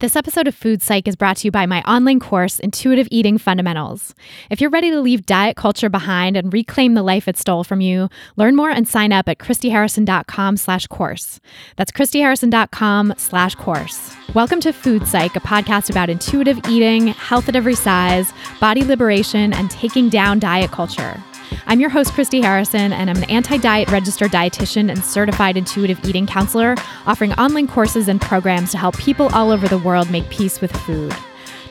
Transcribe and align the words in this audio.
This 0.00 0.14
episode 0.14 0.46
of 0.46 0.54
Food 0.54 0.80
Psych 0.80 1.08
is 1.08 1.16
brought 1.16 1.38
to 1.38 1.48
you 1.48 1.50
by 1.50 1.66
my 1.66 1.82
online 1.82 2.20
course, 2.20 2.60
Intuitive 2.60 3.08
Eating 3.10 3.36
Fundamentals. 3.36 4.14
If 4.48 4.60
you're 4.60 4.70
ready 4.70 4.92
to 4.92 5.00
leave 5.00 5.26
diet 5.26 5.56
culture 5.56 5.88
behind 5.88 6.36
and 6.36 6.52
reclaim 6.52 6.94
the 6.94 7.02
life 7.02 7.26
it 7.26 7.36
stole 7.36 7.64
from 7.64 7.80
you, 7.80 8.08
learn 8.36 8.54
more 8.54 8.70
and 8.70 8.86
sign 8.86 9.10
up 9.10 9.28
at 9.28 9.38
christyharrison.com 9.38 10.56
slash 10.56 10.86
course. 10.86 11.40
That's 11.74 11.90
christyharrison.com 11.90 13.14
slash 13.16 13.56
course. 13.56 14.14
Welcome 14.34 14.60
to 14.60 14.72
Food 14.72 15.04
Psych, 15.04 15.34
a 15.34 15.40
podcast 15.40 15.90
about 15.90 16.10
intuitive 16.10 16.60
eating, 16.68 17.08
health 17.08 17.48
at 17.48 17.56
every 17.56 17.74
size, 17.74 18.32
body 18.60 18.84
liberation, 18.84 19.52
and 19.52 19.68
taking 19.68 20.10
down 20.10 20.38
diet 20.38 20.70
culture. 20.70 21.20
I'm 21.66 21.80
your 21.80 21.90
host, 21.90 22.12
Christy 22.12 22.40
Harrison, 22.40 22.92
and 22.92 23.10
I'm 23.10 23.16
an 23.16 23.30
anti 23.30 23.58
diet 23.58 23.90
registered 23.90 24.30
dietitian 24.30 24.90
and 24.90 25.04
certified 25.04 25.56
intuitive 25.56 26.04
eating 26.04 26.26
counselor, 26.26 26.74
offering 27.06 27.32
online 27.34 27.68
courses 27.68 28.08
and 28.08 28.20
programs 28.20 28.70
to 28.72 28.78
help 28.78 28.96
people 28.98 29.28
all 29.34 29.50
over 29.50 29.68
the 29.68 29.78
world 29.78 30.10
make 30.10 30.28
peace 30.30 30.60
with 30.60 30.70
food. 30.72 31.14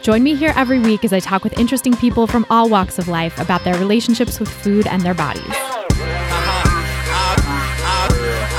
Join 0.02 0.24
me 0.24 0.36
here 0.36 0.54
every 0.56 0.80
week 0.80 1.04
as 1.04 1.12
I 1.12 1.20
talk 1.20 1.44
with 1.44 1.60
interesting 1.60 1.96
people 1.96 2.28
from 2.28 2.46
all 2.50 2.70
walks 2.70 2.98
of 3.00 3.08
life 3.08 3.40
about 3.40 3.64
their 3.64 3.78
relationships 3.78 4.40
with 4.40 4.50
food 4.50 4.88
and 4.88 5.02
their 5.02 5.14
bodies. 5.14 5.44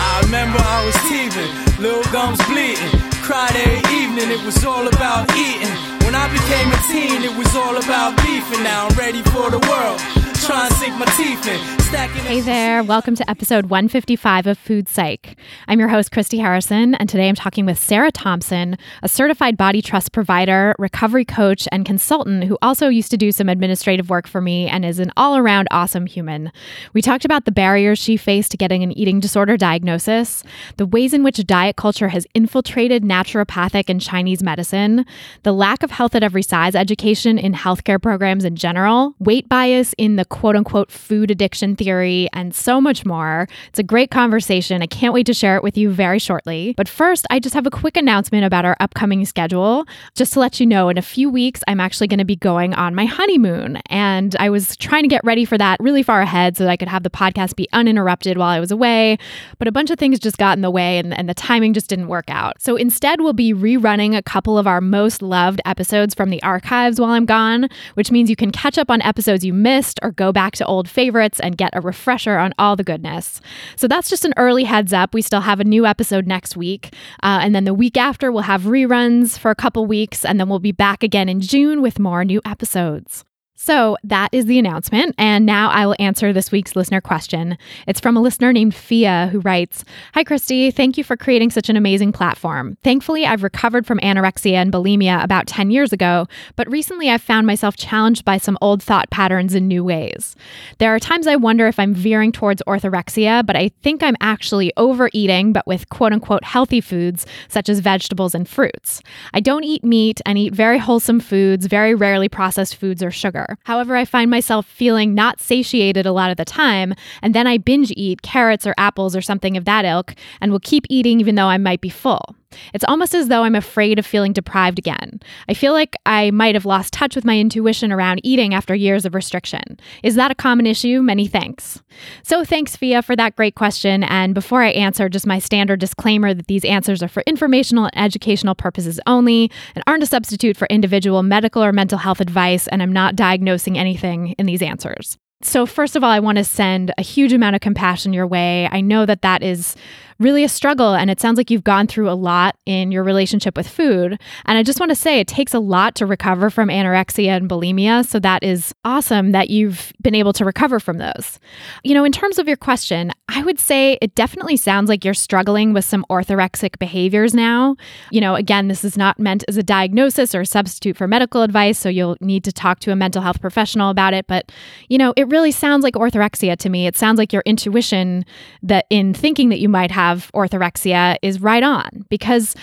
I, 0.01 0.21
remember 0.25 0.59
I 0.61 0.85
was 0.85 0.95
teething, 1.09 1.83
little 1.83 2.05
gums 2.13 2.45
bleeding. 2.47 3.09
Every 3.29 3.81
evening, 3.93 4.31
it 4.31 4.45
was 4.45 4.65
all 4.65 4.89
about 4.89 5.31
eating. 5.37 5.69
When 6.05 6.15
I 6.15 6.33
became 6.33 6.73
a 6.73 6.81
teen, 6.89 7.23
it 7.23 7.37
was 7.37 7.55
all 7.55 7.77
about 7.77 8.17
beef, 8.25 8.45
and 8.55 8.65
now 8.65 8.89
I'm 8.89 8.97
ready 8.97 9.23
for 9.23 9.51
the 9.51 9.59
world. 9.69 10.28
Try 10.49 10.65
and 10.65 10.75
sink 10.77 10.97
my 10.97 11.05
teeth 11.05 11.47
in. 11.47 11.78
Hey 11.89 12.43
there, 12.43 12.83
welcome 12.83 13.15
to 13.15 13.31
episode 13.31 13.71
155 13.71 14.47
of 14.47 14.59
Food 14.59 14.91
Psych. 14.91 15.39
I'm 15.69 15.81
your 15.81 15.89
host, 15.89 16.13
Christy 16.13 16.37
Harrison, 16.37 16.95
and 16.97 17.09
today 17.09 17.31
I'm 17.31 17.35
talking 17.35 17.65
with 17.65 17.79
Sarah 17.79 18.13
Thompson, 18.13 18.77
a 19.03 19.09
certified 19.09 19.57
body 19.57 19.81
trust 19.81 20.13
provider, 20.13 20.75
recovery 20.79 21.25
coach, 21.25 21.67
and 21.73 21.87
consultant 21.87 22.45
who 22.45 22.59
also 22.61 22.89
used 22.89 23.11
to 23.13 23.17
do 23.17 23.33
some 23.33 23.49
administrative 23.49 24.11
work 24.11 24.29
for 24.29 24.43
me 24.43 24.69
and 24.69 24.85
is 24.85 24.99
an 24.99 25.11
all 25.17 25.39
around 25.39 25.67
awesome 25.71 26.05
human. 26.05 26.53
We 26.93 27.01
talked 27.01 27.25
about 27.25 27.47
the 27.47 27.53
barriers 27.53 27.99
she 27.99 28.19
faced 28.19 28.51
to 28.51 28.59
getting 28.59 28.83
an 28.83 28.93
eating 28.93 29.19
disorder 29.19 29.57
diagnosis, 29.57 30.45
the 30.77 30.85
ways 30.85 31.15
in 31.15 31.23
which 31.23 31.43
diet 31.47 31.77
culture 31.77 32.09
has 32.09 32.27
infiltrated 32.35 33.03
naturopathic 33.03 33.89
and 33.89 33.99
Chinese 33.99 34.43
medicine, 34.43 35.07
the 35.43 35.53
lack 35.53 35.83
of 35.83 35.93
health 35.93 36.15
at 36.15 36.23
every 36.23 36.43
size 36.43 36.75
education 36.75 37.39
in 37.39 37.55
healthcare 37.55 38.01
programs 38.01 38.45
in 38.45 38.57
general, 38.57 39.15
weight 39.19 39.49
bias 39.49 39.95
in 39.97 40.17
the 40.17 40.27
quote 40.27 40.55
unquote 40.55 40.93
food 40.93 41.31
addiction 41.31 41.77
theory, 41.79 42.29
and 42.33 42.55
so 42.55 42.81
much 42.81 43.07
more. 43.07 43.49
It's 43.69 43.79
a 43.79 43.83
great 43.83 44.11
conversation. 44.11 44.83
I 44.83 44.87
can't 44.87 45.15
wait 45.15 45.27
to 45.27 45.35
share 45.35 45.57
it 45.57 45.63
with 45.63 45.79
you 45.79 45.91
very 45.91 46.19
shortly. 46.19 46.75
But 46.77 46.89
first, 46.89 47.27
I 47.31 47.39
just 47.39 47.55
have 47.55 47.67
a 47.67 47.71
quick 47.71 47.97
announcement 47.97 48.45
about 48.45 48.65
our 48.65 48.77
upcoming 48.81 49.25
schedule. 49.25 49.87
Just 50.15 50.35
to 50.35 50.41
let 50.41 50.61
you 50.61 50.67
know, 50.67 50.89
in 50.89 50.99
a 50.99 51.03
few 51.03 51.31
weeks, 51.31 51.63
I'm 51.67 51.81
actually 51.81 52.09
going 52.09 52.19
to 52.19 52.25
be 52.25 52.37
going 52.37 52.75
on 52.75 52.95
my 52.95 53.07
honeymoon. 53.07 53.77
And 53.87 54.37
I 54.39 54.51
was 54.51 54.77
trying 54.77 55.03
to 55.05 55.09
get 55.09 55.25
ready 55.25 55.45
for 55.45 55.57
that 55.57 55.79
really 55.81 56.03
far 56.03 56.21
ahead 56.21 56.57
so 56.57 56.65
that 56.65 56.71
I 56.71 56.77
could 56.77 56.89
have 56.89 57.03
the 57.03 57.11
podcast 57.11 57.57
be 57.57 57.69
uninterrupted 57.73 58.37
while 58.37 58.51
I 58.51 58.61
was 58.61 58.71
away. 58.71 59.19
But 59.59 59.69
a 59.69 59.73
bunch 59.73 59.91
of 59.91 59.99
things 59.99 60.19
just 60.19 60.39
got 60.39 60.59
in 60.59 60.63
the 60.63 60.71
way 60.71 60.99
and, 60.99 61.17
and 61.17 61.29
the 61.29 61.35
timing 61.35 61.73
just 61.73 61.89
didn't 61.89 62.09
work 62.09 62.29
out. 62.29 62.61
So 62.61 62.77
instead, 62.77 63.21
we'll 63.21 63.33
be 63.33 63.55
rerunning 63.55 64.17
a 64.17 64.23
couple 64.23 64.59
of 64.59 64.67
our 64.67 64.81
most 64.81 65.23
loved 65.23 65.61
episodes 65.65 66.15
from 66.15 66.31
the 66.31 66.43
archives 66.43 67.01
while 67.01 67.11
I'm 67.11 67.27
gone, 67.27 67.69
which 67.95 68.11
means 68.11 68.29
you 68.29 68.37
can 68.37 68.51
catch 68.51 68.79
up 68.79 68.91
on 68.91 69.01
episodes 69.03 69.45
you 69.45 69.53
missed 69.53 70.01
or 70.03 70.11
go 70.11 70.33
back 70.33 70.55
to 70.57 70.67
old 70.67 70.89
favorites 70.89 71.39
and 71.41 71.57
get 71.57 71.68
get 71.69 71.79
a 71.79 71.81
refresher 71.81 72.39
on 72.39 72.53
all 72.59 72.77
the 72.77 72.85
goodness. 72.85 73.41
So 73.77 73.89
that's 73.89 74.11
just 74.11 74.25
an 74.25 74.35
early 74.37 74.65
heads 74.65 74.93
up. 74.93 75.15
We 75.15 75.23
still 75.23 75.43
have 75.43 75.61
a 75.61 75.65
new 75.65 75.87
episode 75.87 76.27
next 76.27 76.57
week. 76.57 76.95
Uh, 77.23 77.41
and 77.43 77.55
then 77.55 77.65
the 77.65 77.75
week 77.75 77.97
after, 77.97 78.33
we'll 78.33 78.43
have 78.43 78.63
reruns 78.63 79.39
for 79.39 79.51
a 79.51 79.55
couple 79.55 79.87
weeks. 79.87 80.25
And 80.25 80.41
then 80.41 80.49
we'll 80.49 80.59
be 80.59 80.73
back 80.73 81.03
again 81.03 81.29
in 81.29 81.41
June 81.41 81.83
with 81.83 81.99
more 81.99 82.25
new 82.25 82.41
episodes. 82.45 83.25
So 83.61 83.97
that 84.05 84.29
is 84.31 84.47
the 84.47 84.61
announcement. 84.61 85.17
And 85.19 85.45
now 85.45 85.69
I 85.71 85.85
will 85.85 85.97
answer 85.99 86.33
this 86.33 86.53
week's 86.53 86.77
listener 86.77 87.01
question. 87.01 87.59
It's 87.89 87.99
from 87.99 88.17
a 88.17 88.21
listener 88.21 88.53
named 88.53 88.73
Fia 88.73 89.31
who 89.33 89.41
writes 89.41 89.85
Hi, 90.15 90.23
Christy. 90.23 90.71
Thank 90.71 90.97
you 90.97 91.03
for 91.03 91.17
creating 91.17 91.51
such 91.51 91.69
an 91.69 91.77
amazing 91.77 92.13
platform. 92.13 92.79
Thankfully, 92.85 93.27
I've 93.27 93.43
recovered 93.43 93.85
from 93.85 93.99
anorexia 93.99 94.53
and 94.53 94.73
bulimia 94.73 95.25
about 95.25 95.49
10 95.49 95.73
years 95.73 95.93
ago, 95.93 96.29
but 96.55 96.71
recently 96.71 97.11
I've 97.11 97.21
found 97.21 97.49
myself 97.49 97.77
challenged 97.77 98.25
by 98.25 98.39
some 98.39 98.57
old 98.61 98.81
thought 98.81 99.11
patterns 99.11 99.57
in 99.57 99.67
new 99.67 99.83
ways. 99.83 100.37
There 100.79 100.95
are 100.95 101.01
times 101.01 101.27
I 101.27 101.35
wonder 101.35 101.67
if 101.67 101.81
I'm 101.81 101.95
veering 101.95 102.31
towards 102.31 102.63
orthorexia, 102.69 103.45
but 103.45 103.57
I 103.57 103.73
think 103.83 104.05
I'm 104.05 104.17
actually 104.21 104.73
overeating, 104.77 105.53
but 105.53 105.67
with 105.67 105.89
quote 105.89 106.13
unquote 106.13 106.45
healthy 106.45 106.81
foods 106.81 107.27
such 107.49 107.69
as 107.69 107.81
vegetables 107.81 108.37
and 108.37 108.49
fruits. 108.49 109.03
I 109.35 109.41
don't 109.41 109.65
eat 109.65 109.83
meat 109.83 110.21
and 110.25 110.39
eat 110.39 110.55
very 110.55 110.79
wholesome 110.79 111.19
foods, 111.19 111.67
very 111.67 111.97
rarely 111.97 112.29
processed 112.29 112.77
foods 112.77 113.03
or 113.03 113.11
sugar. 113.11 113.48
However, 113.65 113.97
I 113.97 114.05
find 114.05 114.31
myself 114.31 114.67
feeling 114.67 115.15
not 115.15 115.41
satiated 115.41 116.07
a 116.07 116.13
lot 116.13 116.31
of 116.31 116.37
the 116.37 116.45
time, 116.45 116.95
and 117.23 117.35
then 117.35 117.47
I 117.47 117.59
binge 117.59 117.93
eat 117.97 118.23
carrots 118.23 118.67
or 118.67 118.75
apples 118.79 119.15
or 119.15 119.21
something 119.21 119.57
of 119.57 119.65
that 119.65 119.85
ilk 119.85 120.15
and 120.41 120.53
will 120.53 120.61
keep 120.61 120.85
eating 120.89 121.21
even 121.21 121.35
though 121.35 121.47
I 121.47 121.59
might 121.59 121.81
be 121.81 121.89
full. 121.89 122.37
It's 122.73 122.85
almost 122.89 123.15
as 123.15 123.29
though 123.29 123.43
I'm 123.43 123.55
afraid 123.55 123.99
of 123.99 124.07
feeling 124.07 124.33
deprived 124.33 124.79
again. 124.79 125.21
I 125.49 125.55
feel 125.55 125.73
like 125.73 125.97
I 126.07 126.31
might 126.31 126.55
have 126.55 126.65
lost 126.65 126.93
touch 126.93 127.15
with 127.15 127.25
my 127.25 127.39
intuition 127.39 127.93
around 127.93 128.21
eating 128.23 128.55
after 128.55 128.75
years 128.75 129.05
of 129.05 129.15
restriction. 129.15 129.79
Is 130.03 130.15
that 130.15 130.31
a 130.31 130.35
common 130.35 130.67
issue? 130.67 131.03
Many 131.03 131.27
thanks. 131.27 131.83
So, 132.23 132.45
thanks, 132.45 132.77
Fia, 132.77 133.03
for 133.03 133.17
that 133.17 133.37
great 133.37 133.55
question. 133.55 134.03
And 134.05 134.35
before 134.35 134.63
I 134.63 134.71
answer, 134.71 135.09
just 135.09 135.27
my 135.27 135.39
standard 135.39 135.81
disclaimer 135.81 136.35
that 136.35 136.47
these 136.47 136.65
answers 136.65 137.03
are 137.03 137.09
for 137.09 137.23
informational 137.27 137.87
and 137.87 137.99
educational 137.99 138.55
purposes 138.55 139.01
only 139.07 139.51
and 139.75 139.85
aren't 139.87 140.03
a 140.03 140.07
substitute 140.07 140.57
for 140.57 140.67
individual 140.69 141.23
medical 141.23 141.63
or 141.63 141.73
mental 141.73 141.99
health 141.99 142.21
advice, 142.21 142.69
and 142.69 142.83
I'm 142.83 142.93
not 142.93 143.17
diagnosing 143.17 143.79
anything 143.79 144.35
in 144.39 144.47
these 144.47 144.63
answers. 144.63 145.19
So, 145.41 145.67
first 145.67 145.95
of 145.95 146.03
all, 146.03 146.11
I 146.11 146.19
want 146.19 146.39
to 146.39 146.45
send 146.45 146.93
a 146.99 147.03
huge 147.03 147.33
amount 147.33 147.55
of 147.55 147.61
compassion 147.61 148.13
your 148.13 148.27
way. 148.27 148.69
I 148.73 148.81
know 148.81 149.07
that 149.07 149.23
that 149.23 149.43
is 149.43 149.77
really 150.19 150.43
a 150.45 150.49
struggle. 150.49 150.95
And 150.95 151.11
it 151.11 151.21
sounds 151.21 151.37
like 151.37 151.51
you've 151.51 151.65
gone 151.65 151.87
through 151.87 152.11
a 152.11 152.13
lot 152.13 152.57
in 152.67 152.91
your 152.91 153.05
relationship 153.05 153.57
with 153.57 153.69
food. 153.69 154.21
And 154.47 154.59
I 154.59 154.63
just 154.63 154.81
want 154.81 154.91
to 154.91 154.97
say 154.97 155.21
it 155.21 155.29
takes 155.29 155.55
a 155.55 155.61
lot 155.61 155.95
to 155.97 156.07
recover 156.07 156.51
from 156.51 156.69
anorexia 156.69 157.37
and 157.37 157.49
bulimia. 157.49 158.05
So 158.05 158.19
that 158.21 158.43
is 158.43 158.75
awesome 158.85 159.33
that 159.33 159.51
you've 159.51 159.93
been 160.03 160.15
able 160.15 160.33
to 160.33 160.45
recover 160.45 160.81
from 160.81 160.99
those. 160.99 161.39
You 161.85 161.95
know, 161.95 162.05
in 162.05 162.13
terms 162.13 162.39
of 162.39 162.49
your 162.49 162.57
question, 162.57 163.13
I 163.29 163.43
would 163.43 163.61
say 163.61 163.99
it 164.03 164.15
definitely 164.15 164.57
sounds 164.57 164.89
like 164.89 165.05
you're 165.05 165.15
struggling 165.15 165.73
with 165.73 165.85
some 165.85 166.05
orthorexic 166.11 166.79
behaviors 166.79 167.35
now. 167.35 167.77
You 168.11 168.21
know, 168.21 168.35
again, 168.35 168.69
this 168.69 168.85
is 168.85 168.97
not 168.97 169.21
meant 169.21 169.45
as 169.47 169.57
a 169.57 169.63
diagnosis 169.63 170.35
or 170.35 170.41
a 170.41 170.47
substitute 170.47 170.97
for 170.97 171.07
medical 171.07 171.43
advice. 171.43 171.79
So 171.79 171.89
you'll 171.89 172.17
need 172.21 172.43
to 172.45 172.53
talk 172.53 172.81
to 172.81 172.91
a 172.91 172.97
mental 172.97 173.23
health 173.23 173.41
professional 173.41 173.91
about 173.91 174.15
it. 174.15 174.27
But, 174.27 174.51
you 174.89 174.99
know, 174.99 175.13
it 175.17 175.29
really 175.29 175.53
sounds 175.53 175.85
like 175.85 175.95
orthorexia 175.95 176.57
to 176.57 176.69
me. 176.69 176.87
It 176.87 176.97
sounds 176.97 177.19
like 177.19 177.33
your 177.33 177.43
intuition 177.47 178.25
that 178.63 178.87
in 178.91 179.15
thinking 179.15 179.51
that 179.51 179.61
you 179.61 179.69
might 179.69 179.91
have 179.91 180.08
have 180.09 180.31
orthorexia 180.35 181.17
is 181.23 181.41
right 181.41 181.63
on 181.63 182.05
because 182.09 182.55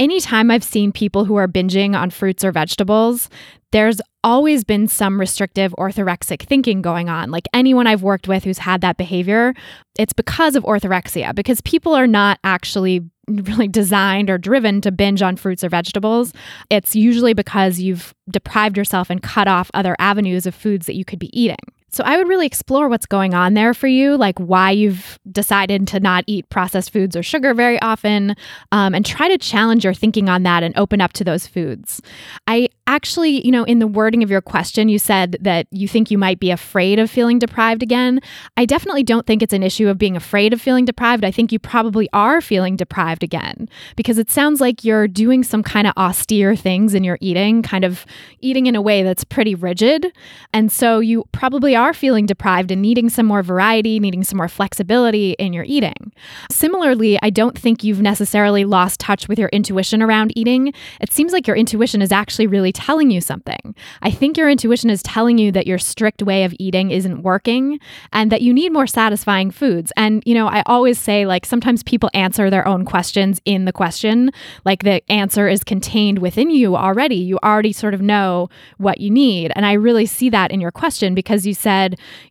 anytime 0.00 0.50
I've 0.50 0.64
seen 0.64 0.92
people 0.92 1.24
who 1.24 1.36
are 1.36 1.48
binging 1.48 1.94
on 1.96 2.10
fruits 2.10 2.44
or 2.44 2.52
vegetables, 2.52 3.28
there's 3.72 4.00
always 4.22 4.64
been 4.64 4.88
some 4.88 5.20
restrictive 5.20 5.74
orthorexic 5.78 6.42
thinking 6.42 6.80
going 6.80 7.08
on. 7.08 7.30
Like 7.30 7.46
anyone 7.52 7.86
I've 7.86 8.02
worked 8.02 8.28
with 8.28 8.44
who's 8.44 8.58
had 8.58 8.80
that 8.80 8.96
behavior, 8.96 9.54
it's 9.98 10.12
because 10.12 10.56
of 10.56 10.64
orthorexia, 10.64 11.34
because 11.34 11.60
people 11.60 11.94
are 11.94 12.06
not 12.06 12.38
actually 12.44 13.02
really 13.28 13.68
designed 13.68 14.30
or 14.30 14.38
driven 14.38 14.80
to 14.82 14.92
binge 14.92 15.22
on 15.22 15.36
fruits 15.36 15.64
or 15.64 15.68
vegetables. 15.68 16.32
It's 16.70 16.94
usually 16.94 17.34
because 17.34 17.80
you've 17.80 18.14
deprived 18.30 18.76
yourself 18.76 19.10
and 19.10 19.22
cut 19.22 19.48
off 19.48 19.70
other 19.74 19.96
avenues 19.98 20.46
of 20.46 20.54
foods 20.54 20.86
that 20.86 20.94
you 20.94 21.04
could 21.04 21.18
be 21.18 21.38
eating. 21.38 21.56
So 21.94 22.02
I 22.04 22.16
would 22.16 22.26
really 22.26 22.46
explore 22.46 22.88
what's 22.88 23.06
going 23.06 23.34
on 23.34 23.54
there 23.54 23.72
for 23.72 23.86
you, 23.86 24.16
like 24.16 24.36
why 24.40 24.72
you've 24.72 25.20
decided 25.30 25.86
to 25.88 26.00
not 26.00 26.24
eat 26.26 26.48
processed 26.48 26.92
foods 26.92 27.14
or 27.14 27.22
sugar 27.22 27.54
very 27.54 27.80
often, 27.82 28.34
um, 28.72 28.94
and 28.94 29.06
try 29.06 29.28
to 29.28 29.38
challenge 29.38 29.84
your 29.84 29.94
thinking 29.94 30.28
on 30.28 30.42
that 30.42 30.64
and 30.64 30.76
open 30.76 31.00
up 31.00 31.12
to 31.12 31.22
those 31.22 31.46
foods. 31.46 32.02
I 32.48 32.68
actually, 32.86 33.44
you 33.46 33.52
know, 33.52 33.62
in 33.64 33.78
the 33.78 33.86
wording 33.86 34.24
of 34.24 34.30
your 34.30 34.40
question, 34.40 34.88
you 34.88 34.98
said 34.98 35.36
that 35.40 35.66
you 35.70 35.86
think 35.86 36.10
you 36.10 36.18
might 36.18 36.40
be 36.40 36.50
afraid 36.50 36.98
of 36.98 37.10
feeling 37.10 37.38
deprived 37.38 37.82
again. 37.82 38.20
I 38.56 38.64
definitely 38.66 39.04
don't 39.04 39.26
think 39.26 39.42
it's 39.42 39.52
an 39.52 39.62
issue 39.62 39.88
of 39.88 39.96
being 39.96 40.16
afraid 40.16 40.52
of 40.52 40.60
feeling 40.60 40.84
deprived. 40.84 41.24
I 41.24 41.30
think 41.30 41.52
you 41.52 41.60
probably 41.60 42.08
are 42.12 42.40
feeling 42.40 42.74
deprived 42.74 43.22
again 43.22 43.68
because 43.94 44.18
it 44.18 44.30
sounds 44.30 44.60
like 44.60 44.84
you're 44.84 45.06
doing 45.06 45.44
some 45.44 45.62
kind 45.62 45.86
of 45.86 45.94
austere 45.96 46.56
things 46.56 46.92
in 46.92 47.04
your 47.04 47.18
eating, 47.20 47.62
kind 47.62 47.84
of 47.84 48.04
eating 48.40 48.66
in 48.66 48.74
a 48.74 48.82
way 48.82 49.04
that's 49.04 49.22
pretty 49.22 49.54
rigid. 49.54 50.12
And 50.52 50.72
so 50.72 50.98
you 50.98 51.24
probably 51.32 51.76
are 51.76 51.83
are 51.84 51.92
feeling 51.92 52.24
deprived 52.24 52.70
and 52.70 52.80
needing 52.80 53.10
some 53.10 53.26
more 53.26 53.42
variety, 53.42 54.00
needing 54.00 54.24
some 54.24 54.38
more 54.38 54.48
flexibility 54.48 55.32
in 55.32 55.52
your 55.52 55.64
eating. 55.64 56.12
Similarly, 56.50 57.18
I 57.22 57.28
don't 57.28 57.58
think 57.58 57.84
you've 57.84 58.00
necessarily 58.00 58.64
lost 58.64 59.00
touch 59.00 59.28
with 59.28 59.38
your 59.38 59.50
intuition 59.50 60.02
around 60.02 60.32
eating. 60.34 60.72
It 61.00 61.12
seems 61.12 61.32
like 61.32 61.46
your 61.46 61.56
intuition 61.56 62.00
is 62.00 62.10
actually 62.10 62.46
really 62.46 62.72
telling 62.72 63.10
you 63.10 63.20
something. 63.20 63.74
I 64.00 64.10
think 64.10 64.38
your 64.38 64.48
intuition 64.48 64.88
is 64.88 65.02
telling 65.02 65.36
you 65.36 65.52
that 65.52 65.66
your 65.66 65.78
strict 65.78 66.22
way 66.22 66.44
of 66.44 66.54
eating 66.58 66.90
isn't 66.90 67.22
working 67.22 67.78
and 68.12 68.32
that 68.32 68.40
you 68.40 68.54
need 68.54 68.72
more 68.72 68.86
satisfying 68.86 69.50
foods. 69.50 69.92
And, 69.96 70.22
you 70.24 70.34
know, 70.34 70.46
I 70.46 70.62
always 70.64 70.98
say, 70.98 71.26
like, 71.26 71.44
sometimes 71.44 71.82
people 71.82 72.10
answer 72.14 72.48
their 72.48 72.66
own 72.66 72.86
questions 72.86 73.42
in 73.44 73.66
the 73.66 73.72
question. 73.72 74.30
Like, 74.64 74.84
the 74.84 75.02
answer 75.12 75.48
is 75.48 75.62
contained 75.62 76.18
within 76.20 76.48
you 76.48 76.76
already. 76.76 77.16
You 77.16 77.38
already 77.44 77.72
sort 77.72 77.92
of 77.92 78.00
know 78.00 78.48
what 78.78 79.00
you 79.02 79.10
need. 79.10 79.52
And 79.54 79.66
I 79.66 79.74
really 79.74 80.06
see 80.06 80.30
that 80.30 80.50
in 80.50 80.62
your 80.62 80.72
question 80.72 81.14
because 81.14 81.46
you 81.46 81.52
said, 81.52 81.73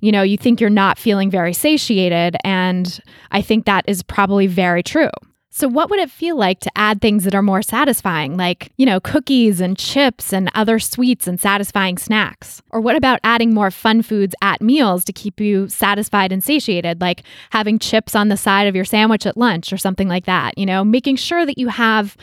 you 0.01 0.11
know, 0.11 0.21
you 0.23 0.37
think 0.37 0.59
you're 0.59 0.69
not 0.69 0.97
feeling 0.97 1.29
very 1.29 1.53
satiated. 1.53 2.35
And 2.43 2.99
I 3.31 3.41
think 3.41 3.65
that 3.65 3.85
is 3.87 4.03
probably 4.03 4.47
very 4.47 4.83
true. 4.83 5.09
So, 5.55 5.67
what 5.67 5.91
would 5.91 5.99
it 5.99 6.09
feel 6.09 6.35
like 6.35 6.61
to 6.61 6.71
add 6.75 6.99
things 6.99 7.25
that 7.25 7.35
are 7.35 7.43
more 7.43 7.61
satisfying, 7.61 8.37
like, 8.37 8.71
you 8.77 8.87
know, 8.87 8.99
cookies 8.99 9.61
and 9.61 9.77
chips 9.77 10.33
and 10.33 10.49
other 10.55 10.79
sweets 10.79 11.27
and 11.27 11.39
satisfying 11.39 11.99
snacks? 11.99 12.63
Or 12.71 12.81
what 12.81 12.95
about 12.95 13.19
adding 13.23 13.53
more 13.53 13.69
fun 13.69 14.01
foods 14.01 14.33
at 14.41 14.63
meals 14.63 15.05
to 15.05 15.13
keep 15.13 15.39
you 15.39 15.69
satisfied 15.69 16.31
and 16.31 16.43
satiated, 16.43 17.01
like 17.01 17.21
having 17.51 17.77
chips 17.77 18.15
on 18.15 18.29
the 18.29 18.37
side 18.37 18.65
of 18.65 18.75
your 18.75 18.83
sandwich 18.83 19.27
at 19.27 19.37
lunch 19.37 19.71
or 19.71 19.77
something 19.77 20.07
like 20.07 20.25
that? 20.25 20.57
You 20.57 20.65
know, 20.65 20.83
making 20.83 21.17
sure 21.17 21.45
that 21.45 21.59
you 21.59 21.67
have 21.67 22.17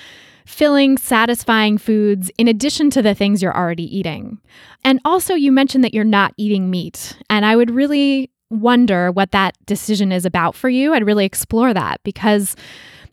filling, 0.46 0.98
satisfying 0.98 1.78
foods 1.78 2.30
in 2.38 2.48
addition 2.48 2.90
to 2.90 3.02
the 3.02 3.14
things 3.14 3.42
you're 3.42 3.56
already 3.56 3.96
eating. 3.96 4.38
And 4.84 5.00
also, 5.04 5.34
you 5.34 5.52
mentioned 5.52 5.84
that 5.84 5.94
you're 5.94 6.04
not 6.04 6.34
eating 6.36 6.70
meat. 6.70 7.16
And 7.28 7.44
I 7.44 7.56
would 7.56 7.70
really 7.70 8.30
wonder 8.50 9.12
what 9.12 9.30
that 9.30 9.54
decision 9.66 10.12
is 10.12 10.24
about 10.24 10.54
for 10.54 10.68
you. 10.68 10.92
I'd 10.92 11.06
really 11.06 11.24
explore 11.24 11.72
that 11.72 12.00
because 12.02 12.56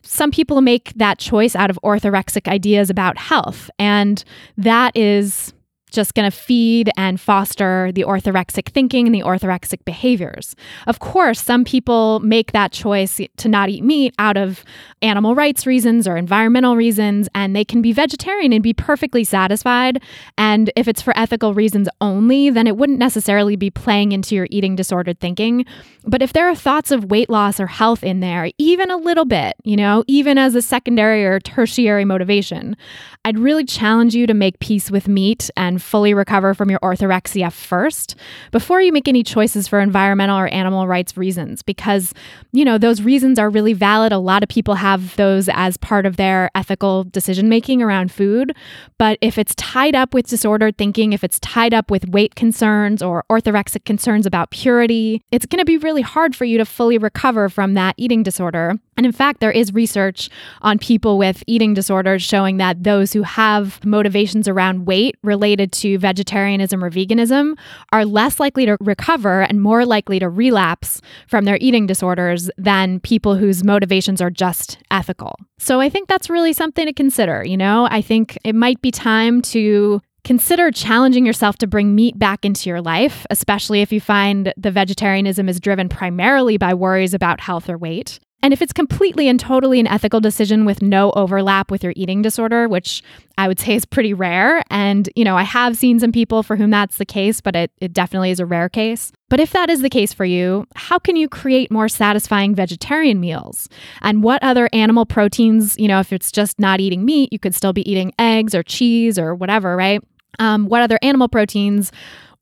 some 0.02 0.30
people 0.30 0.60
make 0.60 0.92
that 0.96 1.18
choice 1.18 1.54
out 1.54 1.70
of 1.70 1.78
orthorexic 1.84 2.48
ideas 2.48 2.88
about 2.90 3.18
health, 3.18 3.70
and 3.78 4.24
that 4.56 4.96
is 4.96 5.52
just 5.88 6.14
going 6.14 6.30
to 6.30 6.36
feed 6.36 6.90
and 6.96 7.20
foster 7.20 7.90
the 7.92 8.04
orthorexic 8.04 8.68
thinking 8.68 9.06
and 9.06 9.14
the 9.14 9.22
orthorexic 9.22 9.84
behaviors. 9.84 10.54
Of 10.86 10.98
course, 10.98 11.40
some 11.40 11.64
people 11.64 12.20
make 12.20 12.52
that 12.52 12.72
choice 12.72 13.20
to 13.36 13.48
not 13.48 13.68
eat 13.68 13.82
meat 13.82 14.14
out 14.18 14.36
of 14.36 14.64
animal 15.02 15.34
rights 15.34 15.66
reasons 15.66 16.06
or 16.06 16.16
environmental 16.16 16.76
reasons, 16.76 17.28
and 17.34 17.54
they 17.54 17.64
can 17.64 17.82
be 17.82 17.92
vegetarian 17.92 18.52
and 18.52 18.62
be 18.62 18.74
perfectly 18.74 19.24
satisfied. 19.24 20.02
And 20.36 20.70
if 20.76 20.88
it's 20.88 21.02
for 21.02 21.16
ethical 21.16 21.54
reasons 21.54 21.88
only, 22.00 22.50
then 22.50 22.66
it 22.66 22.76
wouldn't 22.76 22.98
necessarily 22.98 23.56
be 23.56 23.70
playing 23.70 24.12
into 24.12 24.34
your 24.34 24.48
eating 24.50 24.76
disordered 24.76 25.20
thinking. 25.20 25.64
But 26.04 26.22
if 26.22 26.32
there 26.32 26.48
are 26.48 26.54
thoughts 26.54 26.90
of 26.90 27.10
weight 27.10 27.28
loss 27.28 27.60
or 27.60 27.66
health 27.66 28.02
in 28.02 28.20
there, 28.20 28.50
even 28.58 28.90
a 28.90 28.96
little 28.96 29.24
bit, 29.24 29.54
you 29.64 29.76
know, 29.76 30.04
even 30.06 30.38
as 30.38 30.54
a 30.54 30.62
secondary 30.62 31.24
or 31.24 31.38
tertiary 31.40 32.04
motivation, 32.04 32.76
I'd 33.24 33.38
really 33.38 33.64
challenge 33.64 34.14
you 34.14 34.26
to 34.26 34.34
make 34.34 34.58
peace 34.58 34.90
with 34.90 35.06
meat 35.06 35.50
and 35.56 35.77
fully 35.78 36.14
recover 36.14 36.54
from 36.54 36.70
your 36.70 36.78
orthorexia 36.80 37.52
first 37.52 38.16
before 38.50 38.80
you 38.80 38.92
make 38.92 39.08
any 39.08 39.22
choices 39.22 39.68
for 39.68 39.80
environmental 39.80 40.38
or 40.38 40.48
animal 40.48 40.86
rights 40.86 41.16
reasons, 41.16 41.62
because, 41.62 42.12
you 42.52 42.64
know, 42.64 42.78
those 42.78 43.02
reasons 43.02 43.38
are 43.38 43.50
really 43.50 43.72
valid. 43.72 44.12
A 44.12 44.18
lot 44.18 44.42
of 44.42 44.48
people 44.48 44.74
have 44.74 45.16
those 45.16 45.48
as 45.52 45.76
part 45.76 46.06
of 46.06 46.16
their 46.16 46.50
ethical 46.54 47.04
decision 47.04 47.48
making 47.48 47.82
around 47.82 48.12
food. 48.12 48.54
But 48.98 49.18
if 49.20 49.38
it's 49.38 49.54
tied 49.54 49.94
up 49.94 50.14
with 50.14 50.26
disordered 50.28 50.76
thinking, 50.76 51.12
if 51.12 51.22
it's 51.24 51.40
tied 51.40 51.74
up 51.74 51.90
with 51.90 52.08
weight 52.08 52.34
concerns 52.34 53.02
or 53.02 53.24
orthorexic 53.30 53.84
concerns 53.84 54.26
about 54.26 54.50
purity, 54.50 55.22
it's 55.30 55.46
going 55.46 55.60
to 55.60 55.64
be 55.64 55.78
really 55.78 56.02
hard 56.02 56.34
for 56.34 56.44
you 56.44 56.58
to 56.58 56.64
fully 56.64 56.98
recover 56.98 57.48
from 57.48 57.74
that 57.74 57.94
eating 57.96 58.22
disorder. 58.22 58.78
And 58.98 59.06
in 59.06 59.12
fact, 59.12 59.38
there 59.38 59.52
is 59.52 59.72
research 59.72 60.28
on 60.60 60.78
people 60.78 61.18
with 61.18 61.44
eating 61.46 61.72
disorders 61.72 62.20
showing 62.20 62.56
that 62.56 62.82
those 62.82 63.12
who 63.12 63.22
have 63.22 63.82
motivations 63.84 64.48
around 64.48 64.86
weight 64.86 65.16
related 65.22 65.70
to 65.74 65.98
vegetarianism 65.98 66.82
or 66.82 66.90
veganism 66.90 67.56
are 67.92 68.04
less 68.04 68.40
likely 68.40 68.66
to 68.66 68.76
recover 68.80 69.42
and 69.42 69.62
more 69.62 69.86
likely 69.86 70.18
to 70.18 70.28
relapse 70.28 71.00
from 71.28 71.44
their 71.44 71.58
eating 71.60 71.86
disorders 71.86 72.50
than 72.58 72.98
people 72.98 73.36
whose 73.36 73.62
motivations 73.62 74.20
are 74.20 74.30
just 74.30 74.78
ethical. 74.90 75.36
So 75.58 75.80
I 75.80 75.88
think 75.88 76.08
that's 76.08 76.28
really 76.28 76.52
something 76.52 76.84
to 76.84 76.92
consider. 76.92 77.44
You 77.44 77.56
know, 77.56 77.86
I 77.88 78.02
think 78.02 78.36
it 78.44 78.56
might 78.56 78.82
be 78.82 78.90
time 78.90 79.42
to 79.42 80.02
Consider 80.24 80.70
challenging 80.70 81.24
yourself 81.24 81.56
to 81.56 81.66
bring 81.66 81.94
meat 81.94 82.18
back 82.18 82.44
into 82.44 82.68
your 82.68 82.82
life, 82.82 83.24
especially 83.30 83.80
if 83.80 83.92
you 83.92 84.00
find 84.00 84.52
the 84.58 84.70
vegetarianism 84.70 85.48
is 85.48 85.58
driven 85.58 85.88
primarily 85.88 86.58
by 86.58 86.74
worries 86.74 87.14
about 87.14 87.40
health 87.40 87.70
or 87.70 87.78
weight. 87.78 88.18
And 88.42 88.52
if 88.52 88.62
it's 88.62 88.72
completely 88.72 89.28
and 89.28 89.38
totally 89.38 89.80
an 89.80 89.88
ethical 89.88 90.20
decision 90.20 90.64
with 90.64 90.80
no 90.80 91.10
overlap 91.12 91.70
with 91.70 91.82
your 91.82 91.92
eating 91.96 92.22
disorder, 92.22 92.68
which 92.68 93.02
I 93.36 93.48
would 93.48 93.58
say 93.58 93.74
is 93.74 93.84
pretty 93.84 94.14
rare, 94.14 94.62
and 94.70 95.08
you 95.16 95.24
know, 95.24 95.36
I 95.36 95.42
have 95.42 95.76
seen 95.76 95.98
some 95.98 96.12
people 96.12 96.44
for 96.44 96.54
whom 96.54 96.70
that's 96.70 96.98
the 96.98 97.04
case, 97.04 97.40
but 97.40 97.56
it, 97.56 97.72
it 97.80 97.92
definitely 97.92 98.30
is 98.30 98.38
a 98.38 98.46
rare 98.46 98.68
case. 98.68 99.10
But 99.28 99.40
if 99.40 99.50
that 99.52 99.70
is 99.70 99.82
the 99.82 99.90
case 99.90 100.12
for 100.12 100.24
you, 100.24 100.66
how 100.76 100.98
can 100.98 101.16
you 101.16 101.28
create 101.28 101.70
more 101.70 101.88
satisfying 101.88 102.54
vegetarian 102.54 103.20
meals? 103.20 103.68
And 104.02 104.22
what 104.22 104.42
other 104.42 104.68
animal 104.72 105.04
proteins, 105.04 105.76
you 105.78 105.88
know, 105.88 105.98
if 105.98 106.12
it's 106.12 106.30
just 106.30 106.60
not 106.60 106.80
eating 106.80 107.04
meat, 107.04 107.32
you 107.32 107.38
could 107.40 107.54
still 107.54 107.72
be 107.72 107.88
eating 107.90 108.12
eggs 108.18 108.54
or 108.54 108.62
cheese 108.62 109.18
or 109.18 109.34
whatever, 109.34 109.76
right? 109.76 110.00
Um, 110.38 110.66
what 110.66 110.82
other 110.82 110.98
animal 111.02 111.28
proteins 111.28 111.90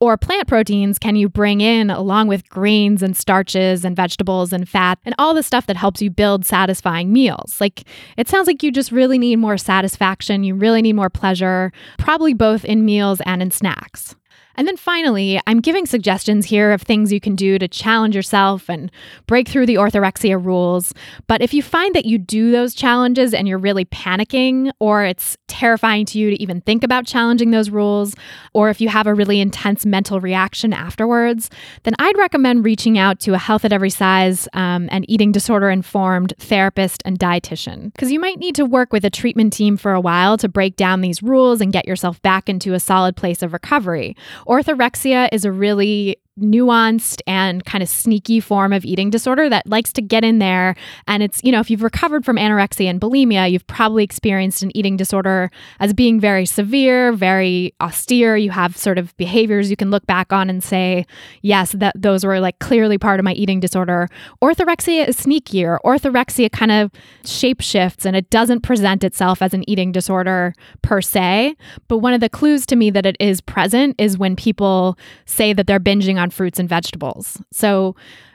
or 0.00 0.16
plant 0.16 0.46
proteins 0.46 0.98
can 0.98 1.16
you 1.16 1.28
bring 1.28 1.60
in 1.60 1.90
along 1.90 2.28
with 2.28 2.48
grains 2.48 3.02
and 3.02 3.16
starches 3.16 3.84
and 3.84 3.96
vegetables 3.96 4.52
and 4.52 4.68
fat 4.68 4.98
and 5.04 5.14
all 5.18 5.34
the 5.34 5.42
stuff 5.42 5.66
that 5.66 5.76
helps 5.76 6.02
you 6.02 6.10
build 6.10 6.44
satisfying 6.44 7.12
meals? 7.12 7.60
Like, 7.60 7.84
it 8.16 8.28
sounds 8.28 8.46
like 8.46 8.62
you 8.62 8.70
just 8.70 8.92
really 8.92 9.18
need 9.18 9.36
more 9.36 9.56
satisfaction. 9.56 10.44
You 10.44 10.54
really 10.54 10.82
need 10.82 10.94
more 10.94 11.10
pleasure, 11.10 11.72
probably 11.98 12.34
both 12.34 12.64
in 12.64 12.84
meals 12.84 13.20
and 13.24 13.40
in 13.40 13.50
snacks. 13.50 14.14
And 14.56 14.66
then 14.66 14.76
finally, 14.76 15.40
I'm 15.46 15.60
giving 15.60 15.86
suggestions 15.86 16.46
here 16.46 16.72
of 16.72 16.82
things 16.82 17.12
you 17.12 17.20
can 17.20 17.36
do 17.36 17.58
to 17.58 17.68
challenge 17.68 18.16
yourself 18.16 18.68
and 18.68 18.90
break 19.26 19.48
through 19.48 19.66
the 19.66 19.76
orthorexia 19.76 20.42
rules. 20.42 20.92
But 21.26 21.42
if 21.42 21.54
you 21.54 21.62
find 21.62 21.94
that 21.94 22.06
you 22.06 22.18
do 22.18 22.50
those 22.50 22.74
challenges 22.74 23.34
and 23.34 23.46
you're 23.46 23.58
really 23.58 23.84
panicking, 23.84 24.70
or 24.80 25.04
it's 25.04 25.36
terrifying 25.48 26.06
to 26.06 26.18
you 26.18 26.30
to 26.30 26.42
even 26.42 26.60
think 26.62 26.82
about 26.84 27.06
challenging 27.06 27.50
those 27.50 27.70
rules, 27.70 28.14
or 28.52 28.70
if 28.70 28.80
you 28.80 28.88
have 28.88 29.06
a 29.06 29.14
really 29.14 29.40
intense 29.40 29.86
mental 29.86 30.20
reaction 30.20 30.72
afterwards, 30.72 31.50
then 31.84 31.94
I'd 31.98 32.16
recommend 32.16 32.64
reaching 32.64 32.98
out 32.98 33.20
to 33.20 33.34
a 33.34 33.38
health 33.38 33.64
at 33.64 33.72
every 33.72 33.90
size 33.90 34.48
um, 34.52 34.88
and 34.90 35.08
eating 35.08 35.32
disorder 35.32 35.70
informed 35.70 36.32
therapist 36.38 37.02
and 37.04 37.18
dietitian. 37.18 37.92
Because 37.92 38.10
you 38.10 38.20
might 38.20 38.38
need 38.38 38.54
to 38.56 38.64
work 38.64 38.92
with 38.92 39.04
a 39.04 39.10
treatment 39.10 39.52
team 39.52 39.76
for 39.76 39.92
a 39.92 40.00
while 40.00 40.36
to 40.38 40.48
break 40.48 40.76
down 40.76 41.00
these 41.00 41.22
rules 41.22 41.60
and 41.60 41.72
get 41.72 41.86
yourself 41.86 42.20
back 42.22 42.48
into 42.48 42.74
a 42.74 42.80
solid 42.80 43.16
place 43.16 43.42
of 43.42 43.52
recovery. 43.52 44.16
Orthorexia 44.46 45.28
is 45.32 45.44
a 45.44 45.50
really 45.50 46.18
nuanced 46.40 47.22
and 47.26 47.64
kind 47.64 47.82
of 47.82 47.88
sneaky 47.88 48.40
form 48.40 48.72
of 48.72 48.84
eating 48.84 49.08
disorder 49.08 49.48
that 49.48 49.66
likes 49.66 49.92
to 49.94 50.02
get 50.02 50.22
in 50.22 50.38
there. 50.38 50.76
And 51.06 51.22
it's, 51.22 51.40
you 51.42 51.50
know, 51.50 51.60
if 51.60 51.70
you've 51.70 51.82
recovered 51.82 52.24
from 52.24 52.36
anorexia 52.36 52.90
and 52.90 53.00
bulimia, 53.00 53.50
you've 53.50 53.66
probably 53.66 54.04
experienced 54.04 54.62
an 54.62 54.76
eating 54.76 54.96
disorder 54.96 55.50
as 55.80 55.94
being 55.94 56.20
very 56.20 56.44
severe, 56.44 57.12
very 57.12 57.74
austere. 57.80 58.36
You 58.36 58.50
have 58.50 58.76
sort 58.76 58.98
of 58.98 59.16
behaviors 59.16 59.70
you 59.70 59.76
can 59.76 59.90
look 59.90 60.06
back 60.06 60.32
on 60.32 60.50
and 60.50 60.62
say, 60.62 61.06
yes, 61.40 61.72
that 61.72 61.94
those 62.00 62.24
were 62.24 62.38
like 62.38 62.58
clearly 62.58 62.98
part 62.98 63.18
of 63.18 63.24
my 63.24 63.32
eating 63.32 63.60
disorder. 63.60 64.08
Orthorexia 64.42 65.08
is 65.08 65.16
sneakier. 65.16 65.78
Orthorexia 65.84 66.52
kind 66.52 66.72
of 66.72 66.90
shapeshifts 67.22 68.04
and 68.04 68.14
it 68.14 68.28
doesn't 68.28 68.60
present 68.60 69.04
itself 69.04 69.40
as 69.40 69.54
an 69.54 69.68
eating 69.68 69.90
disorder 69.90 70.54
per 70.82 71.00
se. 71.00 71.56
But 71.88 71.98
one 71.98 72.12
of 72.12 72.20
the 72.20 72.28
clues 72.28 72.66
to 72.66 72.76
me 72.76 72.90
that 72.90 73.06
it 73.06 73.16
is 73.18 73.40
present 73.40 73.94
is 73.98 74.18
when 74.18 74.36
people 74.36 74.98
say 75.24 75.52
that 75.54 75.66
they're 75.66 75.80
binging 75.80 76.20
on 76.20 76.25
on 76.26 76.30
fruits 76.30 76.58
and 76.58 76.68
vegetables. 76.68 77.40
So 77.52 77.94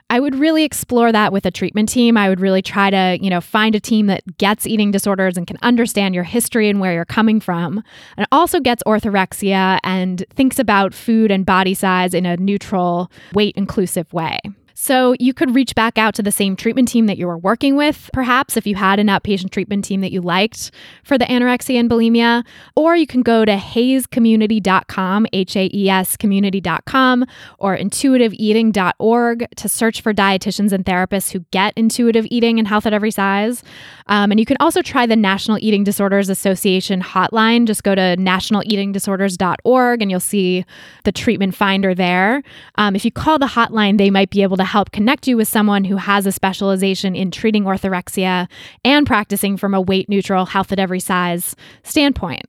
I 0.10 0.20
would 0.20 0.36
really 0.36 0.64
explore 0.64 1.12
that 1.12 1.32
with 1.32 1.46
a 1.46 1.52
treatment 1.52 1.90
team. 1.90 2.18
I 2.18 2.30
would 2.30 2.40
really 2.40 2.62
try 2.62 2.90
to, 2.90 3.18
you 3.22 3.30
know, 3.30 3.42
find 3.42 3.76
a 3.76 3.80
team 3.80 4.08
that 4.08 4.38
gets 4.38 4.66
eating 4.66 4.92
disorders 4.92 5.38
and 5.38 5.46
can 5.48 5.58
understand 5.62 6.16
your 6.16 6.24
history 6.24 6.70
and 6.70 6.80
where 6.80 6.94
you're 6.94 7.06
coming 7.06 7.40
from, 7.40 7.84
and 8.18 8.28
also 8.32 8.60
gets 8.60 8.84
orthorexia 8.84 9.80
and 9.84 10.26
thinks 10.34 10.60
about 10.60 10.94
food 10.94 11.32
and 11.32 11.46
body 11.46 11.74
size 11.74 12.14
in 12.14 12.26
a 12.26 12.38
neutral, 12.38 13.12
weight 13.34 13.56
inclusive 13.56 14.12
way. 14.14 14.40
So 14.82 15.14
you 15.20 15.36
could 15.36 15.54
reach 15.54 15.76
back 15.76 16.00
out 16.00 16.16
to 16.16 16.24
the 16.24 16.32
same 16.32 16.56
treatment 16.56 16.88
team 16.88 17.06
that 17.06 17.20
you 17.20 17.28
were 17.28 17.38
working 17.38 17.76
with, 17.76 18.10
perhaps 18.14 18.58
if 18.58 18.66
you 18.66 18.74
had 18.74 18.98
an 18.98 19.06
outpatient 19.10 19.52
treatment 19.52 19.86
team 19.86 20.02
that 20.02 20.12
you 20.12 20.22
liked 20.22 20.72
for 21.04 21.20
the 21.20 21.26
anorexia 21.26 21.80
and 21.80 21.88
bulimia, 21.88 22.44
or 22.76 22.96
you 22.96 23.06
can 23.06 23.22
go 23.22 23.46
to 23.46 23.58
haescommunity.com, 23.58 25.28
H 25.34 25.56
A 25.56 25.70
E 25.72 25.88
S 25.88 26.18
community.com, 26.18 27.28
or 27.60 27.78
intuitiveeating.org 27.78 29.48
to 29.56 29.70
search 29.70 30.02
for 30.02 30.16
dietitians 30.16 30.72
and 30.72 30.84
therapists 30.84 31.32
who 31.32 31.46
get 31.52 31.76
intuitive 31.78 32.26
eating 32.32 32.58
and 32.58 32.68
health 32.68 32.88
at 32.88 32.94
every 32.94 33.12
size. 33.12 33.62
Um, 34.08 34.32
and 34.32 34.40
you 34.40 34.48
can 34.48 34.58
also 34.60 34.82
try 34.82 35.06
the 35.06 35.16
National 35.16 35.60
Eating 35.60 35.84
Disorders 35.84 36.28
Association 36.28 37.04
hotline. 37.04 37.68
Just 37.68 37.84
go 37.84 37.94
to 37.94 38.16
nationaleatingdisorders.org 38.18 40.02
and 40.02 40.10
you'll 40.10 40.20
see 40.20 40.66
the 41.04 41.12
treatment 41.12 41.54
finder 41.54 41.94
there. 41.94 42.42
Um, 42.80 42.96
if 42.96 43.06
you 43.06 43.12
call 43.12 43.38
the 43.38 43.46
hotline, 43.46 44.00
they 44.00 44.10
might 44.10 44.32
be 44.32 44.42
able 44.42 44.58
to 44.58 44.71
help 44.72 44.92
connect 44.92 45.28
you 45.28 45.36
with 45.36 45.50
someone 45.50 45.84
who 45.84 45.98
has 45.98 46.26
a 46.26 46.32
specialization 46.32 47.14
in 47.14 47.30
treating 47.30 47.66
orthorexia 47.66 48.48
and 48.86 49.06
practicing 49.06 49.58
from 49.58 49.74
a 49.74 49.82
weight 49.82 50.08
neutral, 50.08 50.46
health 50.46 50.72
at 50.72 50.80
every 50.80 51.02
size 51.02 51.58
standpoint. 51.84 52.46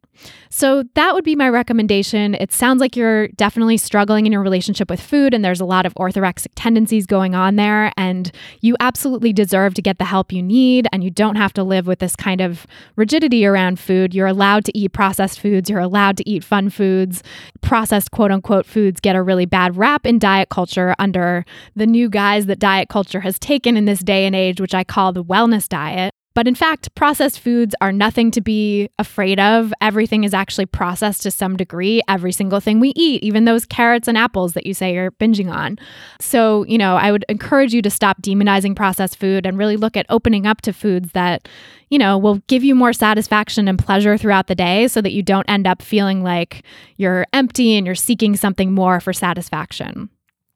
So, 0.50 0.84
that 0.94 1.14
would 1.14 1.24
be 1.24 1.34
my 1.34 1.48
recommendation. 1.48 2.34
It 2.34 2.52
sounds 2.52 2.80
like 2.80 2.96
you're 2.96 3.28
definitely 3.28 3.76
struggling 3.76 4.26
in 4.26 4.32
your 4.32 4.42
relationship 4.42 4.90
with 4.90 5.00
food, 5.00 5.34
and 5.34 5.44
there's 5.44 5.60
a 5.60 5.64
lot 5.64 5.86
of 5.86 5.94
orthorexic 5.94 6.52
tendencies 6.54 7.06
going 7.06 7.34
on 7.34 7.56
there. 7.56 7.92
And 7.96 8.30
you 8.60 8.76
absolutely 8.80 9.32
deserve 9.32 9.74
to 9.74 9.82
get 9.82 9.98
the 9.98 10.04
help 10.04 10.32
you 10.32 10.42
need, 10.42 10.86
and 10.92 11.02
you 11.02 11.10
don't 11.10 11.36
have 11.36 11.52
to 11.54 11.64
live 11.64 11.86
with 11.86 12.00
this 12.00 12.14
kind 12.14 12.40
of 12.40 12.66
rigidity 12.96 13.46
around 13.46 13.80
food. 13.80 14.14
You're 14.14 14.26
allowed 14.26 14.64
to 14.66 14.78
eat 14.78 14.92
processed 14.92 15.40
foods, 15.40 15.70
you're 15.70 15.80
allowed 15.80 16.16
to 16.18 16.28
eat 16.28 16.44
fun 16.44 16.70
foods. 16.70 17.22
Processed 17.60 18.10
quote 18.10 18.30
unquote 18.30 18.66
foods 18.66 19.00
get 19.00 19.16
a 19.16 19.22
really 19.22 19.46
bad 19.46 19.76
rap 19.76 20.06
in 20.06 20.18
diet 20.18 20.48
culture 20.50 20.94
under 20.98 21.44
the 21.74 21.86
new 21.86 22.08
guise 22.08 22.46
that 22.46 22.58
diet 22.58 22.88
culture 22.88 23.20
has 23.20 23.38
taken 23.38 23.76
in 23.76 23.86
this 23.86 24.00
day 24.00 24.26
and 24.26 24.36
age, 24.36 24.60
which 24.60 24.74
I 24.74 24.84
call 24.84 25.12
the 25.12 25.24
wellness 25.24 25.68
diet. 25.68 26.11
But 26.34 26.48
in 26.48 26.54
fact, 26.54 26.94
processed 26.94 27.40
foods 27.40 27.74
are 27.80 27.92
nothing 27.92 28.30
to 28.32 28.40
be 28.40 28.88
afraid 28.98 29.38
of. 29.38 29.72
Everything 29.80 30.24
is 30.24 30.34
actually 30.34 30.66
processed 30.66 31.22
to 31.22 31.30
some 31.30 31.56
degree. 31.56 32.00
Every 32.08 32.32
single 32.32 32.60
thing 32.60 32.80
we 32.80 32.92
eat, 32.96 33.22
even 33.22 33.44
those 33.44 33.66
carrots 33.66 34.08
and 34.08 34.16
apples 34.16 34.54
that 34.54 34.66
you 34.66 34.74
say 34.74 34.94
you're 34.94 35.10
binging 35.12 35.52
on. 35.52 35.78
So, 36.20 36.64
you 36.64 36.78
know, 36.78 36.96
I 36.96 37.12
would 37.12 37.24
encourage 37.28 37.74
you 37.74 37.82
to 37.82 37.90
stop 37.90 38.22
demonizing 38.22 38.74
processed 38.74 39.18
food 39.18 39.46
and 39.46 39.58
really 39.58 39.76
look 39.76 39.96
at 39.96 40.06
opening 40.08 40.46
up 40.46 40.62
to 40.62 40.72
foods 40.72 41.12
that, 41.12 41.48
you 41.90 41.98
know, 41.98 42.16
will 42.16 42.36
give 42.46 42.64
you 42.64 42.74
more 42.74 42.92
satisfaction 42.92 43.68
and 43.68 43.78
pleasure 43.78 44.16
throughout 44.16 44.46
the 44.46 44.54
day 44.54 44.88
so 44.88 45.00
that 45.02 45.12
you 45.12 45.22
don't 45.22 45.48
end 45.48 45.66
up 45.66 45.82
feeling 45.82 46.22
like 46.22 46.64
you're 46.96 47.26
empty 47.32 47.76
and 47.76 47.86
you're 47.86 47.94
seeking 47.94 48.36
something 48.36 48.72
more 48.72 49.00
for 49.00 49.12
satisfaction. 49.12 50.08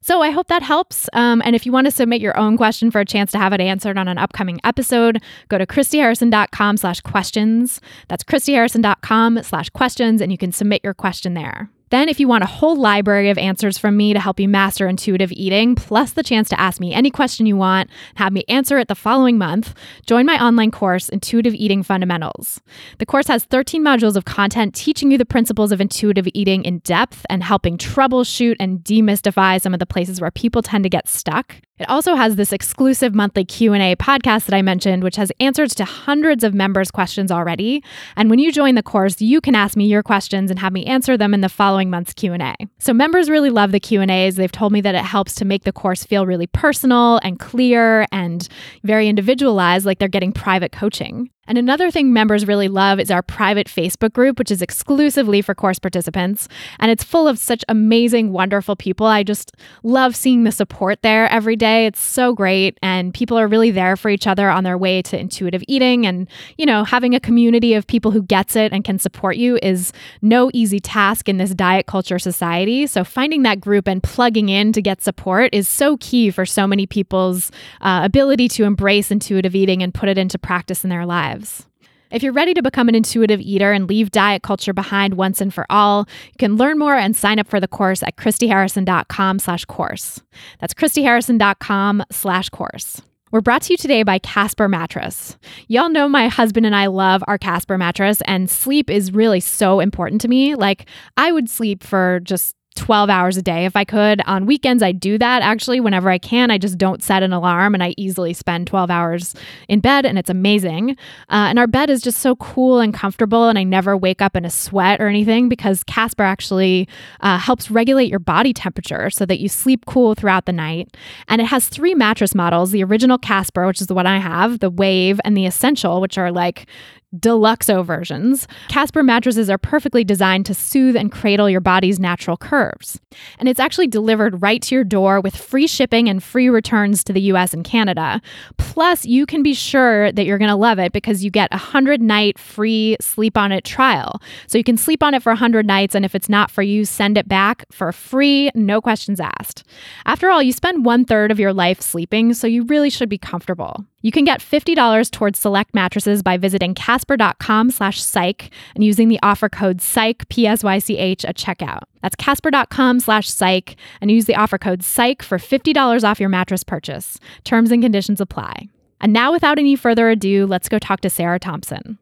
So 0.07 0.21
I 0.21 0.29
hope 0.29 0.47
that 0.47 0.63
helps. 0.63 1.09
Um, 1.11 1.41
and 1.43 1.53
if 1.53 1.65
you 1.65 1.73
want 1.73 1.83
to 1.83 1.91
submit 1.91 2.21
your 2.21 2.39
own 2.39 2.55
question 2.55 2.91
for 2.91 3.01
a 3.01 3.05
chance 3.05 3.29
to 3.33 3.37
have 3.37 3.51
it 3.51 3.59
answered 3.59 3.97
on 3.97 4.07
an 4.07 4.17
upcoming 4.17 4.61
episode, 4.63 5.21
go 5.49 5.57
to 5.57 5.65
christyharrison.com 5.65 6.77
slash 6.77 7.01
questions. 7.01 7.81
That's 8.07 8.23
christyharrison.com 8.23 9.43
slash 9.43 9.69
questions, 9.71 10.21
and 10.21 10.31
you 10.31 10.37
can 10.37 10.53
submit 10.53 10.79
your 10.81 10.93
question 10.93 11.33
there. 11.33 11.69
Then, 11.89 12.09
if 12.09 12.19
you 12.19 12.27
want 12.27 12.43
a 12.43 12.47
whole 12.47 12.75
library 12.75 13.29
of 13.29 13.37
answers 13.37 13.77
from 13.77 13.95
me 13.95 14.13
to 14.13 14.19
help 14.19 14.39
you 14.39 14.49
master 14.49 14.87
intuitive 14.87 15.31
eating, 15.31 15.75
plus 15.75 16.11
the 16.11 16.23
chance 16.23 16.49
to 16.49 16.59
ask 16.59 16.81
me 16.81 16.93
any 16.93 17.09
question 17.09 17.45
you 17.45 17.55
want 17.55 17.89
have 18.15 18.33
me 18.33 18.43
answer 18.49 18.77
it 18.77 18.87
the 18.87 18.95
following 18.95 19.37
month, 19.37 19.73
join 20.05 20.25
my 20.25 20.43
online 20.43 20.71
course, 20.71 21.09
Intuitive 21.09 21.53
Eating 21.53 21.83
Fundamentals. 21.83 22.59
The 22.99 23.05
course 23.05 23.27
has 23.27 23.45
13 23.45 23.83
modules 23.83 24.15
of 24.15 24.25
content 24.25 24.75
teaching 24.75 25.11
you 25.11 25.17
the 25.17 25.25
principles 25.25 25.71
of 25.71 25.79
intuitive 25.79 26.27
eating 26.33 26.65
in 26.65 26.79
depth 26.79 27.25
and 27.29 27.43
helping 27.43 27.77
troubleshoot 27.77 28.55
and 28.59 28.79
demystify 28.79 29.61
some 29.61 29.73
of 29.73 29.79
the 29.79 29.85
places 29.85 30.19
where 30.19 30.31
people 30.31 30.61
tend 30.61 30.83
to 30.83 30.89
get 30.89 31.07
stuck. 31.07 31.55
It 31.79 31.87
also 31.89 32.15
has 32.15 32.35
this 32.35 32.51
exclusive 32.51 33.13
monthly 33.13 33.45
Q&A 33.45 33.95
podcast 33.97 34.45
that 34.45 34.55
I 34.55 34.63
mentioned 34.63 35.03
which 35.03 35.15
has 35.15 35.31
answers 35.39 35.75
to 35.75 35.85
hundreds 35.85 36.43
of 36.43 36.55
members' 36.55 36.89
questions 36.89 37.31
already. 37.31 37.83
And 38.15 38.31
when 38.31 38.39
you 38.39 38.51
join 38.51 38.73
the 38.73 38.81
course, 38.81 39.21
you 39.21 39.41
can 39.41 39.53
ask 39.53 39.77
me 39.77 39.85
your 39.85 40.01
questions 40.01 40.49
and 40.49 40.59
have 40.59 40.73
me 40.73 40.85
answer 40.85 41.17
them 41.17 41.35
in 41.35 41.41
the 41.41 41.49
following 41.49 41.76
month's 41.85 42.13
Q&A. 42.13 42.55
So 42.79 42.93
members 42.93 43.29
really 43.29 43.49
love 43.49 43.71
the 43.71 43.79
Q&As. 43.79 44.35
They've 44.35 44.51
told 44.51 44.71
me 44.71 44.81
that 44.81 44.95
it 44.95 45.03
helps 45.03 45.35
to 45.35 45.45
make 45.45 45.63
the 45.63 45.71
course 45.71 46.03
feel 46.03 46.25
really 46.25 46.47
personal 46.47 47.19
and 47.23 47.39
clear 47.39 48.05
and 48.11 48.47
very 48.83 49.07
individualized 49.07 49.85
like 49.85 49.99
they're 49.99 50.07
getting 50.07 50.31
private 50.31 50.71
coaching. 50.71 51.29
And 51.47 51.57
another 51.57 51.89
thing 51.89 52.11
members 52.11 52.45
really 52.45 52.67
love 52.67 52.99
is 52.99 53.09
our 53.09 53.21
private 53.21 53.67
Facebook 53.67 54.11
group, 54.11 54.37
which 54.37 54.51
is 54.51 54.61
exclusively 54.61 55.41
for 55.41 55.55
course 55.55 55.79
participants. 55.79 56.49
And 56.79 56.91
it's 56.91 57.03
full 57.03 57.27
of 57.27 57.39
such 57.39 57.63
amazing, 57.69 58.33
wonderful 58.33 58.75
people. 58.75 59.07
I 59.07 59.23
just 59.23 59.53
love 59.81 60.15
seeing 60.15 60.43
the 60.43 60.51
support 60.51 61.01
there 61.03 61.31
every 61.31 61.55
day. 61.55 61.85
It's 61.85 62.01
so 62.01 62.33
great. 62.33 62.77
And 62.81 63.13
people 63.13 63.39
are 63.39 63.47
really 63.47 63.71
there 63.71 63.95
for 63.95 64.09
each 64.09 64.27
other 64.27 64.49
on 64.49 64.65
their 64.65 64.77
way 64.77 65.01
to 65.03 65.17
intuitive 65.17 65.63
eating. 65.69 66.05
And, 66.05 66.27
you 66.57 66.65
know, 66.65 66.83
having 66.83 67.15
a 67.15 67.19
community 67.19 67.73
of 67.73 67.87
people 67.87 68.11
who 68.11 68.21
gets 68.21 68.57
it 68.57 68.73
and 68.73 68.83
can 68.83 68.99
support 68.99 69.37
you 69.37 69.57
is 69.63 69.93
no 70.21 70.51
easy 70.53 70.81
task 70.81 71.29
in 71.29 71.37
this 71.37 71.51
diet 71.51 71.85
culture 71.85 72.19
society. 72.19 72.85
So 72.87 73.05
finding 73.05 73.43
that 73.43 73.61
group 73.61 73.87
and 73.87 74.03
plugging 74.03 74.49
in 74.49 74.73
to 74.73 74.81
get 74.81 75.01
support 75.01 75.53
is 75.53 75.67
so 75.69 75.95
key 75.97 76.29
for 76.29 76.45
so 76.45 76.67
many 76.67 76.85
people's 76.85 77.51
uh, 77.79 78.01
ability 78.03 78.49
to 78.49 78.65
embrace 78.65 79.11
intuitive 79.11 79.55
eating 79.55 79.81
and 79.81 79.93
put 79.93 80.09
it 80.09 80.17
into 80.17 80.37
practice 80.37 80.83
in 80.83 80.89
their 80.89 81.05
lives 81.05 81.36
lives. 81.37 81.65
If 82.09 82.23
you're 82.23 82.33
ready 82.33 82.53
to 82.53 82.61
become 82.61 82.87
an 82.87 82.95
intuitive 82.95 83.41
eater 83.41 83.73
and 83.73 83.89
leave 83.89 84.11
diet 84.11 84.41
culture 84.41 84.73
behind 84.73 85.15
once 85.15 85.41
and 85.41 85.53
for 85.53 85.65
all, 85.69 86.07
you 86.27 86.37
can 86.39 86.55
learn 86.55 86.79
more 86.79 86.95
and 86.95 87.15
sign 87.15 87.37
up 87.37 87.47
for 87.47 87.59
the 87.59 87.67
course 87.67 88.01
at 88.01 88.15
christyharrison.com 88.15 89.39
slash 89.39 89.65
course. 89.65 90.21
That's 90.59 90.73
christyharrison.com 90.73 92.03
slash 92.09 92.49
course. 92.49 93.01
We're 93.29 93.41
brought 93.41 93.63
to 93.63 93.73
you 93.73 93.77
today 93.77 94.03
by 94.03 94.19
Casper 94.19 94.69
Mattress. 94.69 95.37
Y'all 95.67 95.89
know 95.89 96.07
my 96.07 96.29
husband 96.29 96.65
and 96.65 96.73
I 96.73 96.85
love 96.85 97.21
our 97.27 97.37
Casper 97.37 97.77
mattress, 97.77 98.21
and 98.21 98.49
sleep 98.49 98.89
is 98.89 99.11
really 99.11 99.41
so 99.41 99.81
important 99.81 100.21
to 100.21 100.29
me. 100.29 100.55
Like, 100.55 100.85
I 101.17 101.33
would 101.33 101.49
sleep 101.49 101.83
for 101.83 102.21
just 102.21 102.55
12 102.77 103.09
hours 103.09 103.37
a 103.37 103.41
day 103.41 103.65
if 103.65 103.75
I 103.75 103.83
could. 103.83 104.21
On 104.25 104.45
weekends, 104.45 104.81
I 104.81 104.91
do 104.91 105.17
that 105.17 105.41
actually 105.41 105.79
whenever 105.79 106.09
I 106.09 106.17
can. 106.17 106.51
I 106.51 106.57
just 106.57 106.77
don't 106.77 107.03
set 107.03 107.23
an 107.23 107.33
alarm 107.33 107.73
and 107.73 107.83
I 107.83 107.93
easily 107.97 108.33
spend 108.33 108.67
12 108.67 108.89
hours 108.89 109.35
in 109.67 109.79
bed 109.79 110.05
and 110.05 110.17
it's 110.17 110.29
amazing. 110.29 110.91
Uh, 111.29 111.49
and 111.49 111.59
our 111.59 111.67
bed 111.67 111.89
is 111.89 112.01
just 112.01 112.19
so 112.19 112.35
cool 112.37 112.79
and 112.79 112.93
comfortable 112.93 113.49
and 113.49 113.57
I 113.57 113.63
never 113.63 113.97
wake 113.97 114.21
up 114.21 114.35
in 114.35 114.45
a 114.45 114.49
sweat 114.49 115.01
or 115.01 115.07
anything 115.07 115.49
because 115.49 115.83
Casper 115.83 116.23
actually 116.23 116.87
uh, 117.21 117.37
helps 117.37 117.71
regulate 117.71 118.09
your 118.09 118.19
body 118.19 118.53
temperature 118.53 119.09
so 119.09 119.25
that 119.25 119.39
you 119.39 119.49
sleep 119.49 119.85
cool 119.85 120.15
throughout 120.15 120.45
the 120.45 120.53
night. 120.53 120.95
And 121.27 121.41
it 121.41 121.45
has 121.45 121.67
three 121.67 121.95
mattress 121.95 122.35
models 122.35 122.71
the 122.71 122.83
original 122.83 123.17
Casper, 123.17 123.65
which 123.65 123.81
is 123.81 123.87
the 123.87 123.95
one 123.95 124.07
I 124.07 124.19
have, 124.19 124.59
the 124.59 124.69
Wave, 124.69 125.19
and 125.25 125.35
the 125.35 125.45
Essential, 125.45 125.99
which 125.99 126.17
are 126.17 126.31
like 126.31 126.67
deluxo 127.15 127.85
versions. 127.85 128.47
Casper 128.67 129.01
mattresses 129.01 129.49
are 129.49 129.57
perfectly 129.57 130.03
designed 130.03 130.45
to 130.45 130.53
soothe 130.53 130.95
and 130.95 131.11
cradle 131.11 131.49
your 131.49 131.61
body's 131.61 131.99
natural 131.99 132.37
curves. 132.37 132.99
And 133.39 133.47
it's 133.47 133.59
actually 133.59 133.87
delivered 133.87 134.41
right 134.41 134.61
to 134.63 134.75
your 134.75 134.83
door 134.83 135.21
with 135.21 135.35
free 135.35 135.67
shipping 135.67 136.09
and 136.09 136.21
free 136.21 136.49
returns 136.49 137.03
to 137.05 137.13
the 137.13 137.21
US 137.21 137.53
and 137.53 137.63
Canada. 137.63 138.21
Plus, 138.57 139.05
you 139.05 139.25
can 139.25 139.41
be 139.41 139.53
sure 139.53 140.11
that 140.11 140.25
you're 140.25 140.37
going 140.37 140.49
to 140.49 140.55
love 140.55 140.79
it 140.79 140.91
because 140.91 141.23
you 141.23 141.31
get 141.31 141.51
a 141.51 141.57
100 141.57 142.01
night 142.01 142.37
free 142.37 142.97
sleep 142.99 143.37
on 143.37 143.51
it 143.51 143.63
trial. 143.63 144.21
So 144.47 144.57
you 144.57 144.63
can 144.63 144.77
sleep 144.77 145.01
on 145.01 145.13
it 145.13 145.23
for 145.23 145.31
100 145.31 145.65
nights 145.65 145.95
and 145.95 146.03
if 146.03 146.13
it's 146.13 146.29
not 146.29 146.51
for 146.51 146.61
you, 146.61 146.85
send 146.85 147.17
it 147.17 147.27
back 147.27 147.65
for 147.71 147.91
free, 147.91 148.51
no 148.53 148.81
questions 148.81 149.19
asked. 149.19 149.63
After 150.05 150.29
all, 150.29 150.43
you 150.43 150.51
spend 150.51 150.85
one 150.85 151.05
third 151.05 151.31
of 151.31 151.39
your 151.39 151.53
life 151.53 151.81
sleeping, 151.81 152.33
so 152.33 152.47
you 152.47 152.63
really 152.63 152.89
should 152.89 153.09
be 153.09 153.17
comfortable. 153.17 153.85
You 154.07 154.11
can 154.13 154.23
get 154.23 154.39
$50 154.39 155.11
towards 155.11 155.37
select 155.37 155.75
mattresses 155.75 156.23
by 156.23 156.37
visiting 156.37 156.73
casper.com 156.73 157.71
slash 157.71 158.01
psych 158.01 158.51
and 158.73 158.81
using 158.81 159.09
the 159.09 159.19
offer 159.21 159.49
code 159.49 159.81
psych, 159.81 160.29
P-S-Y-C-H, 160.29 161.25
at 161.25 161.35
checkout. 161.35 161.81
That's 162.01 162.15
casper.com 162.15 163.01
slash 163.01 163.29
psych 163.29 163.75
and 163.99 164.09
use 164.09 164.23
the 164.23 164.37
offer 164.37 164.57
code 164.57 164.81
psych 164.81 165.21
for 165.21 165.37
$50 165.37 166.05
off 166.09 166.21
your 166.21 166.29
mattress 166.29 166.63
purchase. 166.63 167.19
Terms 167.43 167.69
and 167.69 167.83
conditions 167.83 168.21
apply. 168.21 168.69
And 169.01 169.11
now, 169.11 169.33
without 169.33 169.59
any 169.59 169.75
further 169.75 170.09
ado, 170.09 170.45
let's 170.45 170.69
go 170.69 170.79
talk 170.79 171.01
to 171.01 171.09
Sarah 171.09 171.37
Thompson. 171.37 171.99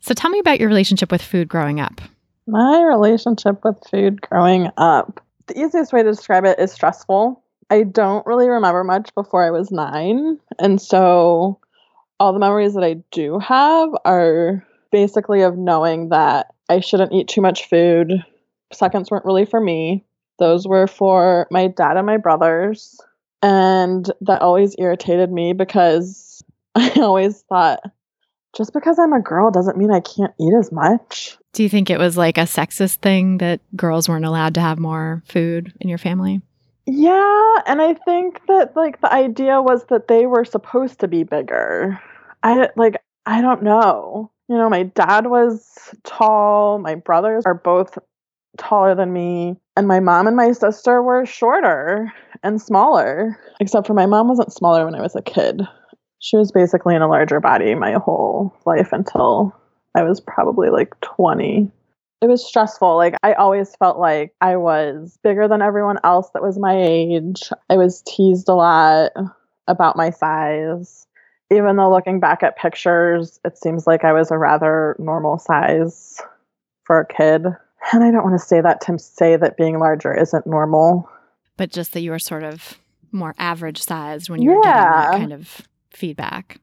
So 0.00 0.14
tell 0.14 0.30
me 0.30 0.38
about 0.38 0.58
your 0.58 0.70
relationship 0.70 1.12
with 1.12 1.20
food 1.20 1.48
growing 1.48 1.80
up. 1.80 2.00
My 2.46 2.80
relationship 2.80 3.62
with 3.62 3.76
food 3.90 4.22
growing 4.22 4.70
up. 4.78 5.22
The 5.48 5.60
easiest 5.60 5.92
way 5.92 6.02
to 6.02 6.10
describe 6.12 6.46
it 6.46 6.58
is 6.58 6.72
stressful. 6.72 7.42
I 7.70 7.82
don't 7.82 8.26
really 8.26 8.48
remember 8.48 8.84
much 8.84 9.14
before 9.14 9.44
I 9.44 9.50
was 9.50 9.70
nine. 9.70 10.38
And 10.58 10.80
so 10.80 11.58
all 12.20 12.32
the 12.32 12.38
memories 12.38 12.74
that 12.74 12.84
I 12.84 12.96
do 13.10 13.38
have 13.38 13.90
are 14.04 14.64
basically 14.92 15.42
of 15.42 15.58
knowing 15.58 16.10
that 16.10 16.54
I 16.68 16.80
shouldn't 16.80 17.12
eat 17.12 17.28
too 17.28 17.40
much 17.40 17.68
food. 17.68 18.12
Seconds 18.72 19.10
weren't 19.10 19.24
really 19.24 19.44
for 19.44 19.60
me, 19.60 20.04
those 20.38 20.66
were 20.66 20.86
for 20.86 21.46
my 21.50 21.68
dad 21.68 21.96
and 21.96 22.06
my 22.06 22.16
brothers. 22.16 23.00
And 23.42 24.10
that 24.22 24.42
always 24.42 24.74
irritated 24.78 25.30
me 25.30 25.52
because 25.52 26.42
I 26.74 26.90
always 26.96 27.42
thought 27.42 27.80
just 28.56 28.72
because 28.72 28.98
I'm 28.98 29.12
a 29.12 29.20
girl 29.20 29.50
doesn't 29.50 29.76
mean 29.76 29.90
I 29.90 30.00
can't 30.00 30.32
eat 30.40 30.54
as 30.58 30.72
much. 30.72 31.36
Do 31.52 31.62
you 31.62 31.68
think 31.68 31.90
it 31.90 31.98
was 31.98 32.16
like 32.16 32.38
a 32.38 32.42
sexist 32.42 32.96
thing 32.96 33.38
that 33.38 33.60
girls 33.76 34.08
weren't 34.08 34.24
allowed 34.24 34.54
to 34.54 34.60
have 34.60 34.78
more 34.78 35.22
food 35.26 35.74
in 35.80 35.88
your 35.88 35.98
family? 35.98 36.40
Yeah, 36.86 37.54
and 37.66 37.82
I 37.82 37.94
think 37.94 38.40
that 38.46 38.76
like 38.76 39.00
the 39.00 39.12
idea 39.12 39.60
was 39.60 39.84
that 39.86 40.06
they 40.08 40.26
were 40.26 40.44
supposed 40.44 41.00
to 41.00 41.08
be 41.08 41.24
bigger. 41.24 42.00
I 42.42 42.68
like 42.76 42.96
I 43.26 43.40
don't 43.40 43.62
know. 43.62 44.30
You 44.48 44.56
know, 44.56 44.70
my 44.70 44.84
dad 44.84 45.26
was 45.26 45.94
tall, 46.04 46.78
my 46.78 46.94
brothers 46.94 47.44
are 47.44 47.54
both 47.54 47.98
taller 48.58 48.94
than 48.94 49.12
me, 49.12 49.56
and 49.76 49.88
my 49.88 49.98
mom 49.98 50.28
and 50.28 50.36
my 50.36 50.52
sister 50.52 51.02
were 51.02 51.26
shorter 51.26 52.12
and 52.44 52.62
smaller. 52.62 53.36
Except 53.58 53.86
for 53.86 53.94
my 53.94 54.06
mom 54.06 54.28
wasn't 54.28 54.52
smaller 54.52 54.84
when 54.84 54.94
I 54.94 55.00
was 55.02 55.16
a 55.16 55.22
kid. 55.22 55.62
She 56.20 56.36
was 56.36 56.52
basically 56.52 56.94
in 56.94 57.02
a 57.02 57.08
larger 57.08 57.40
body 57.40 57.74
my 57.74 57.94
whole 57.94 58.54
life 58.64 58.92
until 58.92 59.54
I 59.96 60.02
was 60.04 60.20
probably 60.20 60.70
like 60.70 60.98
20 61.00 61.70
it 62.26 62.30
was 62.30 62.44
stressful. 62.44 62.96
Like 62.96 63.14
I 63.22 63.34
always 63.34 63.76
felt 63.76 63.98
like 63.98 64.34
I 64.40 64.56
was 64.56 65.16
bigger 65.22 65.46
than 65.46 65.62
everyone 65.62 65.98
else 66.02 66.28
that 66.34 66.42
was 66.42 66.58
my 66.58 66.76
age. 66.76 67.50
I 67.70 67.76
was 67.76 68.02
teased 68.04 68.48
a 68.48 68.54
lot 68.54 69.12
about 69.68 69.96
my 69.96 70.10
size. 70.10 71.06
Even 71.52 71.76
though 71.76 71.88
looking 71.88 72.18
back 72.18 72.42
at 72.42 72.58
pictures, 72.58 73.38
it 73.44 73.56
seems 73.56 73.86
like 73.86 74.02
I 74.02 74.12
was 74.12 74.32
a 74.32 74.38
rather 74.38 74.96
normal 74.98 75.38
size 75.38 76.20
for 76.82 76.98
a 76.98 77.06
kid. 77.06 77.46
And 77.92 78.02
I 78.02 78.10
don't 78.10 78.24
want 78.24 78.40
to 78.40 78.44
say 78.44 78.60
that 78.60 78.80
to 78.82 78.98
say 78.98 79.36
that 79.36 79.56
being 79.56 79.78
larger 79.78 80.12
isn't 80.12 80.48
normal. 80.48 81.08
But 81.56 81.70
just 81.70 81.92
that 81.92 82.00
you 82.00 82.10
were 82.10 82.18
sort 82.18 82.42
of 82.42 82.80
more 83.12 83.36
average 83.38 83.80
sized 83.80 84.28
when 84.28 84.42
you 84.42 84.50
were 84.50 84.62
getting 84.62 84.82
that 84.82 85.10
kind 85.12 85.32
of 85.32 85.62
feedback. 85.92 86.60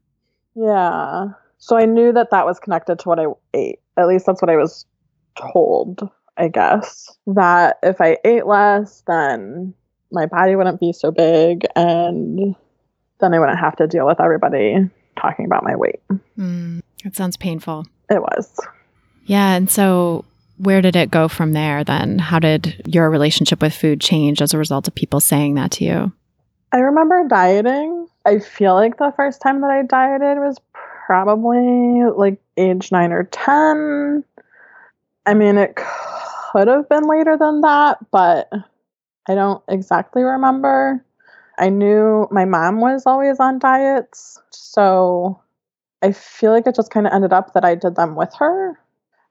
Yeah. 0.55 1.29
So 1.57 1.77
I 1.77 1.85
knew 1.85 2.11
that 2.11 2.31
that 2.31 2.45
was 2.45 2.59
connected 2.59 2.99
to 2.99 3.07
what 3.07 3.19
I 3.21 3.27
ate. 3.53 3.79
At 3.95 4.09
least 4.09 4.25
that's 4.25 4.41
what 4.41 4.51
I 4.51 4.57
was 4.57 4.85
told, 5.35 6.09
I 6.37 6.47
guess, 6.47 7.09
that 7.27 7.79
if 7.83 8.01
I 8.01 8.17
ate 8.23 8.45
less, 8.45 9.03
then 9.07 9.73
my 10.11 10.25
body 10.25 10.55
wouldn't 10.55 10.79
be 10.79 10.93
so 10.93 11.11
big 11.11 11.65
and 11.75 12.55
then 13.19 13.33
I 13.33 13.39
wouldn't 13.39 13.59
have 13.59 13.75
to 13.77 13.87
deal 13.87 14.05
with 14.05 14.19
everybody 14.19 14.89
talking 15.19 15.45
about 15.45 15.63
my 15.63 15.75
weight. 15.75 16.01
Mm, 16.37 16.81
it 17.03 17.15
sounds 17.15 17.37
painful. 17.37 17.85
It 18.09 18.21
was. 18.21 18.59
Yeah. 19.25 19.55
And 19.55 19.69
so, 19.69 20.25
where 20.57 20.81
did 20.81 20.95
it 20.95 21.09
go 21.09 21.27
from 21.27 21.53
there 21.53 21.83
then? 21.83 22.19
How 22.19 22.39
did 22.39 22.81
your 22.85 23.09
relationship 23.09 23.61
with 23.61 23.73
food 23.73 24.01
change 24.01 24.41
as 24.41 24.53
a 24.53 24.57
result 24.57 24.87
of 24.87 24.95
people 24.95 25.19
saying 25.19 25.55
that 25.55 25.71
to 25.71 25.85
you? 25.85 26.13
I 26.71 26.77
remember 26.77 27.27
dieting. 27.27 28.07
I 28.25 28.39
feel 28.39 28.73
like 28.73 28.97
the 28.97 29.13
first 29.15 29.41
time 29.41 29.61
that 29.61 29.71
I 29.71 29.83
dieted 29.83 30.37
was 30.37 30.59
probably 31.05 32.03
like 32.15 32.39
age 32.57 32.91
nine 32.91 33.11
or 33.11 33.23
10. 33.23 34.23
I 35.25 35.33
mean, 35.33 35.57
it 35.57 35.75
could 35.75 36.67
have 36.67 36.89
been 36.89 37.07
later 37.07 37.37
than 37.37 37.61
that, 37.61 37.97
but 38.11 38.49
I 39.27 39.35
don't 39.35 39.63
exactly 39.69 40.23
remember. 40.23 41.03
I 41.57 41.69
knew 41.69 42.27
my 42.31 42.45
mom 42.45 42.81
was 42.81 43.05
always 43.05 43.39
on 43.39 43.59
diets, 43.59 44.41
so 44.49 45.39
I 46.01 46.11
feel 46.11 46.51
like 46.51 46.67
it 46.67 46.75
just 46.75 46.91
kind 46.91 47.07
of 47.07 47.13
ended 47.13 47.31
up 47.31 47.53
that 47.53 47.63
I 47.63 47.75
did 47.75 47.95
them 47.95 48.15
with 48.15 48.33
her. 48.35 48.77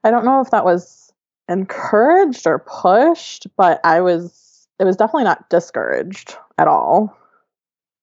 I 0.03 0.09
don't 0.09 0.25
know 0.25 0.41
if 0.41 0.49
that 0.51 0.65
was 0.65 1.13
encouraged 1.47 2.47
or 2.47 2.59
pushed, 2.59 3.47
but 3.55 3.79
I 3.83 4.01
was, 4.01 4.67
it 4.79 4.85
was 4.85 4.95
definitely 4.95 5.25
not 5.25 5.49
discouraged 5.49 6.35
at 6.57 6.67
all. 6.67 7.15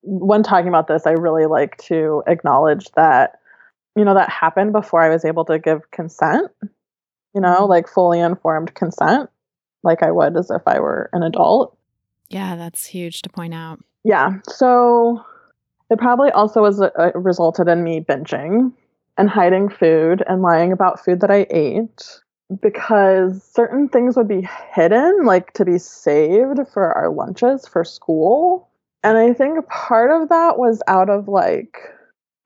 When 0.03 0.43
talking 0.43 0.69
about 0.69 0.87
this, 0.87 1.07
I 1.07 1.13
really 1.13 1.47
like 1.47 1.77
to 1.79 2.23
acknowledge 2.27 2.91
that, 2.93 3.41
you 3.97 4.05
know, 4.05 4.15
that 4.15 4.31
happened 4.31 4.73
before 4.73 5.03
I 5.03 5.09
was 5.09 5.25
able 5.25 5.45
to 5.47 5.59
give 5.59 5.91
consent 5.91 6.53
you 7.35 7.41
know, 7.41 7.67
like 7.67 7.89
fully 7.89 8.21
informed 8.21 8.75
consent, 8.75 9.31
like 9.83 10.03
I 10.03 10.11
would 10.11 10.37
as 10.37 10.51
if 10.51 10.63
I 10.67 10.81
were 10.81 11.11
an 11.13 11.23
adult. 11.23 11.77
Yeah, 12.29 12.57
that's 12.57 12.87
huge 12.87 13.23
to 13.23 13.29
point 13.29 13.55
out. 13.55 13.81
Yeah. 14.05 14.35
So 14.49 15.25
it 15.91 15.99
probably 15.99 16.31
also 16.31 16.63
was 16.63 16.81
a, 16.81 16.91
a 16.97 17.19
resulted 17.19 17.69
in 17.69 17.83
me 17.83 18.01
binging 18.01 18.73
and 19.19 19.29
hiding 19.29 19.69
food 19.69 20.23
and 20.27 20.43
lying 20.43 20.73
about 20.73 21.05
food 21.05 21.21
that 21.21 21.31
I 21.31 21.47
ate 21.51 22.21
because 22.63 23.43
certain 23.45 23.89
things 23.89 24.17
would 24.17 24.29
be 24.29 24.49
hidden, 24.75 25.25
like 25.25 25.53
to 25.55 25.65
be 25.65 25.79
saved 25.79 26.59
for 26.73 26.93
our 26.93 27.11
lunches 27.11 27.67
for 27.67 27.85
school. 27.85 28.69
And 29.03 29.17
I 29.17 29.33
think 29.33 29.67
part 29.69 30.11
of 30.11 30.29
that 30.31 30.59
was 30.59 30.83
out 30.89 31.11
of 31.11 31.29
like 31.29 31.79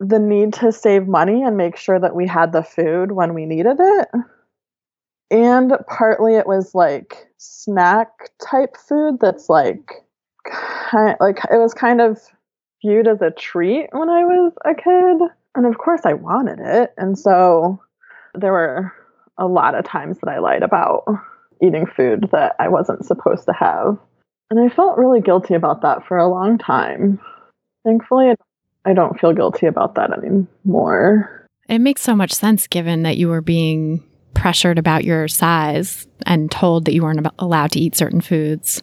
the 0.00 0.18
need 0.18 0.52
to 0.54 0.72
save 0.72 1.06
money 1.06 1.42
and 1.42 1.56
make 1.56 1.76
sure 1.76 1.98
that 1.98 2.14
we 2.14 2.26
had 2.26 2.52
the 2.52 2.62
food 2.62 3.12
when 3.12 3.34
we 3.34 3.46
needed 3.46 3.76
it 3.78 4.08
and 5.30 5.72
partly 5.88 6.34
it 6.34 6.46
was 6.46 6.74
like 6.74 7.28
snack 7.38 8.08
type 8.46 8.76
food 8.76 9.18
that's 9.20 9.48
like 9.48 10.04
kind 10.44 11.16
like 11.20 11.38
it 11.50 11.56
was 11.56 11.74
kind 11.74 12.00
of 12.00 12.20
viewed 12.84 13.08
as 13.08 13.22
a 13.22 13.30
treat 13.30 13.88
when 13.92 14.08
I 14.08 14.24
was 14.24 14.52
a 14.64 14.74
kid. 14.74 15.30
And 15.56 15.66
of 15.66 15.78
course 15.78 16.02
I 16.04 16.12
wanted 16.12 16.58
it. 16.60 16.92
And 16.98 17.18
so 17.18 17.80
there 18.34 18.52
were 18.52 18.92
a 19.38 19.46
lot 19.46 19.74
of 19.74 19.84
times 19.84 20.18
that 20.20 20.30
I 20.30 20.38
lied 20.38 20.62
about 20.62 21.04
eating 21.62 21.86
food 21.86 22.28
that 22.32 22.54
I 22.58 22.68
wasn't 22.68 23.06
supposed 23.06 23.46
to 23.46 23.52
have. 23.52 23.96
And 24.50 24.60
I 24.60 24.74
felt 24.74 24.98
really 24.98 25.20
guilty 25.20 25.54
about 25.54 25.82
that 25.82 26.06
for 26.06 26.18
a 26.18 26.28
long 26.28 26.58
time. 26.58 27.20
Thankfully 27.84 28.34
I 28.84 28.92
don't 28.92 29.18
feel 29.18 29.32
guilty 29.32 29.66
about 29.66 29.94
that 29.94 30.10
anymore. 30.12 31.48
It 31.68 31.78
makes 31.78 32.02
so 32.02 32.14
much 32.14 32.32
sense 32.32 32.66
given 32.66 33.02
that 33.04 33.16
you 33.16 33.28
were 33.28 33.40
being 33.40 34.04
pressured 34.44 34.78
about 34.78 35.04
your 35.04 35.26
size 35.26 36.06
and 36.26 36.50
told 36.50 36.84
that 36.84 36.92
you 36.92 37.02
weren't 37.02 37.26
allowed 37.38 37.70
to 37.70 37.80
eat 37.80 37.96
certain 37.96 38.20
foods. 38.20 38.82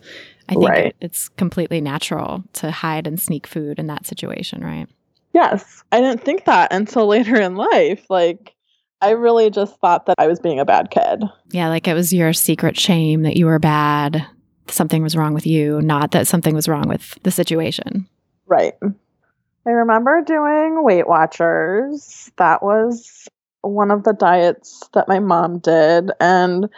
I 0.49 0.53
think 0.53 0.67
right. 0.67 0.95
it's 0.99 1.29
completely 1.29 1.79
natural 1.79 2.43
to 2.53 2.71
hide 2.71 3.05
and 3.05 3.21
sneak 3.21 3.45
food 3.45 3.77
in 3.77 3.85
that 3.85 4.07
situation, 4.07 4.63
right? 4.63 4.87
Yes. 5.35 5.83
I 5.91 6.01
didn't 6.01 6.23
think 6.23 6.45
that 6.45 6.73
until 6.73 7.05
later 7.15 7.39
in 7.39 7.57
life. 7.57 8.09
Like, 8.09 8.55
I 9.03 9.11
really 9.11 9.51
just 9.51 9.79
thought 9.79 10.07
that 10.07 10.15
I 10.17 10.25
was 10.25 10.39
being 10.39 10.59
a 10.59 10.65
bad 10.65 10.89
kid. 10.89 11.25
Yeah, 11.51 11.69
like 11.69 11.87
it 11.87 11.93
was 11.93 12.11
your 12.11 12.33
secret 12.33 12.75
shame 12.75 13.21
that 13.21 13.37
you 13.37 13.45
were 13.45 13.59
bad, 13.59 14.25
something 14.67 15.03
was 15.03 15.15
wrong 15.15 15.35
with 15.35 15.45
you, 15.45 15.79
not 15.79 16.09
that 16.09 16.27
something 16.27 16.55
was 16.55 16.67
wrong 16.67 16.87
with 16.87 17.19
the 17.21 17.29
situation. 17.29 18.07
Right. 18.47 18.73
I 18.83 19.69
remember 19.69 20.23
doing 20.25 20.83
Weight 20.83 21.07
Watchers. 21.07 22.31
That 22.37 22.63
was 22.63 23.27
one 23.61 23.91
of 23.91 24.03
the 24.03 24.13
diets 24.13 24.87
that 24.93 25.07
my 25.07 25.19
mom 25.19 25.59
did. 25.59 26.11
And 26.19 26.69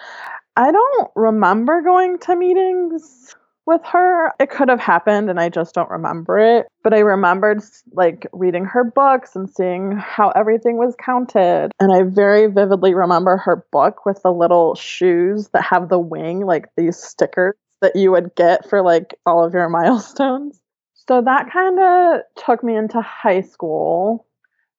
I 0.56 0.72
don't 0.72 1.12
remember 1.16 1.82
going 1.82 2.20
to 2.20 2.36
meetings 2.36 3.36
with 3.66 3.82
her. 3.86 4.34
It 4.40 4.50
could 4.50 4.70
have 4.70 4.80
happened 4.80 5.30
and 5.30 5.40
I 5.40 5.50
just 5.50 5.74
don't 5.74 5.90
remember 5.90 6.38
it. 6.38 6.68
But 6.84 6.94
I 6.94 7.00
remembered 7.00 7.64
like 7.94 8.28
reading 8.34 8.66
her 8.66 8.84
books 8.84 9.36
and 9.36 9.50
seeing 9.50 9.98
how 9.98 10.30
everything 10.32 10.78
was 10.78 10.96
counted. 11.00 11.72
And 11.80 11.94
I 11.94 12.04
very 12.04 12.48
vividly 12.48 12.94
remember 12.94 13.38
her 13.38 13.66
book 13.72 14.06
with 14.06 14.22
the 14.22 14.34
little 14.34 14.76
shoes 14.76 15.50
that 15.50 15.64
have 15.64 15.90
the 15.90 16.00
wing, 16.00 16.46
like 16.46 16.68
these 16.76 16.98
stickers 16.98 17.56
that 17.82 17.96
you 17.96 18.12
would 18.12 18.36
get 18.36 18.70
for 18.70 18.82
like 18.82 19.16
all 19.26 19.44
of 19.44 19.54
your 19.54 19.70
milestones. 19.70 20.60
So 21.08 21.22
that 21.22 21.52
kind 21.52 21.80
of 21.80 22.22
took 22.46 22.64
me 22.64 22.76
into 22.76 23.02
high 23.02 23.42
school. 23.42 24.26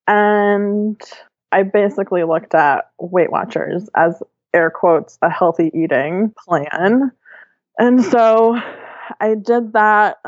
And 0.07 1.01
I 1.55 1.63
basically 1.63 2.25
looked 2.25 2.53
at 2.53 2.91
Weight 2.99 3.31
Watchers 3.31 3.89
as 3.95 4.21
air 4.53 4.71
quotes 4.71 5.19
a 5.23 5.31
healthy 5.31 5.71
eating 5.73 6.35
plan. 6.45 7.13
And 7.79 8.05
so 8.05 8.61
I 9.21 9.37
did 9.37 9.73
that, 9.73 10.19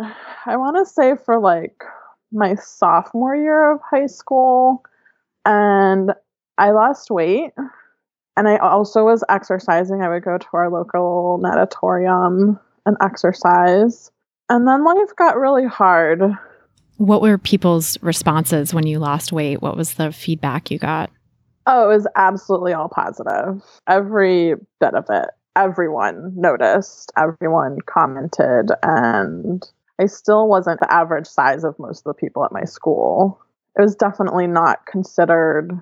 I 0.47 0.57
want 0.57 0.77
to 0.77 0.87
say 0.87 1.15
for 1.17 1.41
like 1.41 1.83
my 2.31 2.55
sophomore 2.55 3.35
year 3.35 3.73
of 3.73 3.81
high 3.91 4.07
school. 4.07 4.85
And 5.45 6.13
I 6.59 6.71
lost 6.71 7.11
weight. 7.11 7.51
And 8.37 8.47
I 8.47 8.59
also 8.59 9.05
was 9.05 9.25
exercising. 9.29 10.03
I 10.03 10.09
would 10.09 10.25
go 10.25 10.39
to 10.39 10.47
our 10.53 10.71
local 10.71 11.41
natatorium 11.43 12.61
and 12.85 12.97
exercise. 13.01 14.13
And 14.49 14.69
then 14.69 14.85
life 14.85 15.17
got 15.17 15.37
really 15.37 15.67
hard. 15.67 16.23
What 16.99 17.21
were 17.21 17.37
people's 17.37 18.01
responses 18.01 18.73
when 18.73 18.87
you 18.87 19.01
lost 19.01 19.33
weight? 19.33 19.61
What 19.61 19.77
was 19.77 19.95
the 19.95 20.13
feedback 20.13 20.71
you 20.71 20.79
got? 20.79 21.11
Oh, 21.67 21.85
it 21.85 21.95
was 21.95 22.07
absolutely 22.15 22.73
all 22.73 22.89
positive. 22.89 23.63
Every 23.89 24.55
bit 24.81 24.95
of 24.95 25.07
it. 25.11 25.31
Everyone 25.57 26.33
noticed, 26.37 27.13
everyone 27.17 27.79
commented, 27.87 28.71
and 28.83 29.67
I 29.99 30.07
still 30.07 30.49
wasn't 30.49 30.81
the 30.81 30.93
average 30.93 31.27
size 31.27 31.65
of 31.65 31.79
most 31.79 32.01
of 32.01 32.15
the 32.15 32.21
people 32.21 32.45
at 32.45 32.53
my 32.53 32.65
school. 32.65 33.41
It 33.77 33.83
was 33.83 33.97
definitely 33.97 34.47
not 34.47 34.87
considered 34.87 35.73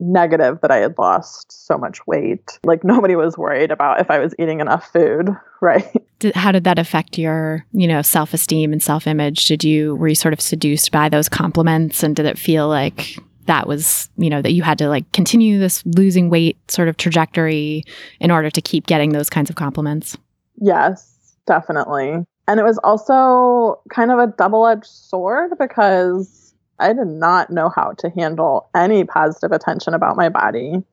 negative 0.00 0.60
that 0.62 0.70
I 0.70 0.76
had 0.76 0.96
lost 0.98 1.66
so 1.66 1.76
much 1.76 2.06
weight. 2.06 2.58
Like 2.64 2.84
nobody 2.84 3.16
was 3.16 3.36
worried 3.36 3.70
about 3.70 4.00
if 4.00 4.10
I 4.10 4.18
was 4.18 4.34
eating 4.38 4.60
enough 4.60 4.90
food, 4.92 5.28
right? 5.60 5.86
Did, 6.20 6.34
how 6.34 6.52
did 6.52 6.64
that 6.64 6.78
affect 6.78 7.18
your, 7.18 7.64
you 7.72 7.86
know, 7.86 8.02
self-esteem 8.02 8.72
and 8.72 8.82
self-image? 8.82 9.46
Did 9.46 9.64
you 9.64 9.96
were 9.96 10.08
you 10.08 10.14
sort 10.14 10.34
of 10.34 10.40
seduced 10.40 10.90
by 10.90 11.08
those 11.08 11.28
compliments 11.28 12.02
and 12.02 12.16
did 12.16 12.26
it 12.26 12.38
feel 12.38 12.68
like 12.68 13.18
that 13.48 13.66
was, 13.66 14.08
you 14.16 14.30
know, 14.30 14.40
that 14.40 14.52
you 14.52 14.62
had 14.62 14.78
to 14.78 14.88
like 14.88 15.10
continue 15.12 15.58
this 15.58 15.82
losing 15.84 16.30
weight 16.30 16.56
sort 16.70 16.86
of 16.86 16.96
trajectory 16.96 17.82
in 18.20 18.30
order 18.30 18.50
to 18.50 18.60
keep 18.60 18.86
getting 18.86 19.10
those 19.10 19.28
kinds 19.28 19.50
of 19.50 19.56
compliments? 19.56 20.16
Yes, 20.60 21.34
definitely. 21.46 22.24
And 22.46 22.60
it 22.60 22.62
was 22.62 22.78
also 22.84 23.80
kind 23.90 24.12
of 24.12 24.18
a 24.18 24.26
double 24.26 24.66
edged 24.66 24.86
sword 24.86 25.52
because 25.58 26.54
I 26.78 26.92
did 26.92 27.08
not 27.08 27.50
know 27.50 27.70
how 27.74 27.92
to 27.98 28.10
handle 28.10 28.68
any 28.74 29.04
positive 29.04 29.50
attention 29.52 29.94
about 29.94 30.16
my 30.16 30.28
body 30.28 30.84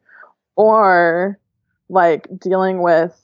or 0.55 1.39
like 1.89 2.27
dealing 2.39 2.81
with, 2.81 3.19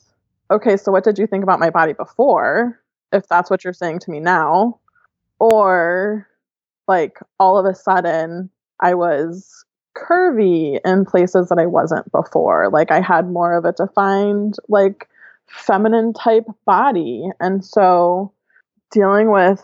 okay, 0.52 0.78
so 0.78 0.92
what 0.92 1.04
did 1.04 1.18
you 1.18 1.26
think 1.26 1.44
about 1.44 1.60
my 1.60 1.70
body 1.70 1.94
before? 1.94 2.80
If 3.14 3.28
that's 3.28 3.50
what 3.50 3.64
you're 3.64 3.74
saying 3.74 4.00
to 4.00 4.12
me 4.12 4.20
now. 4.20 4.80
Or 5.40 6.28
like 6.88 7.18
all 7.40 7.58
of 7.58 7.66
a 7.66 7.74
sudden 7.74 8.50
I 8.82 8.94
was 8.94 9.66
curvy 9.98 10.80
in 10.86 11.06
places 11.06 11.50
that 11.50 11.60
I 11.60 11.66
wasn't 11.66 12.12
before. 12.12 12.70
Like 12.72 12.92
I 12.92 13.02
had 13.02 13.30
more 13.30 13.56
of 13.56 13.66
a 13.66 13.74
defined, 13.74 14.56
like 14.70 15.08
feminine 15.48 16.14
type 16.14 16.46
body. 16.66 17.30
And 17.40 17.64
so 17.64 18.34
dealing 18.92 19.32
with 19.32 19.64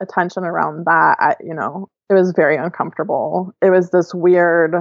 attention 0.00 0.44
around 0.44 0.84
that, 0.86 1.16
I, 1.18 1.36
you 1.40 1.54
know, 1.54 1.88
it 2.10 2.14
was 2.14 2.32
very 2.32 2.56
uncomfortable. 2.56 3.54
It 3.62 3.70
was 3.70 3.90
this 3.90 4.14
weird, 4.14 4.74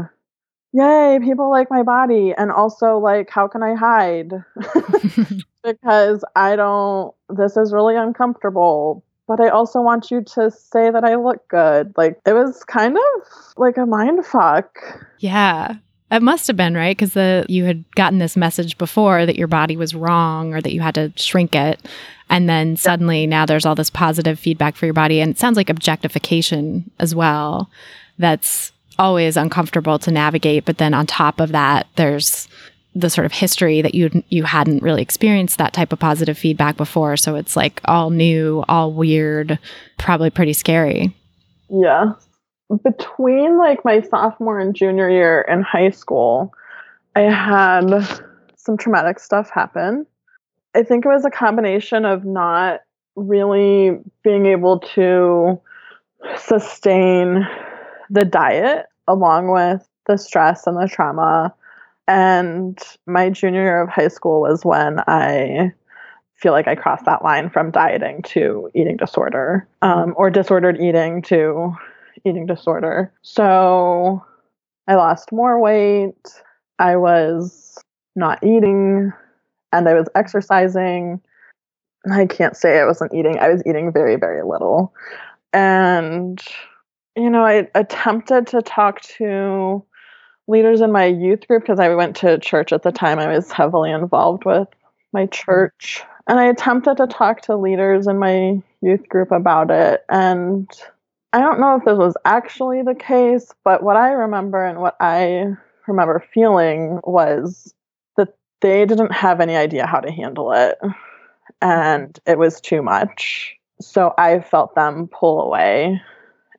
yay, 0.73 1.19
people 1.23 1.49
like 1.49 1.69
my 1.69 1.84
body. 1.84 2.34
And 2.38 2.51
also, 2.51 2.97
like, 2.97 3.30
how 3.30 3.47
can 3.47 3.63
I 3.63 3.75
hide? 3.75 4.32
because 5.63 6.23
I 6.36 6.56
don't, 6.56 7.13
this 7.30 7.56
is 7.58 7.73
really 7.73 7.95
uncomfortable. 7.95 9.04
But 9.27 9.39
I 9.39 9.49
also 9.49 9.81
want 9.81 10.12
you 10.12 10.21
to 10.36 10.51
say 10.51 10.91
that 10.91 11.03
I 11.03 11.15
look 11.15 11.47
good. 11.47 11.93
Like, 11.95 12.19
it 12.25 12.34
was 12.34 12.63
kind 12.65 12.97
of 12.97 13.27
like 13.57 13.77
a 13.77 13.86
mind 13.86 14.25
fuck. 14.25 14.77
Yeah. 15.19 15.75
It 16.12 16.21
must 16.21 16.47
have 16.47 16.57
been, 16.57 16.75
right? 16.75 16.95
Because 16.95 17.13
the 17.13 17.45
you 17.47 17.63
had 17.63 17.86
gotten 17.95 18.19
this 18.19 18.36
message 18.36 18.77
before 18.77 19.25
that 19.25 19.38
your 19.38 19.47
body 19.47 19.77
was 19.77 19.95
wrong 19.95 20.53
or 20.53 20.62
that 20.62 20.73
you 20.73 20.81
had 20.81 20.95
to 20.95 21.13
shrink 21.15 21.55
it. 21.55 21.79
And 22.29 22.49
then 22.49 22.75
suddenly 22.75 23.25
now 23.25 23.45
there's 23.45 23.65
all 23.65 23.75
this 23.75 23.89
positive 23.89 24.38
feedback 24.38 24.75
for 24.75 24.86
your 24.86 24.93
body. 24.93 25.21
And 25.21 25.31
it 25.31 25.39
sounds 25.39 25.55
like 25.55 25.69
objectification 25.69 26.91
as 26.99 27.15
well. 27.15 27.69
That's 28.17 28.73
always 28.99 29.38
uncomfortable 29.38 29.99
to 29.99 30.12
navigate. 30.12 30.65
But 30.65 30.77
then 30.79 30.93
on 30.93 31.07
top 31.07 31.39
of 31.39 31.53
that, 31.53 31.88
there's 31.95 32.49
the 32.93 33.10
sort 33.10 33.25
of 33.25 33.32
history 33.32 33.82
that 33.82 33.95
you 33.95 34.23
you 34.30 34.43
hadn't 34.43 34.84
really 34.84 35.01
experienced 35.01 35.58
that 35.58 35.73
type 35.73 35.93
of 35.93 35.99
positive 35.99 36.38
feedback 36.38 36.77
before. 36.77 37.17
So 37.17 37.36
it's 37.36 37.56
like 37.56 37.82
all 37.86 38.10
new, 38.10 38.63
all 38.67 38.91
weird, 38.91 39.60
probably 39.97 40.30
pretty 40.30 40.54
scary. 40.54 41.15
Yeah 41.69 42.13
between 42.84 43.58
like 43.58 43.84
my 43.84 44.01
sophomore 44.01 44.60
and 44.60 44.75
junior 44.75 45.10
year 45.10 45.41
in 45.41 45.62
high 45.62 45.89
school, 45.89 46.54
I 47.15 47.21
had 47.21 48.04
some 48.56 48.77
traumatic 48.77 49.19
stuff 49.19 49.49
happen. 49.49 50.06
I 50.73 50.84
think 50.84 51.06
it 51.06 51.10
was 51.10 51.25
a 51.25 51.32
combination 51.32 52.06
of 52.06 52.23
not 52.23 52.82
really 53.15 53.99
being 54.23 54.45
able 54.45 54.80
to 54.80 55.60
sustain 56.38 57.45
the 58.10 58.23
diet 58.23 58.86
along 59.08 59.51
with 59.51 59.86
the 60.08 60.17
stress 60.17 60.65
and 60.65 60.77
the 60.77 60.88
trauma. 60.88 61.54
And 62.07 62.77
my 63.05 63.29
junior 63.29 63.61
year 63.61 63.81
of 63.81 63.89
high 63.89 64.07
school 64.07 64.41
was 64.41 64.65
when 64.65 64.99
I 65.07 65.71
feel 66.35 66.51
like 66.51 66.67
I 66.67 66.75
crossed 66.75 67.05
that 67.05 67.23
line 67.23 67.49
from 67.49 67.71
dieting 67.71 68.23
to 68.23 68.69
eating 68.73 68.97
disorder 68.97 69.67
um, 69.81 70.13
or 70.17 70.29
disordered 70.29 70.81
eating 70.81 71.21
to 71.23 71.73
eating 72.25 72.47
disorder. 72.47 73.13
So 73.21 74.23
I 74.87 74.95
lost 74.95 75.31
more 75.31 75.59
weight. 75.59 76.41
I 76.79 76.95
was 76.95 77.77
not 78.15 78.43
eating 78.43 79.13
and 79.71 79.87
I 79.87 79.93
was 79.93 80.07
exercising. 80.15 81.21
I 82.11 82.25
can't 82.25 82.57
say 82.57 82.79
I 82.79 82.85
wasn't 82.85 83.13
eating. 83.13 83.37
I 83.37 83.49
was 83.49 83.61
eating 83.65 83.93
very, 83.93 84.15
very 84.15 84.43
little. 84.43 84.93
And, 85.53 86.41
you 87.15 87.29
know, 87.29 87.45
I 87.45 87.67
attempted 87.75 88.47
to 88.47 88.61
talk 88.61 89.01
to 89.17 89.85
leaders 90.51 90.81
in 90.81 90.91
my 90.91 91.05
youth 91.05 91.47
group 91.47 91.63
because 91.63 91.79
I 91.79 91.95
went 91.95 92.15
to 92.17 92.37
church 92.37 92.73
at 92.73 92.83
the 92.83 92.91
time. 92.91 93.17
I 93.17 93.33
was 93.33 93.51
heavily 93.51 93.89
involved 93.89 94.45
with 94.45 94.67
my 95.13 95.25
church. 95.27 96.03
And 96.27 96.39
I 96.39 96.45
attempted 96.45 96.97
to 96.97 97.07
talk 97.07 97.41
to 97.43 97.55
leaders 97.55 98.05
in 98.05 98.19
my 98.19 98.61
youth 98.81 99.07
group 99.09 99.31
about 99.31 99.71
it. 99.71 100.05
And 100.09 100.69
I 101.33 101.39
don't 101.39 101.59
know 101.59 101.77
if 101.77 101.85
this 101.85 101.97
was 101.97 102.15
actually 102.25 102.83
the 102.83 102.93
case, 102.93 103.51
but 103.63 103.81
what 103.81 103.95
I 103.95 104.11
remember 104.11 104.63
and 104.63 104.81
what 104.81 104.97
I 104.99 105.55
remember 105.87 106.23
feeling 106.33 106.99
was 107.03 107.73
that 108.17 108.35
they 108.59 108.85
didn't 108.85 109.13
have 109.13 109.39
any 109.39 109.55
idea 109.55 109.87
how 109.87 110.01
to 110.01 110.11
handle 110.11 110.51
it 110.51 110.77
and 111.61 112.19
it 112.25 112.37
was 112.37 112.59
too 112.59 112.81
much. 112.81 113.55
So 113.79 114.13
I 114.17 114.41
felt 114.41 114.75
them 114.75 115.07
pull 115.07 115.41
away 115.41 116.01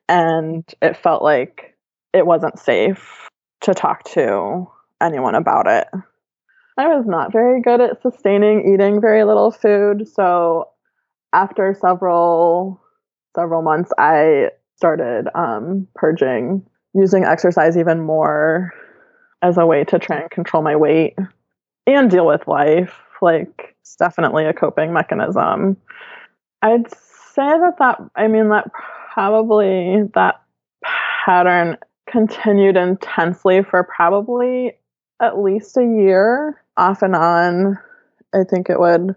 and 0.09 0.65
it 0.81 0.97
felt 0.97 1.23
like 1.23 1.77
it 2.11 2.25
wasn't 2.25 2.59
safe 2.59 3.29
to 3.63 3.73
talk 3.73 4.03
to 4.03 4.67
anyone 5.01 5.35
about 5.35 5.67
it. 5.67 5.87
I 6.77 6.87
was 6.87 7.05
not 7.05 7.31
very 7.31 7.61
good 7.61 7.81
at 7.81 8.01
sustaining 8.01 8.73
eating 8.73 8.99
very 9.01 9.23
little 9.23 9.51
food, 9.51 10.07
so 10.07 10.69
after 11.33 11.75
several 11.79 12.81
several 13.35 13.61
months 13.61 13.91
I 13.97 14.49
started 14.75 15.27
um, 15.35 15.87
purging, 15.95 16.65
using 16.93 17.23
exercise 17.23 17.77
even 17.77 18.01
more 18.01 18.71
as 19.41 19.57
a 19.57 19.65
way 19.65 19.83
to 19.85 19.99
try 19.99 20.17
and 20.21 20.31
control 20.31 20.63
my 20.63 20.75
weight 20.75 21.15
and 21.87 22.09
deal 22.09 22.25
with 22.25 22.47
life. 22.47 22.93
Like, 23.21 23.75
it's 23.81 23.95
definitely 23.95 24.45
a 24.45 24.53
coping 24.53 24.93
mechanism. 24.93 25.77
I'd 26.61 26.91
say 26.91 27.47
that 27.47 27.75
that, 27.79 27.99
I 28.15 28.27
mean, 28.27 28.49
that 28.49 28.69
probably 29.13 30.03
that 30.15 30.41
pattern 31.25 31.77
continued 32.07 32.77
intensely 32.77 33.63
for 33.63 33.83
probably 33.83 34.73
at 35.21 35.39
least 35.39 35.77
a 35.77 35.83
year 35.83 36.61
off 36.77 37.01
and 37.01 37.15
on. 37.15 37.77
I 38.33 38.43
think 38.43 38.69
it 38.69 38.79
would 38.79 39.15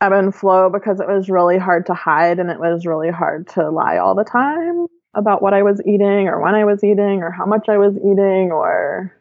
ebb 0.00 0.12
and 0.12 0.34
flow 0.34 0.68
because 0.68 1.00
it 1.00 1.08
was 1.08 1.30
really 1.30 1.58
hard 1.58 1.86
to 1.86 1.94
hide 1.94 2.38
and 2.38 2.50
it 2.50 2.58
was 2.58 2.86
really 2.86 3.10
hard 3.10 3.46
to 3.48 3.70
lie 3.70 3.98
all 3.98 4.14
the 4.14 4.24
time 4.24 4.86
about 5.14 5.42
what 5.42 5.54
I 5.54 5.62
was 5.62 5.80
eating 5.86 6.28
or 6.28 6.42
when 6.42 6.54
I 6.54 6.64
was 6.64 6.82
eating 6.82 7.22
or 7.22 7.30
how 7.30 7.46
much 7.46 7.68
I 7.68 7.78
was 7.78 7.96
eating 7.96 8.50
or 8.50 9.14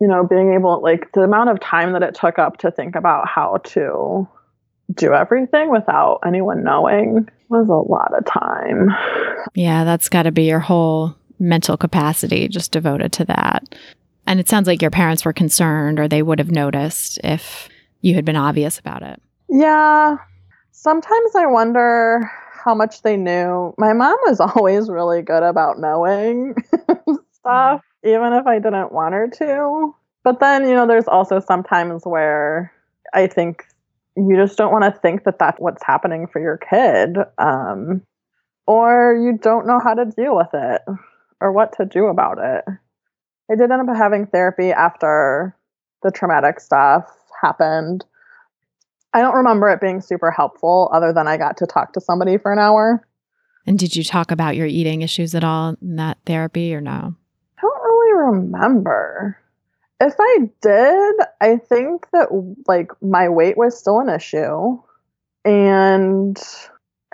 you 0.00 0.08
know 0.08 0.26
being 0.26 0.52
able 0.52 0.82
like 0.82 1.12
the 1.12 1.22
amount 1.22 1.50
of 1.50 1.60
time 1.60 1.92
that 1.92 2.02
it 2.02 2.14
took 2.14 2.38
up 2.38 2.58
to 2.58 2.70
think 2.70 2.96
about 2.96 3.28
how 3.28 3.58
to 3.64 4.28
do 4.94 5.12
everything 5.12 5.70
without 5.70 6.20
anyone 6.26 6.64
knowing 6.64 7.28
was 7.48 7.68
a 7.68 7.72
lot 7.72 8.12
of 8.16 8.24
time. 8.24 8.90
Yeah, 9.54 9.84
that's 9.84 10.08
got 10.08 10.24
to 10.24 10.32
be 10.32 10.44
your 10.44 10.60
whole 10.60 11.16
mental 11.38 11.76
capacity 11.76 12.48
just 12.48 12.72
devoted 12.72 13.12
to 13.12 13.24
that. 13.26 13.74
And 14.26 14.40
it 14.40 14.48
sounds 14.48 14.66
like 14.66 14.82
your 14.82 14.90
parents 14.90 15.24
were 15.24 15.32
concerned 15.32 16.00
or 16.00 16.08
they 16.08 16.22
would 16.22 16.38
have 16.38 16.50
noticed 16.50 17.18
if 17.22 17.68
you 18.00 18.14
had 18.14 18.24
been 18.24 18.36
obvious 18.36 18.78
about 18.78 19.02
it. 19.02 19.20
Yeah. 19.48 20.16
Sometimes 20.72 21.34
I 21.34 21.46
wonder 21.46 22.30
how 22.52 22.74
much 22.74 23.02
they 23.02 23.16
knew. 23.16 23.74
My 23.78 23.92
mom 23.92 24.16
was 24.24 24.40
always 24.56 24.88
really 24.88 25.22
good 25.22 25.42
about 25.42 25.78
knowing 25.78 26.54
stuff, 27.32 27.82
even 28.04 28.32
if 28.32 28.46
I 28.46 28.58
didn't 28.58 28.92
want 28.92 29.14
her 29.14 29.28
to. 29.28 29.94
But 30.24 30.40
then, 30.40 30.68
you 30.68 30.74
know, 30.74 30.86
there's 30.86 31.06
also 31.06 31.38
sometimes 31.38 32.02
where 32.04 32.72
I 33.14 33.28
think 33.28 33.64
you 34.16 34.34
just 34.34 34.58
don't 34.58 34.72
want 34.72 34.84
to 34.84 35.00
think 35.00 35.22
that 35.24 35.38
that's 35.38 35.60
what's 35.60 35.84
happening 35.84 36.26
for 36.26 36.40
your 36.40 36.58
kid. 36.58 37.16
Um, 37.38 38.02
or 38.66 39.14
you 39.14 39.38
don't 39.38 39.68
know 39.68 39.78
how 39.78 39.94
to 39.94 40.04
deal 40.04 40.34
with 40.36 40.48
it 40.52 40.82
or 41.40 41.52
what 41.52 41.76
to 41.78 41.84
do 41.84 42.06
about 42.06 42.38
it. 42.38 42.64
I 43.50 43.54
did 43.54 43.70
end 43.70 43.88
up 43.88 43.96
having 43.96 44.26
therapy 44.26 44.72
after 44.72 45.56
the 46.02 46.10
traumatic 46.10 46.60
stuff 46.60 47.04
happened. 47.40 48.04
I 49.12 49.20
don't 49.20 49.36
remember 49.36 49.70
it 49.70 49.80
being 49.80 50.00
super 50.00 50.30
helpful 50.30 50.90
other 50.92 51.12
than 51.12 51.28
I 51.28 51.36
got 51.36 51.56
to 51.58 51.66
talk 51.66 51.92
to 51.94 52.00
somebody 52.00 52.38
for 52.38 52.52
an 52.52 52.58
hour. 52.58 53.06
And 53.66 53.78
did 53.78 53.96
you 53.96 54.04
talk 54.04 54.30
about 54.30 54.56
your 54.56 54.66
eating 54.66 55.02
issues 55.02 55.34
at 55.34 55.44
all 55.44 55.76
in 55.80 55.96
that 55.96 56.18
therapy 56.26 56.74
or 56.74 56.80
no? 56.80 57.14
I 57.58 57.62
don't 57.62 57.82
really 57.82 58.26
remember. 58.26 59.38
If 60.00 60.14
I 60.18 60.50
did, 60.60 61.14
I 61.40 61.56
think 61.56 62.06
that 62.12 62.28
like 62.66 62.90
my 63.00 63.28
weight 63.28 63.56
was 63.56 63.78
still 63.78 64.00
an 64.00 64.08
issue. 64.08 64.78
And 65.44 66.38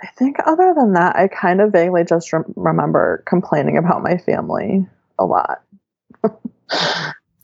I 0.01 0.07
think 0.17 0.37
other 0.45 0.73
than 0.75 0.93
that, 0.93 1.15
I 1.15 1.27
kind 1.27 1.61
of 1.61 1.71
vaguely 1.71 2.03
just 2.03 2.33
re- 2.33 2.41
remember 2.55 3.23
complaining 3.27 3.77
about 3.77 4.03
my 4.03 4.17
family 4.17 4.87
a 5.19 5.25
lot. 5.25 5.61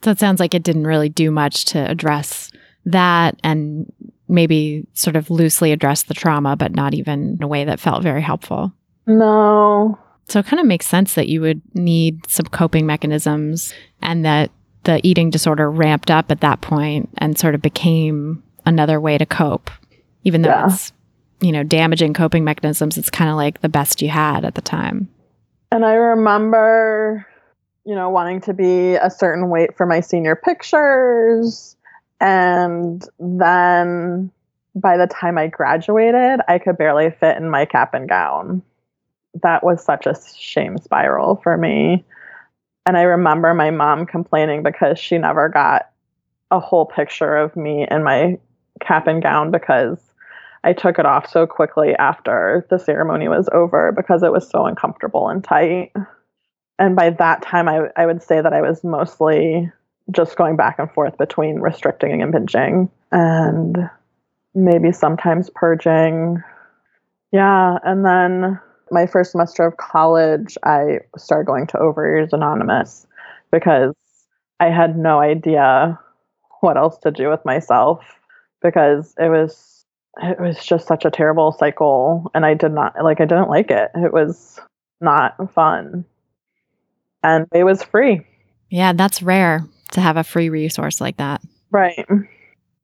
so 0.01 0.11
it 0.11 0.19
sounds 0.19 0.39
like 0.39 0.53
it 0.53 0.63
didn't 0.63 0.87
really 0.87 1.09
do 1.09 1.31
much 1.31 1.65
to 1.65 1.89
address 1.89 2.51
that 2.85 3.39
and 3.43 3.91
maybe 4.27 4.87
sort 4.93 5.15
of 5.15 5.29
loosely 5.29 5.71
address 5.71 6.03
the 6.03 6.13
trauma, 6.13 6.55
but 6.55 6.73
not 6.73 6.93
even 6.93 7.35
in 7.35 7.43
a 7.43 7.47
way 7.47 7.65
that 7.65 7.79
felt 7.79 8.03
very 8.03 8.21
helpful. 8.21 8.73
No. 9.07 9.97
So 10.27 10.39
it 10.39 10.45
kind 10.45 10.59
of 10.59 10.65
makes 10.65 10.85
sense 10.85 11.15
that 11.15 11.27
you 11.27 11.41
would 11.41 11.61
need 11.73 12.27
some 12.29 12.45
coping 12.45 12.85
mechanisms 12.85 13.73
and 14.01 14.23
that 14.25 14.51
the 14.83 15.05
eating 15.05 15.29
disorder 15.29 15.69
ramped 15.69 16.11
up 16.11 16.31
at 16.31 16.41
that 16.41 16.61
point 16.61 17.09
and 17.17 17.37
sort 17.37 17.55
of 17.55 17.61
became 17.61 18.43
another 18.65 18.99
way 18.99 19.17
to 19.17 19.25
cope, 19.25 19.71
even 20.23 20.43
though 20.43 20.49
yeah. 20.49 20.67
it's 20.67 20.93
you 21.41 21.51
know, 21.51 21.63
damaging 21.63 22.13
coping 22.13 22.43
mechanisms, 22.43 22.97
it's 22.97 23.09
kind 23.09 23.29
of 23.29 23.35
like 23.35 23.61
the 23.61 23.69
best 23.69 24.01
you 24.01 24.09
had 24.09 24.45
at 24.45 24.55
the 24.55 24.61
time. 24.61 25.09
And 25.71 25.85
I 25.85 25.93
remember, 25.93 27.25
you 27.85 27.95
know, 27.95 28.09
wanting 28.09 28.41
to 28.41 28.53
be 28.53 28.95
a 28.95 29.09
certain 29.09 29.49
weight 29.49 29.77
for 29.77 29.85
my 29.85 29.99
senior 29.99 30.35
pictures. 30.35 31.75
And 32.19 33.07
then 33.19 34.31
by 34.75 34.97
the 34.97 35.07
time 35.07 35.37
I 35.37 35.47
graduated, 35.47 36.41
I 36.47 36.59
could 36.59 36.77
barely 36.77 37.11
fit 37.11 37.37
in 37.37 37.49
my 37.49 37.65
cap 37.65 37.93
and 37.93 38.09
gown. 38.09 38.61
That 39.43 39.63
was 39.63 39.83
such 39.83 40.05
a 40.05 40.17
shame 40.37 40.77
spiral 40.79 41.39
for 41.43 41.55
me. 41.55 42.03
And 42.85 42.97
I 42.97 43.03
remember 43.03 43.53
my 43.53 43.71
mom 43.71 44.05
complaining 44.05 44.63
because 44.63 44.97
she 44.97 45.17
never 45.17 45.49
got 45.49 45.89
a 46.51 46.59
whole 46.59 46.85
picture 46.85 47.35
of 47.35 47.55
me 47.55 47.85
in 47.89 48.03
my 48.03 48.39
cap 48.81 49.07
and 49.07 49.21
gown 49.21 49.51
because 49.51 49.99
I 50.63 50.73
took 50.73 50.99
it 50.99 51.05
off 51.05 51.29
so 51.29 51.47
quickly 51.47 51.93
after 51.97 52.65
the 52.69 52.79
ceremony 52.79 53.27
was 53.27 53.47
over 53.53 53.91
because 53.91 54.23
it 54.23 54.31
was 54.31 54.49
so 54.49 54.65
uncomfortable 54.65 55.29
and 55.29 55.43
tight. 55.43 55.91
And 56.77 56.95
by 56.95 57.11
that 57.11 57.41
time, 57.41 57.67
I, 57.67 57.89
I 57.95 58.05
would 58.05 58.21
say 58.21 58.41
that 58.41 58.53
I 58.53 58.61
was 58.61 58.83
mostly 58.83 59.71
just 60.11 60.35
going 60.35 60.55
back 60.55 60.79
and 60.79 60.91
forth 60.91 61.17
between 61.17 61.59
restricting 61.59 62.21
and 62.21 62.33
binging 62.33 62.89
and 63.11 63.89
maybe 64.55 64.91
sometimes 64.91 65.49
purging. 65.53 66.41
Yeah. 67.31 67.77
And 67.83 68.05
then 68.05 68.59
my 68.91 69.05
first 69.05 69.31
semester 69.31 69.65
of 69.65 69.77
college, 69.77 70.57
I 70.63 70.99
started 71.17 71.45
going 71.45 71.67
to 71.67 71.77
Overeaters 71.77 72.33
Anonymous 72.33 73.05
because 73.51 73.93
I 74.59 74.69
had 74.69 74.97
no 74.97 75.19
idea 75.19 75.99
what 76.61 76.77
else 76.77 76.97
to 76.99 77.11
do 77.11 77.29
with 77.29 77.45
myself 77.45 78.03
because 78.61 79.13
it 79.17 79.29
was 79.29 79.68
it 80.21 80.39
was 80.39 80.63
just 80.63 80.87
such 80.87 81.05
a 81.05 81.11
terrible 81.11 81.51
cycle 81.51 82.29
and 82.33 82.45
I 82.45 82.53
did 82.53 82.71
not 82.71 82.93
like 83.03 83.21
I 83.21 83.25
didn't 83.25 83.49
like 83.49 83.71
it. 83.71 83.89
It 83.95 84.13
was 84.13 84.59
not 85.01 85.53
fun. 85.53 86.05
And 87.23 87.47
it 87.53 87.63
was 87.63 87.83
free. 87.83 88.25
Yeah, 88.69 88.93
that's 88.93 89.21
rare 89.21 89.65
to 89.91 90.01
have 90.01 90.17
a 90.17 90.23
free 90.23 90.49
resource 90.49 91.01
like 91.01 91.17
that. 91.17 91.41
Right 91.71 92.05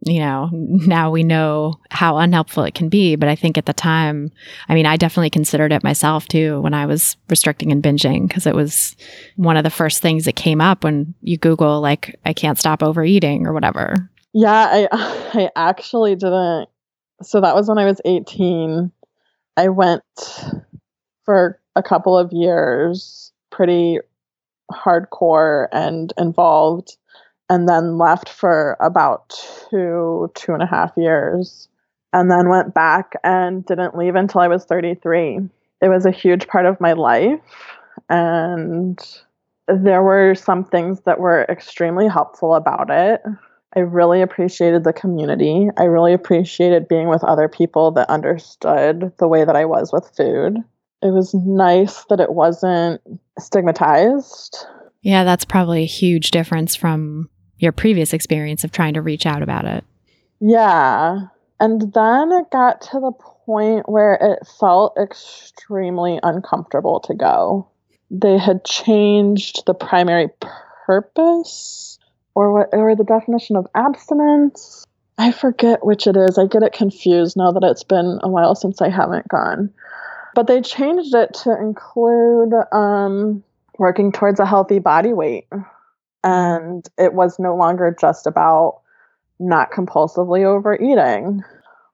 you 0.06 0.20
know, 0.20 0.50
now 0.52 1.10
we 1.10 1.24
know 1.24 1.80
how 1.90 2.18
unhelpful 2.18 2.64
it 2.64 2.76
can 2.76 2.90
be. 2.90 3.16
But 3.16 3.28
I 3.28 3.36
think 3.36 3.58
at 3.58 3.66
the 3.66 3.74
time, 3.74 4.32
I 4.70 4.76
mean, 4.76 4.86
I 4.86 4.98
definitely 4.98 5.32
considered 5.32 5.72
it 5.72 5.84
myself 5.84 6.28
too 6.28 6.62
when 6.62 6.76
I 6.76 6.86
was 6.86 7.18
restricting 7.28 7.72
and 7.72 7.84
binging 7.84 8.28
because 8.28 8.46
it 8.46 8.54
was 8.54 8.96
one 9.36 9.58
of 9.58 9.64
the 9.64 9.72
first 9.72 10.04
things 10.04 10.26
that 10.26 10.36
came 10.36 10.62
up 10.62 10.84
when 10.84 11.16
you 11.22 11.38
Google, 11.38 11.82
like, 11.82 12.20
I 12.24 12.34
can't 12.34 12.60
stop 12.60 12.84
overeating 12.84 13.48
or 13.48 13.54
whatever. 13.54 13.96
Yeah, 14.32 14.52
I, 14.52 14.88
I 14.92 15.50
actually 15.56 16.16
didn't. 16.16 16.70
So 17.22 17.42
that 17.42 17.56
was 17.56 17.68
when 17.68 17.78
I 17.78 17.86
was 17.86 18.02
18. 18.06 18.92
I 19.58 19.70
went 19.70 20.04
for 21.24 21.60
a 21.76 21.84
couple 21.84 22.18
of 22.18 22.32
years 22.32 23.32
pretty 23.52 24.00
hardcore 24.72 25.68
and 25.72 26.14
involved 26.18 26.98
and 27.50 27.70
then 27.70 27.98
left 27.98 28.30
for 28.30 28.76
about 28.80 29.30
two, 29.70 30.32
two 30.36 30.54
and 30.54 30.64
a 30.64 30.68
half 30.68 30.92
years, 30.98 31.70
and 32.12 32.32
then 32.32 32.50
went 32.50 32.74
back 32.74 33.14
and 33.24 33.66
didn't 33.66 33.98
leave 33.98 34.16
until 34.16 34.42
I 34.42 34.48
was 34.48 34.66
33. 34.66 35.40
It 35.82 35.90
was 35.90 36.06
a 36.06 36.12
huge 36.12 36.48
part 36.48 36.66
of 36.66 36.82
my 36.82 36.94
life, 36.94 37.40
and 38.10 39.00
there 39.68 40.02
were 40.02 40.34
some 40.34 40.64
things 40.64 41.02
that 41.02 41.20
were 41.20 41.46
extremely 41.48 42.08
helpful 42.08 42.56
about 42.56 42.90
it. 42.90 43.22
I 43.76 43.82
really 43.82 44.22
appreciated 44.22 44.84
the 44.84 44.94
community. 44.94 45.68
I 45.78 45.84
really 45.84 46.14
appreciated 46.14 46.88
being 46.88 47.10
with 47.10 47.24
other 47.24 47.50
people 47.50 47.92
that 47.92 48.10
understood 48.10 49.12
the 49.18 49.28
way 49.28 49.44
that 49.44 49.56
I 49.56 49.66
was 49.66 49.92
with 49.92 50.10
food. 50.16 50.58
It 51.02 51.12
was 51.12 51.34
nice 51.34 52.06
that 52.06 52.22
it 52.22 52.34
wasn't 52.34 53.02
stigmatized. 53.38 54.66
Yeah, 55.02 55.24
that's 55.24 55.46
probably 55.46 55.84
a 55.84 55.88
huge 55.88 56.32
difference 56.32 56.76
from 56.76 57.30
your 57.58 57.72
previous 57.72 58.14
experience 58.14 58.64
of 58.64 58.72
trying 58.72 58.94
to 58.94 59.02
reach 59.02 59.26
out 59.26 59.44
about 59.44 59.66
it. 59.66 59.84
Yeah. 60.40 61.28
And 61.60 61.94
then 61.94 62.32
it 62.32 62.50
got 62.52 62.82
to 62.82 63.00
the 63.00 63.12
point 63.46 63.90
where 63.90 64.16
it 64.16 64.48
felt 64.60 64.98
extremely 64.98 66.20
uncomfortable 66.24 67.02
to 67.02 67.14
go. 67.14 67.68
They 68.10 68.38
had 68.38 68.66
changed 68.66 69.66
the 69.66 69.74
primary 69.74 70.30
purpose 70.86 71.95
or 72.36 72.54
what 72.54 72.70
or 72.74 72.96
the 72.96 73.04
definition 73.04 73.56
of 73.56 73.68
abstinence. 73.76 74.86
I 75.18 75.32
forget 75.32 75.86
which 75.86 76.08
it 76.08 76.18
is. 76.18 76.38
I 76.38 76.46
get 76.46 76.64
it 76.64 76.74
confused 76.74 77.38
now 77.38 77.52
that 77.52 77.64
it's 77.64 77.84
been 77.84 78.20
a 78.22 78.30
while 78.30 78.54
since 78.54 78.82
I 78.82 78.90
haven't 78.90 79.28
gone. 79.30 79.74
But 80.36 80.48
they 80.48 80.62
changed 80.62 81.16
it 81.16 81.34
to 81.44 81.58
include 81.58 82.52
um, 82.74 83.42
working 83.80 84.12
towards 84.12 84.42
a 84.42 84.46
healthy 84.46 84.80
body 84.80 85.14
weight 85.14 85.48
and 86.26 86.90
it 86.98 87.14
was 87.14 87.38
no 87.38 87.56
longer 87.56 87.96
just 87.98 88.26
about 88.26 88.82
not 89.40 89.72
compulsively 89.72 90.44
overeating 90.44 91.44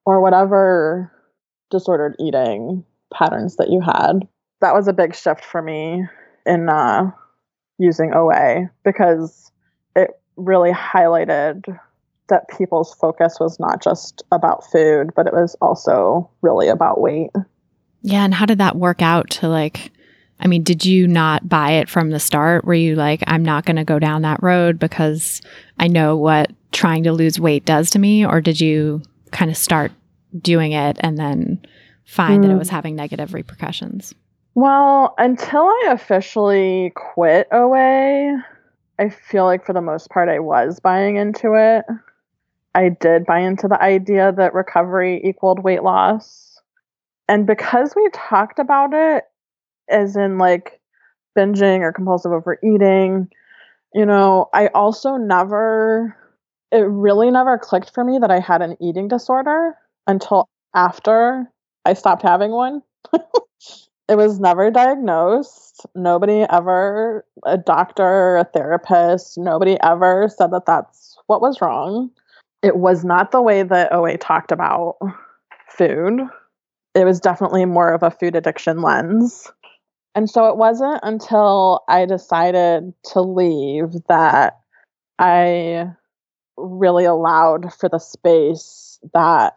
or 0.06 0.22
whatever 0.22 1.12
disordered 1.70 2.16
eating 2.18 2.84
patterns 3.14 3.58
that 3.58 3.70
you 3.70 3.82
had. 3.82 4.28
That 4.62 4.74
was 4.74 4.88
a 4.88 4.94
big 4.94 5.16
shift 5.16 5.44
for 5.44 5.62
me 5.62 6.06
in 6.46 6.70
uh, 6.70 7.12
using 7.78 8.14
OA 8.14 8.72
because 8.86 9.52
it 9.96 10.12
really 10.36 10.72
highlighted 10.72 11.80
that 12.30 12.48
people's 12.58 12.94
focus 12.96 13.38
was 13.40 13.60
not 13.60 13.84
just 13.84 14.24
about 14.32 14.66
food, 14.72 15.12
but 15.16 15.28
it 15.28 15.34
was 15.34 15.56
also 15.62 16.30
really 16.42 16.70
about 16.70 17.02
weight. 17.02 17.32
Yeah. 18.02 18.24
And 18.24 18.34
how 18.34 18.46
did 18.46 18.60
that 18.60 18.78
work 18.78 19.02
out 19.02 19.30
to 19.32 19.48
like 19.48 19.92
I 20.42 20.48
mean, 20.48 20.64
did 20.64 20.84
you 20.84 21.08
not 21.08 21.48
buy 21.48 21.74
it 21.74 21.88
from 21.88 22.10
the 22.10 22.20
start? 22.20 22.66
Were 22.66 22.74
you 22.74 22.96
like, 22.96 23.24
I'm 23.28 23.46
not 23.46 23.64
going 23.64 23.76
to 23.76 23.84
go 23.84 24.00
down 24.00 24.24
that 24.24 24.42
road 24.42 24.80
because 24.80 25.40
I 25.78 25.88
know 25.88 26.18
what 26.18 26.52
trying 26.72 27.04
to 27.04 27.14
lose 27.14 27.40
weight 27.40 27.64
does 27.64 27.92
to 27.92 28.00
me? 28.00 28.26
Or 28.26 28.42
did 28.42 28.60
you 28.60 29.04
kind 29.30 29.52
of 29.52 29.58
start 29.58 29.92
doing 30.40 30.72
it 30.72 30.98
and 31.02 31.16
then 31.18 31.64
find 32.06 32.40
mm. 32.40 32.48
that 32.48 32.54
it 32.54 32.58
was 32.58 32.70
hmm. 32.70 32.76
having 32.76 32.96
negative 32.96 33.36
repercussions? 33.36 34.16
Well, 34.56 35.14
until 35.18 35.62
I 35.62 35.90
officially 35.92 36.92
quit 36.96 37.48
OA, 37.52 38.44
I 39.00 39.10
feel 39.10 39.46
like 39.46 39.66
for 39.66 39.74
the 39.74 39.82
most 39.82 40.10
part 40.10 40.30
I 40.30 40.40
was 40.40 40.80
buying 40.80 41.18
into 41.18 41.54
it. 41.56 41.86
I 42.76 42.90
did 42.90 43.26
buy 43.26 43.40
into 43.40 43.68
the 43.68 43.82
idea 43.82 44.32
that 44.32 44.54
recovery 44.54 45.22
equaled 45.24 45.64
weight 45.64 45.84
loss. 45.84 46.62
And 47.28 47.48
because 47.48 47.96
we 47.96 48.10
talked 48.14 48.60
about 48.60 48.94
it, 48.94 49.26
as 49.90 50.16
in 50.16 50.38
like 50.38 50.80
binging 51.38 51.82
or 51.82 51.94
compulsive 51.94 52.32
overeating. 52.32 53.30
You 53.94 54.06
know, 54.06 54.50
I 54.54 54.68
also 54.68 55.18
never, 55.18 56.16
it 56.72 56.88
really 56.88 57.32
never 57.32 57.58
clicked 57.58 57.94
for 57.94 58.04
me 58.04 58.20
that 58.20 58.32
I 58.32 58.40
had 58.40 58.62
an 58.62 58.78
eating 58.82 59.08
disorder 59.08 59.76
until 60.08 60.48
after 60.76 61.52
I 61.86 61.94
stopped 61.94 62.24
having 62.24 62.52
one. 62.52 62.82
it 64.12 64.18
was 64.18 64.42
never 64.42 64.70
diagnosed. 64.70 65.86
Nobody 65.96 66.46
ever, 66.52 67.26
a 67.46 67.58
doctor 67.58 68.04
or 68.04 68.38
a 68.40 68.44
therapist, 68.44 69.38
nobody 69.38 69.78
ever 69.82 70.30
said 70.38 70.52
that 70.52 70.66
that's 70.66 71.18
what 71.28 71.40
was 71.40 71.62
wrong. 71.62 72.12
It 72.62 72.76
was 72.76 73.06
not 73.06 73.32
the 73.32 73.42
way 73.42 73.64
that 73.64 73.94
OA 73.94 74.18
talked 74.18 74.52
about 74.52 74.98
food. 75.70 76.20
It 76.94 77.06
was 77.06 77.22
definitely 77.22 77.64
more 77.64 77.94
of 77.94 78.04
a 78.04 78.12
food 78.12 78.36
addiction 78.36 78.82
lens. 78.82 79.50
And 80.14 80.30
so 80.30 80.48
it 80.48 80.58
wasn't 80.58 81.00
until 81.04 81.86
I 81.88 82.06
decided 82.06 82.94
to 83.14 83.22
leave 83.22 83.94
that 84.10 84.60
I 85.20 85.86
really 86.58 87.06
allowed 87.06 87.74
for 87.74 87.88
the 87.88 88.00
space 88.00 89.00
that 89.14 89.54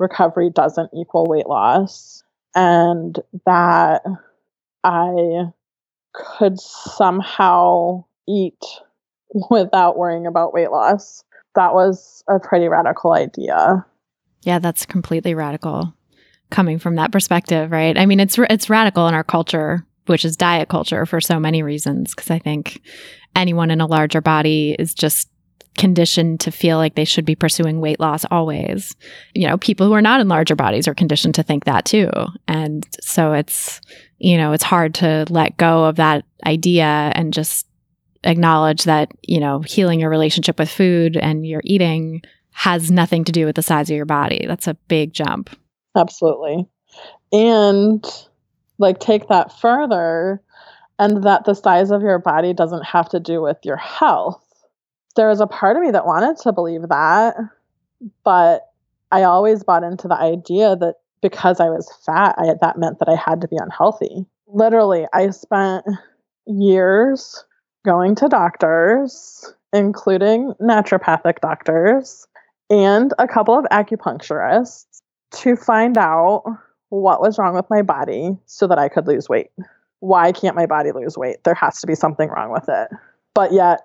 recovery 0.00 0.50
doesn't 0.50 0.90
equal 0.92 1.26
weight 1.28 1.46
loss 1.46 2.23
and 2.54 3.18
that 3.46 4.02
I 4.82 5.46
could 6.12 6.60
somehow 6.60 8.04
eat 8.28 8.62
without 9.50 9.98
worrying 9.98 10.26
about 10.26 10.54
weight 10.54 10.70
loss. 10.70 11.24
That 11.54 11.74
was 11.74 12.22
a 12.28 12.38
pretty 12.38 12.68
radical 12.68 13.12
idea. 13.12 13.84
Yeah, 14.42 14.58
that's 14.58 14.86
completely 14.86 15.34
radical 15.34 15.94
coming 16.50 16.78
from 16.78 16.96
that 16.96 17.12
perspective, 17.12 17.70
right? 17.70 17.98
I 17.98 18.06
mean, 18.06 18.20
it's 18.20 18.38
it's 18.38 18.70
radical 18.70 19.08
in 19.08 19.14
our 19.14 19.24
culture, 19.24 19.86
which 20.06 20.24
is 20.24 20.36
diet 20.36 20.68
culture 20.68 21.06
for 21.06 21.20
so 21.20 21.40
many 21.40 21.62
reasons 21.62 22.14
because 22.14 22.30
I 22.30 22.38
think 22.38 22.80
anyone 23.34 23.70
in 23.70 23.80
a 23.80 23.86
larger 23.86 24.20
body 24.20 24.76
is 24.78 24.94
just 24.94 25.28
conditioned 25.76 26.40
to 26.40 26.50
feel 26.50 26.76
like 26.78 26.94
they 26.94 27.04
should 27.04 27.24
be 27.24 27.34
pursuing 27.34 27.80
weight 27.80 28.00
loss 28.00 28.24
always. 28.30 28.94
You 29.34 29.48
know, 29.48 29.58
people 29.58 29.86
who 29.86 29.92
are 29.92 30.02
not 30.02 30.20
in 30.20 30.28
larger 30.28 30.56
bodies 30.56 30.86
are 30.88 30.94
conditioned 30.94 31.34
to 31.36 31.42
think 31.42 31.64
that 31.64 31.84
too. 31.84 32.10
And 32.48 32.86
so 33.00 33.32
it's, 33.32 33.80
you 34.18 34.36
know, 34.36 34.52
it's 34.52 34.64
hard 34.64 34.94
to 34.96 35.26
let 35.30 35.56
go 35.56 35.84
of 35.84 35.96
that 35.96 36.24
idea 36.46 37.12
and 37.14 37.32
just 37.32 37.66
acknowledge 38.22 38.84
that, 38.84 39.10
you 39.22 39.40
know, 39.40 39.60
healing 39.60 40.00
your 40.00 40.10
relationship 40.10 40.58
with 40.58 40.70
food 40.70 41.16
and 41.16 41.46
your 41.46 41.60
eating 41.64 42.22
has 42.52 42.90
nothing 42.90 43.24
to 43.24 43.32
do 43.32 43.46
with 43.46 43.56
the 43.56 43.62
size 43.62 43.90
of 43.90 43.96
your 43.96 44.06
body. 44.06 44.44
That's 44.46 44.68
a 44.68 44.74
big 44.88 45.12
jump. 45.12 45.50
Absolutely. 45.96 46.66
And 47.32 48.04
like 48.78 49.00
take 49.00 49.28
that 49.28 49.58
further 49.58 50.40
and 50.98 51.24
that 51.24 51.44
the 51.44 51.54
size 51.54 51.90
of 51.90 52.02
your 52.02 52.18
body 52.18 52.52
doesn't 52.52 52.84
have 52.84 53.08
to 53.10 53.20
do 53.20 53.42
with 53.42 53.58
your 53.64 53.76
health. 53.76 54.43
There 55.16 55.28
was 55.28 55.40
a 55.40 55.46
part 55.46 55.76
of 55.76 55.82
me 55.82 55.90
that 55.90 56.06
wanted 56.06 56.36
to 56.38 56.52
believe 56.52 56.88
that, 56.88 57.36
but 58.24 58.70
I 59.12 59.22
always 59.22 59.62
bought 59.62 59.84
into 59.84 60.08
the 60.08 60.16
idea 60.16 60.76
that 60.76 60.96
because 61.22 61.60
I 61.60 61.70
was 61.70 61.90
fat, 62.04 62.34
I, 62.36 62.54
that 62.60 62.78
meant 62.78 62.98
that 62.98 63.08
I 63.08 63.16
had 63.16 63.40
to 63.40 63.48
be 63.48 63.56
unhealthy. 63.56 64.26
Literally, 64.46 65.06
I 65.12 65.30
spent 65.30 65.86
years 66.46 67.44
going 67.84 68.14
to 68.16 68.28
doctors, 68.28 69.54
including 69.72 70.52
naturopathic 70.60 71.40
doctors 71.40 72.26
and 72.70 73.12
a 73.18 73.28
couple 73.28 73.58
of 73.58 73.64
acupuncturists 73.66 75.00
to 75.32 75.56
find 75.56 75.98
out 75.98 76.44
what 76.88 77.20
was 77.20 77.38
wrong 77.38 77.54
with 77.54 77.68
my 77.70 77.82
body 77.82 78.36
so 78.46 78.66
that 78.66 78.78
I 78.78 78.88
could 78.88 79.06
lose 79.06 79.28
weight. 79.28 79.50
Why 80.00 80.32
can't 80.32 80.56
my 80.56 80.66
body 80.66 80.92
lose 80.92 81.16
weight? 81.16 81.42
There 81.44 81.54
has 81.54 81.80
to 81.80 81.86
be 81.86 81.94
something 81.94 82.28
wrong 82.28 82.50
with 82.52 82.68
it. 82.68 82.88
But 83.34 83.52
yet, 83.52 83.80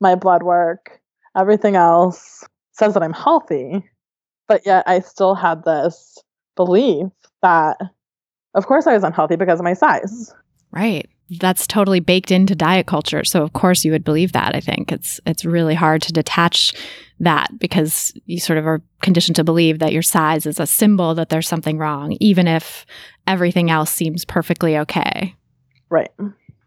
my 0.00 0.14
blood 0.14 0.42
work, 0.42 1.00
everything 1.36 1.76
else 1.76 2.44
says 2.72 2.94
that 2.94 3.02
I'm 3.02 3.12
healthy. 3.12 3.84
But 4.46 4.62
yet, 4.66 4.84
I 4.86 5.00
still 5.00 5.34
had 5.34 5.64
this 5.64 6.18
belief 6.54 7.08
that, 7.40 7.78
of 8.54 8.66
course, 8.66 8.86
I 8.86 8.92
was 8.92 9.02
unhealthy 9.02 9.36
because 9.36 9.58
of 9.58 9.64
my 9.64 9.72
size. 9.72 10.34
Right 10.70 11.08
that's 11.30 11.66
totally 11.66 12.00
baked 12.00 12.30
into 12.30 12.54
diet 12.54 12.86
culture. 12.86 13.24
So 13.24 13.42
of 13.42 13.52
course 13.52 13.84
you 13.84 13.92
would 13.92 14.04
believe 14.04 14.32
that. 14.32 14.54
I 14.54 14.60
think 14.60 14.92
it's 14.92 15.20
it's 15.26 15.44
really 15.44 15.74
hard 15.74 16.02
to 16.02 16.12
detach 16.12 16.74
that 17.20 17.58
because 17.58 18.12
you 18.26 18.38
sort 18.38 18.58
of 18.58 18.66
are 18.66 18.82
conditioned 19.00 19.36
to 19.36 19.44
believe 19.44 19.78
that 19.78 19.92
your 19.92 20.02
size 20.02 20.46
is 20.46 20.60
a 20.60 20.66
symbol 20.66 21.14
that 21.14 21.28
there's 21.28 21.48
something 21.48 21.78
wrong, 21.78 22.16
even 22.20 22.46
if 22.46 22.84
everything 23.26 23.70
else 23.70 23.90
seems 23.90 24.24
perfectly 24.24 24.76
okay. 24.78 25.34
Right. 25.88 26.10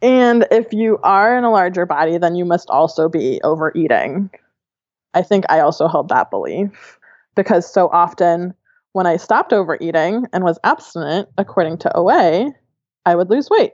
And 0.01 0.47
if 0.51 0.71
you 0.73 0.99
are 1.03 1.37
in 1.37 1.43
a 1.43 1.51
larger 1.51 1.85
body, 1.85 2.17
then 2.17 2.35
you 2.35 2.45
must 2.45 2.69
also 2.69 3.09
be 3.09 3.41
overeating. 3.43 4.29
I 5.13 5.23
think 5.23 5.45
I 5.49 5.59
also 5.59 5.87
held 5.87 6.09
that 6.09 6.29
belief 6.29 6.99
because 7.35 7.71
so 7.71 7.89
often 7.89 8.53
when 8.93 9.07
I 9.07 9.17
stopped 9.17 9.53
overeating 9.53 10.25
and 10.33 10.43
was 10.43 10.59
abstinent, 10.63 11.29
according 11.37 11.77
to 11.79 11.97
OA, 11.97 12.51
I 13.05 13.15
would 13.15 13.29
lose 13.29 13.49
weight. 13.49 13.73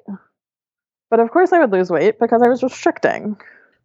But 1.10 1.20
of 1.20 1.32
course, 1.32 1.54
I 1.54 1.60
would 1.60 1.72
lose 1.72 1.90
weight 1.90 2.20
because 2.20 2.42
I 2.42 2.50
was 2.50 2.64
restricting. 2.64 3.38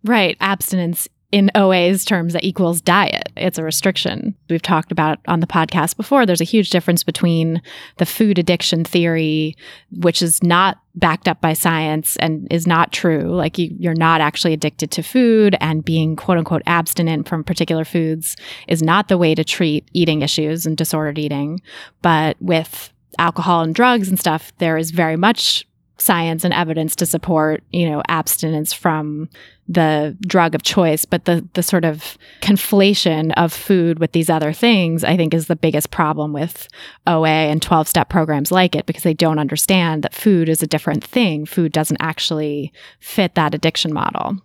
Right. 0.05 0.37
Abstinence 0.41 1.09
in 1.31 1.51
OA's 1.55 2.05
terms 2.05 2.33
that 2.33 2.45
equals 2.45 2.81
diet. 2.81 3.31
It's 3.37 3.59
a 3.59 3.65
restriction. 3.65 4.35
We've 4.49 4.63
talked 4.63 4.91
about 4.91 5.19
on 5.29 5.41
the 5.41 5.47
podcast 5.47 5.97
before. 5.97 6.25
There's 6.25 6.41
a 6.41 6.45
huge 6.45 6.71
difference 6.71 7.03
between 7.03 7.61
the 7.99 8.07
food 8.07 8.39
addiction 8.39 8.85
theory, 8.85 9.55
which 9.93 10.23
is 10.23 10.43
not 10.43 10.79
backed 10.99 11.29
up 11.29 11.41
by 11.41 11.53
science 11.53 12.17
and 12.17 12.47
is 12.51 12.67
not 12.67 12.93
true. 12.93 13.35
Like 13.35 13.59
you, 13.59 13.75
you're 13.79 13.95
not 13.95 14.21
actually 14.21 14.53
addicted 14.53 14.91
to 14.93 15.03
food 15.03 15.57
and 15.61 15.85
being 15.85 16.17
quote 16.17 16.39
unquote 16.39 16.63
abstinent 16.67 17.29
from 17.29 17.45
particular 17.45 17.85
foods 17.85 18.37
is 18.67 18.83
not 18.83 19.09
the 19.09 19.19
way 19.19 19.35
to 19.35 19.45
treat 19.45 19.89
eating 19.93 20.23
issues 20.23 20.67
and 20.67 20.77
disordered 20.77 21.19
eating. 21.19 21.61
But 22.03 22.37
with 22.41 22.93
alcohol 23.19 23.63
and 23.63 23.75
drugs 23.75 24.09
and 24.09 24.19
stuff, 24.19 24.53
there 24.59 24.77
is 24.77 24.91
very 24.91 25.17
much 25.17 25.67
science 25.99 26.45
and 26.45 26.55
evidence 26.55 26.95
to 26.97 27.07
support, 27.07 27.63
you 27.71 27.89
know, 27.89 28.03
abstinence 28.09 28.73
from 28.73 29.29
the 29.69 30.17
drug 30.27 30.55
of 30.55 30.63
choice, 30.63 31.05
but 31.05 31.27
the 31.27 31.47
the 31.55 31.63
sort 31.63 31.85
of 31.85 32.17
conflation 32.41 33.33
of 33.37 33.53
food 33.53 33.99
with 33.99 34.13
these 34.13 34.31
other 34.31 34.53
things, 34.53 35.05
I 35.05 35.17
think 35.17 35.35
is 35.35 35.47
the 35.47 35.57
biggest 35.57 35.91
problem 35.91 36.33
with 36.33 36.69
OA 37.07 37.29
and 37.29 37.61
12-step 37.61 38.09
programs 38.09 38.51
like 38.51 38.75
it 38.75 38.87
because 38.87 39.03
they 39.03 39.15
don't 39.15 39.39
understand 39.39 40.03
that 40.03 40.15
food 40.15 40.49
is 40.49 40.63
a 40.63 40.67
different 40.67 41.05
thing. 41.05 41.45
Food 41.45 41.73
doesn't 41.73 42.01
actually 42.01 42.73
fit 43.01 43.35
that 43.35 43.55
addiction 43.55 43.93
model. 43.93 44.39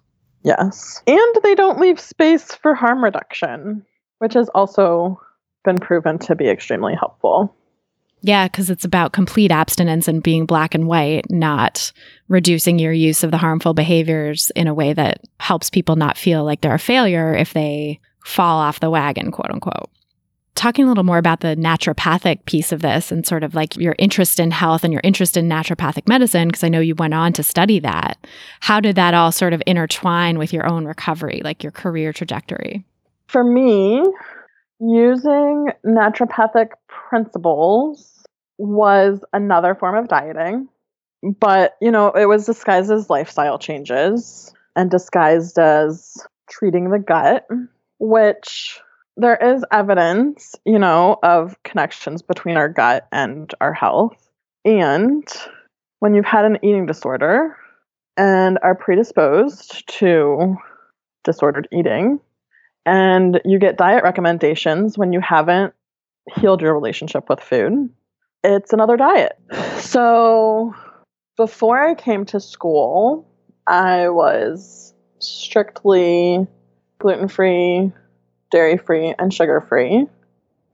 Yes. 0.43 1.01
And 1.07 1.35
they 1.41 1.55
don't 1.55 1.79
leave 1.79 1.99
space 1.99 2.53
for 2.55 2.75
harm 2.75 3.03
reduction, 3.03 3.85
which 4.19 4.33
has 4.33 4.49
also 4.49 5.19
been 5.63 5.77
proven 5.77 6.19
to 6.19 6.35
be 6.35 6.49
extremely 6.49 6.95
helpful. 6.95 7.55
Yeah, 8.25 8.47
because 8.47 8.69
it's 8.69 8.85
about 8.85 9.11
complete 9.11 9.51
abstinence 9.51 10.07
and 10.07 10.23
being 10.23 10.45
black 10.45 10.73
and 10.73 10.87
white, 10.87 11.29
not 11.29 11.91
reducing 12.29 12.79
your 12.79 12.93
use 12.93 13.21
of 13.21 13.31
the 13.31 13.37
harmful 13.37 13.73
behaviors 13.73 14.49
in 14.55 14.67
a 14.67 14.73
way 14.73 14.93
that 14.93 15.19
helps 15.41 15.69
people 15.69 15.97
not 15.97 16.17
feel 16.17 16.45
like 16.45 16.61
they're 16.61 16.73
a 16.73 16.79
failure 16.79 17.35
if 17.35 17.53
they 17.53 17.99
fall 18.23 18.59
off 18.59 18.79
the 18.79 18.89
wagon, 18.89 19.29
quote 19.29 19.51
unquote. 19.51 19.89
Talking 20.55 20.85
a 20.85 20.87
little 20.87 21.03
more 21.03 21.17
about 21.17 21.41
the 21.41 21.57
naturopathic 21.57 22.45
piece 22.45 22.71
of 22.71 22.81
this 22.81 23.11
and 23.11 23.27
sort 23.27 23.43
of 23.43 23.55
like 23.55 23.75
your 23.75 23.95
interest 23.99 24.39
in 24.39 24.51
health 24.51 24.85
and 24.85 24.93
your 24.93 25.01
interest 25.03 25.35
in 25.35 25.49
naturopathic 25.49 26.07
medicine, 26.07 26.47
because 26.47 26.63
I 26.63 26.69
know 26.69 26.79
you 26.79 26.95
went 26.95 27.13
on 27.13 27.33
to 27.33 27.43
study 27.43 27.79
that. 27.79 28.25
How 28.61 28.79
did 28.79 28.95
that 28.95 29.13
all 29.13 29.33
sort 29.33 29.51
of 29.51 29.61
intertwine 29.67 30.39
with 30.39 30.53
your 30.53 30.65
own 30.65 30.85
recovery, 30.85 31.41
like 31.43 31.61
your 31.61 31.73
career 31.73 32.13
trajectory? 32.13 32.85
For 33.27 33.43
me, 33.43 34.01
using 34.79 35.71
naturopathic 35.85 36.69
principles 36.87 38.11
was 38.57 39.23
another 39.33 39.75
form 39.75 39.95
of 39.95 40.07
dieting, 40.07 40.69
but 41.39 41.75
you 41.81 41.91
know, 41.91 42.11
it 42.11 42.25
was 42.25 42.45
disguised 42.45 42.91
as 42.91 43.09
lifestyle 43.09 43.59
changes 43.59 44.53
and 44.75 44.89
disguised 44.89 45.57
as 45.59 46.17
treating 46.49 46.89
the 46.89 46.99
gut, 46.99 47.47
which 47.99 48.79
there 49.15 49.35
is 49.35 49.63
evidence, 49.71 50.55
you 50.65 50.79
know, 50.79 51.17
of 51.23 51.55
connections 51.63 52.21
between 52.21 52.57
our 52.57 52.69
gut 52.69 53.07
and 53.11 53.53
our 53.61 53.73
health. 53.73 54.17
And 54.65 55.27
when 55.99 56.15
you've 56.15 56.25
had 56.25 56.45
an 56.45 56.57
eating 56.63 56.85
disorder 56.85 57.57
and 58.17 58.59
are 58.63 58.75
predisposed 58.75 59.87
to 59.99 60.55
disordered 61.23 61.67
eating, 61.71 62.19
and 62.85 63.39
you 63.45 63.59
get 63.59 63.77
diet 63.77 64.03
recommendations 64.03 64.97
when 64.97 65.13
you 65.13 65.21
haven't 65.21 65.73
healed 66.35 66.61
your 66.61 66.73
relationship 66.73 67.29
with 67.29 67.39
food, 67.39 67.89
it's 68.43 68.73
another 68.73 68.97
diet. 68.97 69.37
So 69.79 70.73
before 71.37 71.81
I 71.81 71.95
came 71.95 72.25
to 72.25 72.39
school, 72.39 73.27
I 73.67 74.09
was 74.09 74.93
strictly 75.19 76.45
gluten 76.99 77.27
free, 77.27 77.91
dairy 78.51 78.77
free, 78.77 79.13
and 79.17 79.33
sugar 79.33 79.61
free. 79.61 80.07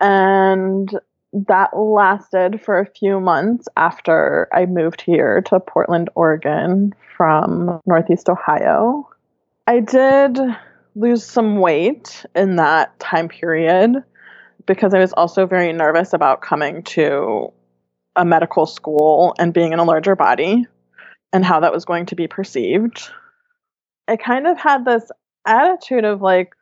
And 0.02 1.00
that 1.34 1.78
lasted 1.78 2.62
for 2.64 2.80
a 2.80 2.86
few 2.86 3.20
months 3.20 3.68
after 3.78 4.48
I 4.52 4.66
moved 4.66 5.02
here 5.02 5.42
to 5.42 5.60
Portland, 5.60 6.10
Oregon 6.16 6.94
from 7.16 7.80
Northeast 7.86 8.30
Ohio. 8.30 9.08
I 9.68 9.82
did 9.82 10.40
lose 10.96 11.24
some 11.24 11.58
weight 11.58 12.26
in 12.36 12.56
that 12.56 13.00
time 13.00 13.28
period 13.28 14.04
because 14.66 14.94
I 14.94 15.00
was 15.00 15.14
also 15.14 15.46
very 15.46 15.72
nervous 15.72 16.14
about 16.14 16.42
coming 16.42 16.84
to 16.84 17.52
a 18.20 18.26
medical 18.26 18.66
school 18.66 19.34
and 19.40 19.54
being 19.54 19.72
in 19.72 19.80
a 19.80 19.84
larger 19.86 20.14
body 20.14 20.68
and 21.32 21.46
how 21.46 21.62
that 21.62 21.72
was 21.72 21.86
going 21.86 22.06
to 22.08 22.16
be 22.16 22.28
perceived. 22.28 23.10
I 24.10 24.18
kind 24.18 24.46
of 24.46 24.60
had 24.60 24.84
this 24.84 25.10
attitude 25.48 26.04
of 26.04 26.22
like, 26.22 26.54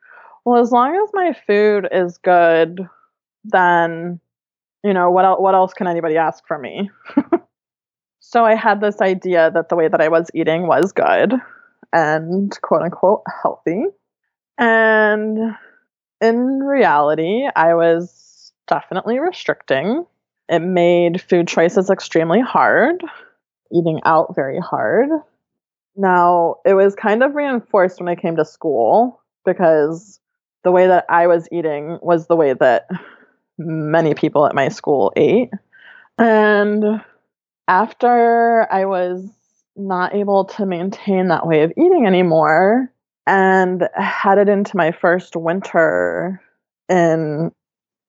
well, 0.44 0.62
as 0.62 0.70
long 0.70 0.94
as 0.94 1.10
my 1.12 1.36
food 1.46 1.88
is 1.90 2.16
good, 2.18 2.88
then 3.44 4.20
you 4.84 4.94
know 4.94 5.10
what 5.10 5.24
else, 5.24 5.40
what 5.40 5.54
else 5.54 5.74
can 5.74 5.88
anybody 5.88 6.16
ask 6.16 6.46
from 6.46 6.62
me? 6.62 6.90
so 8.20 8.44
I 8.44 8.54
had 8.54 8.80
this 8.80 9.00
idea 9.00 9.50
that 9.50 9.68
the 9.68 9.76
way 9.76 9.88
that 9.88 10.00
I 10.00 10.08
was 10.08 10.30
eating 10.34 10.68
was 10.68 10.92
good 10.92 11.34
and 11.92 12.56
quote 12.62 12.82
unquote 12.82 13.22
healthy. 13.42 13.84
And 14.58 15.56
in 16.20 16.60
reality, 16.60 17.48
I 17.56 17.74
was 17.74 18.52
definitely 18.68 19.18
restricting 19.18 20.04
it 20.48 20.60
made 20.60 21.20
food 21.20 21.48
choices 21.48 21.90
extremely 21.90 22.40
hard, 22.40 23.02
eating 23.72 24.00
out 24.04 24.34
very 24.34 24.58
hard. 24.58 25.08
Now, 25.96 26.56
it 26.64 26.74
was 26.74 26.94
kind 26.94 27.22
of 27.22 27.34
reinforced 27.34 28.00
when 28.00 28.08
I 28.08 28.14
came 28.14 28.36
to 28.36 28.44
school 28.44 29.20
because 29.44 30.20
the 30.64 30.70
way 30.70 30.86
that 30.86 31.04
I 31.08 31.26
was 31.26 31.48
eating 31.50 31.98
was 32.02 32.26
the 32.26 32.36
way 32.36 32.52
that 32.54 32.88
many 33.58 34.14
people 34.14 34.46
at 34.46 34.54
my 34.54 34.68
school 34.68 35.12
ate. 35.16 35.50
And 36.18 37.02
after 37.66 38.66
I 38.72 38.84
was 38.84 39.28
not 39.76 40.14
able 40.14 40.44
to 40.44 40.66
maintain 40.66 41.28
that 41.28 41.46
way 41.46 41.62
of 41.62 41.72
eating 41.76 42.06
anymore 42.06 42.92
and 43.26 43.88
headed 43.94 44.48
into 44.48 44.76
my 44.76 44.90
first 44.90 45.36
winter 45.36 46.40
in 46.88 47.52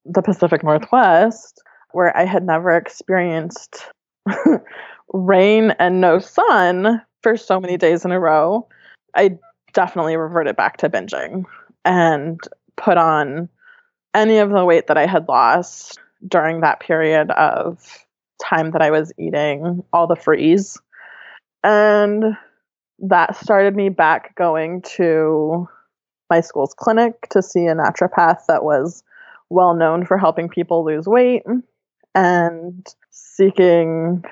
the 0.04 0.22
Pacific 0.22 0.64
Northwest, 0.64 1.62
where 1.92 2.16
I 2.16 2.24
had 2.24 2.44
never 2.44 2.70
experienced 2.70 3.86
rain 5.12 5.72
and 5.78 6.00
no 6.00 6.18
sun 6.18 7.02
for 7.22 7.36
so 7.36 7.60
many 7.60 7.76
days 7.76 8.04
in 8.04 8.12
a 8.12 8.20
row, 8.20 8.66
I 9.14 9.38
definitely 9.72 10.16
reverted 10.16 10.56
back 10.56 10.78
to 10.78 10.90
binging 10.90 11.44
and 11.84 12.40
put 12.76 12.96
on 12.96 13.48
any 14.14 14.38
of 14.38 14.50
the 14.50 14.64
weight 14.64 14.86
that 14.88 14.98
I 14.98 15.06
had 15.06 15.28
lost 15.28 15.98
during 16.26 16.60
that 16.60 16.80
period 16.80 17.30
of 17.30 18.04
time 18.42 18.72
that 18.72 18.82
I 18.82 18.90
was 18.90 19.12
eating 19.18 19.84
all 19.92 20.06
the 20.06 20.16
freeze. 20.16 20.78
And 21.62 22.36
that 23.00 23.36
started 23.36 23.76
me 23.76 23.88
back 23.88 24.34
going 24.34 24.82
to 24.82 25.68
my 26.28 26.40
school's 26.40 26.74
clinic 26.74 27.28
to 27.30 27.42
see 27.42 27.66
a 27.66 27.74
naturopath 27.74 28.46
that 28.46 28.64
was 28.64 29.02
well 29.48 29.74
known 29.74 30.06
for 30.06 30.16
helping 30.16 30.48
people 30.48 30.84
lose 30.84 31.06
weight 31.06 31.42
and 32.14 32.86
seeking 33.10 34.24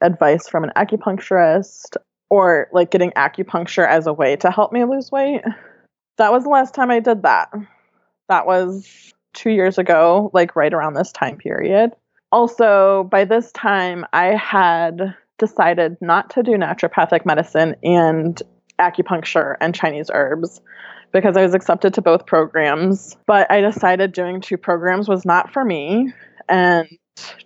advice 0.00 0.48
from 0.48 0.64
an 0.64 0.72
acupuncturist 0.76 1.96
or 2.30 2.68
like 2.72 2.90
getting 2.90 3.10
acupuncture 3.12 3.86
as 3.86 4.06
a 4.06 4.12
way 4.12 4.36
to 4.36 4.50
help 4.50 4.72
me 4.72 4.84
lose 4.84 5.10
weight. 5.10 5.42
That 6.18 6.32
was 6.32 6.44
the 6.44 6.50
last 6.50 6.74
time 6.74 6.90
I 6.90 7.00
did 7.00 7.22
that. 7.22 7.50
That 8.28 8.46
was 8.46 9.12
two 9.34 9.50
years 9.50 9.78
ago, 9.78 10.30
like 10.32 10.56
right 10.56 10.72
around 10.72 10.94
this 10.94 11.12
time 11.12 11.36
period. 11.36 11.92
Also, 12.30 13.04
by 13.10 13.24
this 13.24 13.52
time, 13.52 14.06
I 14.12 14.34
had 14.36 15.14
decided 15.38 15.96
not 16.00 16.30
to 16.30 16.42
do 16.42 16.52
naturopathic 16.52 17.26
medicine 17.26 17.76
and 17.82 18.40
acupuncture 18.78 19.56
and 19.60 19.74
Chinese 19.74 20.10
herbs 20.12 20.60
because 21.12 21.36
I 21.36 21.42
was 21.42 21.54
accepted 21.54 21.94
to 21.94 22.02
both 22.02 22.26
programs. 22.26 23.16
But 23.26 23.50
I 23.50 23.60
decided 23.60 24.12
doing 24.12 24.40
two 24.40 24.56
programs 24.56 25.08
was 25.08 25.24
not 25.24 25.52
for 25.52 25.64
me 25.64 26.12
and 26.48 26.88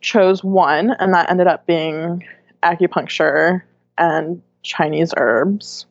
chose 0.00 0.42
one, 0.44 0.90
and 0.98 1.12
that 1.14 1.30
ended 1.30 1.46
up 1.46 1.66
being 1.66 2.24
acupuncture 2.62 3.62
and 3.98 4.42
Chinese 4.62 5.12
herbs 5.16 5.86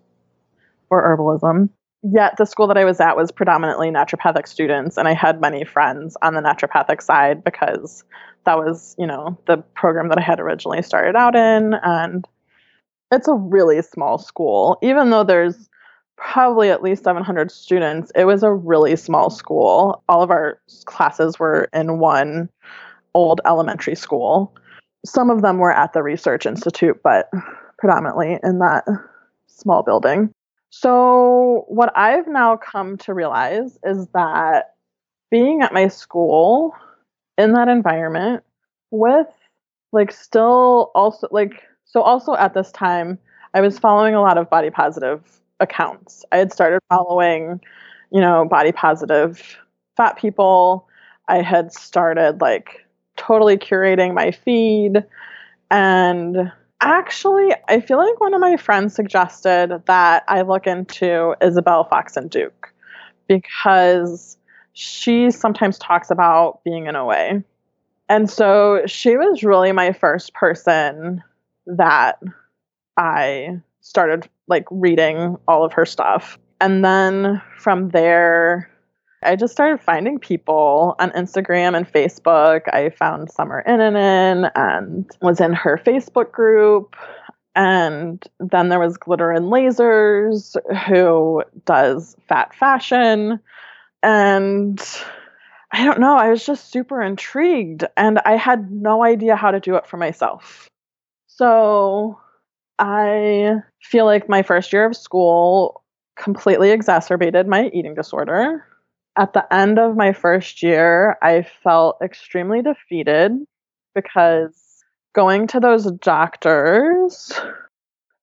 or 0.89 1.03
herbalism. 1.03 1.69
Yet 2.03 2.37
the 2.37 2.45
school 2.45 2.67
that 2.67 2.77
I 2.77 2.85
was 2.85 2.99
at 2.99 3.17
was 3.17 3.31
predominantly 3.31 3.89
naturopathic 3.89 4.47
students, 4.47 4.97
and 4.97 5.07
I 5.07 5.13
had 5.13 5.41
many 5.41 5.63
friends 5.63 6.15
on 6.21 6.35
the 6.35 6.41
naturopathic 6.41 7.01
side 7.01 7.43
because 7.43 8.03
that 8.45 8.57
was, 8.57 8.95
you 8.99 9.07
know, 9.07 9.37
the 9.47 9.57
program 9.57 10.09
that 10.09 10.19
I 10.19 10.21
had 10.21 10.39
originally 10.39 10.83
started 10.83 11.15
out 11.15 11.35
in. 11.35 11.73
And 11.81 12.27
it's 13.11 13.27
a 13.27 13.33
really 13.33 13.81
small 13.81 14.19
school, 14.19 14.77
even 14.83 15.09
though 15.09 15.23
there's 15.23 15.67
probably 16.15 16.69
at 16.69 16.83
least 16.83 17.03
700 17.03 17.51
students. 17.51 18.11
It 18.15 18.25
was 18.25 18.43
a 18.43 18.53
really 18.53 18.95
small 18.95 19.29
school. 19.29 20.03
All 20.07 20.21
of 20.21 20.29
our 20.29 20.59
classes 20.85 21.39
were 21.39 21.69
in 21.73 21.97
one 21.99 22.49
old 23.15 23.41
elementary 23.45 23.95
school. 23.95 24.53
Some 25.05 25.31
of 25.31 25.41
them 25.41 25.57
were 25.57 25.71
at 25.71 25.93
the 25.93 26.03
research 26.03 26.45
institute, 26.45 27.01
but 27.03 27.31
predominantly 27.79 28.37
in 28.43 28.59
that 28.59 28.85
small 29.47 29.81
building. 29.81 30.31
So, 30.69 31.65
what 31.67 31.91
I've 31.97 32.27
now 32.27 32.57
come 32.57 32.97
to 32.99 33.13
realize 33.13 33.79
is 33.83 34.07
that 34.13 34.75
being 35.31 35.61
at 35.61 35.73
my 35.73 35.87
school 35.87 36.75
in 37.37 37.53
that 37.53 37.67
environment 37.67 38.43
with 38.91 39.27
like 39.91 40.11
still 40.11 40.91
also 40.93 41.27
like 41.31 41.63
so 41.85 42.01
also 42.01 42.35
at 42.35 42.53
this 42.53 42.71
time 42.71 43.17
I 43.53 43.61
was 43.61 43.79
following 43.79 44.15
a 44.15 44.21
lot 44.21 44.37
of 44.37 44.49
body 44.49 44.69
positive 44.69 45.39
accounts. 45.59 46.25
I 46.31 46.37
had 46.37 46.51
started 46.51 46.81
following, 46.89 47.61
you 48.11 48.19
know, 48.19 48.45
body 48.45 48.73
positive 48.73 49.57
fat 49.95 50.17
people. 50.17 50.87
I 51.29 51.41
had 51.41 51.71
started 51.73 52.41
like 52.41 52.84
totally 53.15 53.57
curating 53.57 54.13
my 54.13 54.31
feed 54.31 55.03
and 55.71 56.51
actually 56.81 57.53
I 57.67 57.79
feel 57.81 57.97
like 57.97 58.19
one 58.19 58.33
of 58.33 58.41
my 58.41 58.57
friends 58.57 58.95
suggested 58.95 59.83
that 59.85 60.23
I 60.27 60.41
look 60.41 60.67
into 60.67 61.35
Isabel 61.41 61.87
Foxen 61.89 62.29
Duke 62.29 62.73
because 63.27 64.37
she 64.73 65.31
sometimes 65.31 65.79
talks 65.79 66.11
about 66.11 66.63
being 66.63 66.87
in 66.87 66.95
OA. 66.95 67.43
And 68.09 68.29
so 68.29 68.81
she 68.85 69.17
was 69.17 69.43
really 69.43 69.71
my 69.71 69.93
first 69.93 70.33
person 70.33 71.23
that 71.65 72.21
I 72.97 73.61
started 73.81 74.29
like 74.47 74.65
reading 74.69 75.37
all 75.47 75.63
of 75.63 75.73
her 75.73 75.85
stuff. 75.85 76.37
And 76.61 76.83
then 76.83 77.41
from 77.57 77.89
there, 77.89 78.69
I 79.25 79.35
just 79.35 79.53
started 79.53 79.81
finding 79.81 80.19
people 80.19 80.95
on 80.99 81.11
Instagram 81.11 81.75
and 81.75 81.91
Facebook. 81.91 82.73
I 82.73 82.89
found 82.89 83.31
Summer 83.31 83.63
Innanen 83.67 84.51
and 84.55 85.09
was 85.21 85.41
in 85.41 85.53
her 85.53 85.81
Facebook 85.83 86.31
group. 86.31 86.95
And 87.55 88.23
then 88.39 88.69
there 88.69 88.79
was 88.79 88.97
Glitter 88.97 89.31
and 89.31 89.49
Lazers, 89.49 90.57
who 90.87 91.43
does 91.65 92.15
fat 92.27 92.53
fashion. 92.53 93.39
And 94.03 94.81
I 95.71 95.83
don't 95.83 95.99
know, 95.99 96.15
I 96.15 96.29
was 96.29 96.45
just 96.45 96.71
super 96.71 97.01
intrigued 97.01 97.85
and 97.97 98.19
I 98.19 98.37
had 98.37 98.71
no 98.71 99.03
idea 99.03 99.35
how 99.35 99.51
to 99.51 99.59
do 99.59 99.75
it 99.75 99.87
for 99.87 99.97
myself. 99.97 100.69
So 101.27 102.19
I 102.79 103.55
feel 103.81 104.05
like 104.05 104.29
my 104.29 104.41
first 104.41 104.71
year 104.71 104.85
of 104.85 104.95
school 104.95 105.83
completely 106.15 106.71
exacerbated 106.71 107.47
my 107.47 107.69
eating 107.73 107.93
disorder. 107.93 108.65
At 109.17 109.33
the 109.33 109.53
end 109.53 109.79
of 109.79 109.95
my 109.95 110.11
first 110.11 110.61
year, 110.61 111.17
I 111.21 111.43
felt 111.63 111.97
extremely 112.01 112.61
defeated 112.61 113.31
because 113.93 114.83
going 115.13 115.47
to 115.47 115.61
those 115.61 115.89
doctors, 115.91 117.31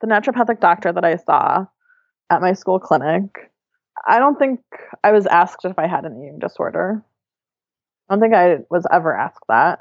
the 0.03 0.07
naturopathic 0.07 0.61
doctor 0.61 0.93
that 0.93 1.05
I 1.05 1.16
saw 1.16 1.64
at 2.28 2.43
my 2.43 2.53
school 2.53 2.78
clinic, 2.78 3.51
I 4.07 4.18
don't 4.18 4.38
think 4.38 4.61
I 5.03 5.12
was 5.12 5.26
asked 5.26 5.64
if 5.64 5.78
I 5.78 5.86
had 5.86 6.05
an 6.05 6.22
eating 6.22 6.38
disorder. 6.38 7.03
I 8.09 8.14
don't 8.14 8.20
think 8.20 8.34
I 8.34 8.59
was 8.70 8.86
ever 8.93 9.16
asked 9.16 9.45
that. 9.49 9.78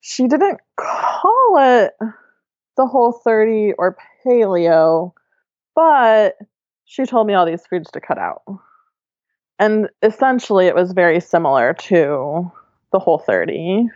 She 0.00 0.28
didn't 0.28 0.60
call 0.80 1.56
it 1.58 1.92
the 2.78 2.86
whole 2.86 3.12
30 3.12 3.74
or 3.76 3.98
paleo, 4.24 5.12
but 5.74 6.36
she 6.86 7.04
told 7.04 7.26
me 7.26 7.34
all 7.34 7.44
these 7.44 7.66
foods 7.66 7.90
to 7.90 8.00
cut 8.00 8.16
out. 8.16 8.42
And 9.58 9.88
essentially, 10.02 10.66
it 10.66 10.74
was 10.74 10.92
very 10.92 11.20
similar 11.20 11.74
to 11.74 12.50
the 12.92 12.98
whole 12.98 13.18
30. 13.18 13.88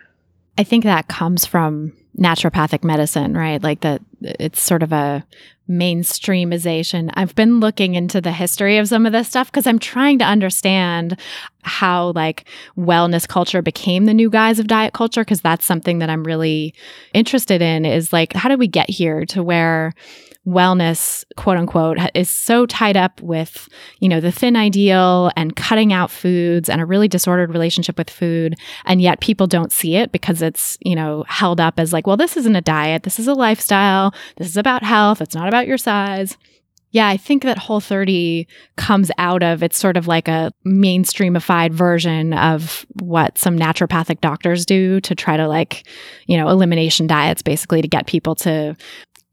I 0.59 0.65
think 0.65 0.85
that 0.85 1.09
comes 1.09 1.47
from 1.47 1.93
naturopathic 2.19 2.85
medicine, 2.85 3.35
right? 3.35 3.63
Like 3.63 3.81
that 3.81 4.03
it's 4.21 4.61
sort 4.61 4.83
of 4.83 4.93
a 4.93 5.25
mainstreamization. 5.71 7.11
I've 7.15 7.35
been 7.35 7.61
looking 7.61 7.95
into 7.95 8.21
the 8.21 8.33
history 8.33 8.77
of 8.77 8.89
some 8.89 9.07
of 9.07 9.13
this 9.13 9.29
stuff 9.29 9.51
because 9.51 9.67
I'm 9.67 9.79
trying 9.79 10.19
to 10.19 10.25
understand 10.25 11.19
how 11.63 12.13
like 12.13 12.47
wellness 12.77 13.27
culture 13.27 13.63
became 13.63 14.05
the 14.05 14.13
new 14.13 14.29
guise 14.29 14.59
of 14.59 14.67
diet 14.67 14.93
culture 14.93 15.23
because 15.23 15.41
that's 15.41 15.65
something 15.65 16.01
that 16.01 16.11
I'm 16.11 16.25
really 16.25 16.75
interested 17.15 17.63
in 17.63 17.87
is 17.87 18.13
like 18.13 18.33
how 18.33 18.49
did 18.49 18.59
we 18.59 18.67
get 18.67 18.91
here 18.91 19.25
to 19.27 19.43
where 19.43 19.95
wellness, 20.47 21.24
quote 21.36 21.57
unquote, 21.57 21.99
is 22.14 22.28
so 22.28 22.66
tied 22.66 22.97
up 22.97 23.20
with, 23.22 23.68
you 24.01 24.09
know, 24.09 24.20
the 24.20 24.32
thin 24.32 24.57
ideal 24.57 25.30
and 25.36 25.55
cutting 25.55 25.93
out 25.93 26.11
foods 26.11 26.68
and 26.68 26.80
a 26.80 26.86
really 26.86 27.09
disordered 27.09 27.53
relationship 27.53 27.97
with 27.97 28.11
food. 28.11 28.57
And 28.84 29.01
yet 29.01 29.20
people 29.20 29.47
don't 29.47 29.72
see 29.72 29.97
it 29.97 30.11
because 30.11 30.43
it's, 30.43 30.76
you 30.80 30.97
know, 30.97 31.24
held 31.28 31.61
up 31.61 31.78
as 31.78 31.93
like, 31.93 32.07
well, 32.07 32.16
this 32.16 32.36
isn't 32.36 32.57
a 32.57 32.61
diet. 32.61 33.05
This 33.05 33.20
is 33.20 33.28
a 33.28 33.34
lifestyle. 33.34 34.12
This 34.36 34.49
is 34.49 34.57
about 34.57 34.82
health. 34.82 35.20
It's 35.20 35.34
not 35.34 35.49
about 35.49 35.66
your 35.66 35.78
size. 35.78 36.36
Yeah, 36.90 37.09
I 37.09 37.16
think 37.16 37.43
that 37.45 37.57
Whole 37.57 37.80
30 37.80 38.47
comes 38.76 39.11
out 39.16 39.43
of 39.43 39.62
it's 39.62 39.78
sort 39.78 39.97
of 39.97 40.09
like 40.09 40.28
a 40.28 40.53
mainstreamified 40.66 41.72
version 41.72 42.34
of 42.34 42.84
what 43.01 43.38
some 43.38 43.59
naturopathic 43.59 44.20
doctors 44.20 44.66
do 44.66 45.01
to 45.01 45.14
try 45.14 45.38
to 45.38 45.49
like, 45.49 45.86
you 46.26 46.36
know, 46.36 46.51
elimination 46.51 47.07
diets 47.07 47.40
basically 47.40 47.80
to 47.80 47.88
get 47.88 48.07
people 48.07 48.34
to 48.34 48.76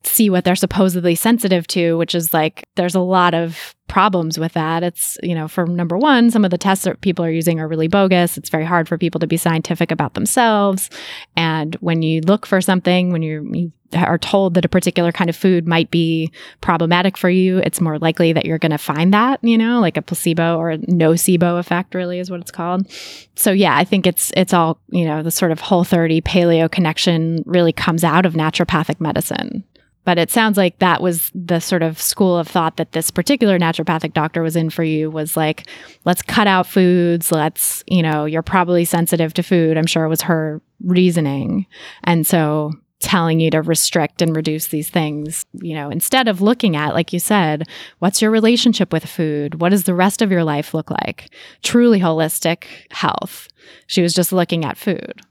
see 0.04 0.30
what 0.30 0.46
they're 0.46 0.56
supposedly 0.56 1.16
sensitive 1.16 1.68
to, 1.68 1.98
which 1.98 2.16
is 2.16 2.34
like 2.34 2.64
there's 2.76 2.96
a 2.96 3.02
lot 3.02 3.34
of 3.34 3.76
problems 3.88 4.40
with 4.40 4.54
that. 4.54 4.84
It's, 4.84 5.18
you 5.22 5.36
know, 5.36 5.48
for 5.48 5.66
number 5.66 5.98
one, 5.98 6.32
some 6.32 6.46
of 6.46 6.52
the 6.52 6.58
tests 6.58 6.86
that 6.86 7.02
people 7.02 7.26
are 7.26 7.32
using 7.32 7.60
are 7.60 7.68
really 7.68 7.88
bogus. 7.88 8.38
It's 8.38 8.50
very 8.50 8.64
hard 8.64 8.88
for 8.88 8.98
people 8.98 9.20
to 9.20 9.28
be 9.28 9.36
scientific 9.36 9.92
about 9.92 10.14
themselves. 10.14 10.90
And 11.36 11.76
when 11.76 12.02
you 12.02 12.22
look 12.22 12.46
for 12.46 12.62
something, 12.62 13.12
when 13.12 13.24
you, 13.24 13.50
you 13.52 13.72
are 13.94 14.20
told 14.20 14.54
that 14.54 14.64
a 14.64 14.70
particular 14.70 15.12
kind 15.12 15.30
of 15.30 15.36
food 15.36 15.68
might 15.68 15.90
be 15.92 16.32
problematic 16.62 17.18
for 17.18 17.30
you, 17.30 17.58
it's 17.58 17.82
more 17.82 17.98
likely 17.98 18.32
that 18.32 18.46
you're 18.46 18.60
going 18.60 18.72
to 18.72 18.78
find 18.78 19.14
that, 19.14 19.44
you 19.44 19.58
know, 19.58 19.82
like 19.82 19.98
a 19.98 20.02
placebo 20.02 20.58
or 20.58 20.72
a 20.72 20.78
nocebo 20.78 21.60
effect 21.60 21.96
really 21.96 22.20
is 22.20 22.30
what 22.30 22.40
it's 22.40 22.52
called. 22.52 22.90
So 23.36 23.52
yeah, 23.52 23.76
I 23.76 23.84
think 23.84 24.06
it's 24.06 24.32
it's 24.38 24.54
all, 24.54 24.80
you 24.90 25.06
know, 25.06 25.24
the 25.24 25.32
sort 25.32 25.52
of 25.52 25.60
whole 25.60 25.84
30 25.84 26.22
paleo 26.22 26.72
connection 26.72 27.44
really 27.46 27.74
comes 27.74 28.04
out 28.04 28.26
of 28.26 28.34
naturopathic 28.34 29.02
medicine. 29.02 29.64
But 30.06 30.18
it 30.18 30.32
sounds 30.32 30.58
like 30.58 30.80
that 30.80 31.02
was 31.02 31.32
the 31.36 31.60
sort 31.60 31.84
of 31.84 32.02
school 32.02 32.38
of 32.38 32.48
thought 32.48 32.78
that 32.78 32.94
this 32.94 33.12
particular 33.12 33.60
naturopathic 33.60 34.14
doctor 34.14 34.42
was 34.42 34.56
in 34.56 34.70
for 34.70 34.84
you 34.84 35.12
was 35.12 35.38
like, 35.38 35.68
let's 36.06 36.22
cut 36.22 36.48
out 36.48 36.66
foods. 36.66 37.32
Let's, 37.32 37.84
you 37.86 38.02
know, 38.02 38.26
you're 38.26 38.42
probably 38.42 38.86
sensitive 38.86 39.34
to 39.36 39.44
food. 39.44 39.78
I'm 39.78 39.86
sure 39.86 40.06
it 40.06 40.10
was 40.10 40.22
her 40.22 40.62
reasoning. 40.84 41.68
And 42.04 42.26
so 42.26 42.72
telling 43.00 43.40
you 43.40 43.50
to 43.50 43.62
restrict 43.62 44.22
and 44.22 44.36
reduce 44.36 44.68
these 44.68 44.90
things, 44.90 45.46
you 45.54 45.74
know, 45.74 45.90
instead 45.90 46.28
of 46.28 46.42
looking 46.42 46.76
at, 46.76 46.94
like 46.94 47.14
you 47.14 47.20
said, 47.20 47.68
what's 48.00 48.22
your 48.22 48.32
relationship 48.32 48.92
with 48.92 49.06
food? 49.06 49.62
What 49.62 49.70
does 49.70 49.86
the 49.86 49.96
rest 49.96 50.22
of 50.22 50.32
your 50.32 50.44
life 50.44 50.74
look 50.74 50.92
like? 50.92 51.34
Truly 51.64 52.00
holistic 52.00 52.66
health. 52.92 53.48
She 53.88 54.02
was 54.02 54.14
just 54.14 54.34
looking 54.34 54.66
at 54.66 54.78
food. 54.78 55.22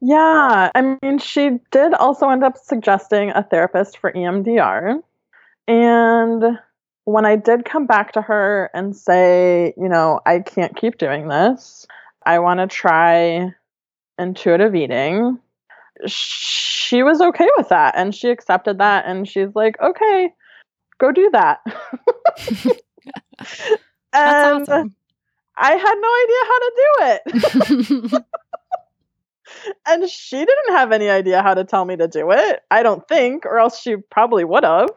Yeah, 0.00 0.70
I 0.74 0.96
mean, 1.02 1.18
she 1.18 1.58
did 1.70 1.92
also 1.94 2.28
end 2.30 2.42
up 2.42 2.56
suggesting 2.56 3.30
a 3.30 3.42
therapist 3.42 3.98
for 3.98 4.12
EMDR. 4.12 5.02
And 5.68 6.58
when 7.04 7.26
I 7.26 7.36
did 7.36 7.64
come 7.64 7.86
back 7.86 8.12
to 8.12 8.22
her 8.22 8.70
and 8.72 8.96
say, 8.96 9.74
you 9.76 9.88
know, 9.88 10.20
I 10.24 10.40
can't 10.40 10.76
keep 10.76 10.96
doing 10.96 11.28
this, 11.28 11.86
I 12.24 12.38
want 12.38 12.60
to 12.60 12.66
try 12.66 13.54
intuitive 14.18 14.74
eating, 14.74 15.38
she 16.06 17.02
was 17.02 17.20
okay 17.20 17.48
with 17.56 17.68
that 17.68 17.94
and 17.96 18.14
she 18.14 18.30
accepted 18.30 18.78
that. 18.78 19.04
And 19.06 19.28
she's 19.28 19.54
like, 19.54 19.80
okay, 19.80 20.32
go 20.98 21.12
do 21.12 21.30
that. 21.32 21.60
and 24.12 24.62
awesome. 24.62 24.94
I 25.56 25.72
had 25.72 25.94
no 26.00 26.08
idea 26.22 26.42
how 26.48 26.58
to 26.58 26.72
do 26.76 28.16
it. 28.16 28.24
and 29.86 30.08
she 30.08 30.38
didn't 30.38 30.74
have 30.74 30.92
any 30.92 31.08
idea 31.08 31.42
how 31.42 31.54
to 31.54 31.64
tell 31.64 31.84
me 31.84 31.96
to 31.96 32.08
do 32.08 32.30
it. 32.30 32.62
I 32.70 32.82
don't 32.82 33.06
think, 33.08 33.46
or 33.46 33.58
else 33.58 33.80
she 33.80 33.96
probably 33.96 34.44
would 34.44 34.64
have. 34.64 34.90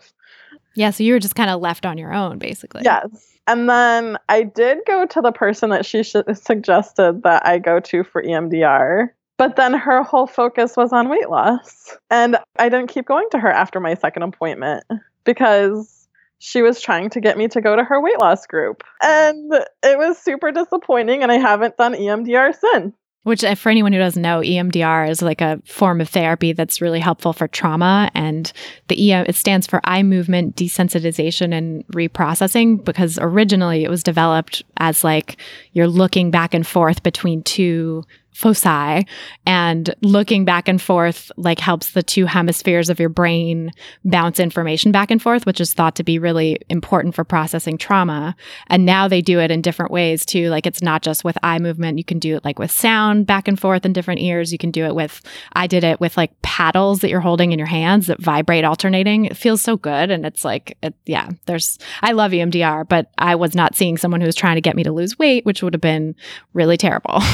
Yeah, 0.75 0.89
so 0.89 1.03
you 1.03 1.13
were 1.13 1.19
just 1.19 1.35
kind 1.35 1.49
of 1.49 1.61
left 1.61 1.85
on 1.85 1.97
your 1.97 2.13
own, 2.13 2.39
basically. 2.39 2.81
Yes. 2.83 3.33
And 3.47 3.69
then 3.69 4.17
I 4.29 4.43
did 4.43 4.79
go 4.87 5.05
to 5.05 5.21
the 5.21 5.31
person 5.31 5.69
that 5.69 5.85
she 5.85 6.03
sh- 6.03 6.15
suggested 6.33 7.23
that 7.23 7.45
I 7.45 7.59
go 7.59 7.79
to 7.79 8.03
for 8.03 8.23
EMDR. 8.23 9.09
But 9.37 9.55
then 9.55 9.73
her 9.73 10.03
whole 10.03 10.27
focus 10.27 10.77
was 10.77 10.93
on 10.93 11.09
weight 11.09 11.29
loss. 11.29 11.97
And 12.09 12.37
I 12.57 12.69
didn't 12.69 12.87
keep 12.87 13.05
going 13.05 13.27
to 13.31 13.39
her 13.39 13.51
after 13.51 13.79
my 13.79 13.95
second 13.95 14.23
appointment 14.23 14.85
because 15.23 16.07
she 16.39 16.61
was 16.61 16.79
trying 16.79 17.09
to 17.11 17.19
get 17.19 17.37
me 17.37 17.47
to 17.49 17.61
go 17.61 17.75
to 17.75 17.83
her 17.83 17.99
weight 17.99 18.19
loss 18.19 18.45
group. 18.47 18.83
And 19.01 19.53
it 19.83 19.97
was 19.97 20.17
super 20.17 20.51
disappointing. 20.51 21.23
And 21.23 21.31
I 21.31 21.37
haven't 21.37 21.77
done 21.77 21.93
EMDR 21.93 22.55
since. 22.57 22.95
Which, 23.23 23.43
uh, 23.43 23.55
for 23.55 23.69
anyone 23.69 23.93
who 23.93 23.99
doesn't 23.99 24.21
know, 24.21 24.41
EMDR 24.41 25.09
is 25.09 25.21
like 25.21 25.39
a 25.39 25.61
form 25.65 26.01
of 26.01 26.09
therapy 26.09 26.51
that's 26.51 26.81
really 26.81 26.99
helpful 26.99 27.31
for 27.31 27.47
trauma. 27.47 28.11
And 28.13 28.51
the 28.89 29.11
EM, 29.11 29.25
it 29.29 29.35
stands 29.35 29.65
for 29.65 29.79
eye 29.85 30.03
movement 30.03 30.57
desensitization 30.57 31.53
and 31.53 31.87
reprocessing 31.87 32.83
because 32.83 33.17
originally 33.21 33.85
it 33.85 33.89
was 33.89 34.03
developed 34.03 34.63
as 34.77 35.03
like 35.03 35.37
you're 35.71 35.87
looking 35.87 36.31
back 36.31 36.53
and 36.53 36.67
forth 36.67 37.01
between 37.01 37.43
two 37.43 38.03
foci 38.33 39.05
and 39.45 39.93
looking 40.01 40.45
back 40.45 40.67
and 40.67 40.81
forth 40.81 41.31
like 41.37 41.59
helps 41.59 41.91
the 41.91 42.03
two 42.03 42.25
hemispheres 42.25 42.89
of 42.89 42.99
your 42.99 43.09
brain 43.09 43.71
bounce 44.03 44.39
information 44.39 44.91
back 44.91 45.11
and 45.11 45.21
forth 45.21 45.45
which 45.45 45.61
is 45.61 45.73
thought 45.73 45.95
to 45.95 46.03
be 46.03 46.19
really 46.19 46.57
important 46.69 47.15
for 47.15 47.23
processing 47.23 47.77
trauma. 47.77 48.35
And 48.67 48.85
now 48.85 49.07
they 49.07 49.21
do 49.21 49.39
it 49.39 49.51
in 49.51 49.61
different 49.61 49.91
ways 49.91 50.25
too. 50.25 50.49
Like 50.49 50.65
it's 50.65 50.81
not 50.81 51.01
just 51.01 51.23
with 51.23 51.37
eye 51.43 51.59
movement. 51.59 51.97
You 51.97 52.03
can 52.03 52.19
do 52.19 52.35
it 52.35 52.45
like 52.45 52.59
with 52.59 52.71
sound 52.71 53.27
back 53.27 53.47
and 53.47 53.59
forth 53.59 53.85
in 53.85 53.93
different 53.93 54.21
ears. 54.21 54.51
You 54.51 54.57
can 54.57 54.71
do 54.71 54.85
it 54.85 54.95
with 54.95 55.21
i 55.53 55.67
did 55.67 55.83
it 55.83 55.99
with 55.99 56.17
like 56.17 56.41
paddles 56.41 57.01
that 57.01 57.09
you're 57.09 57.19
holding 57.19 57.51
in 57.51 57.59
your 57.59 57.67
hands 57.67 58.07
that 58.07 58.21
vibrate 58.21 58.63
alternating. 58.63 59.25
It 59.25 59.37
feels 59.37 59.61
so 59.61 59.77
good 59.77 60.11
and 60.11 60.25
it's 60.25 60.43
like 60.43 60.77
it, 60.81 60.93
yeah 61.05 61.29
there's 61.45 61.77
i 62.01 62.11
love 62.11 62.31
emdr 62.31 62.87
but 62.87 63.11
i 63.17 63.35
was 63.35 63.55
not 63.55 63.75
seeing 63.75 63.97
someone 63.97 64.21
who 64.21 64.27
was 64.27 64.35
trying 64.35 64.55
to 64.55 64.61
get 64.61 64.75
me 64.75 64.83
to 64.83 64.91
lose 64.91 65.17
weight 65.19 65.45
which 65.45 65.61
would 65.61 65.73
have 65.73 65.81
been 65.81 66.15
really 66.53 66.77
terrible. 66.77 67.21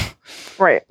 Right 0.59 0.83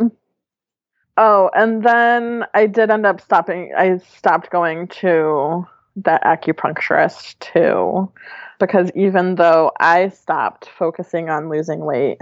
Oh, 1.20 1.50
and 1.52 1.82
then 1.82 2.44
I 2.54 2.66
did 2.66 2.92
end 2.92 3.04
up 3.04 3.20
stopping. 3.20 3.72
I 3.76 3.98
stopped 3.98 4.50
going 4.50 4.86
to 5.00 5.66
the 5.96 6.20
acupuncturist 6.24 7.40
too, 7.40 8.12
because 8.60 8.92
even 8.94 9.34
though 9.34 9.72
I 9.80 10.10
stopped 10.10 10.70
focusing 10.78 11.28
on 11.28 11.48
losing 11.48 11.80
weight, 11.80 12.18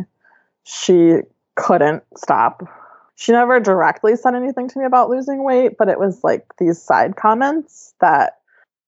she 0.64 1.18
couldn't 1.57 2.05
stop. 2.16 2.66
She 3.16 3.32
never 3.32 3.61
directly 3.61 4.16
said 4.16 4.34
anything 4.34 4.66
to 4.68 4.78
me 4.78 4.86
about 4.86 5.11
losing 5.11 5.44
weight, 5.44 5.76
but 5.78 5.90
it 5.90 6.01
was 6.01 6.24
like 6.24 6.47
these 6.57 6.80
side 6.80 7.16
comments 7.16 7.92
that 8.01 8.38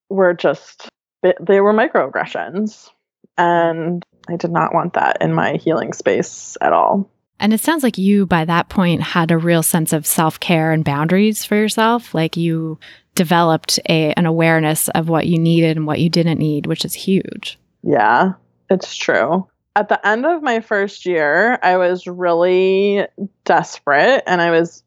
were 0.09 0.33
just, 0.33 0.89
they 1.23 1.61
were 1.61 1.75
microaggressions. 1.75 2.89
And 3.37 4.03
I 4.27 4.37
did 4.37 4.53
not 4.53 4.73
want 4.73 4.95
that 4.95 5.19
in 5.21 5.35
my 5.35 5.57
healing 5.57 5.93
space 5.93 6.57
at 6.63 6.73
all. 6.73 7.11
And 7.41 7.53
it 7.53 7.61
sounds 7.61 7.83
like 7.83 7.99
you, 7.99 8.27
by 8.27 8.45
that 8.45 8.69
point, 8.69 9.03
had 9.03 9.31
a 9.31 9.39
real 9.39 9.63
sense 9.63 9.93
of 9.93 10.07
self 10.07 10.41
care 10.41 10.73
and 10.73 10.85
boundaries 10.85 11.45
for 11.45 11.57
yourself. 11.57 12.15
Like 12.15 12.37
you 12.37 12.79
developed 13.15 13.79
a, 13.89 14.13
an 14.15 14.27
awareness 14.27 14.89
of 14.91 15.09
what 15.09 15.27
you 15.27 15.39
needed 15.39 15.77
and 15.77 15.87
what 15.87 16.01
you 16.01 16.09
didn't 16.09 16.39
need, 16.39 16.67
which 16.67 16.85
is 16.85 16.95
huge. 16.95 17.59
Yeah, 17.83 18.33
it's 18.71 18.95
true. 18.97 19.47
At 19.77 19.89
the 19.89 20.05
end 20.07 20.27
of 20.27 20.43
my 20.43 20.61
first 20.61 21.07
year, 21.07 21.59
I 21.63 21.77
was 21.77 22.07
really 22.07 23.07
desperate 23.45 24.25
and 24.27 24.41
I 24.41 24.51
was 24.51 24.83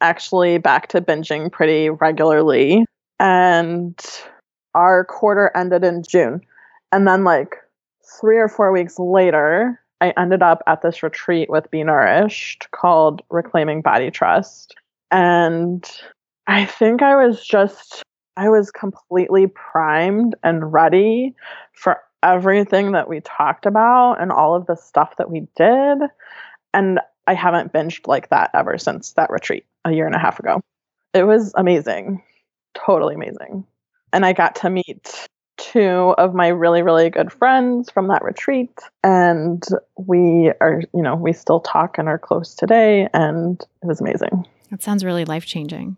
actually 0.00 0.58
back 0.58 0.88
to 0.88 1.00
binging 1.00 1.50
pretty 1.50 1.90
regularly. 1.90 2.84
And 3.18 3.98
our 4.74 5.04
quarter 5.04 5.50
ended 5.54 5.84
in 5.84 6.02
June. 6.02 6.42
And 6.92 7.08
then, 7.08 7.24
like, 7.24 7.56
three 8.20 8.38
or 8.38 8.48
four 8.48 8.72
weeks 8.72 8.98
later, 8.98 9.80
I 10.00 10.12
ended 10.16 10.42
up 10.42 10.62
at 10.66 10.82
this 10.82 11.02
retreat 11.02 11.48
with 11.48 11.70
Be 11.70 11.82
Nourished 11.82 12.70
called 12.70 13.22
Reclaiming 13.30 13.80
Body 13.80 14.10
Trust. 14.10 14.74
And 15.10 15.88
I 16.46 16.64
think 16.66 17.02
I 17.02 17.16
was 17.16 17.44
just, 17.44 18.02
I 18.36 18.48
was 18.48 18.70
completely 18.70 19.46
primed 19.46 20.34
and 20.42 20.72
ready 20.72 21.34
for 21.72 21.98
everything 22.22 22.92
that 22.92 23.08
we 23.08 23.20
talked 23.20 23.66
about 23.66 24.20
and 24.20 24.32
all 24.32 24.54
of 24.54 24.66
the 24.66 24.76
stuff 24.76 25.16
that 25.16 25.30
we 25.30 25.46
did. 25.56 25.98
And 26.74 27.00
I 27.26 27.34
haven't 27.34 27.72
binged 27.72 28.06
like 28.06 28.28
that 28.30 28.50
ever 28.54 28.78
since 28.78 29.12
that 29.12 29.30
retreat 29.30 29.64
a 29.84 29.92
year 29.92 30.06
and 30.06 30.14
a 30.14 30.18
half 30.18 30.38
ago. 30.38 30.60
It 31.14 31.24
was 31.24 31.52
amazing, 31.56 32.22
totally 32.74 33.14
amazing. 33.14 33.64
And 34.12 34.26
I 34.26 34.32
got 34.32 34.54
to 34.56 34.70
meet 34.70 35.28
two 35.56 36.14
of 36.18 36.34
my 36.34 36.48
really, 36.48 36.82
really 36.82 37.10
good 37.10 37.32
friends 37.32 37.90
from 37.90 38.08
that 38.08 38.22
retreat. 38.22 38.78
And 39.02 39.62
we 39.96 40.52
are, 40.60 40.82
you 40.94 41.02
know, 41.02 41.14
we 41.14 41.32
still 41.32 41.60
talk 41.60 41.98
and 41.98 42.08
are 42.08 42.18
close 42.18 42.54
today. 42.54 43.08
And 43.12 43.60
it 43.82 43.86
was 43.86 44.00
amazing. 44.00 44.46
That 44.70 44.82
sounds 44.82 45.04
really 45.04 45.24
life 45.24 45.46
changing. 45.46 45.96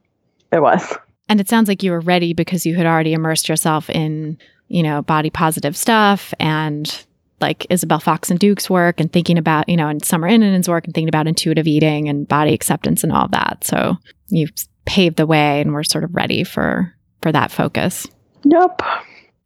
It 0.53 0.61
was. 0.61 0.97
And 1.29 1.41
it 1.41 1.49
sounds 1.49 1.69
like 1.69 1.83
you 1.83 1.91
were 1.91 2.01
ready 2.01 2.33
because 2.33 2.65
you 2.65 2.75
had 2.77 2.87
already 2.87 3.13
immersed 3.13 3.49
yourself 3.49 3.91
in, 3.91 4.39
you 4.69 4.83
know, 4.83 5.03
body 5.03 5.31
positive 5.31 5.77
stuff 5.77 6.33
and 6.41 7.05
like 7.41 7.67
Isabel 7.71 8.01
Foxen 8.01 8.39
Duke's 8.39 8.69
work 8.69 8.99
and 8.99 9.13
thinking 9.13 9.39
about, 9.39 9.69
you 9.69 9.77
know, 9.77 9.89
and 9.89 10.05
Summer 10.05 10.27
Innanen's 10.27 10.69
work 10.69 10.87
and 10.87 10.95
thinking 10.95 11.09
about 11.09 11.29
intuitive 11.29 11.67
eating 11.67 12.09
and 12.09 12.27
body 12.27 12.53
acceptance 12.53 13.05
and 13.05 13.13
all 13.13 13.27
of 13.27 13.31
that. 13.33 13.63
So 13.63 13.97
you've 14.29 14.51
paved 14.87 15.17
the 15.17 15.27
way 15.27 15.61
and 15.61 15.73
we're 15.73 15.85
sort 15.85 16.05
of 16.05 16.15
ready 16.15 16.45
for 16.45 16.95
for 17.23 17.33
that 17.33 17.51
focus. 17.51 18.07
Yep. 18.45 18.83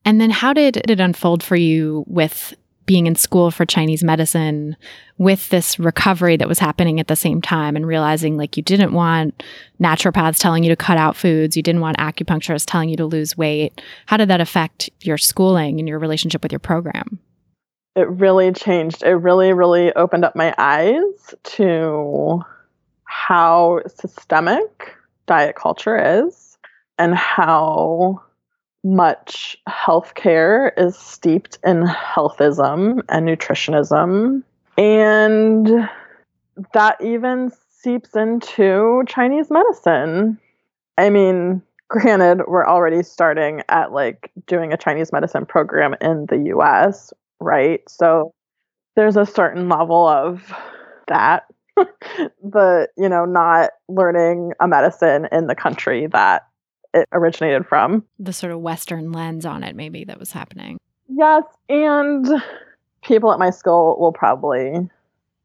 And 0.05 0.21
then 0.21 0.31
how 0.31 0.53
did 0.53 0.79
it 0.91 1.01
unfold 1.01 1.43
for 1.43 1.57
you 1.57 2.05
with 2.07 2.55
being 2.87 3.07
in 3.07 3.15
school 3.15 3.51
for 3.51 3.65
Chinese 3.65 4.03
medicine 4.03 4.77
with 5.19 5.49
this 5.51 5.79
recovery 5.79 6.37
that 6.37 6.49
was 6.49 6.59
happening 6.59 6.99
at 6.99 7.07
the 7.07 7.17
same 7.17 7.41
time 7.41 7.77
and 7.77 7.87
realizing 7.87 8.37
like 8.37 8.57
you 8.57 8.63
didn't 8.63 8.93
want 8.93 9.43
naturopaths 9.81 10.41
telling 10.41 10.65
you 10.65 10.69
to 10.69 10.77
cut 10.77 10.99
out 10.99 11.17
foods, 11.17 11.57
you 11.57 11.63
didn't 11.63 11.81
want 11.81 11.97
acupuncturists 11.99 12.67
telling 12.67 12.89
you 12.89 12.97
to 12.97 13.07
lose 13.07 13.37
weight. 13.37 13.81
How 14.07 14.17
did 14.17 14.29
that 14.29 14.41
affect 14.41 14.91
your 15.01 15.19
schooling 15.19 15.79
and 15.79 15.89
your 15.89 15.99
relationship 15.99 16.43
with 16.43 16.53
your 16.53 16.59
program? 16.59 17.21
It 17.95 18.09
really 18.09 18.53
changed. 18.53 19.03
It 19.03 19.15
really, 19.15 19.53
really 19.53 19.93
opened 19.95 20.25
up 20.25 20.35
my 20.35 20.55
eyes 20.59 21.35
to 21.45 22.43
how 23.05 23.83
systemic 23.97 24.95
diet 25.27 25.55
culture 25.55 26.25
is 26.27 26.59
and 26.99 27.15
how 27.15 28.23
much 28.85 29.57
healthcare 29.69 30.73
is 30.77 30.97
steeped 30.97 31.59
in 31.65 31.83
healthism 31.83 33.03
and 33.09 33.27
nutritionism. 33.27 34.43
And 34.77 35.89
that 36.75 37.01
even 37.01 37.53
seeps 37.71 38.15
into 38.17 39.03
Chinese 39.07 39.51
medicine. 39.51 40.39
I 40.99 41.11
mean, 41.11 41.63
granted, 41.89 42.45
we're 42.49 42.67
already 42.67 43.03
starting 43.03 43.63
at 43.69 43.93
like 43.93 44.31
doing 44.47 44.73
a 44.73 44.77
Chinese 44.77 45.13
medicine 45.13 45.47
program 45.47 45.95
in 46.01 46.27
the 46.27 46.51
US, 46.57 47.13
right? 47.41 47.81
So 47.89 48.33
there's 48.97 49.17
a 49.17 49.27
certain 49.27 49.69
level 49.69 50.07
of 50.07 50.53
that. 51.09 51.45
but, 52.45 52.91
you 52.99 53.09
know, 53.09 53.25
not 53.25 53.71
learning 53.89 54.53
a 54.61 54.69
medicine 54.69 55.27
in 55.33 55.47
the 55.47 55.55
country 55.55 56.07
that 56.09 56.47
it 56.95 57.09
originated 57.13 57.67
from. 57.67 58.05
The 58.19 58.33
sort 58.33 58.53
of 58.53 58.61
Western 58.61 59.13
lens 59.13 59.47
on 59.47 59.63
it, 59.65 59.77
maybe 59.77 60.05
that 60.05 60.19
was 60.19 60.33
happening. 60.33 60.79
Yes. 61.09 61.45
And 61.69 62.27
people 63.03 63.33
at 63.33 63.39
my 63.39 63.51
school 63.51 63.97
will 63.99 64.13
probably, 64.13 64.89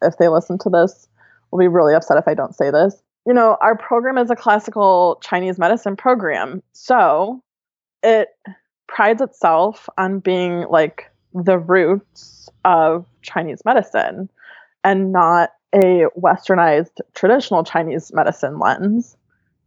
if 0.02 0.18
they 0.18 0.28
listen 0.28 0.58
to 0.60 0.70
this, 0.70 1.08
will 1.52 1.60
be 1.60 1.68
really 1.68 1.94
upset 1.94 2.18
if 2.18 2.28
I 2.28 2.34
don't 2.34 2.56
say 2.56 2.72
this. 2.72 3.02
You 3.26 3.34
know, 3.34 3.58
our 3.62 3.78
program 3.78 4.18
is 4.18 4.30
a 4.30 4.36
classical 4.36 5.20
Chinese 5.22 5.58
medicine 5.58 5.98
program. 5.98 6.64
So 6.74 7.42
it 8.04 8.30
prides 8.88 9.22
itself 9.22 9.90
on 9.98 10.20
being 10.20 10.66
like 10.70 11.12
the 11.34 11.58
roots 11.58 12.50
of 12.64 13.06
Chinese 13.22 13.64
medicine 13.66 14.30
and 14.84 15.12
not 15.12 15.50
a 15.76 16.06
westernized 16.18 17.02
traditional 17.14 17.64
Chinese 17.66 18.14
medicine 18.14 18.60
lens. 18.60 19.17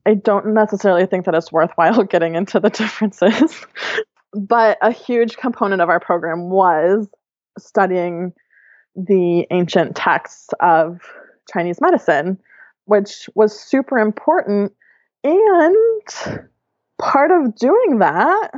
I 0.07 0.15
don't 0.15 0.55
necessarily 0.55 1.07
think 1.07 1.27
that 1.27 1.35
it's 1.35 1.53
worthwhile 1.53 2.03
getting 2.05 2.35
into 2.35 2.61
the 2.61 2.71
differences. 2.71 3.65
but 4.33 4.79
a 4.83 4.93
huge 4.93 5.37
component 5.37 5.83
of 5.83 5.89
our 5.89 6.01
program 6.01 6.51
was 6.51 7.09
studying 7.59 8.33
the 8.97 9.47
ancient 9.51 9.97
texts 9.97 10.51
of 10.61 11.01
Chinese 11.53 11.81
medicine, 11.81 12.39
which 12.87 13.29
was 13.35 13.59
super 13.59 13.99
important. 13.99 14.73
And 15.23 15.77
part 17.01 17.31
of 17.31 17.55
doing 17.55 17.99
that 17.99 18.51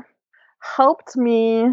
helped 0.61 1.17
me 1.17 1.69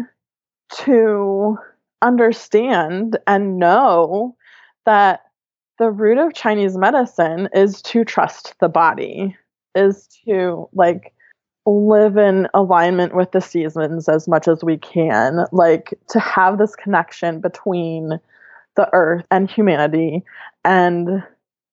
to 0.72 1.56
understand 2.02 3.18
and 3.26 3.58
know 3.58 4.36
that 4.86 5.20
the 5.78 5.90
root 5.90 6.18
of 6.18 6.34
Chinese 6.34 6.76
medicine 6.76 7.48
is 7.54 7.80
to 7.82 8.04
trust 8.04 8.54
the 8.60 8.68
body, 8.68 9.36
is 9.74 10.08
to 10.24 10.68
like 10.72 11.12
live 11.66 12.16
in 12.16 12.48
alignment 12.54 13.14
with 13.14 13.32
the 13.32 13.40
seasons 13.40 14.08
as 14.08 14.26
much 14.26 14.48
as 14.48 14.64
we 14.64 14.76
can, 14.78 15.44
like 15.52 15.94
to 16.08 16.18
have 16.18 16.58
this 16.58 16.74
connection 16.74 17.40
between 17.40 18.20
the 18.76 18.88
earth 18.92 19.24
and 19.30 19.50
humanity 19.50 20.24
and 20.64 21.22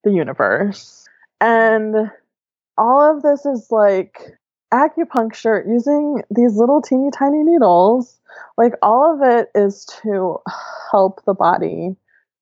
the 0.03 0.11
universe. 0.11 1.07
And 1.39 2.11
all 2.77 3.01
of 3.01 3.23
this 3.23 3.45
is 3.45 3.67
like 3.71 4.37
acupuncture 4.73 5.65
using 5.67 6.21
these 6.29 6.55
little 6.55 6.81
teeny 6.81 7.09
tiny 7.11 7.43
needles. 7.43 8.19
Like 8.57 8.73
all 8.81 9.13
of 9.13 9.21
it 9.21 9.49
is 9.55 9.85
to 10.03 10.39
help 10.91 11.23
the 11.25 11.33
body 11.33 11.95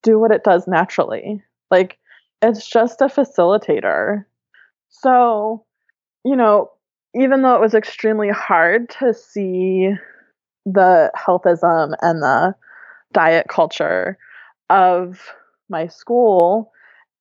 do 0.04 0.20
what 0.20 0.32
it 0.32 0.44
does 0.44 0.68
naturally. 0.68 1.42
Like 1.72 1.98
it's 2.42 2.68
just 2.68 3.02
a 3.02 3.06
facilitator. 3.06 4.26
So, 5.02 5.66
you 6.24 6.36
know, 6.36 6.72
even 7.16 7.42
though 7.42 7.56
it 7.56 7.62
was 7.62 7.74
extremely 7.74 8.30
hard 8.30 8.90
to 9.00 9.14
see 9.14 9.92
the 10.66 11.12
healthism 11.16 11.96
and 12.02 12.22
the 12.22 12.56
diet 13.14 13.48
culture 13.48 14.18
of 14.70 15.22
my 15.70 15.88
school 15.88 16.72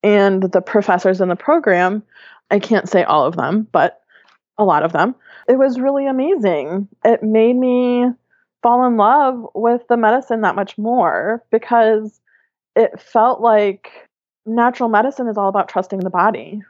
and 0.02 0.42
the 0.42 0.60
professors 0.60 1.20
in 1.20 1.28
the 1.28 1.36
program, 1.36 2.02
I 2.50 2.58
can't 2.58 2.88
say 2.88 3.04
all 3.04 3.26
of 3.26 3.36
them, 3.36 3.68
but 3.72 4.00
a 4.58 4.64
lot 4.64 4.82
of 4.82 4.92
them. 4.92 5.14
It 5.48 5.58
was 5.58 5.80
really 5.80 6.06
amazing. 6.06 6.88
It 7.04 7.22
made 7.22 7.56
me 7.56 8.06
fall 8.62 8.86
in 8.86 8.96
love 8.96 9.46
with 9.54 9.82
the 9.88 9.96
medicine 9.96 10.40
that 10.40 10.56
much 10.56 10.78
more 10.78 11.44
because 11.50 12.20
it 12.76 13.00
felt 13.00 13.40
like 13.40 14.08
natural 14.46 14.88
medicine 14.88 15.28
is 15.28 15.36
all 15.36 15.48
about 15.48 15.68
trusting 15.68 16.00
the 16.00 16.10
body. 16.10 16.62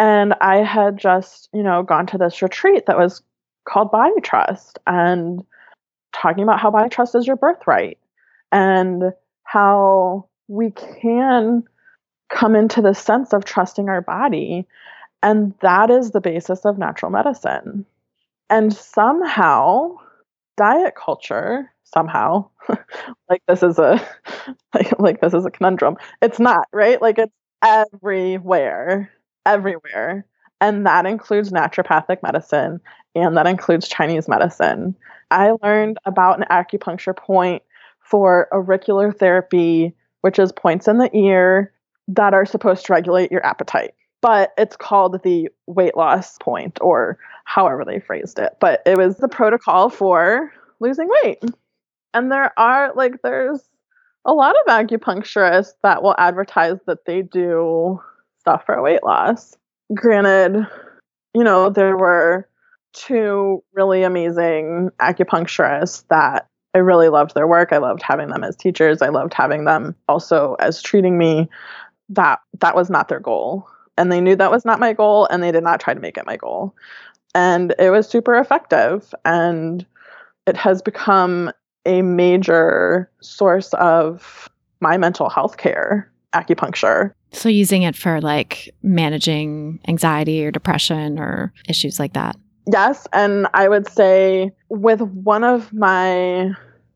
And 0.00 0.32
I 0.40 0.64
had 0.64 0.96
just, 0.96 1.50
you 1.52 1.62
know, 1.62 1.82
gone 1.82 2.06
to 2.06 2.16
this 2.16 2.40
retreat 2.40 2.86
that 2.86 2.96
was 2.96 3.22
called 3.66 3.90
Body 3.92 4.18
Trust 4.22 4.78
and 4.86 5.44
talking 6.14 6.42
about 6.42 6.58
how 6.58 6.70
body 6.70 6.88
trust 6.88 7.14
is 7.14 7.26
your 7.26 7.36
birthright 7.36 7.98
and 8.50 9.12
how 9.44 10.26
we 10.48 10.70
can 10.70 11.64
come 12.30 12.56
into 12.56 12.80
the 12.80 12.94
sense 12.94 13.34
of 13.34 13.44
trusting 13.44 13.90
our 13.90 14.00
body. 14.00 14.66
And 15.22 15.52
that 15.60 15.90
is 15.90 16.12
the 16.12 16.20
basis 16.22 16.64
of 16.64 16.78
natural 16.78 17.10
medicine. 17.10 17.84
And 18.48 18.72
somehow, 18.72 19.96
diet 20.56 20.94
culture, 20.96 21.70
somehow, 21.84 22.48
like 23.28 23.42
this 23.46 23.62
is 23.62 23.78
a 23.78 24.00
like, 24.74 24.98
like 24.98 25.20
this 25.20 25.34
is 25.34 25.44
a 25.44 25.50
conundrum. 25.50 25.98
It's 26.22 26.40
not, 26.40 26.68
right? 26.72 27.02
Like 27.02 27.18
it's 27.18 27.34
everywhere, 27.62 29.10
everywhere. 29.46 30.26
And 30.60 30.86
that 30.86 31.06
includes 31.06 31.50
naturopathic 31.50 32.22
medicine 32.22 32.80
and 33.14 33.36
that 33.36 33.46
includes 33.46 33.88
Chinese 33.88 34.28
medicine. 34.28 34.94
I 35.30 35.52
learned 35.62 35.98
about 36.04 36.38
an 36.38 36.46
acupuncture 36.50 37.16
point 37.16 37.62
for 38.00 38.48
auricular 38.52 39.12
therapy, 39.12 39.94
which 40.20 40.38
is 40.38 40.52
points 40.52 40.88
in 40.88 40.98
the 40.98 41.14
ear 41.16 41.72
that 42.08 42.34
are 42.34 42.46
supposed 42.46 42.86
to 42.86 42.92
regulate 42.92 43.30
your 43.30 43.44
appetite. 43.44 43.94
But 44.20 44.52
it's 44.58 44.76
called 44.76 45.22
the 45.22 45.48
weight 45.66 45.96
loss 45.96 46.36
point, 46.38 46.78
or 46.82 47.18
however 47.44 47.84
they 47.86 48.00
phrased 48.00 48.38
it. 48.38 48.56
But 48.60 48.82
it 48.84 48.98
was 48.98 49.16
the 49.16 49.28
protocol 49.28 49.88
for 49.88 50.52
losing 50.78 51.08
weight. 51.22 51.42
And 52.12 52.30
there 52.30 52.52
are, 52.58 52.92
like, 52.94 53.22
there's 53.22 53.62
a 54.26 54.34
lot 54.34 54.56
of 54.56 54.66
acupuncturists 54.66 55.72
that 55.82 56.02
will 56.02 56.14
advertise 56.18 56.78
that 56.86 57.06
they 57.06 57.22
do 57.22 58.00
stuff 58.40 58.64
for 58.66 58.80
weight 58.82 59.04
loss. 59.04 59.56
Granted, 59.94 60.66
you 61.34 61.44
know, 61.44 61.70
there 61.70 61.96
were 61.96 62.48
two 62.92 63.62
really 63.72 64.02
amazing 64.02 64.90
acupuncturists 65.00 66.04
that 66.08 66.48
I 66.74 66.78
really 66.78 67.08
loved 67.08 67.34
their 67.34 67.46
work. 67.46 67.72
I 67.72 67.78
loved 67.78 68.02
having 68.02 68.28
them 68.28 68.44
as 68.44 68.56
teachers. 68.56 69.02
I 69.02 69.08
loved 69.08 69.34
having 69.34 69.64
them 69.64 69.94
also 70.08 70.56
as 70.60 70.82
treating 70.82 71.18
me. 71.18 71.48
That 72.08 72.40
that 72.60 72.74
was 72.74 72.90
not 72.90 73.08
their 73.08 73.20
goal. 73.20 73.68
And 73.96 74.10
they 74.10 74.20
knew 74.20 74.36
that 74.36 74.50
was 74.50 74.64
not 74.64 74.80
my 74.80 74.92
goal 74.92 75.26
and 75.30 75.42
they 75.42 75.52
did 75.52 75.62
not 75.62 75.80
try 75.80 75.94
to 75.94 76.00
make 76.00 76.16
it 76.16 76.26
my 76.26 76.36
goal. 76.36 76.74
And 77.34 77.74
it 77.78 77.90
was 77.90 78.08
super 78.08 78.34
effective 78.34 79.14
and 79.24 79.86
it 80.46 80.56
has 80.56 80.82
become 80.82 81.52
a 81.86 82.02
major 82.02 83.10
source 83.20 83.72
of 83.74 84.48
my 84.80 84.96
mental 84.96 85.28
health 85.28 85.56
care, 85.56 86.09
acupuncture. 86.34 87.12
So 87.32 87.48
using 87.48 87.82
it 87.82 87.96
for 87.96 88.20
like 88.20 88.74
managing 88.82 89.80
anxiety 89.88 90.44
or 90.44 90.50
depression 90.50 91.18
or 91.18 91.52
issues 91.68 91.98
like 91.98 92.12
that. 92.14 92.36
Yes, 92.70 93.06
and 93.12 93.46
I 93.54 93.68
would 93.68 93.88
say 93.88 94.52
with 94.68 95.00
one 95.00 95.44
of 95.44 95.72
my 95.72 96.52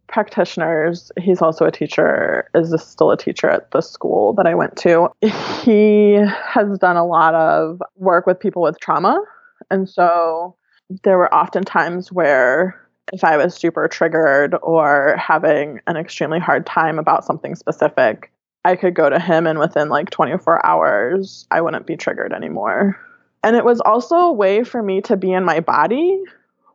practitioners, 0.06 1.10
he's 1.18 1.42
also 1.42 1.64
a 1.64 1.72
teacher, 1.72 2.48
is 2.54 2.72
still 2.82 3.10
a 3.10 3.16
teacher 3.16 3.48
at 3.48 3.70
the 3.72 3.80
school 3.80 4.34
that 4.34 4.46
I 4.46 4.54
went 4.54 4.76
to. 4.78 5.08
He 5.62 6.12
has 6.12 6.78
done 6.78 6.96
a 6.96 7.06
lot 7.06 7.34
of 7.34 7.82
work 7.96 8.26
with 8.26 8.38
people 8.38 8.62
with 8.62 8.78
trauma. 8.78 9.18
And 9.70 9.88
so 9.88 10.54
there 11.02 11.18
were 11.18 11.32
often 11.34 11.64
times 11.64 12.12
where 12.12 12.80
if 13.12 13.24
I 13.24 13.36
was 13.36 13.54
super 13.54 13.88
triggered 13.88 14.54
or 14.62 15.16
having 15.18 15.80
an 15.86 15.96
extremely 15.96 16.38
hard 16.38 16.66
time 16.66 16.98
about 16.98 17.24
something 17.24 17.54
specific, 17.54 18.30
I 18.64 18.76
could 18.76 18.94
go 18.94 19.10
to 19.10 19.18
him 19.18 19.46
and 19.46 19.58
within 19.58 19.88
like 19.88 20.10
24 20.10 20.64
hours, 20.64 21.46
I 21.50 21.60
wouldn't 21.60 21.86
be 21.86 21.96
triggered 21.96 22.32
anymore. 22.32 22.98
And 23.42 23.56
it 23.56 23.64
was 23.64 23.80
also 23.80 24.16
a 24.16 24.32
way 24.32 24.64
for 24.64 24.82
me 24.82 25.02
to 25.02 25.16
be 25.16 25.32
in 25.32 25.44
my 25.44 25.60
body 25.60 26.18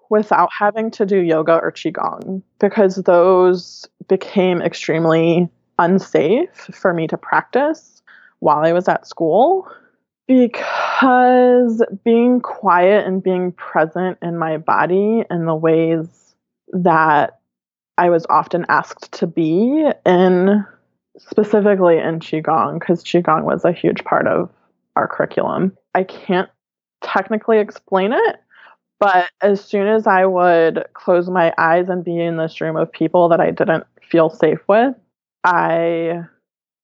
without 0.10 0.50
having 0.58 0.92
to 0.92 1.06
do 1.06 1.18
yoga 1.18 1.60
or 1.60 1.72
qigong 1.72 2.42
because 2.60 2.96
those 2.96 3.88
became 4.08 4.62
extremely 4.62 5.50
unsafe 5.80 6.70
for 6.74 6.94
me 6.94 7.08
to 7.08 7.18
practice 7.18 8.02
while 8.40 8.66
I 8.66 8.74
was 8.74 8.88
at 8.88 9.08
school 9.08 9.68
because 10.28 11.84
being 12.04 12.40
quiet 12.42 13.06
and 13.08 13.24
being 13.24 13.52
present 13.54 14.18
in 14.22 14.38
my 14.38 14.58
body 14.58 15.24
in 15.30 15.46
the 15.46 15.56
ways 15.56 16.36
that 16.72 17.40
I 17.98 18.10
was 18.12 18.28
often 18.30 18.66
asked 18.70 19.12
to 19.14 19.28
be 19.28 19.90
in 20.06 20.66
specifically 21.20 21.98
in 21.98 22.20
qigong 22.20 22.80
because 22.80 23.04
qigong 23.04 23.44
was 23.44 23.66
a 23.66 23.72
huge 23.72 24.04
part 24.04 24.28
of 24.28 24.50
our 24.96 25.08
curriculum. 25.08 25.76
I 25.94 26.04
can't 26.04 26.50
technically 27.04 27.60
explain 27.60 28.14
it, 28.14 28.38
but 29.00 29.30
as 29.42 29.64
soon 29.64 29.88
as 29.88 30.08
I 30.08 30.26
would 30.26 30.86
close 30.94 31.30
my 31.30 31.54
eyes 31.58 31.90
and 31.90 32.04
be 32.04 32.20
in 32.20 32.38
this 32.38 32.60
room 32.60 32.76
of 32.76 32.92
people 32.92 33.30
that 33.30 33.40
I 33.40 33.52
didn't 33.52 33.86
feel 34.10 34.30
safe 34.30 34.60
with, 34.68 34.96
I 35.44 36.24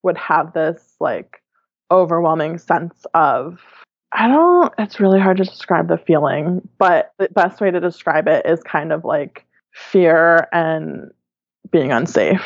would 0.03 0.17
have 0.17 0.53
this 0.53 0.95
like 0.99 1.41
overwhelming 1.91 2.57
sense 2.57 3.05
of 3.13 3.59
I 4.11 4.27
don't 4.27 4.73
it's 4.77 4.99
really 4.99 5.19
hard 5.19 5.37
to 5.37 5.43
describe 5.43 5.87
the 5.87 5.97
feeling, 5.97 6.67
but 6.77 7.13
the 7.17 7.27
best 7.29 7.59
way 7.59 7.69
to 7.69 7.79
describe 7.79 8.27
it 8.27 8.45
is 8.45 8.63
kind 8.63 8.93
of 8.93 9.03
like 9.03 9.45
fear 9.73 10.47
and 10.53 11.11
being 11.71 11.91
unsafe. 11.91 12.45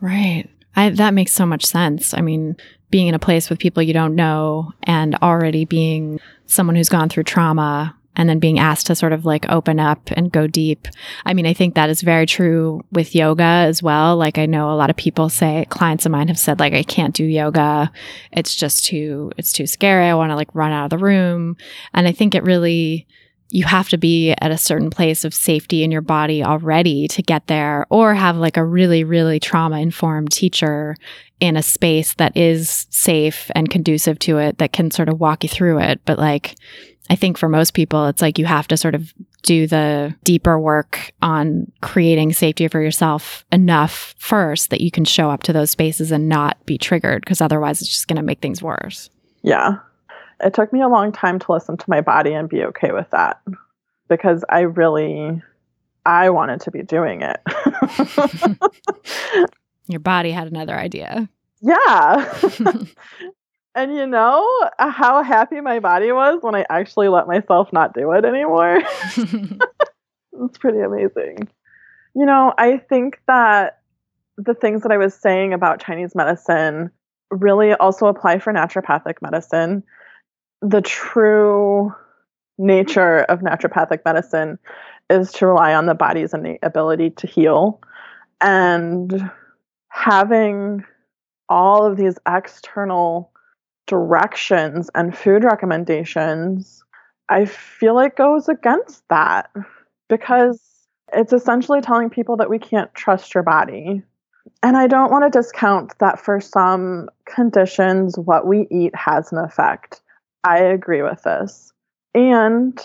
Right. 0.00 0.48
I, 0.76 0.90
that 0.90 1.14
makes 1.14 1.32
so 1.32 1.46
much 1.46 1.64
sense. 1.64 2.14
I 2.14 2.20
mean, 2.20 2.56
being 2.90 3.06
in 3.06 3.14
a 3.14 3.20
place 3.20 3.48
with 3.48 3.58
people 3.58 3.82
you 3.82 3.92
don't 3.92 4.14
know 4.14 4.72
and 4.82 5.14
already 5.16 5.64
being 5.64 6.20
someone 6.46 6.76
who's 6.76 6.88
gone 6.88 7.08
through 7.08 7.24
trauma 7.24 7.96
and 8.16 8.28
then 8.28 8.38
being 8.38 8.58
asked 8.58 8.86
to 8.86 8.94
sort 8.94 9.12
of 9.12 9.24
like 9.24 9.48
open 9.48 9.78
up 9.78 10.10
and 10.10 10.32
go 10.32 10.46
deep. 10.46 10.88
I 11.24 11.32
mean, 11.32 11.46
I 11.46 11.54
think 11.54 11.74
that 11.74 11.90
is 11.90 12.02
very 12.02 12.26
true 12.26 12.84
with 12.90 13.14
yoga 13.14 13.42
as 13.42 13.82
well. 13.82 14.16
Like 14.16 14.36
I 14.36 14.46
know 14.46 14.70
a 14.70 14.74
lot 14.74 14.90
of 14.90 14.96
people 14.96 15.28
say 15.28 15.64
clients 15.70 16.06
of 16.06 16.12
mine 16.12 16.28
have 16.28 16.38
said 16.38 16.58
like 16.58 16.72
I 16.72 16.82
can't 16.82 17.14
do 17.14 17.24
yoga. 17.24 17.90
It's 18.32 18.54
just 18.54 18.84
too 18.84 19.32
it's 19.38 19.52
too 19.52 19.66
scary. 19.66 20.06
I 20.06 20.14
want 20.14 20.32
to 20.32 20.36
like 20.36 20.54
run 20.54 20.72
out 20.72 20.84
of 20.84 20.90
the 20.90 20.98
room. 20.98 21.56
And 21.94 22.08
I 22.08 22.12
think 22.12 22.34
it 22.34 22.42
really 22.42 23.06
you 23.50 23.64
have 23.64 23.88
to 23.88 23.98
be 23.98 24.32
at 24.40 24.50
a 24.50 24.58
certain 24.58 24.90
place 24.90 25.24
of 25.24 25.34
safety 25.34 25.82
in 25.82 25.90
your 25.90 26.00
body 26.00 26.42
already 26.42 27.08
to 27.08 27.22
get 27.22 27.46
there, 27.48 27.86
or 27.90 28.14
have 28.14 28.36
like 28.36 28.56
a 28.56 28.64
really, 28.64 29.04
really 29.04 29.40
trauma 29.40 29.80
informed 29.80 30.30
teacher 30.30 30.96
in 31.40 31.56
a 31.56 31.62
space 31.62 32.14
that 32.14 32.36
is 32.36 32.86
safe 32.90 33.50
and 33.54 33.70
conducive 33.70 34.18
to 34.20 34.38
it 34.38 34.58
that 34.58 34.72
can 34.72 34.90
sort 34.90 35.08
of 35.08 35.20
walk 35.20 35.42
you 35.42 35.48
through 35.48 35.78
it. 35.78 36.00
But 36.04 36.18
like, 36.18 36.54
I 37.08 37.16
think 37.16 37.38
for 37.38 37.48
most 37.48 37.74
people, 37.74 38.06
it's 38.06 38.22
like 38.22 38.38
you 38.38 38.44
have 38.44 38.68
to 38.68 38.76
sort 38.76 38.94
of 38.94 39.12
do 39.42 39.66
the 39.66 40.14
deeper 40.22 40.60
work 40.60 41.12
on 41.22 41.70
creating 41.80 42.32
safety 42.32 42.68
for 42.68 42.80
yourself 42.80 43.44
enough 43.50 44.14
first 44.18 44.70
that 44.70 44.80
you 44.80 44.90
can 44.90 45.04
show 45.04 45.30
up 45.30 45.42
to 45.44 45.52
those 45.52 45.70
spaces 45.70 46.12
and 46.12 46.28
not 46.28 46.64
be 46.66 46.78
triggered 46.78 47.22
because 47.24 47.40
otherwise 47.40 47.80
it's 47.80 47.90
just 47.90 48.06
going 48.06 48.16
to 48.16 48.22
make 48.22 48.40
things 48.40 48.62
worse. 48.62 49.10
Yeah. 49.42 49.78
It 50.42 50.54
took 50.54 50.72
me 50.72 50.80
a 50.80 50.88
long 50.88 51.12
time 51.12 51.38
to 51.38 51.52
listen 51.52 51.76
to 51.76 51.84
my 51.90 52.00
body 52.00 52.32
and 52.32 52.48
be 52.48 52.64
okay 52.64 52.92
with 52.92 53.10
that 53.10 53.40
because 54.08 54.44
I 54.48 54.60
really 54.60 55.42
I 56.06 56.30
wanted 56.30 56.60
to 56.62 56.70
be 56.70 56.82
doing 56.82 57.22
it. 57.22 57.40
Your 59.86 60.00
body 60.00 60.30
had 60.30 60.48
another 60.48 60.74
idea. 60.74 61.28
Yeah. 61.60 62.38
and 63.74 63.94
you 63.94 64.06
know 64.06 64.70
how 64.78 65.22
happy 65.22 65.60
my 65.60 65.78
body 65.80 66.10
was 66.12 66.42
when 66.42 66.54
I 66.54 66.64
actually 66.70 67.08
let 67.08 67.26
myself 67.26 67.72
not 67.72 67.94
do 67.94 68.12
it 68.12 68.24
anymore? 68.24 68.80
it's 69.16 70.58
pretty 70.58 70.80
amazing. 70.80 71.48
You 72.14 72.26
know, 72.26 72.54
I 72.56 72.78
think 72.78 73.20
that 73.26 73.80
the 74.36 74.54
things 74.54 74.82
that 74.82 74.92
I 74.92 74.96
was 74.96 75.14
saying 75.14 75.52
about 75.52 75.82
Chinese 75.82 76.14
medicine 76.14 76.90
really 77.30 77.74
also 77.74 78.06
apply 78.06 78.38
for 78.38 78.52
naturopathic 78.52 79.16
medicine. 79.20 79.82
The 80.62 80.80
true 80.82 81.94
nature 82.58 83.20
of 83.20 83.40
naturopathic 83.40 84.04
medicine 84.04 84.58
is 85.08 85.32
to 85.32 85.46
rely 85.46 85.74
on 85.74 85.86
the 85.86 85.94
body's 85.94 86.34
innate 86.34 86.60
ability 86.62 87.10
to 87.10 87.26
heal. 87.26 87.80
And 88.40 89.30
having 89.88 90.84
all 91.48 91.84
of 91.84 91.96
these 91.96 92.16
external 92.28 93.32
directions 93.86 94.88
and 94.94 95.16
food 95.16 95.42
recommendations, 95.42 96.84
I 97.28 97.44
feel 97.44 97.94
like 97.94 98.16
goes 98.16 98.48
against 98.48 99.02
that 99.08 99.50
because 100.08 100.60
it's 101.12 101.32
essentially 101.32 101.80
telling 101.80 102.10
people 102.10 102.36
that 102.36 102.50
we 102.50 102.58
can't 102.58 102.92
trust 102.94 103.34
your 103.34 103.42
body. 103.42 104.02
And 104.62 104.76
I 104.76 104.86
don't 104.86 105.10
want 105.10 105.30
to 105.30 105.38
discount 105.38 105.98
that 105.98 106.20
for 106.20 106.40
some 106.40 107.08
conditions, 107.24 108.18
what 108.18 108.46
we 108.46 108.66
eat 108.70 108.94
has 108.94 109.32
an 109.32 109.38
effect. 109.38 110.02
I 110.44 110.58
agree 110.58 111.02
with 111.02 111.22
this. 111.22 111.72
And 112.14 112.78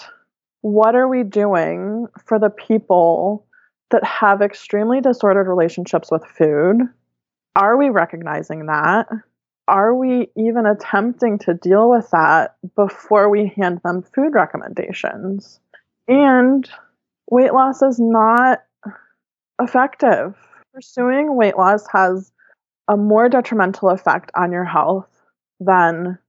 what 0.61 0.95
are 0.95 1.07
we 1.07 1.23
doing 1.23 2.07
for 2.25 2.39
the 2.39 2.49
people 2.49 3.45
that 3.91 4.03
have 4.03 4.41
extremely 4.41 5.01
disordered 5.01 5.47
relationships 5.47 6.11
with 6.11 6.25
food? 6.25 6.81
Are 7.55 7.77
we 7.77 7.89
recognizing 7.89 8.65
that? 8.65 9.07
Are 9.67 9.95
we 9.95 10.29
even 10.35 10.65
attempting 10.65 11.39
to 11.39 11.53
deal 11.53 11.89
with 11.89 12.09
that 12.11 12.55
before 12.75 13.29
we 13.29 13.53
hand 13.55 13.79
them 13.83 14.03
food 14.03 14.33
recommendations? 14.33 15.59
And 16.07 16.69
weight 17.29 17.53
loss 17.53 17.81
is 17.81 17.99
not 17.99 18.63
effective. 19.59 20.35
Pursuing 20.73 21.35
weight 21.35 21.57
loss 21.57 21.87
has 21.91 22.31
a 22.87 22.97
more 22.97 23.29
detrimental 23.29 23.89
effect 23.89 24.29
on 24.35 24.51
your 24.51 24.65
health 24.65 25.09
than 25.59 26.19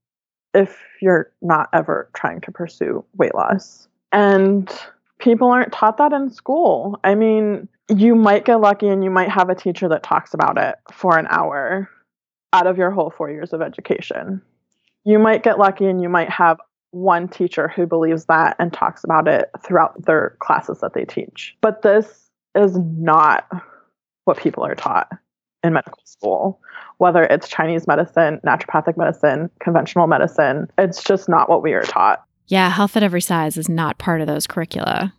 if 0.53 0.77
you're 1.01 1.31
not 1.41 1.69
ever 1.73 2.09
trying 2.13 2.41
to 2.41 2.51
pursue 2.51 3.03
weight 3.17 3.35
loss. 3.35 3.87
And 4.11 4.71
people 5.19 5.49
aren't 5.49 5.73
taught 5.73 5.97
that 5.97 6.13
in 6.13 6.29
school. 6.29 6.99
I 7.03 7.15
mean, 7.15 7.67
you 7.89 8.15
might 8.15 8.45
get 8.45 8.61
lucky 8.61 8.87
and 8.87 9.03
you 9.03 9.09
might 9.09 9.29
have 9.29 9.49
a 9.49 9.55
teacher 9.55 9.87
that 9.89 10.03
talks 10.03 10.33
about 10.33 10.57
it 10.57 10.75
for 10.91 11.17
an 11.17 11.27
hour 11.29 11.89
out 12.53 12.67
of 12.67 12.77
your 12.77 12.91
whole 12.91 13.09
four 13.09 13.29
years 13.29 13.53
of 13.53 13.61
education. 13.61 14.41
You 15.03 15.19
might 15.19 15.43
get 15.43 15.59
lucky 15.59 15.85
and 15.85 16.01
you 16.01 16.09
might 16.09 16.29
have 16.29 16.59
one 16.91 17.27
teacher 17.27 17.67
who 17.67 17.85
believes 17.85 18.25
that 18.25 18.55
and 18.59 18.71
talks 18.71 19.03
about 19.03 19.27
it 19.27 19.49
throughout 19.61 20.05
their 20.05 20.37
classes 20.39 20.79
that 20.81 20.93
they 20.93 21.05
teach. 21.05 21.55
But 21.61 21.81
this 21.81 22.29
is 22.55 22.77
not 22.77 23.47
what 24.25 24.37
people 24.37 24.65
are 24.65 24.75
taught 24.75 25.09
in 25.67 25.73
medical 25.73 26.01
school, 26.05 26.59
whether 26.97 27.23
it's 27.23 27.47
Chinese 27.47 27.85
medicine, 27.85 28.39
naturopathic 28.45 28.97
medicine, 28.97 29.49
conventional 29.59 30.07
medicine. 30.07 30.67
It's 30.77 31.03
just 31.03 31.29
not 31.29 31.49
what 31.49 31.61
we 31.61 31.73
are 31.73 31.83
taught. 31.83 32.23
Yeah, 32.47 32.69
health 32.69 32.97
at 32.97 33.03
every 33.03 33.21
size 33.21 33.57
is 33.57 33.69
not 33.69 33.97
part 33.97 34.21
of 34.21 34.27
those 34.27 34.47
curricula. 34.47 35.13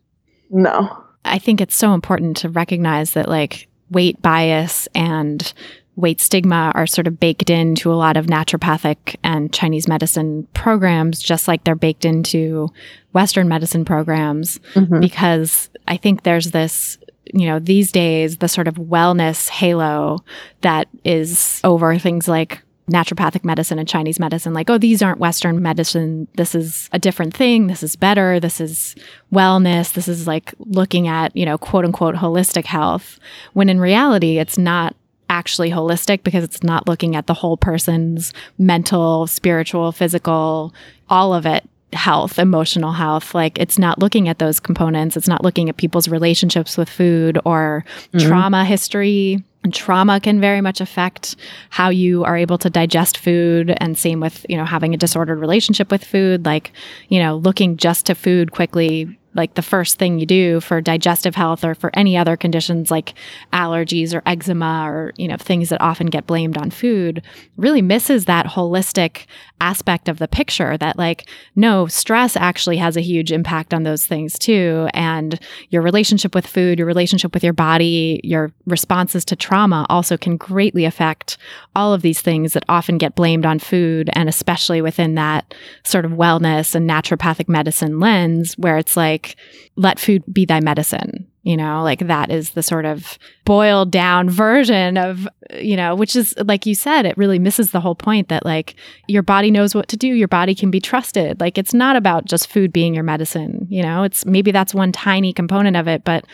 No. 0.50 1.04
I 1.24 1.38
think 1.38 1.60
it's 1.60 1.76
so 1.76 1.92
important 1.92 2.38
to 2.38 2.48
recognize 2.48 3.12
that 3.12 3.28
like 3.28 3.68
weight 3.90 4.20
bias 4.22 4.88
and 4.94 5.52
weight 5.96 6.20
stigma 6.20 6.70
are 6.74 6.86
sort 6.86 7.06
of 7.06 7.18
baked 7.18 7.50
into 7.50 7.92
a 7.92 7.94
lot 7.94 8.16
of 8.16 8.26
naturopathic 8.26 9.16
and 9.24 9.52
Chinese 9.52 9.88
medicine 9.88 10.46
programs, 10.54 11.20
just 11.20 11.48
like 11.48 11.64
they're 11.64 11.74
baked 11.74 12.04
into 12.04 12.68
Western 13.12 13.48
medicine 13.48 13.84
programs, 13.84 14.60
mm-hmm. 14.74 15.00
because 15.00 15.68
I 15.88 15.96
think 15.96 16.22
there's 16.22 16.52
this 16.52 16.98
you 17.34 17.46
know, 17.46 17.58
these 17.58 17.92
days, 17.92 18.38
the 18.38 18.48
sort 18.48 18.68
of 18.68 18.74
wellness 18.74 19.48
halo 19.48 20.18
that 20.62 20.88
is 21.04 21.60
over 21.64 21.98
things 21.98 22.28
like 22.28 22.62
naturopathic 22.88 23.44
medicine 23.44 23.78
and 23.78 23.88
Chinese 23.88 24.18
medicine, 24.18 24.54
like, 24.54 24.70
oh, 24.70 24.78
these 24.78 25.02
aren't 25.02 25.18
Western 25.18 25.62
medicine. 25.62 26.26
This 26.36 26.54
is 26.54 26.88
a 26.92 26.98
different 26.98 27.34
thing. 27.34 27.66
This 27.66 27.82
is 27.82 27.96
better. 27.96 28.40
This 28.40 28.60
is 28.60 28.94
wellness. 29.32 29.92
This 29.92 30.08
is 30.08 30.26
like 30.26 30.54
looking 30.58 31.06
at, 31.06 31.36
you 31.36 31.44
know, 31.44 31.58
quote 31.58 31.84
unquote 31.84 32.14
holistic 32.14 32.64
health. 32.64 33.18
When 33.52 33.68
in 33.68 33.80
reality, 33.80 34.38
it's 34.38 34.58
not 34.58 34.96
actually 35.30 35.70
holistic 35.70 36.22
because 36.22 36.42
it's 36.42 36.62
not 36.62 36.88
looking 36.88 37.14
at 37.14 37.26
the 37.26 37.34
whole 37.34 37.58
person's 37.58 38.32
mental, 38.56 39.26
spiritual, 39.26 39.92
physical, 39.92 40.74
all 41.10 41.34
of 41.34 41.44
it 41.44 41.68
health, 41.92 42.38
emotional 42.38 42.92
health. 42.92 43.34
Like 43.34 43.58
it's 43.58 43.78
not 43.78 43.98
looking 43.98 44.28
at 44.28 44.38
those 44.38 44.60
components. 44.60 45.16
It's 45.16 45.28
not 45.28 45.42
looking 45.42 45.68
at 45.68 45.76
people's 45.76 46.08
relationships 46.08 46.76
with 46.76 46.88
food 46.88 47.38
or 47.44 47.84
mm-hmm. 48.12 48.26
trauma 48.26 48.64
history. 48.64 49.42
And 49.64 49.74
trauma 49.74 50.20
can 50.20 50.40
very 50.40 50.60
much 50.60 50.80
affect 50.80 51.34
how 51.70 51.88
you 51.88 52.24
are 52.24 52.36
able 52.36 52.58
to 52.58 52.70
digest 52.70 53.18
food. 53.18 53.74
And 53.78 53.98
same 53.98 54.20
with, 54.20 54.46
you 54.48 54.56
know, 54.56 54.64
having 54.64 54.94
a 54.94 54.96
disordered 54.96 55.40
relationship 55.40 55.90
with 55.90 56.04
food, 56.04 56.46
like, 56.46 56.72
you 57.08 57.18
know, 57.18 57.36
looking 57.36 57.76
just 57.76 58.06
to 58.06 58.14
food 58.14 58.52
quickly 58.52 59.18
like 59.38 59.54
the 59.54 59.62
first 59.62 59.98
thing 59.98 60.18
you 60.18 60.26
do 60.26 60.60
for 60.60 60.82
digestive 60.82 61.34
health 61.34 61.64
or 61.64 61.74
for 61.74 61.90
any 61.94 62.16
other 62.16 62.36
conditions 62.36 62.90
like 62.90 63.14
allergies 63.52 64.12
or 64.14 64.22
eczema 64.26 64.84
or 64.86 65.14
you 65.16 65.26
know 65.26 65.36
things 65.38 65.70
that 65.70 65.80
often 65.80 66.08
get 66.08 66.26
blamed 66.26 66.58
on 66.58 66.70
food 66.70 67.22
really 67.56 67.80
misses 67.80 68.26
that 68.26 68.44
holistic 68.44 69.24
aspect 69.60 70.08
of 70.08 70.18
the 70.18 70.28
picture 70.28 70.76
that 70.78 70.98
like 70.98 71.28
no 71.56 71.86
stress 71.86 72.36
actually 72.36 72.76
has 72.76 72.96
a 72.96 73.00
huge 73.00 73.32
impact 73.32 73.74
on 73.74 73.82
those 73.82 74.06
things 74.06 74.38
too. 74.38 74.88
And 74.94 75.38
your 75.70 75.82
relationship 75.82 76.34
with 76.34 76.46
food 76.46 76.78
your 76.78 76.86
relationship 76.86 77.34
with 77.34 77.44
your 77.44 77.52
body 77.52 78.20
your 78.24 78.52
responses 78.66 79.24
to 79.24 79.36
trauma 79.36 79.86
also 79.88 80.16
can 80.16 80.36
greatly 80.36 80.84
affect 80.84 81.38
all 81.74 81.92
of 81.92 82.02
these 82.02 82.20
things 82.20 82.52
that 82.52 82.64
often 82.68 82.98
get 82.98 83.14
blamed 83.14 83.46
on 83.46 83.58
food 83.58 84.10
and 84.12 84.28
especially 84.28 84.80
within 84.80 85.14
that 85.14 85.54
sort 85.84 86.04
of 86.04 86.12
wellness 86.12 86.74
and 86.74 86.88
naturopathic 86.88 87.48
medicine 87.48 88.00
lens 88.00 88.54
where 88.58 88.78
it's 88.78 88.96
like 88.96 89.27
like 89.28 89.36
let 89.76 89.98
food 89.98 90.22
be 90.32 90.44
thy 90.44 90.60
medicine 90.60 91.26
you 91.44 91.56
know? 91.56 91.82
Like 91.82 92.00
that 92.00 92.30
is 92.30 92.50
the 92.50 92.62
sort 92.62 92.84
of 92.84 93.18
boiled 93.46 93.90
down 93.90 94.28
version 94.28 94.98
of 94.98 95.26
you 95.58 95.76
know 95.76 95.94
which 95.94 96.14
is 96.14 96.34
like 96.44 96.66
you 96.66 96.74
said 96.74 97.06
it 97.06 97.16
really 97.16 97.38
misses 97.38 97.70
the 97.70 97.80
whole 97.80 97.94
point 97.94 98.28
that 98.28 98.44
like 98.44 98.74
your 99.06 99.22
body 99.22 99.50
knows 99.50 99.74
what 99.74 99.88
to 99.88 99.96
do. 99.96 100.08
Your 100.08 100.28
body 100.28 100.54
can 100.54 100.70
be 100.70 100.80
trusted. 100.80 101.40
Like 101.40 101.56
it's 101.56 101.72
not 101.72 101.96
about 101.96 102.26
just 102.26 102.50
food 102.50 102.72
being 102.72 102.94
your 102.94 103.04
medicine 103.04 103.66
you 103.70 103.82
know? 103.82 104.02
It's 104.02 104.26
maybe 104.26 104.50
that's 104.50 104.74
one 104.74 104.92
tiny 104.92 105.32
component 105.32 105.76
of 105.76 105.88
it 105.88 106.04
but 106.04 106.26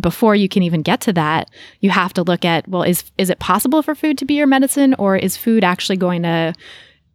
before 0.00 0.34
you 0.34 0.48
can 0.48 0.62
even 0.62 0.82
get 0.82 1.00
to 1.00 1.12
that 1.12 1.50
you 1.80 1.88
have 1.88 2.12
to 2.12 2.22
look 2.22 2.44
at 2.44 2.68
well 2.68 2.82
is 2.82 3.10
is 3.16 3.30
it 3.30 3.38
possible 3.38 3.82
for 3.82 3.94
food 3.94 4.18
to 4.18 4.26
be 4.26 4.34
your 4.34 4.46
medicine 4.46 4.94
or 4.98 5.16
is 5.16 5.38
food 5.38 5.64
actually 5.64 5.96
going 5.96 6.22
to 6.22 6.52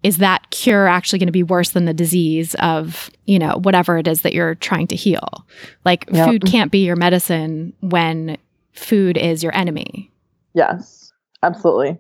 is 0.04 0.18
that 0.18 0.50
cure 0.50 0.88
actually 0.88 1.20
going 1.20 1.28
to 1.28 1.32
be 1.32 1.44
worse 1.44 1.72
than 1.72 1.86
the 1.86 1.94
disease 1.94 2.56
of, 2.56 3.12
you 3.26 3.38
know, 3.38 3.60
whatever 3.62 3.98
it 3.98 4.08
is 4.08 4.22
that 4.22 4.34
you're 4.34 4.56
trying 4.56 4.88
to 4.88 4.96
heal? 4.96 5.46
Like 5.86 6.06
yep. 6.12 6.30
food 6.30 6.46
can't 6.46 6.72
be 6.72 6.86
your 6.86 6.96
medicine 6.96 7.74
when 7.82 8.38
food 8.74 9.18
is 9.18 9.44
your 9.44 9.56
enemy. 9.56 10.12
Yes, 10.54 11.14
absolutely. 11.44 12.00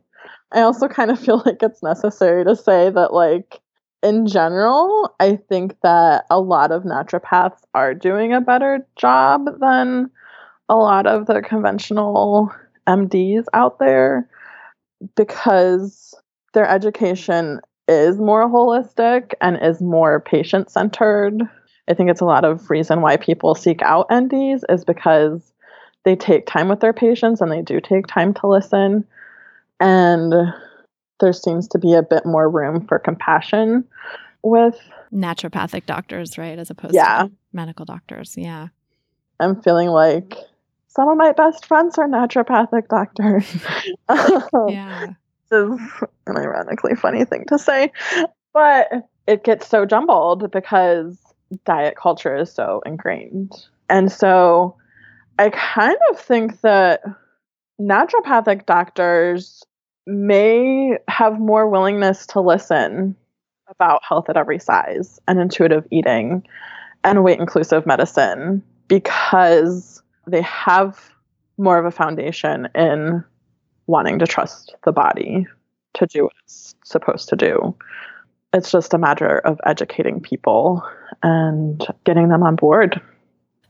I 0.51 0.61
also 0.61 0.87
kind 0.87 1.11
of 1.11 1.19
feel 1.23 1.43
like 1.45 1.61
it's 1.61 1.83
necessary 1.83 2.43
to 2.45 2.55
say 2.55 2.89
that, 2.89 3.13
like, 3.13 3.59
in 4.03 4.25
general, 4.25 5.13
I 5.19 5.35
think 5.35 5.79
that 5.83 6.25
a 6.29 6.39
lot 6.39 6.71
of 6.71 6.83
naturopaths 6.83 7.61
are 7.75 7.93
doing 7.93 8.33
a 8.33 8.41
better 8.41 8.85
job 8.95 9.45
than 9.59 10.09
a 10.69 10.75
lot 10.75 11.05
of 11.05 11.27
the 11.27 11.41
conventional 11.41 12.51
MDs 12.87 13.45
out 13.53 13.77
there 13.77 14.27
because 15.15 16.15
their 16.53 16.67
education 16.67 17.61
is 17.91 18.17
more 18.17 18.47
holistic 18.47 19.33
and 19.41 19.59
is 19.61 19.81
more 19.81 20.19
patient 20.21 20.71
centered. 20.71 21.41
I 21.87 21.93
think 21.93 22.09
it's 22.09 22.21
a 22.21 22.25
lot 22.25 22.45
of 22.45 22.69
reason 22.69 23.01
why 23.01 23.17
people 23.17 23.53
seek 23.53 23.81
out 23.81 24.09
NDs 24.09 24.61
is 24.69 24.85
because 24.85 25.51
they 26.05 26.15
take 26.15 26.47
time 26.47 26.69
with 26.69 26.79
their 26.79 26.93
patients 26.93 27.41
and 27.41 27.51
they 27.51 27.61
do 27.61 27.79
take 27.79 28.07
time 28.07 28.33
to 28.35 28.47
listen. 28.47 29.05
And 29.79 30.33
there 31.19 31.33
seems 31.33 31.67
to 31.69 31.79
be 31.79 31.93
a 31.93 32.01
bit 32.01 32.25
more 32.25 32.49
room 32.49 32.87
for 32.87 32.97
compassion 32.97 33.83
with 34.41 34.79
naturopathic 35.13 35.85
doctors, 35.85 36.37
right? 36.37 36.57
As 36.57 36.69
opposed 36.69 36.95
yeah. 36.95 37.23
to 37.23 37.31
medical 37.53 37.85
doctors. 37.85 38.35
Yeah. 38.37 38.69
I'm 39.39 39.61
feeling 39.61 39.89
like 39.89 40.35
some 40.87 41.09
of 41.09 41.17
my 41.17 41.31
best 41.31 41.65
friends 41.65 41.97
are 41.97 42.07
naturopathic 42.07 42.87
doctors. 42.87 43.45
yeah. 44.69 45.07
Is 45.51 45.79
an 46.27 46.37
ironically 46.37 46.95
funny 46.95 47.25
thing 47.25 47.45
to 47.47 47.59
say. 47.59 47.91
But 48.53 48.89
it 49.27 49.43
gets 49.43 49.67
so 49.67 49.85
jumbled 49.85 50.51
because 50.51 51.17
diet 51.65 51.95
culture 51.95 52.35
is 52.35 52.51
so 52.51 52.81
ingrained. 52.85 53.53
And 53.89 54.11
so 54.11 54.75
I 55.39 55.49
kind 55.49 55.97
of 56.09 56.19
think 56.19 56.61
that 56.61 57.01
naturopathic 57.79 58.65
doctors 58.65 59.63
may 60.05 60.97
have 61.07 61.39
more 61.39 61.67
willingness 61.69 62.25
to 62.27 62.41
listen 62.41 63.15
about 63.69 64.01
health 64.07 64.29
at 64.29 64.37
every 64.37 64.59
size 64.59 65.19
and 65.27 65.39
intuitive 65.39 65.87
eating 65.91 66.43
and 67.03 67.23
weight 67.23 67.39
inclusive 67.39 67.85
medicine 67.85 68.63
because 68.87 70.01
they 70.27 70.41
have 70.41 71.11
more 71.57 71.77
of 71.77 71.85
a 71.85 71.91
foundation 71.91 72.67
in 72.75 73.23
wanting 73.91 74.17
to 74.19 74.25
trust 74.25 74.73
the 74.85 74.91
body 74.91 75.45
to 75.93 76.07
do 76.07 76.23
what 76.23 76.33
it's 76.43 76.73
supposed 76.83 77.29
to 77.29 77.35
do. 77.35 77.75
It's 78.53 78.71
just 78.71 78.93
a 78.93 78.97
matter 78.97 79.39
of 79.39 79.59
educating 79.65 80.19
people 80.19 80.83
and 81.21 81.85
getting 82.05 82.29
them 82.29 82.43
on 82.43 82.55
board. 82.55 82.99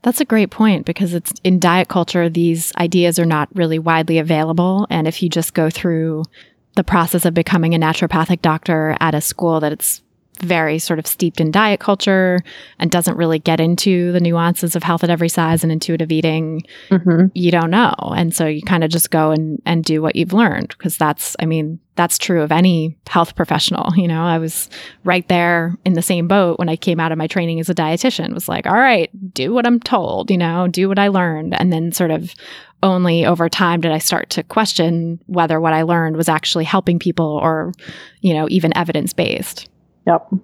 That's 0.02 0.20
a 0.20 0.24
great 0.24 0.50
point 0.50 0.86
because 0.86 1.14
it's 1.14 1.32
in 1.44 1.60
diet 1.60 1.88
culture, 1.88 2.28
these 2.28 2.72
ideas 2.76 3.18
are 3.18 3.26
not 3.26 3.48
really 3.54 3.78
widely 3.78 4.18
available. 4.18 4.86
And 4.90 5.06
if 5.06 5.22
you 5.22 5.28
just 5.28 5.54
go 5.54 5.70
through 5.70 6.24
the 6.74 6.82
process 6.82 7.24
of 7.24 7.34
becoming 7.34 7.74
a 7.74 7.78
naturopathic 7.78 8.42
doctor 8.42 8.96
at 9.00 9.14
a 9.14 9.20
school 9.20 9.60
that 9.60 9.72
it's 9.72 10.02
very 10.42 10.78
sort 10.78 10.98
of 10.98 11.06
steeped 11.06 11.40
in 11.40 11.50
diet 11.50 11.80
culture 11.80 12.40
and 12.78 12.90
doesn't 12.90 13.16
really 13.16 13.38
get 13.38 13.60
into 13.60 14.12
the 14.12 14.20
nuances 14.20 14.76
of 14.76 14.82
health 14.82 15.04
at 15.04 15.10
every 15.10 15.28
size 15.28 15.62
and 15.62 15.72
intuitive 15.72 16.12
eating, 16.12 16.62
mm-hmm. 16.90 17.26
you 17.34 17.50
don't 17.50 17.70
know. 17.70 17.94
And 18.16 18.34
so 18.34 18.46
you 18.46 18.62
kind 18.62 18.84
of 18.84 18.90
just 18.90 19.10
go 19.10 19.30
and, 19.30 19.62
and 19.64 19.84
do 19.84 20.02
what 20.02 20.16
you've 20.16 20.32
learned 20.32 20.74
because 20.76 20.96
that's, 20.96 21.36
I 21.38 21.46
mean, 21.46 21.78
that's 21.94 22.18
true 22.18 22.42
of 22.42 22.50
any 22.50 22.96
health 23.06 23.36
professional. 23.36 23.94
You 23.96 24.08
know, 24.08 24.22
I 24.22 24.38
was 24.38 24.68
right 25.04 25.26
there 25.28 25.76
in 25.84 25.92
the 25.92 26.02
same 26.02 26.26
boat 26.26 26.58
when 26.58 26.68
I 26.68 26.76
came 26.76 26.98
out 26.98 27.12
of 27.12 27.18
my 27.18 27.26
training 27.26 27.60
as 27.60 27.68
a 27.68 27.74
dietitian. 27.74 28.34
Was 28.34 28.48
like, 28.48 28.66
all 28.66 28.72
right, 28.72 29.10
do 29.34 29.52
what 29.52 29.66
I'm 29.66 29.78
told, 29.78 30.30
you 30.30 30.38
know, 30.38 30.68
do 30.68 30.88
what 30.88 30.98
I 30.98 31.08
learned. 31.08 31.54
And 31.54 31.72
then 31.72 31.92
sort 31.92 32.10
of 32.10 32.34
only 32.82 33.24
over 33.24 33.48
time 33.48 33.80
did 33.80 33.92
I 33.92 33.98
start 33.98 34.30
to 34.30 34.42
question 34.42 35.20
whether 35.26 35.60
what 35.60 35.72
I 35.72 35.82
learned 35.82 36.16
was 36.16 36.28
actually 36.28 36.64
helping 36.64 36.98
people 36.98 37.38
or, 37.42 37.72
you 38.20 38.34
know, 38.34 38.48
even 38.50 38.76
evidence 38.76 39.12
based. 39.12 39.68
Yep. 40.06 40.34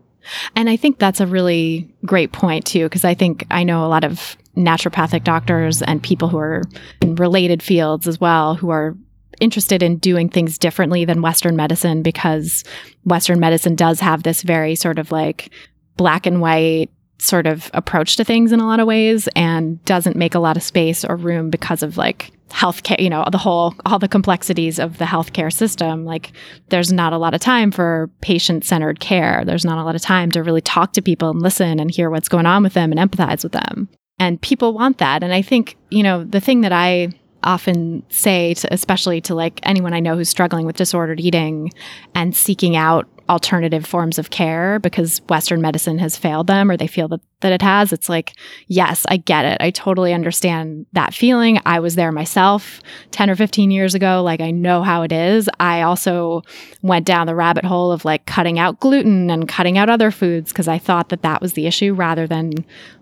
And 0.56 0.68
I 0.68 0.76
think 0.76 0.98
that's 0.98 1.20
a 1.20 1.26
really 1.26 1.88
great 2.04 2.32
point 2.32 2.66
too, 2.66 2.84
because 2.84 3.04
I 3.04 3.14
think 3.14 3.46
I 3.50 3.64
know 3.64 3.84
a 3.84 3.88
lot 3.88 4.04
of 4.04 4.36
naturopathic 4.56 5.24
doctors 5.24 5.82
and 5.82 6.02
people 6.02 6.28
who 6.28 6.38
are 6.38 6.62
in 7.00 7.14
related 7.14 7.62
fields 7.62 8.08
as 8.08 8.20
well 8.20 8.56
who 8.56 8.70
are 8.70 8.96
interested 9.40 9.82
in 9.84 9.98
doing 9.98 10.28
things 10.28 10.58
differently 10.58 11.04
than 11.04 11.22
Western 11.22 11.54
medicine 11.54 12.02
because 12.02 12.64
Western 13.04 13.38
medicine 13.38 13.76
does 13.76 14.00
have 14.00 14.24
this 14.24 14.42
very 14.42 14.74
sort 14.74 14.98
of 14.98 15.12
like 15.12 15.50
black 15.96 16.26
and 16.26 16.40
white 16.40 16.90
sort 17.20 17.46
of 17.46 17.70
approach 17.74 18.16
to 18.16 18.24
things 18.24 18.52
in 18.52 18.60
a 18.60 18.66
lot 18.66 18.80
of 18.80 18.86
ways 18.86 19.28
and 19.34 19.82
doesn't 19.84 20.16
make 20.16 20.34
a 20.34 20.40
lot 20.40 20.56
of 20.56 20.62
space 20.62 21.04
or 21.04 21.16
room 21.16 21.50
because 21.50 21.82
of 21.82 21.96
like 21.96 22.32
healthcare, 22.50 23.00
you 23.00 23.10
know, 23.10 23.24
the 23.30 23.38
whole, 23.38 23.74
all 23.84 23.98
the 23.98 24.08
complexities 24.08 24.78
of 24.78 24.98
the 24.98 25.04
healthcare 25.04 25.52
system. 25.52 26.04
Like, 26.04 26.32
there's 26.68 26.92
not 26.92 27.12
a 27.12 27.18
lot 27.18 27.34
of 27.34 27.40
time 27.40 27.70
for 27.70 28.10
patient 28.20 28.64
centered 28.64 29.00
care. 29.00 29.44
There's 29.44 29.64
not 29.64 29.78
a 29.78 29.84
lot 29.84 29.94
of 29.94 30.02
time 30.02 30.30
to 30.32 30.42
really 30.42 30.60
talk 30.60 30.92
to 30.94 31.02
people 31.02 31.30
and 31.30 31.42
listen 31.42 31.78
and 31.78 31.90
hear 31.90 32.10
what's 32.10 32.28
going 32.28 32.46
on 32.46 32.62
with 32.62 32.74
them 32.74 32.92
and 32.92 32.98
empathize 32.98 33.42
with 33.42 33.52
them. 33.52 33.88
And 34.18 34.40
people 34.40 34.72
want 34.72 34.98
that. 34.98 35.22
And 35.22 35.32
I 35.32 35.42
think, 35.42 35.76
you 35.90 36.02
know, 36.02 36.24
the 36.24 36.40
thing 36.40 36.62
that 36.62 36.72
I 36.72 37.10
often 37.44 38.02
say 38.08 38.54
to, 38.54 38.72
especially 38.72 39.20
to 39.22 39.34
like 39.34 39.60
anyone 39.62 39.94
I 39.94 40.00
know 40.00 40.16
who's 40.16 40.28
struggling 40.28 40.66
with 40.66 40.76
disordered 40.76 41.20
eating 41.20 41.70
and 42.14 42.36
seeking 42.36 42.74
out 42.76 43.08
alternative 43.28 43.84
forms 43.84 44.18
of 44.18 44.30
care 44.30 44.78
because 44.78 45.20
Western 45.28 45.60
medicine 45.60 45.98
has 45.98 46.16
failed 46.16 46.46
them 46.46 46.70
or 46.70 46.76
they 46.76 46.86
feel 46.86 47.08
that, 47.08 47.20
that 47.40 47.52
it 47.52 47.60
has. 47.60 47.92
It's 47.92 48.08
like, 48.08 48.34
yes, 48.66 49.04
I 49.08 49.18
get 49.18 49.44
it. 49.44 49.58
I 49.60 49.70
totally 49.70 50.14
understand 50.14 50.86
that 50.92 51.12
feeling. 51.12 51.60
I 51.66 51.80
was 51.80 51.94
there 51.94 52.10
myself 52.10 52.80
10 53.10 53.28
or 53.28 53.36
15 53.36 53.70
years 53.70 53.94
ago. 53.94 54.22
Like, 54.22 54.40
I 54.40 54.50
know 54.50 54.82
how 54.82 55.02
it 55.02 55.12
is. 55.12 55.48
I 55.60 55.82
also 55.82 56.42
went 56.82 57.06
down 57.06 57.26
the 57.26 57.34
rabbit 57.34 57.64
hole 57.64 57.92
of 57.92 58.04
like 58.04 58.24
cutting 58.26 58.58
out 58.58 58.80
gluten 58.80 59.30
and 59.30 59.46
cutting 59.46 59.76
out 59.76 59.90
other 59.90 60.10
foods 60.10 60.50
because 60.50 60.68
I 60.68 60.78
thought 60.78 61.10
that 61.10 61.22
that 61.22 61.42
was 61.42 61.52
the 61.52 61.66
issue 61.66 61.92
rather 61.92 62.26
than 62.26 62.52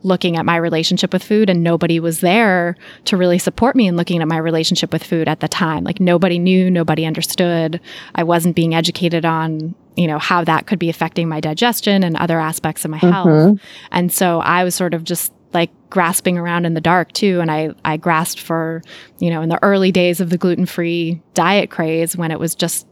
looking 0.03 0.37
at 0.37 0.45
my 0.45 0.57
relationship 0.57 1.13
with 1.13 1.23
food. 1.23 1.49
And 1.49 1.63
nobody 1.63 2.01
was 2.01 2.21
there 2.21 2.77
to 3.05 3.17
really 3.17 3.39
support 3.39 3.77
me 3.77 3.87
in 3.87 3.97
looking 3.97 4.21
at 4.21 4.29
my 4.29 4.39
relationship 4.39 4.93
with 4.93 5.05
food 5.05 5.29
at 5.29 5.41
the 5.41 5.49
time. 5.49 5.85
Like, 5.85 6.01
nobody 6.01 6.39
knew, 6.39 6.71
nobody 6.71 7.07
understood. 7.07 7.81
I 8.17 8.25
wasn't 8.25 8.57
being 8.57 8.75
educated 8.75 9.25
on 9.25 9.75
you 9.97 10.07
know, 10.07 10.19
how 10.19 10.45
that 10.45 10.67
could 10.67 10.79
be 10.79 10.91
affecting 10.91 11.29
my 11.29 11.41
digestion 11.41 12.05
and 12.05 12.17
other 12.17 12.39
aspects 12.39 12.85
of 12.85 12.91
my 12.91 12.99
mm-hmm. 12.99 13.13
health. 13.13 13.61
And 13.91 14.13
so 14.13 14.41
I 14.41 14.63
was 14.63 14.75
sort 14.75 14.95
of 14.95 15.05
just 15.05 15.33
like 15.55 15.71
grasping 15.89 16.37
around 16.37 16.67
in 16.67 16.75
the 16.75 16.81
dark 16.81 17.13
too. 17.13 17.41
And 17.41 17.51
I, 17.51 17.71
I 17.85 17.97
grasped 17.97 18.41
for, 18.41 18.83
you 19.19 19.31
know, 19.31 19.41
in 19.41 19.49
the 19.49 19.63
early 19.63 19.91
days 19.91 20.21
of 20.21 20.29
the 20.29 20.37
gluten 20.37 20.67
free 20.67 21.23
diet 21.33 21.71
craze 21.71 22.15
when 22.15 22.31
it 22.31 22.39
was 22.39 22.55
just, 22.55 22.87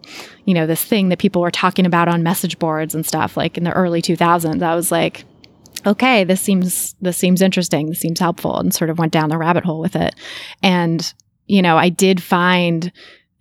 you 0.47 0.55
know, 0.55 0.67
this 0.67 0.83
thing 0.83 1.11
that 1.11 1.19
people 1.19 1.43
were 1.43 1.51
talking 1.51 1.85
about 1.85 2.09
on 2.09 2.23
message 2.23 2.59
boards 2.59 2.95
and 2.95 3.05
stuff 3.05 3.37
like 3.37 3.59
in 3.59 3.65
the 3.65 3.73
early 3.73 4.01
2000s. 4.01 4.63
I 4.63 4.75
was 4.75 4.91
like, 4.91 5.25
okay, 5.87 6.25
this 6.25 6.41
seems, 6.41 6.95
this 7.03 7.19
seems 7.19 7.43
interesting. 7.43 7.89
This 7.89 8.01
seems 8.01 8.19
helpful 8.19 8.59
and 8.59 8.73
sort 8.73 8.89
of 8.89 8.99
went 8.99 9.13
down 9.13 9.29
the 9.29 9.37
rabbit 9.37 9.65
hole 9.65 9.81
with 9.81 9.97
it. 9.97 10.15
And, 10.63 11.13
you 11.47 11.61
know, 11.61 11.77
I 11.77 11.91
did 11.91 12.23
find 12.23 12.91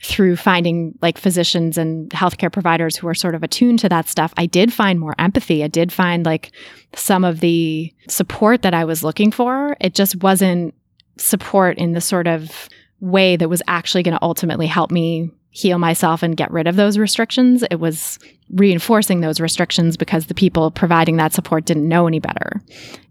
through 0.03 0.35
finding 0.35 0.97
like 1.01 1.17
physicians 1.17 1.77
and 1.77 2.09
healthcare 2.09 2.51
providers 2.51 2.95
who 2.95 3.07
are 3.07 3.13
sort 3.13 3.35
of 3.35 3.43
attuned 3.43 3.79
to 3.79 3.89
that 3.89 4.09
stuff, 4.09 4.33
I 4.37 4.45
did 4.45 4.73
find 4.73 4.99
more 4.99 5.15
empathy. 5.17 5.63
I 5.63 5.67
did 5.67 5.91
find 5.91 6.25
like 6.25 6.51
some 6.93 7.23
of 7.23 7.39
the 7.39 7.91
support 8.09 8.63
that 8.63 8.73
I 8.73 8.83
was 8.83 9.03
looking 9.03 9.31
for. 9.31 9.77
It 9.79 9.95
just 9.95 10.21
wasn't 10.21 10.73
support 11.17 11.77
in 11.77 11.93
the 11.93 12.01
sort 12.01 12.27
of 12.27 12.67
way 12.99 13.37
that 13.37 13.49
was 13.49 13.61
actually 13.67 14.03
going 14.03 14.17
to 14.17 14.23
ultimately 14.23 14.67
help 14.67 14.91
me 14.91 15.31
heal 15.53 15.77
myself 15.77 16.23
and 16.23 16.35
get 16.35 16.51
rid 16.51 16.67
of 16.67 16.75
those 16.75 16.97
restrictions. 16.97 17.63
It 17.69 17.79
was 17.79 18.17
reinforcing 18.51 19.21
those 19.21 19.39
restrictions 19.39 19.95
because 19.97 20.25
the 20.25 20.33
people 20.33 20.71
providing 20.71 21.17
that 21.17 21.31
support 21.31 21.65
didn't 21.65 21.87
know 21.87 22.07
any 22.07 22.19
better. 22.19 22.61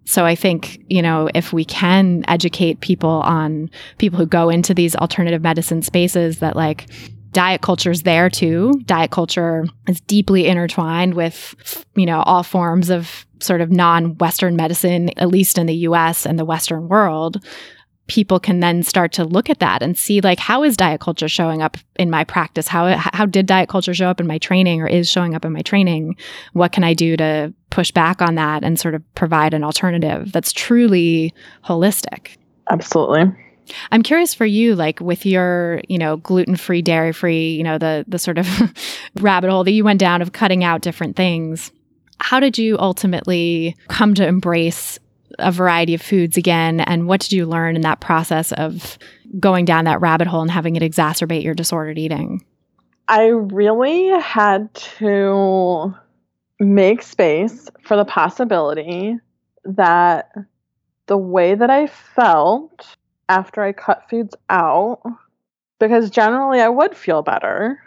So 0.05 0.25
I 0.25 0.35
think, 0.35 0.81
you 0.89 1.01
know, 1.01 1.31
if 1.35 1.53
we 1.53 1.65
can 1.65 2.25
educate 2.27 2.81
people 2.81 3.23
on 3.23 3.71
people 3.99 4.19
who 4.19 4.27
go 4.27 4.51
into 4.51 4.75
these 4.75 4.97
alternative 4.97 5.41
medicine 5.41 5.83
spaces 5.83 6.41
that 6.41 6.57
like 6.57 6.89
diet 7.31 7.63
culture 7.63 7.93
is 7.93 8.03
there 8.03 8.29
too. 8.29 8.73
Diet 8.87 9.13
culture 9.13 9.65
is 9.89 10.01
deeply 10.03 10.49
intertwined 10.49 11.15
with, 11.15 11.87
you 11.95 12.07
know, 12.07 12.23
all 12.23 12.43
forms 12.43 12.91
of 12.91 13.25
sort 13.39 13.61
of 13.61 13.71
non 13.71 14.19
Western 14.19 14.57
medicine, 14.57 15.11
at 15.17 15.29
least 15.29 15.59
in 15.59 15.67
the 15.67 15.77
US 15.77 16.27
and 16.27 16.39
the 16.39 16.45
Western 16.45 16.89
world 16.89 17.43
people 18.09 18.41
can 18.41 18.61
then 18.61 18.83
start 18.83 19.13
to 19.13 19.25
look 19.25 19.49
at 19.49 19.61
that 19.61 19.83
and 19.83 19.97
see 19.97 20.21
like 20.21 20.39
how 20.39 20.63
is 20.63 20.77
diet 20.77 21.01
culture 21.01 21.29
showing 21.29 21.63
up 21.63 21.77
in 21.97 22.11
my 22.11 22.25
practice? 22.25 22.69
How 22.69 22.97
how 22.97 23.27
did 23.27 23.47
diet 23.47 23.69
culture 23.69 23.95
show 23.95 24.09
up 24.09 24.21
in 24.21 24.27
my 24.27 24.39
training 24.39 24.83
or 24.83 24.87
is 24.87 25.09
showing 25.09 25.35
up 25.35 25.45
in 25.45 25.53
my 25.53 25.63
training? 25.63 26.17
What 26.53 26.73
can 26.73 26.85
i 26.85 26.95
do 26.95 27.17
to 27.17 27.53
push 27.71 27.91
back 27.91 28.21
on 28.21 28.35
that 28.35 28.65
and 28.65 28.79
sort 28.79 28.95
of 28.95 29.15
provide 29.15 29.55
an 29.55 29.65
alternative 29.65 30.33
that's 30.33 30.53
truly 30.53 31.33
holistic? 31.65 32.37
Absolutely. 32.71 33.33
I'm 33.91 34.03
curious 34.03 34.35
for 34.35 34.45
you, 34.45 34.75
like 34.75 35.01
with 35.01 35.25
your, 35.25 35.81
you 35.89 35.99
know, 35.99 36.17
gluten 36.17 36.57
free, 36.57 36.83
dairy 36.83 37.13
free, 37.13 37.55
you 37.55 37.63
know, 37.63 37.79
the 37.79 38.05
the 38.09 38.19
sort 38.19 38.39
of 38.39 38.49
rabbit 39.21 39.51
hole 39.51 39.65
that 39.65 39.73
you 39.73 39.85
went 39.85 40.01
down 40.01 40.23
of 40.23 40.33
cutting 40.33 40.65
out 40.65 40.83
different 40.83 41.17
things. 41.17 41.73
How 42.19 42.41
did 42.41 42.59
you 42.59 42.79
ultimately 42.79 43.77
come 43.89 44.15
to 44.15 44.27
embrace 44.27 44.99
a 45.39 45.53
variety 45.53 45.95
of 45.95 46.03
foods 46.03 46.37
again? 46.37 46.81
And 46.81 47.07
what 47.07 47.21
did 47.21 47.33
you 47.33 47.47
learn 47.47 47.77
in 47.77 47.83
that 47.83 48.01
process 48.01 48.53
of 48.53 48.99
going 49.39 49.65
down 49.65 49.85
that 49.85 50.01
rabbit 50.01 50.27
hole 50.27 50.43
and 50.43 50.51
having 50.51 50.77
it 50.77 50.83
exacerbate 50.83 51.43
your 51.43 51.55
disordered 51.55 51.99
eating? 51.99 52.45
I 53.09 53.27
really 53.27 54.09
had 54.21 54.73
to 54.75 55.95
make 56.61 57.03
space 57.03 57.69
for 57.83 57.97
the 57.97 58.05
possibility 58.05 59.17
that 59.65 60.33
the 61.07 61.19
way 61.19 61.55
that 61.55 61.71
I 61.71 61.87
felt 61.87 62.97
after 63.29 63.63
I 63.63 63.73
cut 63.73 64.09
foods 64.09 64.35
out, 64.49 65.03
because 65.81 66.11
generally 66.11 66.61
I 66.61 66.69
would 66.69 66.97
feel 66.97 67.23
better, 67.23 67.81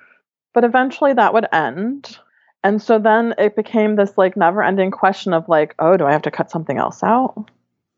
but 0.53 0.63
eventually 0.63 1.13
that 1.13 1.33
would 1.33 1.47
end. 1.51 2.19
And 2.65 2.81
so 2.81 2.97
then 2.97 3.35
it 3.37 3.55
became 3.55 3.95
this 3.95 4.17
like 4.17 4.35
never 4.35 4.63
ending 4.63 4.89
question 4.89 5.33
of 5.33 5.47
like, 5.47 5.75
oh, 5.77 5.97
do 5.97 6.05
I 6.05 6.11
have 6.11 6.23
to 6.23 6.31
cut 6.31 6.49
something 6.49 6.79
else 6.79 7.03
out? 7.03 7.51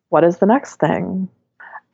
What 0.10 0.26
is 0.26 0.40
the 0.40 0.46
next 0.46 0.76
thing? 0.76 1.30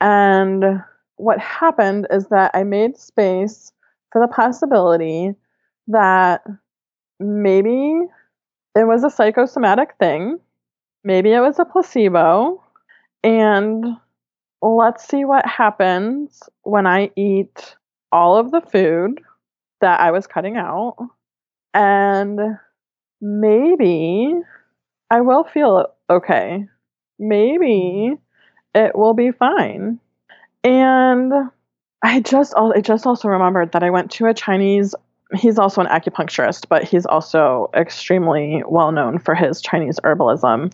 And 0.01 0.81
what 1.17 1.37
happened 1.37 2.07
is 2.09 2.29
that 2.29 2.49
I 2.55 2.63
made 2.63 2.97
space 2.97 3.71
for 4.11 4.19
the 4.19 4.27
possibility 4.27 5.35
that 5.87 6.41
maybe 7.19 8.07
it 8.75 8.87
was 8.87 9.03
a 9.03 9.11
psychosomatic 9.11 9.93
thing, 9.99 10.39
maybe 11.03 11.31
it 11.31 11.41
was 11.41 11.59
a 11.59 11.65
placebo, 11.65 12.59
and 13.23 13.85
let's 14.63 15.07
see 15.07 15.25
what 15.25 15.45
happens 15.45 16.41
when 16.63 16.87
I 16.87 17.11
eat 17.15 17.75
all 18.11 18.35
of 18.35 18.49
the 18.49 18.61
food 18.61 19.21
that 19.81 19.99
I 19.99 20.09
was 20.09 20.25
cutting 20.25 20.57
out. 20.57 20.97
And 21.73 22.39
maybe 23.21 24.33
I 25.09 25.21
will 25.21 25.43
feel 25.43 25.87
okay. 26.09 26.67
Maybe 27.19 28.15
it 28.75 28.95
will 28.95 29.13
be 29.13 29.31
fine. 29.31 29.99
And 30.63 31.33
I 32.03 32.21
just 32.21 32.53
I 32.55 32.81
just 32.81 33.05
also 33.05 33.27
remembered 33.27 33.71
that 33.71 33.83
I 33.83 33.89
went 33.89 34.11
to 34.11 34.27
a 34.27 34.33
Chinese 34.33 34.95
he's 35.35 35.57
also 35.57 35.81
an 35.81 35.87
acupuncturist, 35.87 36.67
but 36.69 36.83
he's 36.83 37.05
also 37.05 37.69
extremely 37.75 38.63
well 38.67 38.91
known 38.91 39.19
for 39.19 39.35
his 39.35 39.61
Chinese 39.61 39.99
herbalism 40.03 40.73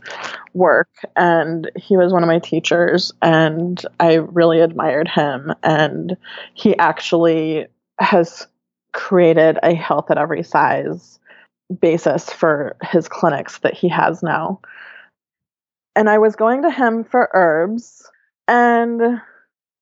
work. 0.53 0.89
And 1.15 1.71
he 1.75 1.97
was 1.97 2.11
one 2.11 2.23
of 2.23 2.27
my 2.27 2.39
teachers, 2.39 3.11
and 3.21 3.81
I 3.99 4.15
really 4.15 4.59
admired 4.59 5.07
him. 5.07 5.53
And 5.63 6.17
he 6.53 6.77
actually 6.77 7.67
has 7.99 8.47
created 8.93 9.57
a 9.63 9.73
health 9.73 10.09
at 10.11 10.17
every 10.17 10.43
size 10.43 11.19
basis 11.81 12.29
for 12.31 12.75
his 12.83 13.07
clinics 13.07 13.59
that 13.59 13.73
he 13.73 13.87
has 13.87 14.23
now. 14.23 14.59
And 15.95 16.09
I 16.09 16.17
was 16.17 16.35
going 16.35 16.63
to 16.63 16.71
him 16.71 17.03
for 17.03 17.29
herbs, 17.33 18.09
and 18.47 19.01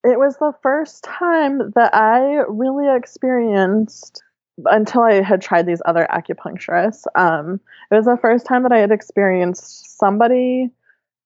it 0.04 0.20
was 0.20 0.38
the 0.38 0.54
first 0.62 1.04
time 1.04 1.72
that 1.76 1.94
I 1.94 2.44
really 2.48 2.94
experienced 2.96 4.24
until 4.66 5.02
I 5.02 5.22
had 5.22 5.42
tried 5.42 5.66
these 5.66 5.82
other 5.86 6.08
acupuncturists, 6.10 7.04
um, 7.16 7.60
it 7.92 7.96
was 7.96 8.06
the 8.06 8.18
first 8.18 8.46
time 8.46 8.64
that 8.64 8.72
I 8.72 8.80
had 8.80 8.92
experienced 8.92 9.98
somebody 10.00 10.72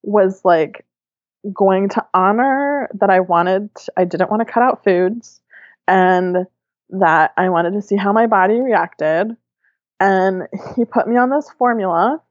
was 0.03 0.43
like 0.43 0.85
going 1.53 1.89
to 1.89 2.05
honor 2.13 2.89
that 2.93 3.09
I 3.09 3.19
wanted, 3.19 3.69
I 3.97 4.03
didn't 4.03 4.29
want 4.29 4.45
to 4.45 4.51
cut 4.51 4.63
out 4.63 4.83
foods 4.83 5.39
and 5.87 6.45
that 6.91 7.33
I 7.37 7.49
wanted 7.49 7.73
to 7.73 7.81
see 7.81 7.95
how 7.95 8.13
my 8.13 8.27
body 8.27 8.59
reacted. 8.59 9.35
And 9.99 10.47
he 10.75 10.85
put 10.85 11.07
me 11.07 11.17
on 11.17 11.29
this 11.29 11.49
formula. 11.57 12.21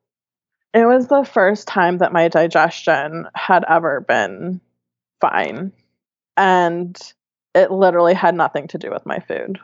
It 0.74 0.86
was 0.86 1.08
the 1.08 1.24
first 1.24 1.66
time 1.66 1.98
that 1.98 2.12
my 2.12 2.28
digestion 2.28 3.26
had 3.34 3.64
ever 3.68 4.00
been 4.00 4.60
fine. 5.20 5.72
And 6.36 6.96
it 7.54 7.70
literally 7.70 8.14
had 8.14 8.34
nothing 8.34 8.68
to 8.68 8.78
do 8.78 8.90
with 8.90 9.04
my 9.06 9.18
food. 9.20 9.58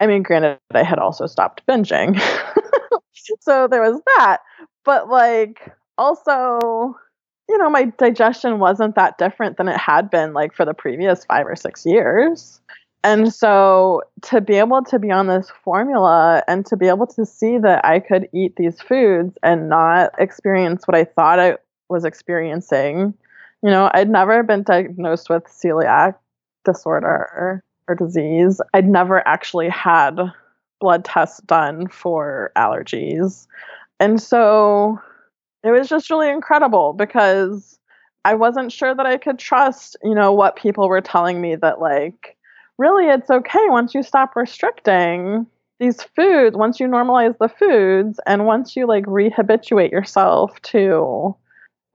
I 0.00 0.06
mean, 0.06 0.22
granted, 0.22 0.58
I 0.74 0.82
had 0.82 0.98
also 0.98 1.26
stopped 1.26 1.62
binging. 1.66 2.20
so 3.40 3.68
there 3.68 3.82
was 3.82 4.00
that. 4.16 4.38
But 4.84 5.08
like, 5.08 5.72
also, 5.96 6.96
you 7.48 7.58
know, 7.58 7.70
my 7.70 7.84
digestion 7.84 8.58
wasn't 8.58 8.96
that 8.96 9.18
different 9.18 9.56
than 9.56 9.68
it 9.68 9.76
had 9.78 10.10
been 10.10 10.32
like 10.32 10.54
for 10.54 10.64
the 10.64 10.74
previous 10.74 11.24
five 11.24 11.46
or 11.46 11.56
six 11.56 11.86
years. 11.86 12.60
And 13.04 13.32
so 13.32 14.02
to 14.22 14.40
be 14.40 14.56
able 14.56 14.84
to 14.84 14.98
be 14.98 15.10
on 15.10 15.26
this 15.26 15.50
formula 15.64 16.44
and 16.46 16.64
to 16.66 16.76
be 16.76 16.86
able 16.86 17.06
to 17.08 17.26
see 17.26 17.58
that 17.58 17.84
I 17.84 17.98
could 17.98 18.28
eat 18.32 18.56
these 18.56 18.80
foods 18.80 19.36
and 19.42 19.68
not 19.68 20.12
experience 20.18 20.86
what 20.86 20.96
I 20.96 21.04
thought 21.04 21.40
I 21.40 21.56
was 21.88 22.04
experiencing, 22.04 23.14
you 23.62 23.70
know, 23.70 23.90
I'd 23.92 24.08
never 24.08 24.42
been 24.44 24.62
diagnosed 24.62 25.28
with 25.28 25.44
celiac 25.44 26.14
disorder 26.64 27.62
or 27.88 27.94
disease. 27.96 28.60
I'd 28.72 28.88
never 28.88 29.26
actually 29.26 29.68
had 29.68 30.18
blood 30.80 31.04
tests 31.04 31.40
done 31.42 31.88
for 31.88 32.52
allergies. 32.56 33.46
And 33.98 34.22
so 34.22 35.00
it 35.64 35.70
was 35.70 35.88
just 35.88 36.10
really 36.10 36.28
incredible 36.28 36.92
because 36.92 37.78
I 38.24 38.34
wasn't 38.34 38.70
sure 38.70 38.94
that 38.94 39.06
I 39.06 39.16
could 39.16 39.38
trust, 39.38 39.96
you 40.04 40.14
know, 40.14 40.32
what 40.32 40.54
people 40.54 40.88
were 40.88 41.00
telling 41.00 41.40
me 41.40 41.56
that 41.56 41.80
like 41.80 42.36
really 42.82 43.06
it's 43.06 43.30
okay 43.30 43.68
once 43.68 43.94
you 43.94 44.02
stop 44.02 44.34
restricting 44.34 45.46
these 45.78 46.02
foods, 46.16 46.56
once 46.56 46.80
you 46.80 46.88
normalize 46.88 47.36
the 47.38 47.48
foods 47.48 48.18
and 48.26 48.44
once 48.44 48.74
you 48.76 48.86
like 48.86 49.04
rehabituate 49.06 49.92
yourself 49.92 50.60
to 50.62 51.34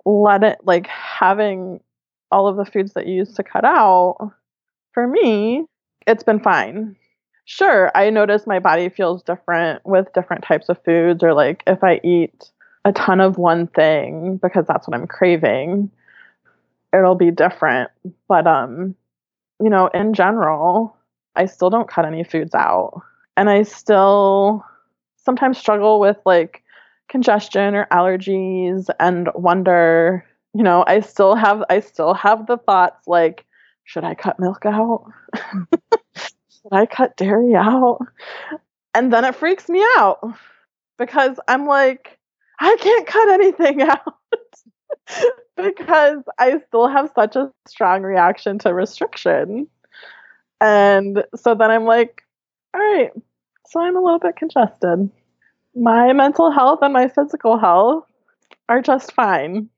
let 0.06 0.44
it 0.44 0.58
like 0.64 0.88
having 0.88 1.82
all 2.32 2.48
of 2.48 2.56
the 2.56 2.66
foods 2.66 2.94
that 2.94 3.06
you 3.06 3.16
used 3.16 3.36
to 3.36 3.44
cut 3.44 3.66
out 3.66 4.32
for 4.94 5.08
me 5.08 5.66
it's 6.08 6.24
been 6.24 6.40
fine. 6.40 6.96
Sure, 7.46 7.92
I 7.96 8.10
notice 8.10 8.48
my 8.48 8.60
body 8.60 8.90
feels 8.90 9.22
different 9.24 9.86
with 9.86 10.12
different 10.14 10.44
types 10.44 10.70
of 10.70 10.82
foods, 10.84 11.22
or 11.22 11.34
like 11.34 11.64
if 11.68 11.84
I 11.84 12.00
eat 12.04 12.50
a 12.86 12.94
ton 12.94 13.20
of 13.20 13.38
one 13.38 13.68
thing 13.68 14.38
because 14.38 14.66
that's 14.68 14.88
what 14.88 14.98
I'm 14.98 15.08
craving, 15.08 15.92
it'll 16.94 17.16
be 17.16 17.32
different. 17.32 17.92
But 18.28 18.48
um, 18.48 18.96
you 19.62 19.70
know, 19.70 19.88
in 19.88 20.14
general, 20.14 20.96
I 21.36 21.46
still 21.46 21.70
don't 21.70 21.90
cut 21.90 22.06
any 22.06 22.24
foods 22.24 22.54
out. 22.54 23.02
And 23.36 23.50
I 23.50 23.64
still 23.64 24.64
sometimes 25.18 25.58
struggle 25.58 26.00
with 26.00 26.18
like 26.26 26.64
congestion 27.10 27.76
or 27.76 27.88
allergies 27.92 28.88
and 29.00 29.30
wonder, 29.36 30.26
you 30.54 30.64
know, 30.64 30.84
I 30.88 31.00
still 31.02 31.36
have 31.36 31.64
I 31.70 31.80
still 31.80 32.14
have 32.14 32.48
the 32.48 32.58
thoughts 32.58 33.08
like 33.08 33.46
should 33.84 34.04
I 34.04 34.16
cut 34.16 34.40
milk 34.40 34.66
out? 34.66 35.06
should 36.16 36.74
I 36.74 36.86
cut 36.86 37.16
dairy 37.16 37.56
out? 37.56 38.00
And 38.94 39.14
then 39.14 39.24
it 39.24 39.36
freaks 39.36 39.70
me 39.70 39.84
out 39.98 40.20
because 40.98 41.40
I'm 41.48 41.68
like, 41.68 42.18
I 42.60 42.76
can't 42.80 43.08
cut 43.08 43.30
anything 43.30 43.82
out 43.90 44.16
because 45.58 46.24
I 46.38 46.60
still 46.68 46.88
have 46.88 47.12
such 47.16 47.36
a 47.36 47.52
strong 47.68 48.04
reaction 48.04 48.60
to 48.60 48.74
restriction. 48.74 49.68
And 50.62 51.24
so 51.36 51.56
then 51.56 51.72
I'm 51.72 51.86
like, 51.86 52.24
all 52.74 52.82
right, 52.82 53.12
so 53.68 53.82
I'm 53.82 53.96
a 53.96 54.02
little 54.02 54.20
bit 54.20 54.36
congested. 54.36 55.10
My 55.76 56.14
mental 56.14 56.52
health 56.52 56.80
and 56.82 56.94
my 56.94 57.08
physical 57.08 57.58
health 57.58 58.06
are 58.70 58.82
just 58.82 59.14
fine. 59.14 59.70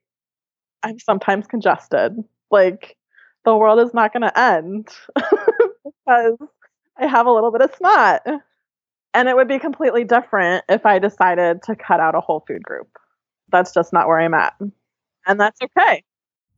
I'm 0.83 0.99
sometimes 0.99 1.47
congested. 1.47 2.15
Like, 2.51 2.95
the 3.45 3.55
world 3.55 3.79
is 3.79 3.93
not 3.93 4.13
going 4.13 4.23
to 4.23 4.39
end 4.39 4.87
because 5.15 6.37
I 6.97 7.07
have 7.07 7.25
a 7.25 7.31
little 7.31 7.51
bit 7.51 7.61
of 7.61 7.75
snot. 7.75 8.21
And 9.13 9.27
it 9.27 9.35
would 9.35 9.47
be 9.47 9.59
completely 9.59 10.03
different 10.03 10.63
if 10.69 10.85
I 10.85 10.99
decided 10.99 11.63
to 11.63 11.75
cut 11.75 11.99
out 11.99 12.15
a 12.15 12.21
whole 12.21 12.43
food 12.47 12.63
group. 12.63 12.87
That's 13.51 13.73
just 13.73 13.91
not 13.91 14.07
where 14.07 14.19
I'm 14.19 14.33
at. 14.33 14.53
And 15.25 15.39
that's 15.39 15.61
okay. 15.61 16.03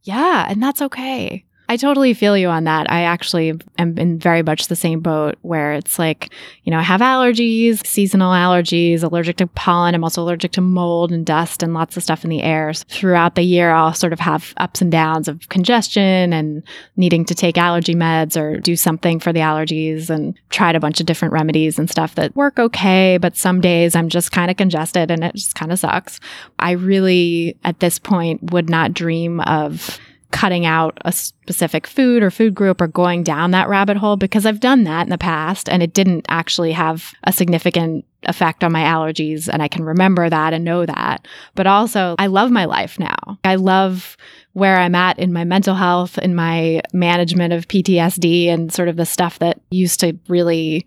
Yeah, 0.03 0.45
and 0.49 0.61
that's 0.61 0.81
okay. 0.81 1.45
I 1.71 1.77
totally 1.77 2.13
feel 2.13 2.37
you 2.37 2.49
on 2.49 2.65
that. 2.65 2.91
I 2.91 3.03
actually 3.03 3.53
am 3.77 3.97
in 3.97 4.19
very 4.19 4.43
much 4.43 4.67
the 4.67 4.75
same 4.75 4.99
boat 4.99 5.37
where 5.41 5.71
it's 5.71 5.97
like, 5.97 6.33
you 6.65 6.71
know, 6.71 6.79
I 6.79 6.81
have 6.81 6.99
allergies, 6.99 7.87
seasonal 7.87 8.33
allergies, 8.33 9.03
allergic 9.03 9.37
to 9.37 9.47
pollen. 9.47 9.95
I'm 9.95 10.03
also 10.03 10.21
allergic 10.21 10.51
to 10.51 10.61
mold 10.61 11.13
and 11.13 11.25
dust 11.25 11.63
and 11.63 11.73
lots 11.73 11.95
of 11.95 12.03
stuff 12.03 12.25
in 12.25 12.29
the 12.29 12.43
air. 12.43 12.73
So 12.73 12.83
throughout 12.89 13.35
the 13.35 13.43
year, 13.43 13.71
I'll 13.71 13.93
sort 13.93 14.11
of 14.11 14.19
have 14.19 14.53
ups 14.57 14.81
and 14.81 14.91
downs 14.91 15.29
of 15.29 15.47
congestion 15.47 16.33
and 16.33 16.61
needing 16.97 17.23
to 17.23 17.33
take 17.33 17.57
allergy 17.57 17.95
meds 17.95 18.35
or 18.35 18.59
do 18.59 18.75
something 18.75 19.21
for 19.21 19.31
the 19.31 19.39
allergies 19.39 20.09
and 20.09 20.37
tried 20.49 20.75
a 20.75 20.81
bunch 20.81 20.99
of 20.99 21.05
different 21.05 21.33
remedies 21.33 21.79
and 21.79 21.89
stuff 21.89 22.15
that 22.15 22.35
work 22.35 22.59
okay. 22.59 23.17
But 23.17 23.37
some 23.37 23.61
days 23.61 23.95
I'm 23.95 24.09
just 24.09 24.33
kind 24.33 24.51
of 24.51 24.57
congested 24.57 25.09
and 25.09 25.23
it 25.23 25.35
just 25.35 25.55
kind 25.55 25.71
of 25.71 25.79
sucks. 25.79 26.19
I 26.59 26.71
really, 26.71 27.57
at 27.63 27.79
this 27.79 27.97
point, 27.97 28.51
would 28.51 28.69
not 28.69 28.93
dream 28.93 29.39
of 29.39 29.97
cutting 30.31 30.65
out 30.65 30.97
a 31.03 31.11
specific 31.11 31.85
food 31.85 32.23
or 32.23 32.31
food 32.31 32.55
group 32.55 32.81
or 32.81 32.87
going 32.87 33.23
down 33.23 33.51
that 33.51 33.69
rabbit 33.69 33.97
hole 33.97 34.17
because 34.17 34.45
I've 34.45 34.59
done 34.59 34.83
that 34.85 35.03
in 35.03 35.09
the 35.09 35.17
past 35.17 35.69
and 35.69 35.83
it 35.83 35.93
didn't 35.93 36.25
actually 36.29 36.71
have 36.71 37.13
a 37.23 37.33
significant 37.33 38.05
effect 38.23 38.63
on 38.63 38.71
my 38.71 38.83
allergies. 38.83 39.47
And 39.47 39.61
I 39.61 39.67
can 39.67 39.83
remember 39.83 40.29
that 40.29 40.53
and 40.53 40.63
know 40.63 40.85
that. 40.85 41.27
But 41.55 41.67
also, 41.67 42.15
I 42.19 42.27
love 42.27 42.51
my 42.51 42.65
life 42.65 42.99
now. 42.99 43.39
I 43.43 43.55
love 43.55 44.15
where 44.53 44.77
I'm 44.77 44.95
at 44.95 45.19
in 45.19 45.33
my 45.33 45.43
mental 45.43 45.75
health, 45.75 46.17
in 46.17 46.35
my 46.35 46.81
management 46.93 47.53
of 47.53 47.67
PTSD, 47.67 48.47
and 48.47 48.71
sort 48.71 48.89
of 48.89 48.95
the 48.95 49.05
stuff 49.05 49.39
that 49.39 49.61
used 49.69 49.99
to 50.01 50.17
really 50.27 50.85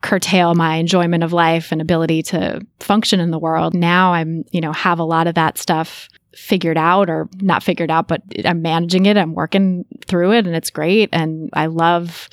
curtail 0.00 0.54
my 0.54 0.76
enjoyment 0.76 1.24
of 1.24 1.32
life 1.32 1.72
and 1.72 1.80
ability 1.80 2.22
to 2.22 2.64
function 2.78 3.18
in 3.18 3.30
the 3.30 3.38
world. 3.38 3.74
Now 3.74 4.12
I'm, 4.12 4.44
you 4.52 4.60
know, 4.60 4.72
have 4.72 4.98
a 4.98 5.04
lot 5.04 5.26
of 5.26 5.34
that 5.34 5.58
stuff 5.58 6.08
figured 6.34 6.78
out 6.78 7.10
or 7.10 7.28
not 7.40 7.62
figured 7.62 7.90
out, 7.90 8.08
but 8.08 8.22
I'm 8.44 8.62
managing 8.62 9.06
it. 9.06 9.16
I'm 9.16 9.34
working 9.34 9.84
through 10.06 10.32
it 10.32 10.46
and 10.46 10.54
it's 10.54 10.70
great. 10.70 11.08
And 11.12 11.50
I 11.52 11.66
love 11.66 12.28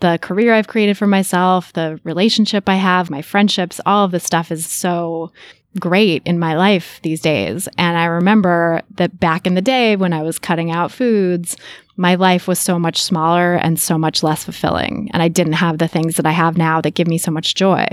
the 0.00 0.18
career 0.22 0.54
I've 0.54 0.68
created 0.68 0.96
for 0.96 1.06
myself, 1.06 1.72
the 1.72 2.00
relationship 2.04 2.68
I 2.68 2.76
have, 2.76 3.10
my 3.10 3.22
friendships, 3.22 3.80
all 3.84 4.04
of 4.04 4.12
this 4.12 4.24
stuff 4.24 4.52
is 4.52 4.66
so 4.66 5.32
great 5.78 6.22
in 6.24 6.38
my 6.38 6.56
life 6.56 7.00
these 7.02 7.20
days. 7.20 7.68
And 7.78 7.96
I 7.96 8.04
remember 8.04 8.82
that 8.96 9.18
back 9.18 9.46
in 9.46 9.54
the 9.54 9.62
day 9.62 9.96
when 9.96 10.12
I 10.12 10.22
was 10.22 10.38
cutting 10.38 10.70
out 10.70 10.92
foods, 10.92 11.56
my 11.96 12.14
life 12.14 12.46
was 12.46 12.58
so 12.58 12.78
much 12.78 13.02
smaller 13.02 13.56
and 13.56 13.78
so 13.78 13.98
much 13.98 14.22
less 14.22 14.44
fulfilling. 14.44 15.10
And 15.12 15.22
I 15.22 15.28
didn't 15.28 15.54
have 15.54 15.78
the 15.78 15.88
things 15.88 16.16
that 16.16 16.26
I 16.26 16.30
have 16.30 16.56
now 16.56 16.80
that 16.80 16.94
give 16.94 17.08
me 17.08 17.18
so 17.18 17.30
much 17.30 17.54
joy. 17.54 17.86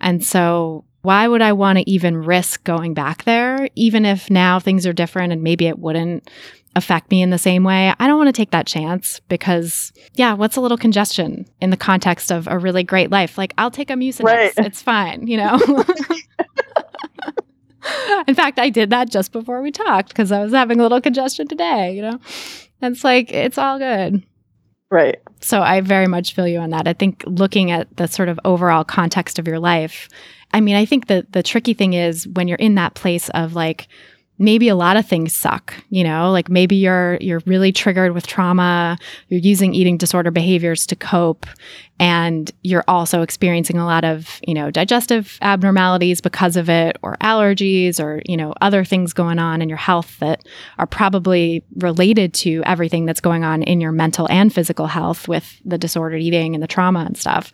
And 0.00 0.24
so, 0.24 0.84
why 1.02 1.28
would 1.28 1.42
I 1.42 1.52
want 1.52 1.78
to 1.78 1.90
even 1.90 2.16
risk 2.16 2.64
going 2.64 2.94
back 2.94 3.24
there, 3.24 3.68
even 3.74 4.04
if 4.04 4.30
now 4.30 4.58
things 4.58 4.86
are 4.86 4.92
different 4.92 5.32
and 5.32 5.42
maybe 5.42 5.66
it 5.66 5.78
wouldn't 5.78 6.28
affect 6.74 7.10
me 7.10 7.22
in 7.22 7.30
the 7.30 7.38
same 7.38 7.64
way? 7.64 7.92
I 7.98 8.06
don't 8.06 8.18
want 8.18 8.28
to 8.28 8.32
take 8.32 8.50
that 8.50 8.66
chance 8.66 9.20
because, 9.28 9.92
yeah, 10.14 10.34
what's 10.34 10.56
a 10.56 10.60
little 10.60 10.76
congestion 10.76 11.46
in 11.60 11.70
the 11.70 11.76
context 11.76 12.32
of 12.32 12.48
a 12.48 12.58
really 12.58 12.82
great 12.82 13.10
life? 13.10 13.38
Like, 13.38 13.54
I'll 13.58 13.70
take 13.70 13.90
a 13.90 13.94
Mucinex. 13.94 14.24
Right. 14.24 14.52
It's 14.58 14.82
fine, 14.82 15.26
you 15.26 15.36
know? 15.36 15.58
In 18.26 18.34
fact, 18.34 18.58
I 18.58 18.68
did 18.68 18.90
that 18.90 19.08
just 19.10 19.32
before 19.32 19.62
we 19.62 19.70
talked 19.70 20.08
because 20.08 20.30
I 20.32 20.42
was 20.42 20.52
having 20.52 20.78
a 20.78 20.82
little 20.82 21.00
congestion 21.00 21.46
today, 21.48 21.94
you 21.94 22.02
know? 22.02 22.18
And 22.82 22.94
it's 22.94 23.04
like, 23.04 23.32
it's 23.32 23.56
all 23.56 23.78
good. 23.78 24.24
Right. 24.90 25.18
So 25.40 25.60
I 25.60 25.80
very 25.80 26.06
much 26.06 26.34
feel 26.34 26.48
you 26.48 26.58
on 26.58 26.70
that. 26.70 26.88
I 26.88 26.92
think 26.92 27.22
looking 27.26 27.70
at 27.70 27.94
the 27.96 28.08
sort 28.08 28.28
of 28.28 28.40
overall 28.44 28.84
context 28.84 29.38
of 29.38 29.46
your 29.46 29.58
life, 29.58 30.08
I 30.52 30.60
mean, 30.60 30.76
I 30.76 30.84
think 30.84 31.06
that 31.08 31.32
the 31.32 31.42
tricky 31.42 31.74
thing 31.74 31.92
is 31.92 32.26
when 32.28 32.48
you're 32.48 32.56
in 32.56 32.74
that 32.76 32.94
place 32.94 33.28
of 33.30 33.54
like, 33.54 33.88
maybe 34.38 34.68
a 34.68 34.76
lot 34.76 34.96
of 34.96 35.06
things 35.06 35.32
suck 35.32 35.74
you 35.90 36.04
know 36.04 36.30
like 36.30 36.48
maybe 36.48 36.76
you're 36.76 37.18
you're 37.20 37.42
really 37.44 37.72
triggered 37.72 38.12
with 38.12 38.26
trauma 38.26 38.96
you're 39.28 39.40
using 39.40 39.74
eating 39.74 39.96
disorder 39.96 40.30
behaviors 40.30 40.86
to 40.86 40.94
cope 40.94 41.44
and 41.98 42.52
you're 42.62 42.84
also 42.86 43.22
experiencing 43.22 43.76
a 43.76 43.84
lot 43.84 44.04
of 44.04 44.40
you 44.46 44.54
know 44.54 44.70
digestive 44.70 45.38
abnormalities 45.42 46.20
because 46.20 46.56
of 46.56 46.70
it 46.70 46.96
or 47.02 47.16
allergies 47.16 48.02
or 48.02 48.22
you 48.26 48.36
know 48.36 48.54
other 48.60 48.84
things 48.84 49.12
going 49.12 49.38
on 49.38 49.60
in 49.60 49.68
your 49.68 49.78
health 49.78 50.18
that 50.20 50.46
are 50.78 50.86
probably 50.86 51.62
related 51.76 52.32
to 52.32 52.62
everything 52.64 53.06
that's 53.06 53.20
going 53.20 53.44
on 53.44 53.62
in 53.64 53.80
your 53.80 53.92
mental 53.92 54.28
and 54.30 54.54
physical 54.54 54.86
health 54.86 55.26
with 55.26 55.60
the 55.64 55.78
disordered 55.78 56.22
eating 56.22 56.54
and 56.54 56.62
the 56.62 56.68
trauma 56.68 57.00
and 57.00 57.16
stuff 57.16 57.52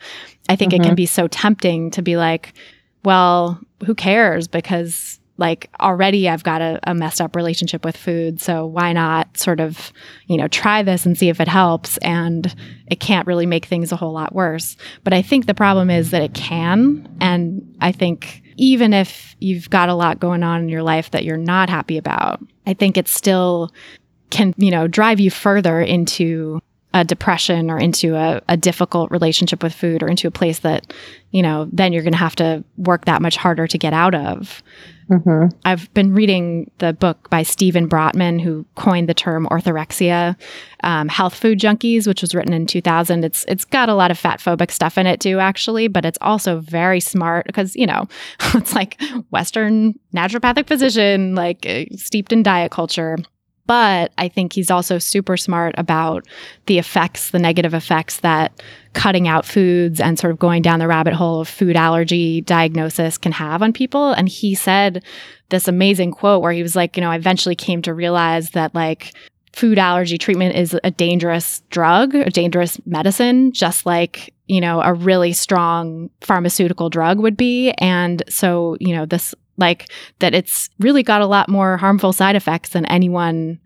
i 0.48 0.56
think 0.56 0.72
mm-hmm. 0.72 0.82
it 0.82 0.84
can 0.84 0.90
mm-hmm. 0.90 0.96
be 0.96 1.06
so 1.06 1.26
tempting 1.28 1.90
to 1.90 2.02
be 2.02 2.16
like 2.16 2.52
well 3.04 3.60
who 3.84 3.94
cares 3.94 4.48
because 4.48 5.20
like 5.36 5.68
already 5.80 6.28
I've 6.28 6.44
got 6.44 6.62
a, 6.62 6.78
a, 6.84 6.94
messed 6.94 7.20
up 7.20 7.34
relationship 7.34 7.84
with 7.84 7.96
food. 7.96 8.40
So 8.40 8.66
why 8.66 8.92
not 8.92 9.36
sort 9.36 9.60
of, 9.60 9.92
you 10.26 10.36
know, 10.36 10.46
try 10.46 10.82
this 10.82 11.06
and 11.06 11.18
see 11.18 11.28
if 11.28 11.40
it 11.40 11.48
helps? 11.48 11.96
And 11.98 12.54
it 12.86 13.00
can't 13.00 13.26
really 13.26 13.46
make 13.46 13.64
things 13.64 13.90
a 13.90 13.96
whole 13.96 14.12
lot 14.12 14.34
worse. 14.34 14.76
But 15.02 15.12
I 15.12 15.22
think 15.22 15.46
the 15.46 15.54
problem 15.54 15.90
is 15.90 16.12
that 16.12 16.22
it 16.22 16.34
can. 16.34 17.08
And 17.20 17.76
I 17.80 17.90
think 17.90 18.42
even 18.56 18.94
if 18.94 19.34
you've 19.40 19.68
got 19.70 19.88
a 19.88 19.94
lot 19.94 20.20
going 20.20 20.44
on 20.44 20.62
in 20.62 20.68
your 20.68 20.84
life 20.84 21.10
that 21.10 21.24
you're 21.24 21.36
not 21.36 21.68
happy 21.68 21.98
about, 21.98 22.40
I 22.66 22.74
think 22.74 22.96
it 22.96 23.08
still 23.08 23.72
can, 24.30 24.54
you 24.56 24.70
know, 24.70 24.86
drive 24.86 25.18
you 25.18 25.30
further 25.30 25.80
into 25.80 26.60
a 26.94 27.04
depression 27.04 27.70
or 27.70 27.78
into 27.78 28.14
a, 28.14 28.40
a 28.48 28.56
difficult 28.56 29.10
relationship 29.10 29.62
with 29.64 29.74
food 29.74 30.00
or 30.02 30.08
into 30.08 30.28
a 30.28 30.30
place 30.30 30.60
that, 30.60 30.94
you 31.32 31.42
know, 31.42 31.68
then 31.72 31.92
you're 31.92 32.04
going 32.04 32.12
to 32.12 32.18
have 32.18 32.36
to 32.36 32.62
work 32.76 33.04
that 33.06 33.20
much 33.20 33.36
harder 33.36 33.66
to 33.66 33.76
get 33.76 33.92
out 33.92 34.14
of. 34.14 34.62
Mm-hmm. 35.10 35.48
I've 35.64 35.92
been 35.92 36.14
reading 36.14 36.70
the 36.78 36.92
book 36.92 37.28
by 37.30 37.42
Steven 37.42 37.88
Bratman, 37.88 38.40
who 38.40 38.64
coined 38.76 39.08
the 39.08 39.12
term 39.12 39.46
orthorexia, 39.50 40.36
um, 40.84 41.08
health 41.08 41.34
food 41.34 41.58
junkies, 41.58 42.06
which 42.06 42.22
was 42.22 42.32
written 42.32 42.52
in 42.52 42.66
2000. 42.66 43.24
It's 43.24 43.44
it's 43.46 43.64
got 43.64 43.88
a 43.88 43.94
lot 43.94 44.10
of 44.10 44.18
fat 44.18 44.38
phobic 44.38 44.70
stuff 44.70 44.96
in 44.96 45.06
it 45.06 45.20
too, 45.20 45.40
actually, 45.40 45.88
but 45.88 46.06
it's 46.06 46.16
also 46.22 46.60
very 46.60 47.00
smart 47.00 47.44
because 47.46 47.76
you 47.76 47.86
know 47.86 48.08
it's 48.54 48.74
like 48.74 48.98
Western 49.30 49.98
naturopathic 50.14 50.68
physician, 50.68 51.34
like 51.34 51.66
uh, 51.68 51.84
steeped 51.96 52.32
in 52.32 52.42
diet 52.42 52.70
culture. 52.70 53.18
But 53.66 54.12
I 54.18 54.28
think 54.28 54.52
he's 54.52 54.70
also 54.70 54.98
super 54.98 55.36
smart 55.36 55.74
about 55.78 56.26
the 56.66 56.78
effects, 56.78 57.30
the 57.30 57.38
negative 57.38 57.72
effects 57.72 58.20
that 58.20 58.62
cutting 58.92 59.26
out 59.26 59.46
foods 59.46 60.00
and 60.00 60.18
sort 60.18 60.32
of 60.32 60.38
going 60.38 60.62
down 60.62 60.78
the 60.78 60.86
rabbit 60.86 61.14
hole 61.14 61.40
of 61.40 61.48
food 61.48 61.74
allergy 61.74 62.42
diagnosis 62.42 63.16
can 63.16 63.32
have 63.32 63.62
on 63.62 63.72
people. 63.72 64.12
And 64.12 64.28
he 64.28 64.54
said 64.54 65.02
this 65.48 65.66
amazing 65.66 66.12
quote 66.12 66.42
where 66.42 66.52
he 66.52 66.62
was 66.62 66.76
like, 66.76 66.96
you 66.96 67.00
know, 67.00 67.10
I 67.10 67.16
eventually 67.16 67.56
came 67.56 67.80
to 67.82 67.94
realize 67.94 68.50
that 68.50 68.74
like 68.74 69.14
food 69.54 69.78
allergy 69.78 70.18
treatment 70.18 70.56
is 70.56 70.76
a 70.82 70.90
dangerous 70.90 71.62
drug, 71.70 72.14
a 72.14 72.30
dangerous 72.30 72.80
medicine, 72.86 73.52
just 73.52 73.86
like, 73.86 74.34
you 74.46 74.60
know, 74.60 74.80
a 74.82 74.92
really 74.92 75.32
strong 75.32 76.10
pharmaceutical 76.20 76.90
drug 76.90 77.20
would 77.20 77.36
be. 77.36 77.70
And 77.78 78.22
so, 78.28 78.76
you 78.80 78.94
know, 78.94 79.06
this 79.06 79.34
like 79.56 79.90
that 80.18 80.34
it's 80.34 80.68
really 80.78 81.02
got 81.02 81.20
a 81.20 81.26
lot 81.26 81.48
more 81.48 81.76
harmful 81.76 82.12
side 82.12 82.36
effects 82.36 82.70
than 82.70 82.84
anyone 82.86 83.58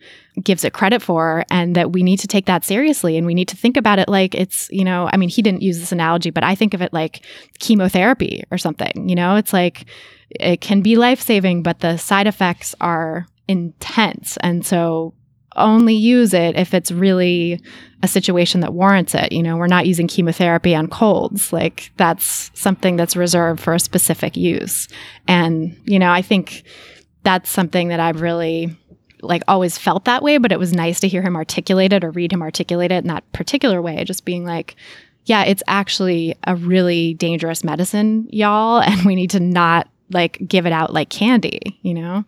gives 0.43 0.65
it 0.65 0.73
credit 0.73 1.03
for 1.03 1.45
and 1.51 1.75
that 1.75 1.93
we 1.93 2.03
need 2.03 2.19
to 2.19 2.29
take 2.29 2.47
that 2.47 2.65
seriously 2.65 3.17
and 3.17 3.27
we 3.27 3.35
need 3.35 3.49
to 3.49 3.57
think 3.57 3.77
about 3.77 3.99
it 3.99 4.09
like 4.09 4.35
it's 4.35 4.69
you 4.71 4.85
know 4.85 5.09
i 5.13 5.17
mean 5.17 5.29
he 5.29 5.43
didn't 5.43 5.63
use 5.63 5.79
this 5.79 5.93
analogy 5.93 6.31
but 6.31 6.45
i 6.45 6.55
think 6.55 6.75
of 6.75 6.83
it 6.83 6.93
like 6.93 7.25
chemotherapy 7.59 8.43
or 8.51 8.59
something 8.59 9.09
you 9.09 9.15
know? 9.15 9.37
It's 9.37 9.53
like 9.53 9.87
it 10.31 10.61
can 10.61 10.83
be 10.83 10.97
life-saving 10.97 11.63
but 11.63 11.81
the 11.81 11.97
side 11.97 12.27
effects 12.27 12.75
are 12.81 13.27
intense 13.49 14.37
and 14.39 14.65
so 14.65 15.15
only 15.59 15.95
use 15.95 16.35
it 16.35 16.57
if 16.57 16.75
it's 16.75 16.91
really 16.91 17.61
a 18.03 18.09
situation 18.09 18.61
that 18.61 18.73
warrants 18.73 19.15
it. 19.15 19.33
You 19.33 19.43
know, 19.43 19.57
we're 19.57 19.67
not 19.67 19.87
using 19.87 20.07
chemotherapy 20.07 20.75
on 20.75 20.89
colds. 20.89 21.53
Like 21.53 21.93
that's 21.97 22.51
something 22.55 22.97
that's 22.97 23.17
reserved 23.17 23.61
for 23.61 23.75
a 23.75 23.81
specific 23.81 24.37
use. 24.37 24.89
And, 25.27 25.77
you 25.85 25.99
know, 25.99 26.11
I 26.11 26.23
think 26.23 26.65
that's 27.25 27.51
something 27.51 27.89
that 27.89 28.01
I've 28.01 28.21
really 28.21 28.77
like 29.21 29.43
always 29.49 29.77
felt 29.77 30.05
that 30.05 30.23
way, 30.23 30.39
but 30.39 30.53
it 30.53 30.59
was 30.59 30.73
nice 30.73 31.01
to 31.01 31.09
hear 31.09 31.23
him 31.23 31.37
articulate 31.37 31.93
it 31.93 32.05
or 32.05 32.11
read 32.11 32.33
him 32.33 32.43
articulate 32.43 32.93
it 32.93 33.05
in 33.05 33.09
that 33.09 33.31
particular 33.33 33.83
way, 33.83 34.03
just 34.05 34.25
being 34.25 34.45
like, 34.45 34.77
yeah, 35.25 35.45
it's 35.45 35.63
actually 35.67 36.37
a 36.45 36.57
really 36.57 37.15
dangerous 37.15 37.63
medicine, 37.63 38.29
y'all, 38.31 38.81
and 38.87 39.05
we 39.05 39.15
need 39.15 39.31
to 39.31 39.41
not 39.41 39.89
like 40.11 40.39
give 40.47 40.67
it 40.67 40.73
out 40.73 40.93
like 40.93 41.11
candy, 41.11 41.79
you 41.83 41.95
know? 41.95 42.25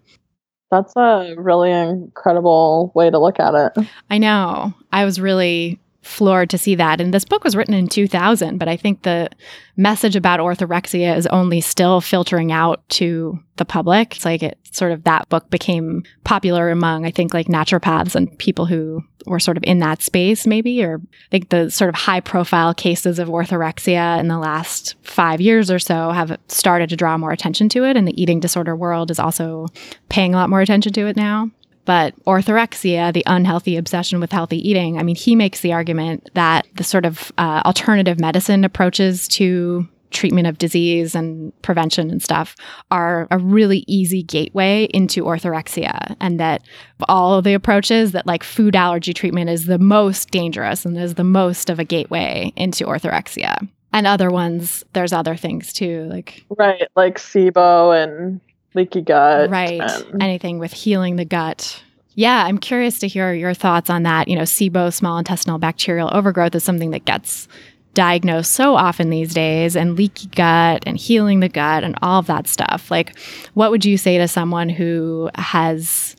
That's 0.70 0.94
a 0.96 1.34
really 1.36 1.72
incredible 1.72 2.92
way 2.94 3.10
to 3.10 3.18
look 3.18 3.40
at 3.40 3.54
it. 3.54 3.86
I 4.08 4.18
know. 4.18 4.72
I 4.92 5.04
was 5.04 5.20
really 5.20 5.80
floored 6.02 6.50
to 6.50 6.58
see 6.58 6.74
that. 6.74 7.00
And 7.00 7.12
this 7.12 7.24
book 7.24 7.44
was 7.44 7.54
written 7.54 7.74
in 7.74 7.86
2000, 7.86 8.58
but 8.58 8.68
I 8.68 8.76
think 8.76 9.02
the 9.02 9.28
message 9.76 10.16
about 10.16 10.40
orthorexia 10.40 11.16
is 11.16 11.26
only 11.26 11.60
still 11.60 12.00
filtering 12.00 12.52
out 12.52 12.86
to 12.90 13.38
the 13.56 13.64
public. 13.64 14.16
It's 14.16 14.24
like 14.24 14.42
it 14.42 14.58
sort 14.72 14.92
of 14.92 15.04
that 15.04 15.28
book 15.28 15.50
became 15.50 16.02
popular 16.24 16.70
among, 16.70 17.04
I 17.04 17.10
think, 17.10 17.34
like 17.34 17.48
naturopaths 17.48 18.14
and 18.14 18.36
people 18.38 18.66
who 18.66 19.02
were 19.26 19.40
sort 19.40 19.58
of 19.58 19.64
in 19.64 19.80
that 19.80 20.00
space, 20.00 20.46
maybe, 20.46 20.82
or 20.82 21.00
I 21.02 21.28
think 21.30 21.50
the 21.50 21.70
sort 21.70 21.90
of 21.90 21.94
high 21.94 22.20
profile 22.20 22.72
cases 22.72 23.18
of 23.18 23.28
orthorexia 23.28 24.18
in 24.18 24.28
the 24.28 24.38
last 24.38 24.94
five 25.02 25.40
years 25.40 25.70
or 25.70 25.78
so 25.78 26.10
have 26.10 26.38
started 26.48 26.88
to 26.90 26.96
draw 26.96 27.18
more 27.18 27.32
attention 27.32 27.68
to 27.70 27.84
it. 27.84 27.96
And 27.96 28.08
the 28.08 28.20
eating 28.20 28.40
disorder 28.40 28.74
world 28.74 29.10
is 29.10 29.18
also 29.18 29.66
paying 30.08 30.34
a 30.34 30.38
lot 30.38 30.50
more 30.50 30.62
attention 30.62 30.92
to 30.94 31.06
it 31.06 31.16
now. 31.16 31.50
But 31.90 32.14
orthorexia, 32.24 33.12
the 33.12 33.24
unhealthy 33.26 33.76
obsession 33.76 34.20
with 34.20 34.30
healthy 34.30 34.58
eating, 34.58 34.96
I 34.96 35.02
mean, 35.02 35.16
he 35.16 35.34
makes 35.34 35.60
the 35.60 35.72
argument 35.72 36.30
that 36.34 36.68
the 36.76 36.84
sort 36.84 37.04
of 37.04 37.32
uh, 37.36 37.62
alternative 37.64 38.20
medicine 38.20 38.62
approaches 38.62 39.26
to 39.26 39.88
treatment 40.12 40.46
of 40.46 40.56
disease 40.56 41.16
and 41.16 41.52
prevention 41.62 42.08
and 42.08 42.22
stuff 42.22 42.54
are 42.92 43.26
a 43.32 43.38
really 43.38 43.82
easy 43.88 44.22
gateway 44.22 44.84
into 44.94 45.24
orthorexia 45.24 46.14
and 46.20 46.38
that 46.38 46.62
all 47.08 47.34
of 47.34 47.42
the 47.42 47.54
approaches 47.54 48.12
that 48.12 48.24
like 48.24 48.44
food 48.44 48.76
allergy 48.76 49.12
treatment 49.12 49.50
is 49.50 49.66
the 49.66 49.80
most 49.80 50.30
dangerous 50.30 50.86
and 50.86 50.96
is 50.96 51.14
the 51.14 51.24
most 51.24 51.68
of 51.68 51.80
a 51.80 51.84
gateway 51.84 52.52
into 52.54 52.84
orthorexia. 52.84 53.68
And 53.92 54.06
other 54.06 54.30
ones 54.30 54.84
there's 54.92 55.12
other 55.12 55.34
things 55.34 55.72
too 55.72 56.04
like 56.04 56.44
right 56.56 56.86
like 56.94 57.18
sibo 57.18 58.00
and 58.00 58.40
leaky 58.74 59.02
gut. 59.02 59.50
Right. 59.50 59.80
And... 59.80 60.22
Anything 60.22 60.58
with 60.58 60.72
healing 60.72 61.16
the 61.16 61.24
gut. 61.24 61.82
Yeah, 62.14 62.44
I'm 62.44 62.58
curious 62.58 62.98
to 62.98 63.08
hear 63.08 63.32
your 63.32 63.54
thoughts 63.54 63.88
on 63.88 64.02
that. 64.02 64.28
You 64.28 64.36
know, 64.36 64.42
SIBO, 64.42 64.92
small 64.92 65.18
intestinal 65.18 65.58
bacterial 65.58 66.10
overgrowth, 66.12 66.54
is 66.54 66.64
something 66.64 66.90
that 66.90 67.04
gets 67.04 67.48
diagnosed 67.94 68.52
so 68.52 68.76
often 68.76 69.10
these 69.10 69.34
days, 69.34 69.76
and 69.76 69.96
leaky 69.96 70.28
gut 70.28 70.82
and 70.86 70.96
healing 70.96 71.40
the 71.40 71.48
gut 71.48 71.82
and 71.82 71.96
all 72.02 72.20
of 72.20 72.26
that 72.26 72.46
stuff. 72.46 72.90
Like, 72.90 73.18
what 73.54 73.70
would 73.70 73.84
you 73.84 73.96
say 73.96 74.18
to 74.18 74.28
someone 74.28 74.68
who 74.68 75.30
has 75.34 76.14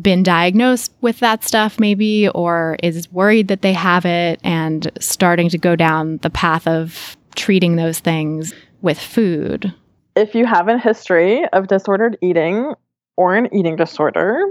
been 0.00 0.22
diagnosed 0.22 0.92
with 1.00 1.20
that 1.20 1.44
stuff, 1.44 1.78
maybe, 1.78 2.28
or 2.30 2.76
is 2.82 3.10
worried 3.12 3.48
that 3.48 3.62
they 3.62 3.72
have 3.72 4.04
it 4.04 4.40
and 4.42 4.90
starting 4.98 5.48
to 5.50 5.58
go 5.58 5.76
down 5.76 6.18
the 6.18 6.30
path 6.30 6.66
of 6.66 7.16
treating 7.36 7.76
those 7.76 8.00
things 8.00 8.52
with 8.82 8.98
food? 8.98 9.72
If 10.16 10.34
you 10.34 10.46
have 10.46 10.68
a 10.68 10.78
history 10.78 11.44
of 11.52 11.68
disordered 11.68 12.16
eating 12.20 12.74
or 13.16 13.34
an 13.34 13.54
eating 13.54 13.76
disorder, 13.76 14.44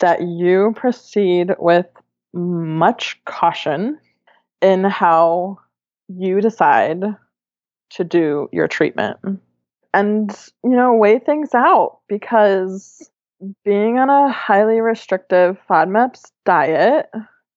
that 0.00 0.22
you 0.22 0.72
proceed 0.76 1.54
with 1.58 1.86
much 2.32 3.20
caution 3.24 3.98
in 4.60 4.84
how 4.84 5.58
you 6.08 6.40
decide 6.40 7.02
to 7.90 8.04
do 8.04 8.48
your 8.52 8.68
treatment. 8.68 9.18
and, 9.94 10.36
you 10.64 10.70
know, 10.70 10.94
weigh 10.94 11.20
things 11.20 11.54
out 11.54 12.00
because 12.08 13.08
being 13.64 13.98
on 13.98 14.10
a 14.10 14.32
highly 14.32 14.80
restrictive 14.80 15.56
FODMAPs 15.70 16.32
diet 16.44 17.08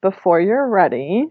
before 0.02 0.40
you're 0.40 0.68
ready 0.68 1.28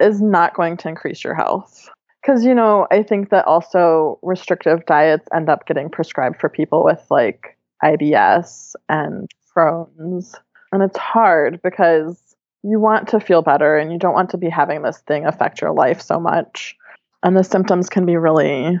is 0.00 0.20
not 0.20 0.54
going 0.54 0.76
to 0.78 0.88
increase 0.88 1.22
your 1.22 1.34
health. 1.34 1.88
Because, 2.22 2.44
you 2.44 2.54
know, 2.54 2.86
I 2.90 3.02
think 3.02 3.30
that 3.30 3.46
also 3.46 4.18
restrictive 4.22 4.86
diets 4.86 5.26
end 5.34 5.48
up 5.48 5.66
getting 5.66 5.90
prescribed 5.90 6.40
for 6.40 6.48
people 6.48 6.84
with 6.84 7.04
like 7.10 7.58
IBS 7.82 8.74
and 8.88 9.28
Crohn's. 9.54 10.34
And 10.70 10.82
it's 10.82 10.96
hard 10.96 11.60
because 11.62 12.36
you 12.62 12.78
want 12.78 13.08
to 13.08 13.20
feel 13.20 13.42
better 13.42 13.76
and 13.76 13.92
you 13.92 13.98
don't 13.98 14.14
want 14.14 14.30
to 14.30 14.38
be 14.38 14.48
having 14.48 14.82
this 14.82 14.98
thing 14.98 15.26
affect 15.26 15.60
your 15.60 15.72
life 15.72 16.00
so 16.00 16.20
much. 16.20 16.76
And 17.22 17.36
the 17.36 17.44
symptoms 17.44 17.88
can 17.88 18.06
be 18.06 18.16
really, 18.16 18.80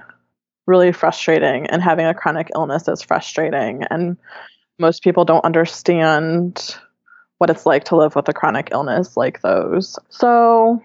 really 0.66 0.92
frustrating. 0.92 1.66
And 1.66 1.82
having 1.82 2.06
a 2.06 2.14
chronic 2.14 2.48
illness 2.54 2.86
is 2.86 3.02
frustrating. 3.02 3.82
And 3.90 4.16
most 4.78 5.02
people 5.02 5.24
don't 5.24 5.44
understand 5.44 6.76
what 7.38 7.50
it's 7.50 7.66
like 7.66 7.84
to 7.84 7.96
live 7.96 8.14
with 8.14 8.28
a 8.28 8.32
chronic 8.32 8.68
illness 8.70 9.16
like 9.16 9.42
those. 9.42 9.98
So 10.10 10.80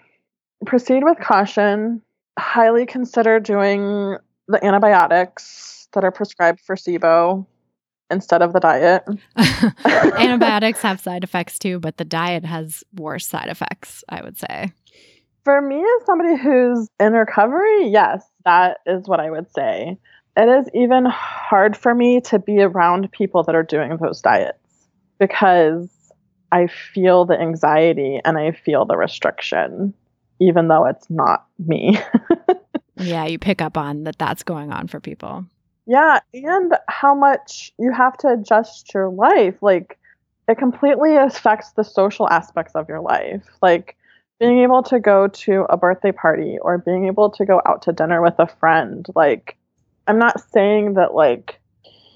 proceed 0.66 1.04
with 1.04 1.20
caution. 1.20 2.02
Highly 2.38 2.86
consider 2.86 3.40
doing 3.40 4.18
the 4.48 4.64
antibiotics 4.64 5.88
that 5.94 6.04
are 6.04 6.12
prescribed 6.12 6.60
for 6.62 6.76
SIBO 6.76 7.46
instead 8.10 8.42
of 8.42 8.54
the 8.54 8.60
diet. 8.60 9.04
Antibiotics 9.86 10.82
have 10.82 11.00
side 11.00 11.24
effects 11.24 11.60
too, 11.60 11.80
but 11.80 11.98
the 11.98 12.06
diet 12.06 12.46
has 12.46 12.84
worse 12.96 13.28
side 13.28 13.50
effects, 13.50 14.04
I 14.10 14.22
would 14.22 14.38
say. 14.38 14.72
For 15.44 15.62
me, 15.62 15.80
as 15.80 16.06
somebody 16.06 16.38
who's 16.38 16.90
in 17.00 17.14
recovery, 17.14 17.90
yes, 17.90 18.26
that 18.46 18.80
is 18.86 19.08
what 19.08 19.20
I 19.20 19.32
would 19.32 19.52
say. 19.54 19.98
It 20.36 20.50
is 20.50 20.70
even 20.74 21.06
hard 21.06 21.76
for 21.76 21.96
me 21.96 22.22
to 22.22 22.38
be 22.38 22.62
around 22.62 23.12
people 23.12 23.44
that 23.44 23.56
are 23.56 23.64
doing 23.64 23.98
those 23.98 24.22
diets 24.22 24.60
because 25.20 25.90
I 26.52 26.68
feel 26.68 27.26
the 27.26 27.40
anxiety 27.40 28.20
and 28.24 28.38
I 28.38 28.52
feel 28.52 28.86
the 28.86 28.98
restriction, 28.98 29.94
even 30.40 30.68
though 30.68 30.86
it's 30.86 31.10
not 31.10 31.46
me. 31.60 32.00
yeah, 32.98 33.26
you 33.26 33.40
pick 33.40 33.62
up 33.62 33.78
on 33.78 34.04
that 34.04 34.18
that's 34.18 34.44
going 34.44 34.72
on 34.72 34.88
for 34.88 35.00
people. 35.00 35.46
Yeah, 35.86 36.20
and 36.34 36.74
how 36.90 37.16
much 37.16 37.72
you 37.80 37.92
have 37.94 38.18
to 38.18 38.28
adjust 38.30 38.94
your 38.94 39.10
life. 39.10 39.56
Like, 39.62 39.98
it 40.48 40.58
completely 40.58 41.16
affects 41.16 41.72
the 41.72 41.84
social 41.84 42.30
aspects 42.30 42.76
of 42.76 42.90
your 42.90 43.00
life. 43.00 43.46
Like, 43.62 43.96
being 44.40 44.60
able 44.60 44.84
to 44.84 45.00
go 45.00 45.28
to 45.28 45.66
a 45.70 45.78
birthday 45.78 46.12
party 46.12 46.58
or 46.62 46.78
being 46.78 47.08
able 47.08 47.30
to 47.32 47.46
go 47.46 47.62
out 47.66 47.82
to 47.84 47.92
dinner 47.92 48.22
with 48.22 48.36
a 48.38 48.48
friend. 48.48 49.06
Like, 49.16 49.58
I'm 50.08 50.20
not 50.20 50.42
saying 50.52 50.94
that, 50.94 51.16
like, 51.16 51.60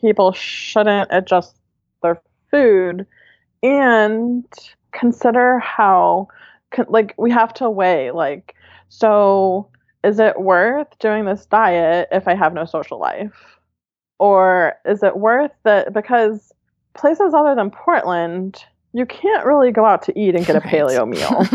people 0.01 0.31
shouldn't 0.33 1.09
adjust 1.11 1.55
their 2.03 2.21
food 2.49 3.05
and 3.63 4.45
consider 4.91 5.59
how, 5.59 6.27
like, 6.87 7.13
we 7.17 7.31
have 7.31 7.53
to 7.55 7.69
weigh, 7.69 8.11
like, 8.11 8.55
so 8.89 9.67
is 10.03 10.19
it 10.19 10.39
worth 10.39 10.97
doing 10.99 11.25
this 11.25 11.45
diet 11.45 12.07
if 12.11 12.27
I 12.27 12.35
have 12.35 12.53
no 12.53 12.65
social 12.65 12.99
life? 12.99 13.57
Or 14.19 14.73
is 14.85 15.03
it 15.03 15.17
worth 15.17 15.51
that 15.63 15.93
Because 15.93 16.51
places 16.93 17.33
other 17.33 17.55
than 17.55 17.71
Portland, 17.71 18.63
you 18.93 19.05
can't 19.05 19.45
really 19.45 19.71
go 19.71 19.85
out 19.85 20.01
to 20.03 20.19
eat 20.19 20.35
and 20.35 20.45
get 20.45 20.55
a 20.55 20.61
paleo 20.61 21.07
meal. 21.07 21.45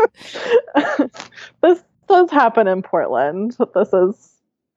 this 1.62 1.82
does 2.08 2.30
happen 2.30 2.66
in 2.66 2.82
Portland. 2.82 3.56
This 3.74 3.92
is 3.92 4.30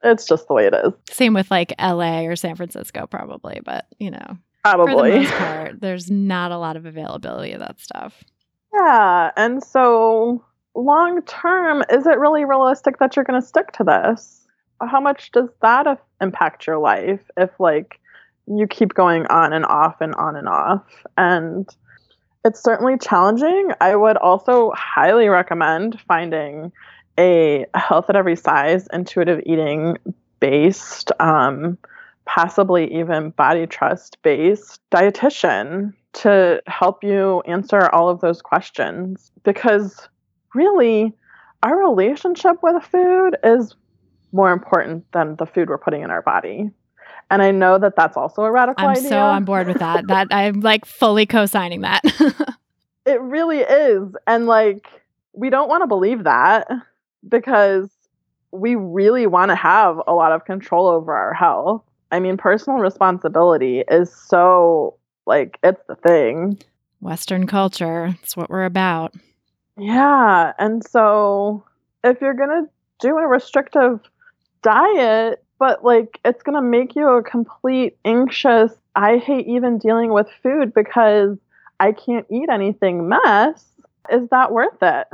it's 0.04 0.26
just 0.26 0.48
the 0.48 0.54
way 0.54 0.68
it 0.68 0.74
is. 0.74 0.92
Same 1.10 1.34
with 1.34 1.50
like 1.50 1.74
LA 1.80 2.24
or 2.24 2.36
San 2.36 2.56
Francisco, 2.56 3.08
probably, 3.08 3.62
but 3.64 3.86
you 4.00 4.12
know, 4.12 4.38
probably 4.64 4.94
for 4.94 5.04
the 5.04 5.18
most 5.20 5.32
part, 5.38 5.82
there's 5.82 6.12
not 6.12 6.52
a 6.52 6.58
lot 6.58 6.76
of 6.76 6.86
availability 6.86 7.54
of 7.54 7.60
that 7.60 7.80
stuff. 7.80 8.24
Yeah, 8.74 9.32
and 9.38 9.64
so 9.64 10.44
long 10.76 11.22
term, 11.24 11.84
is 11.92 12.08
it 12.08 12.18
really 12.18 12.46
realistic 12.46 12.98
that 13.00 13.16
you're 13.16 13.26
going 13.26 13.40
to 13.40 13.48
stick 13.48 13.72
to 13.74 13.84
this? 13.84 14.40
how 14.86 15.00
much 15.00 15.32
does 15.32 15.48
that 15.62 16.02
impact 16.20 16.68
your 16.68 16.78
life 16.78 17.22
if 17.38 17.50
like 17.60 18.02
you 18.48 18.68
keep 18.68 18.94
going 18.94 19.26
on 19.28 19.54
and 19.54 19.66
off 19.66 20.02
and 20.02 20.14
on 20.16 20.36
and 20.36 20.48
off? 20.48 20.84
And 21.18 21.70
it's 22.46 22.62
certainly 22.62 22.98
challenging. 22.98 23.72
I 23.80 23.96
would 23.96 24.18
also 24.18 24.72
highly 24.76 25.30
recommend 25.30 26.00
finding 26.02 26.72
a 27.18 27.66
health 27.76 28.10
at 28.10 28.16
every 28.16 28.36
size 28.36 28.88
intuitive 28.92 29.42
eating 29.46 29.98
based 30.40 31.12
um, 31.20 31.78
possibly 32.26 32.94
even 32.94 33.30
body 33.32 33.68
trust 33.68 34.18
based 34.24 34.82
dietitian 34.92 35.94
to 36.14 36.62
help 36.68 37.04
you 37.04 37.42
answer 37.42 37.90
all 37.90 38.10
of 38.10 38.22
those 38.22 38.42
questions 38.42 39.32
because 39.44 40.08
really 40.54 41.14
our 41.64 41.78
relationship 41.78 42.58
with 42.62 42.84
food 42.84 43.38
is 43.44 43.76
more 44.32 44.52
important 44.52 45.06
than 45.12 45.36
the 45.38 45.46
food 45.46 45.70
we're 45.70 45.78
putting 45.78 46.02
in 46.02 46.12
our 46.12 46.22
body. 46.22 46.70
And 47.32 47.42
I 47.42 47.52
know 47.52 47.80
that 47.80 47.96
that's 47.96 48.18
also 48.18 48.44
a 48.44 48.52
radical 48.52 48.86
I'm 48.86 48.92
idea. 48.92 49.10
so 49.10 49.20
on 49.20 49.46
board 49.46 49.68
with 49.68 49.80
that. 49.80 50.08
that 50.08 50.28
I'm 50.32 50.60
like 50.60 50.86
fully 50.86 51.26
co-signing 51.26 51.82
that. 51.82 52.02
it 53.06 53.22
really 53.22 53.60
is. 53.60 54.16
And 54.28 54.46
like 54.46 54.88
we 55.34 55.50
don't 55.50 55.70
want 55.70 55.82
to 55.82 55.88
believe 55.88 56.26
that 56.26 56.68
because 57.28 57.90
we 58.52 58.76
really 58.76 59.26
want 59.26 59.50
to 59.50 59.56
have 59.56 60.00
a 60.06 60.14
lot 60.14 60.32
of 60.32 60.46
control 60.46 60.88
over 60.88 61.14
our 61.14 61.34
health. 61.34 61.84
I 62.12 62.20
mean, 62.20 62.38
personal 62.38 62.80
responsibility 62.80 63.84
is 63.90 64.14
so 64.14 64.98
like 65.26 65.60
it's 65.64 65.82
the 65.88 65.96
thing. 65.96 66.60
Western 67.02 67.48
culture, 67.48 68.16
it's 68.22 68.38
what 68.38 68.50
we're 68.50 68.66
about. 68.66 69.14
Yeah, 69.78 70.54
and 70.60 70.86
so 70.86 71.64
if 72.04 72.22
you're 72.22 72.34
going 72.34 72.66
to 72.66 72.70
do 73.00 73.18
a 73.18 73.28
restrictive 73.28 74.00
diet, 74.62 75.44
but 75.60 75.84
like 75.84 76.20
it's 76.24 76.44
going 76.44 76.56
to 76.56 76.62
make 76.62 76.96
you 76.96 77.08
a 77.10 77.24
complete 77.24 77.98
anxious, 78.06 78.72
I 78.96 79.18
hate 79.18 79.48
even 79.48 79.78
dealing 79.78 80.14
with 80.14 80.28
food 80.42 80.74
because 80.74 81.38
I 81.80 81.92
can't 81.92 82.26
eat 82.30 82.50
anything 82.50 83.10
mess. 83.10 83.66
Is 84.12 84.28
that 84.30 84.52
worth 84.52 84.82
it? 84.82 85.08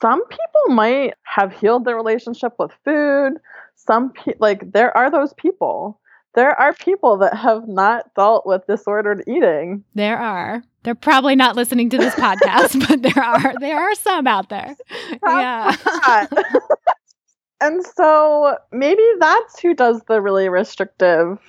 Some 0.00 0.24
people 0.26 0.74
might 0.74 1.14
have 1.22 1.52
healed 1.52 1.84
their 1.84 1.96
relationship 1.96 2.54
with 2.58 2.70
food. 2.84 3.34
Some 3.74 4.12
pe- 4.12 4.34
like 4.38 4.72
there 4.72 4.96
are 4.96 5.10
those 5.10 5.32
people. 5.34 6.00
There 6.38 6.54
are 6.54 6.72
people 6.72 7.16
that 7.16 7.36
have 7.36 7.66
not 7.66 8.14
dealt 8.14 8.46
with 8.46 8.64
disordered 8.68 9.24
eating. 9.26 9.82
There 9.96 10.16
are. 10.16 10.62
They're 10.84 10.94
probably 10.94 11.34
not 11.34 11.56
listening 11.56 11.90
to 11.90 11.98
this 11.98 12.14
podcast, 12.14 12.78
but 12.88 13.02
there 13.02 13.24
are 13.24 13.54
there 13.58 13.76
are 13.76 13.92
some 13.96 14.28
out 14.28 14.48
there. 14.48 14.76
Probably 15.20 15.42
yeah. 15.42 16.26
And 17.60 17.84
so 17.84 18.56
maybe 18.70 19.02
that's 19.18 19.58
who 19.58 19.74
does 19.74 20.00
the 20.06 20.20
really 20.20 20.48
restrictive 20.48 21.40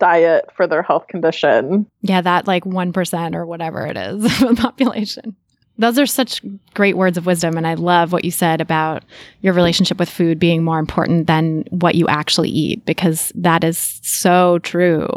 diet 0.00 0.50
for 0.56 0.66
their 0.66 0.82
health 0.82 1.06
condition. 1.06 1.86
Yeah, 2.02 2.20
that 2.20 2.48
like 2.48 2.64
1% 2.64 3.34
or 3.36 3.46
whatever 3.46 3.86
it 3.86 3.96
is 3.96 4.24
of 4.42 4.48
the 4.48 4.56
population. 4.60 5.36
Those 5.78 5.98
are 5.98 6.06
such 6.06 6.40
great 6.74 6.96
words 6.96 7.18
of 7.18 7.26
wisdom. 7.26 7.56
And 7.56 7.66
I 7.66 7.74
love 7.74 8.12
what 8.12 8.24
you 8.24 8.30
said 8.30 8.60
about 8.60 9.04
your 9.40 9.54
relationship 9.54 9.98
with 9.98 10.08
food 10.08 10.38
being 10.38 10.62
more 10.62 10.78
important 10.78 11.26
than 11.26 11.64
what 11.70 11.94
you 11.96 12.06
actually 12.08 12.50
eat, 12.50 12.84
because 12.84 13.32
that 13.34 13.64
is 13.64 14.00
so 14.02 14.60
true. 14.60 15.08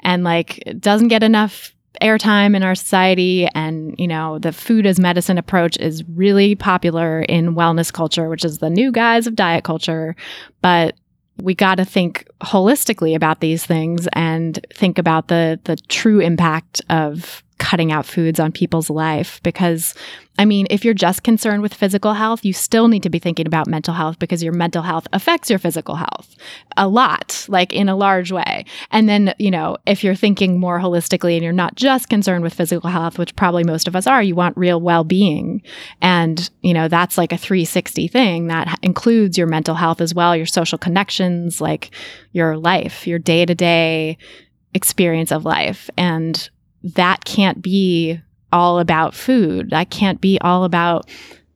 And 0.00 0.22
like, 0.22 0.58
it 0.66 0.80
doesn't 0.80 1.08
get 1.08 1.22
enough 1.22 1.72
airtime 2.02 2.54
in 2.54 2.62
our 2.62 2.74
society 2.74 3.48
and 3.54 3.94
you 3.98 4.06
know 4.06 4.38
the 4.38 4.52
food 4.52 4.84
as 4.84 5.00
medicine 5.00 5.38
approach 5.38 5.78
is 5.78 6.04
really 6.10 6.54
popular 6.54 7.22
in 7.22 7.54
wellness 7.54 7.90
culture 7.90 8.28
which 8.28 8.44
is 8.44 8.58
the 8.58 8.68
new 8.68 8.92
guise 8.92 9.26
of 9.26 9.34
diet 9.34 9.64
culture 9.64 10.14
but 10.60 10.94
we 11.38 11.54
got 11.54 11.76
to 11.76 11.84
think 11.84 12.26
holistically 12.42 13.14
about 13.14 13.40
these 13.40 13.64
things 13.64 14.08
and 14.12 14.64
think 14.72 14.98
about 14.98 15.28
the 15.28 15.58
the 15.64 15.76
true 15.88 16.20
impact 16.20 16.80
of 16.90 17.42
cutting 17.58 17.92
out 17.92 18.06
foods 18.06 18.38
on 18.38 18.52
people's 18.52 18.90
life 18.90 19.40
because 19.42 19.94
I 20.38 20.44
mean, 20.44 20.66
if 20.68 20.84
you're 20.84 20.94
just 20.94 21.22
concerned 21.22 21.62
with 21.62 21.72
physical 21.72 22.12
health, 22.12 22.44
you 22.44 22.52
still 22.52 22.88
need 22.88 23.02
to 23.04 23.10
be 23.10 23.18
thinking 23.18 23.46
about 23.46 23.66
mental 23.66 23.94
health 23.94 24.18
because 24.18 24.42
your 24.42 24.52
mental 24.52 24.82
health 24.82 25.08
affects 25.12 25.48
your 25.48 25.58
physical 25.58 25.94
health 25.94 26.36
a 26.76 26.86
lot, 26.88 27.46
like 27.48 27.72
in 27.72 27.88
a 27.88 27.96
large 27.96 28.32
way. 28.32 28.66
And 28.90 29.08
then, 29.08 29.34
you 29.38 29.50
know, 29.50 29.78
if 29.86 30.04
you're 30.04 30.14
thinking 30.14 30.60
more 30.60 30.78
holistically 30.78 31.34
and 31.34 31.42
you're 31.42 31.52
not 31.52 31.74
just 31.74 32.10
concerned 32.10 32.42
with 32.42 32.52
physical 32.52 32.90
health, 32.90 33.18
which 33.18 33.34
probably 33.34 33.64
most 33.64 33.88
of 33.88 33.96
us 33.96 34.06
are, 34.06 34.22
you 34.22 34.34
want 34.34 34.56
real 34.58 34.80
well 34.80 35.04
being. 35.04 35.62
And, 36.02 36.50
you 36.60 36.74
know, 36.74 36.88
that's 36.88 37.16
like 37.16 37.32
a 37.32 37.38
360 37.38 38.06
thing 38.08 38.48
that 38.48 38.78
includes 38.82 39.38
your 39.38 39.46
mental 39.46 39.74
health 39.74 40.02
as 40.02 40.14
well, 40.14 40.36
your 40.36 40.46
social 40.46 40.76
connections, 40.76 41.62
like 41.62 41.90
your 42.32 42.58
life, 42.58 43.06
your 43.06 43.18
day 43.18 43.46
to 43.46 43.54
day 43.54 44.18
experience 44.74 45.32
of 45.32 45.46
life. 45.46 45.88
And 45.96 46.50
that 46.94 47.24
can't 47.24 47.62
be 47.62 48.20
all 48.52 48.78
about 48.78 49.14
food. 49.14 49.70
That 49.70 49.90
can't 49.90 50.20
be 50.20 50.38
all 50.40 50.64
about 50.64 51.08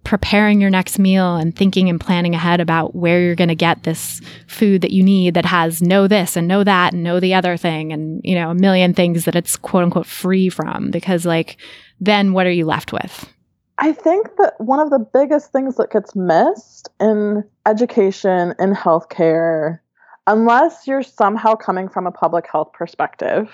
preparing 0.05 0.61
your 0.61 0.71
next 0.71 0.99
meal 0.99 1.37
and 1.37 1.55
thinking 1.55 1.89
and 1.89 2.01
planning 2.01 2.35
ahead 2.35 2.61
about 2.61 2.95
where 2.95 3.21
you're 3.21 3.35
going 3.35 3.49
to 3.49 3.55
get 3.55 3.83
this 3.83 4.21
food 4.47 4.81
that 4.83 4.93
you 4.93 5.03
need 5.03 5.35
that 5.35 5.45
has 5.45 5.83
no 5.83 6.09
this 6.09 6.37
and 6.37 6.49
no 6.49 6.65
that 6.65 6.95
and 6.95 7.03
no 7.03 7.21
the 7.21 7.35
other 7.35 7.57
thing 7.57 7.93
and 7.93 8.21
you 8.25 8.35
know 8.35 8.51
a 8.51 8.55
million 8.55 8.95
things 8.95 9.27
that 9.27 9.37
it's 9.37 9.57
quote 9.57 9.85
unquote 9.85 10.07
free 10.07 10.49
from 10.49 10.91
because 10.91 11.27
like 11.27 11.59
then 12.01 12.33
what 12.33 12.47
are 12.47 12.51
you 12.51 12.65
left 12.65 12.93
with 12.93 13.31
I 13.77 13.93
think 13.93 14.37
that 14.37 14.55
one 14.59 14.81
of 14.81 14.91
the 14.91 14.99
biggest 14.99 15.53
things 15.53 15.77
that 15.77 15.91
gets 15.91 16.17
missed 16.17 16.89
in 16.99 17.45
education 17.67 18.55
in 18.59 18.75
healthcare 18.75 19.81
unless 20.27 20.87
you're 20.87 21.03
somehow 21.03 21.55
coming 21.55 21.89
from 21.91 22.07
a 22.07 22.13
public 22.13 22.47
health 22.51 22.73
perspective 22.73 23.51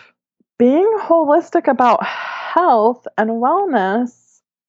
being 0.58 0.98
holistic 1.02 1.68
about 1.68 2.04
health 2.04 3.06
and 3.18 3.30
wellness 3.30 4.26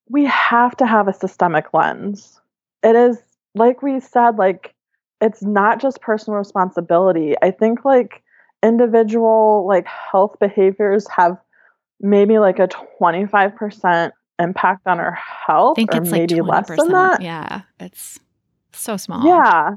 we 0.09 0.25
have 0.25 0.75
to 0.77 0.85
have 0.85 1.07
a 1.07 1.13
systemic 1.13 1.73
lens. 1.73 2.39
It 2.83 2.95
is 2.95 3.17
like 3.55 3.81
we 3.81 3.99
said, 3.99 4.37
like 4.37 4.73
it's 5.19 5.43
not 5.43 5.81
just 5.81 6.01
personal 6.01 6.37
responsibility. 6.37 7.35
I 7.41 7.51
think 7.51 7.83
like 7.83 8.23
individual 8.63 9.65
like 9.67 9.85
health 9.85 10.37
behaviors 10.39 11.07
have 11.09 11.37
maybe 11.99 12.39
like 12.39 12.59
a 12.59 12.67
25% 13.01 14.11
impact 14.39 14.85
on 14.85 14.99
our 14.99 15.13
health 15.13 15.77
I 15.77 15.81
think 15.81 15.95
or 15.95 16.01
it's 16.01 16.11
maybe 16.11 16.41
like 16.41 16.67
20%. 16.67 16.69
less 16.69 16.77
than 16.77 16.91
that. 16.91 17.21
Yeah, 17.21 17.61
it's 17.79 18.19
so 18.73 18.97
small. 18.97 19.25
Yeah. 19.25 19.75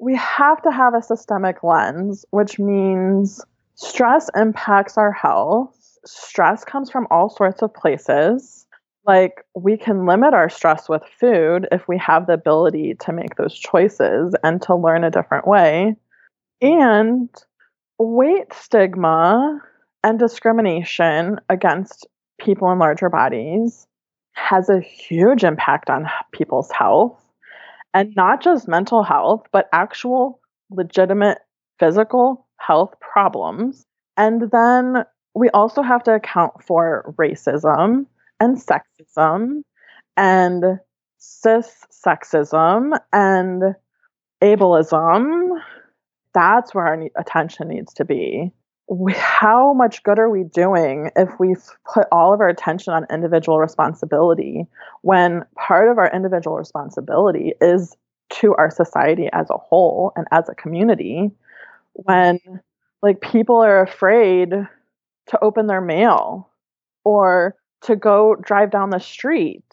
We 0.00 0.16
have 0.16 0.60
to 0.62 0.72
have 0.72 0.94
a 0.94 1.02
systemic 1.02 1.62
lens, 1.62 2.24
which 2.30 2.58
means 2.58 3.40
stress 3.74 4.30
impacts 4.36 4.96
our 4.98 5.12
health. 5.12 5.76
Stress 6.04 6.64
comes 6.64 6.90
from 6.90 7.06
all 7.10 7.28
sorts 7.28 7.62
of 7.62 7.72
places 7.72 8.66
like 9.06 9.44
we 9.54 9.76
can 9.76 10.06
limit 10.06 10.32
our 10.32 10.48
stress 10.48 10.88
with 10.88 11.02
food 11.20 11.68
if 11.70 11.86
we 11.86 11.98
have 11.98 12.26
the 12.26 12.32
ability 12.32 12.94
to 13.00 13.12
make 13.12 13.36
those 13.36 13.58
choices 13.58 14.34
and 14.42 14.62
to 14.62 14.74
learn 14.74 15.04
a 15.04 15.10
different 15.10 15.46
way. 15.46 15.94
And 16.62 17.28
weight 17.98 18.52
stigma 18.52 19.60
and 20.02 20.18
discrimination 20.18 21.38
against 21.48 22.06
people 22.40 22.70
in 22.70 22.78
larger 22.78 23.10
bodies 23.10 23.86
has 24.32 24.68
a 24.68 24.80
huge 24.80 25.44
impact 25.44 25.90
on 25.90 26.08
people's 26.32 26.70
health 26.70 27.20
and 27.92 28.14
not 28.16 28.42
just 28.42 28.66
mental 28.66 29.02
health, 29.04 29.46
but 29.52 29.68
actual 29.72 30.40
legitimate 30.70 31.38
physical 31.78 32.43
health 32.56 32.94
problems. 33.00 33.84
And 34.16 34.50
then 34.50 35.04
we 35.34 35.50
also 35.50 35.82
have 35.82 36.04
to 36.04 36.14
account 36.14 36.62
for 36.62 37.14
racism 37.18 38.06
and 38.40 38.56
sexism 38.56 39.62
and 40.16 40.78
cis 41.18 41.84
sexism 41.90 42.98
and 43.12 43.74
ableism. 44.42 45.60
That's 46.32 46.74
where 46.74 46.86
our 46.86 47.02
attention 47.16 47.68
needs 47.68 47.94
to 47.94 48.04
be. 48.04 48.52
How 49.14 49.72
much 49.72 50.02
good 50.02 50.18
are 50.18 50.28
we 50.28 50.44
doing 50.44 51.10
if 51.16 51.30
we 51.40 51.56
put 51.92 52.06
all 52.12 52.34
of 52.34 52.40
our 52.40 52.48
attention 52.48 52.92
on 52.92 53.06
individual 53.10 53.58
responsibility 53.58 54.66
when 55.00 55.44
part 55.56 55.88
of 55.88 55.96
our 55.96 56.10
individual 56.12 56.56
responsibility 56.58 57.54
is 57.62 57.96
to 58.30 58.54
our 58.56 58.70
society 58.70 59.28
as 59.32 59.48
a 59.48 59.56
whole 59.56 60.12
and 60.16 60.26
as 60.32 60.48
a 60.48 60.54
community? 60.54 61.30
When 61.94 62.38
like 63.02 63.20
people 63.20 63.56
are 63.56 63.82
afraid 63.82 64.50
to 64.50 65.44
open 65.44 65.66
their 65.66 65.80
mail 65.80 66.50
or 67.04 67.56
to 67.82 67.96
go 67.96 68.36
drive 68.36 68.70
down 68.70 68.90
the 68.90 68.98
street. 68.98 69.64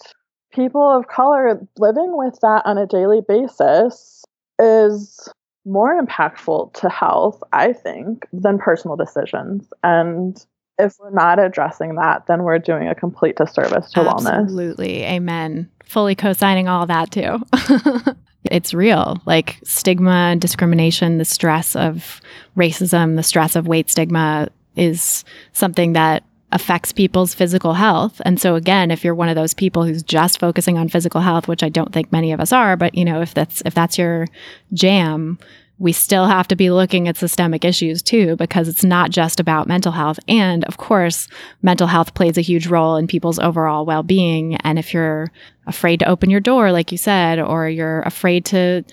People 0.53 0.81
of 0.81 1.07
color 1.07 1.65
living 1.77 2.17
with 2.17 2.37
that 2.41 2.63
on 2.65 2.77
a 2.77 2.85
daily 2.85 3.21
basis 3.25 4.23
is 4.59 5.29
more 5.65 5.99
impactful 6.01 6.73
to 6.73 6.89
health, 6.89 7.41
I 7.53 7.73
think, 7.73 8.27
than 8.33 8.57
personal 8.57 8.97
decisions. 8.97 9.71
And 9.83 10.43
if 10.77 10.95
we're 10.99 11.11
not 11.11 11.39
addressing 11.39 11.95
that, 11.95 12.27
then 12.27 12.43
we're 12.43 12.59
doing 12.59 12.87
a 12.87 12.95
complete 12.95 13.37
disservice 13.37 13.91
to 13.91 13.99
Absolutely. 14.01 14.09
wellness. 14.09 14.43
Absolutely. 14.43 15.03
Amen. 15.03 15.69
Fully 15.85 16.15
co 16.15 16.33
signing 16.33 16.67
all 16.67 16.85
that 16.87 17.11
too. 17.11 17.41
it's 18.45 18.73
real 18.73 19.21
like 19.25 19.59
stigma 19.63 20.35
discrimination, 20.37 21.17
the 21.17 21.25
stress 21.25 21.75
of 21.75 22.21
racism, 22.57 23.15
the 23.15 23.23
stress 23.23 23.55
of 23.55 23.67
weight 23.67 23.89
stigma 23.89 24.49
is 24.75 25.23
something 25.53 25.93
that 25.93 26.23
affects 26.53 26.91
people's 26.91 27.33
physical 27.33 27.73
health. 27.73 28.21
And 28.25 28.39
so 28.39 28.55
again, 28.55 28.91
if 28.91 29.03
you're 29.03 29.15
one 29.15 29.29
of 29.29 29.35
those 29.35 29.53
people 29.53 29.85
who's 29.85 30.03
just 30.03 30.39
focusing 30.39 30.77
on 30.77 30.89
physical 30.89 31.21
health, 31.21 31.47
which 31.47 31.63
I 31.63 31.69
don't 31.69 31.93
think 31.93 32.11
many 32.11 32.31
of 32.31 32.39
us 32.39 32.51
are, 32.51 32.75
but 32.75 32.95
you 32.95 33.05
know, 33.05 33.21
if 33.21 33.33
that's 33.33 33.61
if 33.65 33.73
that's 33.73 33.97
your 33.97 34.27
jam, 34.73 35.39
we 35.81 35.91
still 35.91 36.27
have 36.27 36.47
to 36.47 36.55
be 36.55 36.69
looking 36.69 37.07
at 37.07 37.17
systemic 37.17 37.65
issues 37.65 38.03
too 38.03 38.35
because 38.35 38.67
it's 38.67 38.83
not 38.83 39.09
just 39.09 39.39
about 39.39 39.67
mental 39.67 39.91
health 39.91 40.19
and 40.27 40.63
of 40.65 40.77
course, 40.77 41.27
mental 41.63 41.87
health 41.87 42.13
plays 42.13 42.37
a 42.37 42.41
huge 42.41 42.67
role 42.67 42.97
in 42.97 43.07
people's 43.07 43.39
overall 43.39 43.83
well-being 43.85 44.55
and 44.57 44.77
if 44.77 44.93
you're 44.93 45.31
afraid 45.65 45.99
to 45.99 46.05
open 46.05 46.29
your 46.29 46.39
door 46.39 46.71
like 46.71 46.91
you 46.91 46.97
said 46.97 47.39
or 47.39 47.67
you're 47.67 48.01
afraid 48.01 48.45
to 48.45 48.83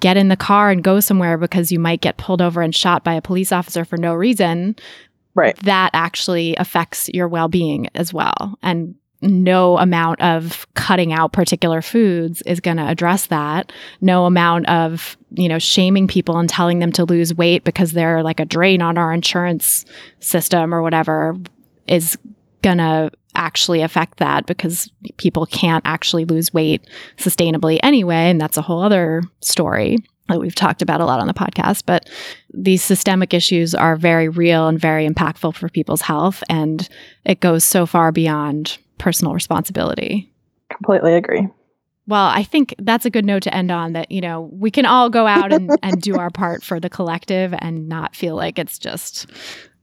get 0.00 0.16
in 0.16 0.28
the 0.28 0.36
car 0.36 0.70
and 0.70 0.84
go 0.84 1.00
somewhere 1.00 1.36
because 1.36 1.72
you 1.72 1.78
might 1.78 2.00
get 2.00 2.16
pulled 2.18 2.40
over 2.40 2.62
and 2.62 2.74
shot 2.74 3.02
by 3.02 3.14
a 3.14 3.22
police 3.22 3.50
officer 3.50 3.84
for 3.84 3.96
no 3.96 4.14
reason, 4.14 4.76
Right. 5.34 5.56
that 5.64 5.90
actually 5.92 6.54
affects 6.56 7.08
your 7.12 7.26
well 7.26 7.48
being 7.48 7.88
as 7.96 8.14
well. 8.14 8.58
And 8.62 8.94
no 9.20 9.78
amount 9.78 10.20
of 10.20 10.66
cutting 10.74 11.12
out 11.12 11.32
particular 11.32 11.82
foods 11.82 12.42
is 12.42 12.60
going 12.60 12.76
to 12.76 12.86
address 12.86 13.26
that. 13.26 13.72
No 14.00 14.26
amount 14.26 14.68
of, 14.68 15.16
you 15.30 15.48
know, 15.48 15.58
shaming 15.58 16.06
people 16.06 16.38
and 16.38 16.48
telling 16.48 16.78
them 16.78 16.92
to 16.92 17.04
lose 17.04 17.34
weight 17.34 17.64
because 17.64 17.92
they're 17.92 18.22
like 18.22 18.40
a 18.40 18.44
drain 18.44 18.80
on 18.80 18.96
our 18.96 19.12
insurance 19.12 19.84
system 20.20 20.72
or 20.72 20.82
whatever 20.82 21.36
is 21.86 22.16
going 22.62 22.78
to 22.78 23.10
actually 23.34 23.82
affect 23.82 24.18
that 24.18 24.46
because 24.46 24.90
people 25.16 25.46
can't 25.46 25.82
actually 25.86 26.24
lose 26.24 26.52
weight 26.52 26.88
sustainably 27.16 27.78
anyway. 27.82 28.30
And 28.30 28.40
that's 28.40 28.56
a 28.56 28.62
whole 28.62 28.82
other 28.82 29.22
story 29.40 29.98
that 30.28 30.40
we've 30.40 30.54
talked 30.54 30.82
about 30.82 31.00
a 31.00 31.04
lot 31.04 31.20
on 31.20 31.26
the 31.26 31.34
podcast. 31.34 31.84
But 31.86 32.08
these 32.52 32.84
systemic 32.84 33.32
issues 33.32 33.74
are 33.74 33.96
very 33.96 34.28
real 34.28 34.68
and 34.68 34.78
very 34.78 35.08
impactful 35.08 35.54
for 35.54 35.68
people's 35.68 36.02
health. 36.02 36.42
And 36.48 36.88
it 37.24 37.40
goes 37.40 37.64
so 37.64 37.86
far 37.86 38.12
beyond 38.12 38.78
personal 38.98 39.34
responsibility. 39.34 40.32
Completely 40.70 41.14
agree. 41.14 41.48
Well, 42.06 42.26
I 42.26 42.42
think 42.42 42.74
that's 42.78 43.04
a 43.04 43.10
good 43.10 43.26
note 43.26 43.42
to 43.42 43.54
end 43.54 43.70
on 43.70 43.92
that, 43.92 44.10
you 44.10 44.22
know, 44.22 44.48
we 44.52 44.70
can 44.70 44.86
all 44.86 45.10
go 45.10 45.26
out 45.26 45.52
and, 45.52 45.70
and 45.82 46.00
do 46.00 46.16
our 46.16 46.30
part 46.30 46.64
for 46.64 46.80
the 46.80 46.88
collective 46.88 47.54
and 47.58 47.88
not 47.88 48.16
feel 48.16 48.34
like 48.34 48.58
it's 48.58 48.78
just 48.78 49.30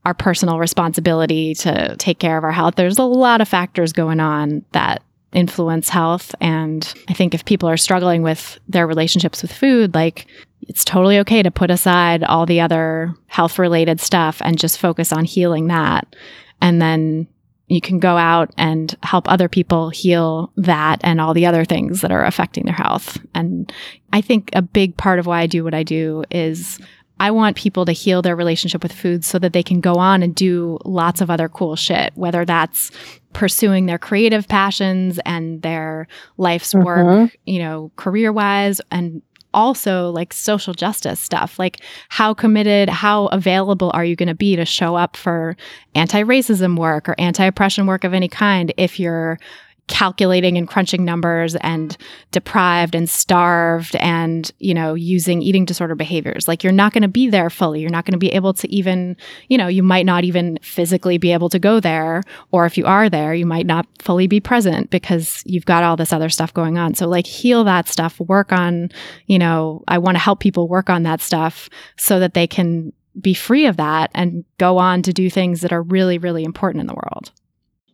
our 0.05 0.13
personal 0.13 0.59
responsibility 0.59 1.53
to 1.55 1.95
take 1.97 2.19
care 2.19 2.37
of 2.37 2.43
our 2.43 2.51
health. 2.51 2.75
There's 2.75 2.97
a 2.97 3.03
lot 3.03 3.41
of 3.41 3.47
factors 3.47 3.93
going 3.93 4.19
on 4.19 4.65
that 4.71 5.03
influence 5.33 5.89
health. 5.89 6.33
And 6.41 6.91
I 7.07 7.13
think 7.13 7.33
if 7.33 7.45
people 7.45 7.69
are 7.69 7.77
struggling 7.77 8.23
with 8.23 8.57
their 8.67 8.87
relationships 8.87 9.41
with 9.41 9.51
food, 9.51 9.93
like 9.93 10.25
it's 10.61 10.85
totally 10.85 11.19
okay 11.19 11.43
to 11.43 11.51
put 11.51 11.69
aside 11.69 12.23
all 12.23 12.45
the 12.45 12.61
other 12.61 13.13
health 13.27 13.59
related 13.59 13.99
stuff 13.99 14.41
and 14.43 14.57
just 14.57 14.79
focus 14.79 15.11
on 15.11 15.25
healing 15.25 15.67
that. 15.67 16.15
And 16.61 16.81
then 16.81 17.27
you 17.67 17.81
can 17.81 17.99
go 17.99 18.15
out 18.15 18.51
and 18.57 18.95
help 19.01 19.29
other 19.29 19.49
people 19.49 19.89
heal 19.89 20.51
that 20.55 20.99
and 21.03 21.19
all 21.19 21.33
the 21.33 21.47
other 21.47 21.65
things 21.65 22.01
that 22.01 22.11
are 22.11 22.23
affecting 22.23 22.65
their 22.65 22.75
health. 22.75 23.17
And 23.33 23.71
I 24.13 24.21
think 24.21 24.49
a 24.53 24.61
big 24.61 24.95
part 24.97 25.19
of 25.19 25.25
why 25.25 25.41
I 25.41 25.47
do 25.47 25.63
what 25.63 25.73
I 25.73 25.83
do 25.83 26.23
is 26.29 26.79
I 27.19 27.31
want 27.31 27.55
people 27.55 27.85
to 27.85 27.91
heal 27.91 28.21
their 28.21 28.35
relationship 28.35 28.83
with 28.83 28.91
food 28.91 29.23
so 29.23 29.39
that 29.39 29.53
they 29.53 29.63
can 29.63 29.79
go 29.79 29.95
on 29.95 30.21
and 30.21 30.35
do 30.35 30.77
lots 30.83 31.21
of 31.21 31.29
other 31.29 31.47
cool 31.47 31.75
shit, 31.75 32.11
whether 32.15 32.45
that's 32.45 32.91
pursuing 33.33 33.85
their 33.85 33.97
creative 33.97 34.47
passions 34.47 35.19
and 35.25 35.61
their 35.61 36.07
life's 36.37 36.75
work, 36.75 37.07
mm-hmm. 37.07 37.35
you 37.45 37.59
know, 37.59 37.91
career 37.95 38.31
wise, 38.31 38.81
and 38.91 39.21
also 39.55 40.11
like 40.11 40.33
social 40.33 40.73
justice 40.73 41.19
stuff. 41.19 41.57
Like, 41.57 41.81
how 42.09 42.33
committed, 42.33 42.89
how 42.89 43.27
available 43.27 43.89
are 43.93 44.05
you 44.05 44.15
going 44.15 44.27
to 44.27 44.35
be 44.35 44.55
to 44.55 44.65
show 44.65 44.95
up 44.95 45.17
for 45.17 45.57
anti 45.95 46.21
racism 46.21 46.77
work 46.77 47.09
or 47.09 47.15
anti 47.17 47.45
oppression 47.45 47.87
work 47.87 48.03
of 48.03 48.13
any 48.13 48.27
kind 48.27 48.73
if 48.77 48.99
you're 48.99 49.39
calculating 49.87 50.57
and 50.57 50.67
crunching 50.67 51.05
numbers 51.05 51.55
and 51.57 51.95
deprived 52.31 52.95
and 52.95 53.09
starved 53.09 53.95
and 53.97 54.51
you 54.59 54.73
know 54.73 54.93
using 54.93 55.41
eating 55.41 55.65
disorder 55.65 55.95
behaviors. 55.95 56.47
Like 56.47 56.63
you're 56.63 56.73
not 56.73 56.93
going 56.93 57.03
to 57.03 57.07
be 57.07 57.29
there 57.29 57.49
fully. 57.49 57.81
You're 57.81 57.89
not 57.89 58.05
going 58.05 58.13
to 58.13 58.17
be 58.17 58.31
able 58.31 58.53
to 58.55 58.71
even 58.73 59.15
you 59.47 59.57
know 59.57 59.67
you 59.67 59.83
might 59.83 60.05
not 60.05 60.23
even 60.23 60.57
physically 60.61 61.17
be 61.17 61.31
able 61.31 61.49
to 61.49 61.59
go 61.59 61.79
there 61.79 62.23
or 62.51 62.65
if 62.65 62.77
you 62.77 62.85
are 62.85 63.09
there 63.09 63.33
you 63.33 63.45
might 63.45 63.65
not 63.65 63.87
fully 63.99 64.27
be 64.27 64.39
present 64.39 64.89
because 64.89 65.43
you've 65.45 65.65
got 65.65 65.83
all 65.83 65.95
this 65.95 66.13
other 66.13 66.29
stuff 66.29 66.53
going 66.53 66.77
on. 66.77 66.95
So 66.95 67.07
like 67.07 67.27
heal 67.27 67.63
that 67.65 67.87
stuff. 67.87 68.19
Work 68.19 68.51
on 68.51 68.89
you 69.27 69.39
know 69.39 69.83
i 69.87 69.97
want 69.97 70.15
to 70.15 70.19
help 70.19 70.39
people 70.39 70.67
work 70.67 70.89
on 70.89 71.03
that 71.03 71.21
stuff 71.21 71.69
so 71.97 72.19
that 72.19 72.33
they 72.33 72.47
can 72.47 72.91
be 73.19 73.33
free 73.33 73.65
of 73.65 73.77
that 73.77 74.11
and 74.13 74.43
go 74.57 74.77
on 74.77 75.01
to 75.01 75.13
do 75.13 75.29
things 75.29 75.61
that 75.61 75.71
are 75.71 75.81
really 75.81 76.17
really 76.17 76.43
important 76.43 76.81
in 76.81 76.87
the 76.87 76.93
world 76.93 77.31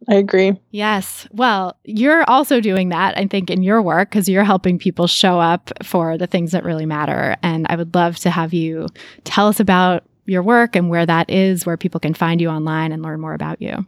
I 0.10 0.15
agree. 0.15 0.60
Yes. 0.72 1.28
Well, 1.32 1.78
you're 1.84 2.23
also 2.28 2.60
doing 2.60 2.90
that, 2.90 3.18
I 3.18 3.28
think, 3.28 3.49
in 3.49 3.61
your 3.61 3.82
work 3.82 4.10
because 4.10 4.28
you're 4.28 4.44
helping 4.44 4.80
people 4.80 5.06
show 5.07 5.40
up 5.40 5.72
for 5.84 6.18
the 6.18 6.28
things 6.28 6.52
that 6.52 6.64
really 6.64 6.88
matter. 6.88 7.36
And 7.44 7.68
I 7.69 7.76
would 7.76 7.94
love 7.94 8.18
to 8.19 8.32
have 8.32 8.53
you 8.53 8.88
tell 9.26 9.48
us 9.48 9.60
about 9.60 10.03
your 10.26 10.41
work 10.41 10.76
and 10.76 10.90
where 10.90 11.06
that 11.06 11.30
is, 11.30 11.65
where 11.65 11.78
people 11.78 11.99
can 11.99 12.14
find 12.14 12.41
you 12.41 12.49
online 12.49 12.91
and 12.91 13.03
learn 13.03 13.22
more 13.22 13.34
about 13.34 13.61
you. 13.61 13.86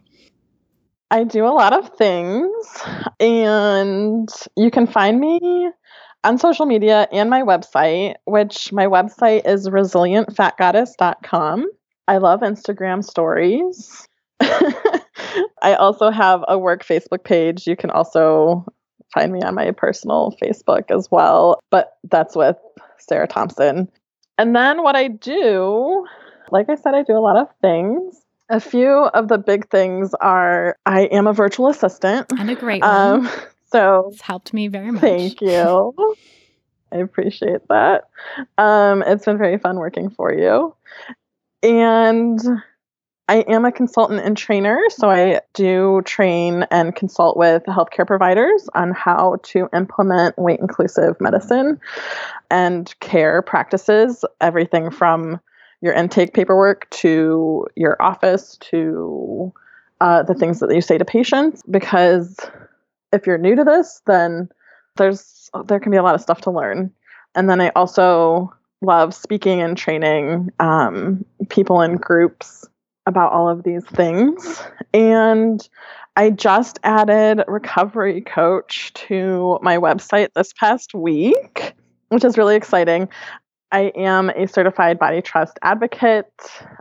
I 1.10 1.24
do 1.24 1.46
a 1.46 1.48
lot 1.48 1.72
of 1.72 1.90
things, 1.96 2.50
and 3.20 4.28
you 4.56 4.70
can 4.70 4.86
find 4.86 5.20
me 5.20 5.70
on 6.24 6.38
social 6.38 6.66
media 6.66 7.06
and 7.12 7.30
my 7.30 7.42
website, 7.42 8.14
which 8.24 8.72
my 8.72 8.86
website 8.86 9.46
is 9.46 9.68
resilientfatgoddess.com. 9.68 11.66
I 12.08 12.16
love 12.16 12.40
Instagram 12.40 13.04
stories. 13.04 14.08
I 15.62 15.74
also 15.74 16.10
have 16.10 16.44
a 16.48 16.58
work 16.58 16.84
Facebook 16.84 17.24
page. 17.24 17.66
You 17.66 17.76
can 17.76 17.90
also 17.90 18.64
find 19.12 19.32
me 19.32 19.42
on 19.42 19.54
my 19.54 19.70
personal 19.70 20.36
Facebook 20.42 20.90
as 20.90 21.10
well, 21.10 21.60
but 21.70 21.96
that's 22.04 22.34
with 22.34 22.56
Sarah 22.98 23.28
Thompson. 23.28 23.88
And 24.38 24.54
then 24.54 24.82
what 24.82 24.96
I 24.96 25.08
do, 25.08 26.06
like 26.50 26.68
I 26.68 26.74
said, 26.74 26.94
I 26.94 27.02
do 27.02 27.16
a 27.16 27.20
lot 27.20 27.36
of 27.36 27.48
things. 27.62 28.20
A 28.50 28.60
few 28.60 28.90
of 28.90 29.28
the 29.28 29.38
big 29.38 29.70
things 29.70 30.12
are 30.20 30.76
I 30.84 31.02
am 31.04 31.26
a 31.26 31.32
virtual 31.32 31.68
assistant. 31.68 32.30
And 32.38 32.50
a 32.50 32.54
great 32.54 32.82
one. 32.82 32.90
Um, 32.90 33.30
so 33.72 34.10
it's 34.12 34.20
helped 34.20 34.52
me 34.52 34.68
very 34.68 34.90
much. 34.90 35.00
Thank 35.00 35.40
you. 35.40 35.94
I 36.92 36.98
appreciate 36.98 37.66
that. 37.68 38.04
Um, 38.58 39.02
it's 39.02 39.24
been 39.24 39.38
very 39.38 39.58
fun 39.58 39.76
working 39.76 40.10
for 40.10 40.32
you. 40.32 40.74
And 41.62 42.38
I 43.28 43.36
am 43.48 43.64
a 43.64 43.72
consultant 43.72 44.20
and 44.20 44.36
trainer, 44.36 44.78
so 44.90 45.10
I 45.10 45.40
do 45.54 46.02
train 46.04 46.66
and 46.70 46.94
consult 46.94 47.38
with 47.38 47.62
healthcare 47.64 48.06
providers 48.06 48.68
on 48.74 48.92
how 48.92 49.36
to 49.44 49.68
implement 49.72 50.38
weight 50.38 50.60
inclusive 50.60 51.18
medicine 51.20 51.80
and 52.50 52.94
care 53.00 53.40
practices, 53.40 54.26
everything 54.42 54.90
from 54.90 55.40
your 55.80 55.94
intake 55.94 56.34
paperwork 56.34 56.88
to 56.90 57.66
your 57.76 58.00
office 58.00 58.58
to 58.58 59.52
uh, 60.02 60.22
the 60.22 60.34
things 60.34 60.60
that 60.60 60.74
you 60.74 60.82
say 60.82 60.98
to 60.98 61.04
patients. 61.04 61.62
Because 61.70 62.36
if 63.10 63.26
you're 63.26 63.38
new 63.38 63.56
to 63.56 63.64
this, 63.64 64.02
then 64.06 64.50
there's 64.96 65.50
there 65.66 65.80
can 65.80 65.90
be 65.90 65.96
a 65.96 66.02
lot 66.02 66.14
of 66.14 66.20
stuff 66.20 66.42
to 66.42 66.50
learn. 66.50 66.90
And 67.34 67.48
then 67.48 67.62
I 67.62 67.70
also 67.70 68.52
love 68.82 69.14
speaking 69.14 69.62
and 69.62 69.78
training 69.78 70.50
um, 70.60 71.24
people 71.48 71.80
in 71.80 71.96
groups 71.96 72.66
about 73.06 73.32
all 73.32 73.48
of 73.48 73.62
these 73.62 73.84
things. 73.84 74.62
And 74.92 75.66
I 76.16 76.30
just 76.30 76.78
added 76.84 77.44
recovery 77.48 78.20
coach 78.20 78.92
to 78.94 79.58
my 79.62 79.78
website 79.78 80.28
this 80.34 80.52
past 80.52 80.94
week, 80.94 81.74
which 82.08 82.24
is 82.24 82.38
really 82.38 82.56
exciting. 82.56 83.08
I 83.72 83.92
am 83.96 84.30
a 84.30 84.46
certified 84.46 84.98
body 85.00 85.20
trust 85.20 85.58
advocate 85.62 86.26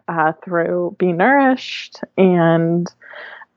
uh, 0.08 0.34
through 0.45 0.95
Be 1.00 1.12
Nourished, 1.12 2.02
and 2.18 2.88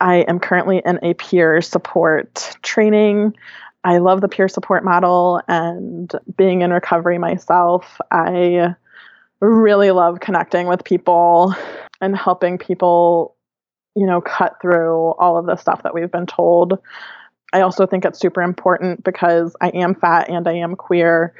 I 0.00 0.20
am 0.20 0.40
currently 0.40 0.80
in 0.84 0.98
a 1.02 1.12
peer 1.14 1.60
support 1.60 2.56
training. 2.62 3.36
I 3.84 3.98
love 3.98 4.22
the 4.22 4.28
peer 4.28 4.48
support 4.48 4.84
model 4.84 5.42
and 5.48 6.10
being 6.36 6.62
in 6.62 6.72
recovery 6.72 7.18
myself. 7.18 8.00
I 8.10 8.74
really 9.40 9.90
love 9.90 10.20
connecting 10.20 10.66
with 10.66 10.84
people 10.84 11.54
and 12.00 12.16
helping 12.16 12.58
people, 12.58 13.36
you 13.94 14.06
know, 14.06 14.20
cut 14.20 14.56
through 14.60 15.12
all 15.18 15.38
of 15.38 15.46
the 15.46 15.56
stuff 15.56 15.82
that 15.82 15.94
we've 15.94 16.10
been 16.10 16.26
told. 16.26 16.78
I 17.52 17.60
also 17.60 17.86
think 17.86 18.04
it's 18.04 18.18
super 18.18 18.42
important 18.42 19.04
because 19.04 19.56
I 19.60 19.68
am 19.68 19.94
fat 19.94 20.28
and 20.28 20.48
I 20.48 20.54
am 20.54 20.74
queer, 20.74 21.34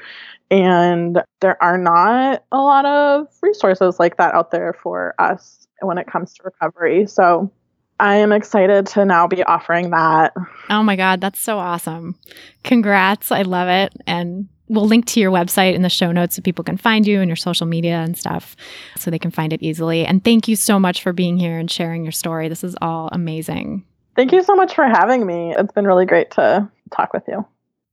and 0.49 1.21
there 1.41 1.61
are 1.61 1.77
not 1.77 2.43
a 2.51 2.57
lot 2.57 2.85
of 2.85 3.27
resources 3.41 3.99
like 3.99 4.17
that 4.17 4.33
out 4.33 4.51
there 4.51 4.73
for 4.81 5.13
us 5.19 5.67
when 5.81 5.97
it 5.97 6.07
comes 6.07 6.33
to 6.35 6.43
recovery. 6.43 7.05
So 7.07 7.51
I 7.99 8.15
am 8.15 8.31
excited 8.31 8.87
to 8.87 9.05
now 9.05 9.27
be 9.27 9.43
offering 9.43 9.89
that. 9.89 10.33
Oh 10.69 10.83
my 10.83 10.95
God, 10.95 11.19
that's 11.19 11.39
so 11.39 11.57
awesome. 11.57 12.15
Congrats. 12.63 13.31
I 13.31 13.41
love 13.41 13.67
it. 13.67 13.93
And 14.07 14.47
we'll 14.69 14.87
link 14.87 15.05
to 15.07 15.19
your 15.19 15.31
website 15.31 15.73
in 15.73 15.81
the 15.81 15.89
show 15.89 16.11
notes 16.11 16.35
so 16.35 16.41
people 16.41 16.63
can 16.63 16.77
find 16.77 17.05
you 17.07 17.21
and 17.21 17.29
your 17.29 17.35
social 17.35 17.65
media 17.65 17.97
and 17.97 18.17
stuff 18.17 18.55
so 18.97 19.11
they 19.11 19.19
can 19.19 19.31
find 19.31 19.53
it 19.53 19.61
easily. 19.61 20.05
And 20.05 20.23
thank 20.23 20.47
you 20.47 20.55
so 20.55 20.79
much 20.79 21.01
for 21.01 21.13
being 21.13 21.37
here 21.37 21.57
and 21.57 21.69
sharing 21.69 22.03
your 22.03 22.11
story. 22.11 22.49
This 22.49 22.63
is 22.63 22.75
all 22.81 23.09
amazing. 23.11 23.85
Thank 24.15 24.31
you 24.31 24.43
so 24.43 24.55
much 24.55 24.73
for 24.73 24.85
having 24.85 25.25
me. 25.25 25.53
It's 25.57 25.73
been 25.73 25.85
really 25.85 26.05
great 26.05 26.31
to 26.31 26.69
talk 26.91 27.13
with 27.13 27.23
you. 27.27 27.45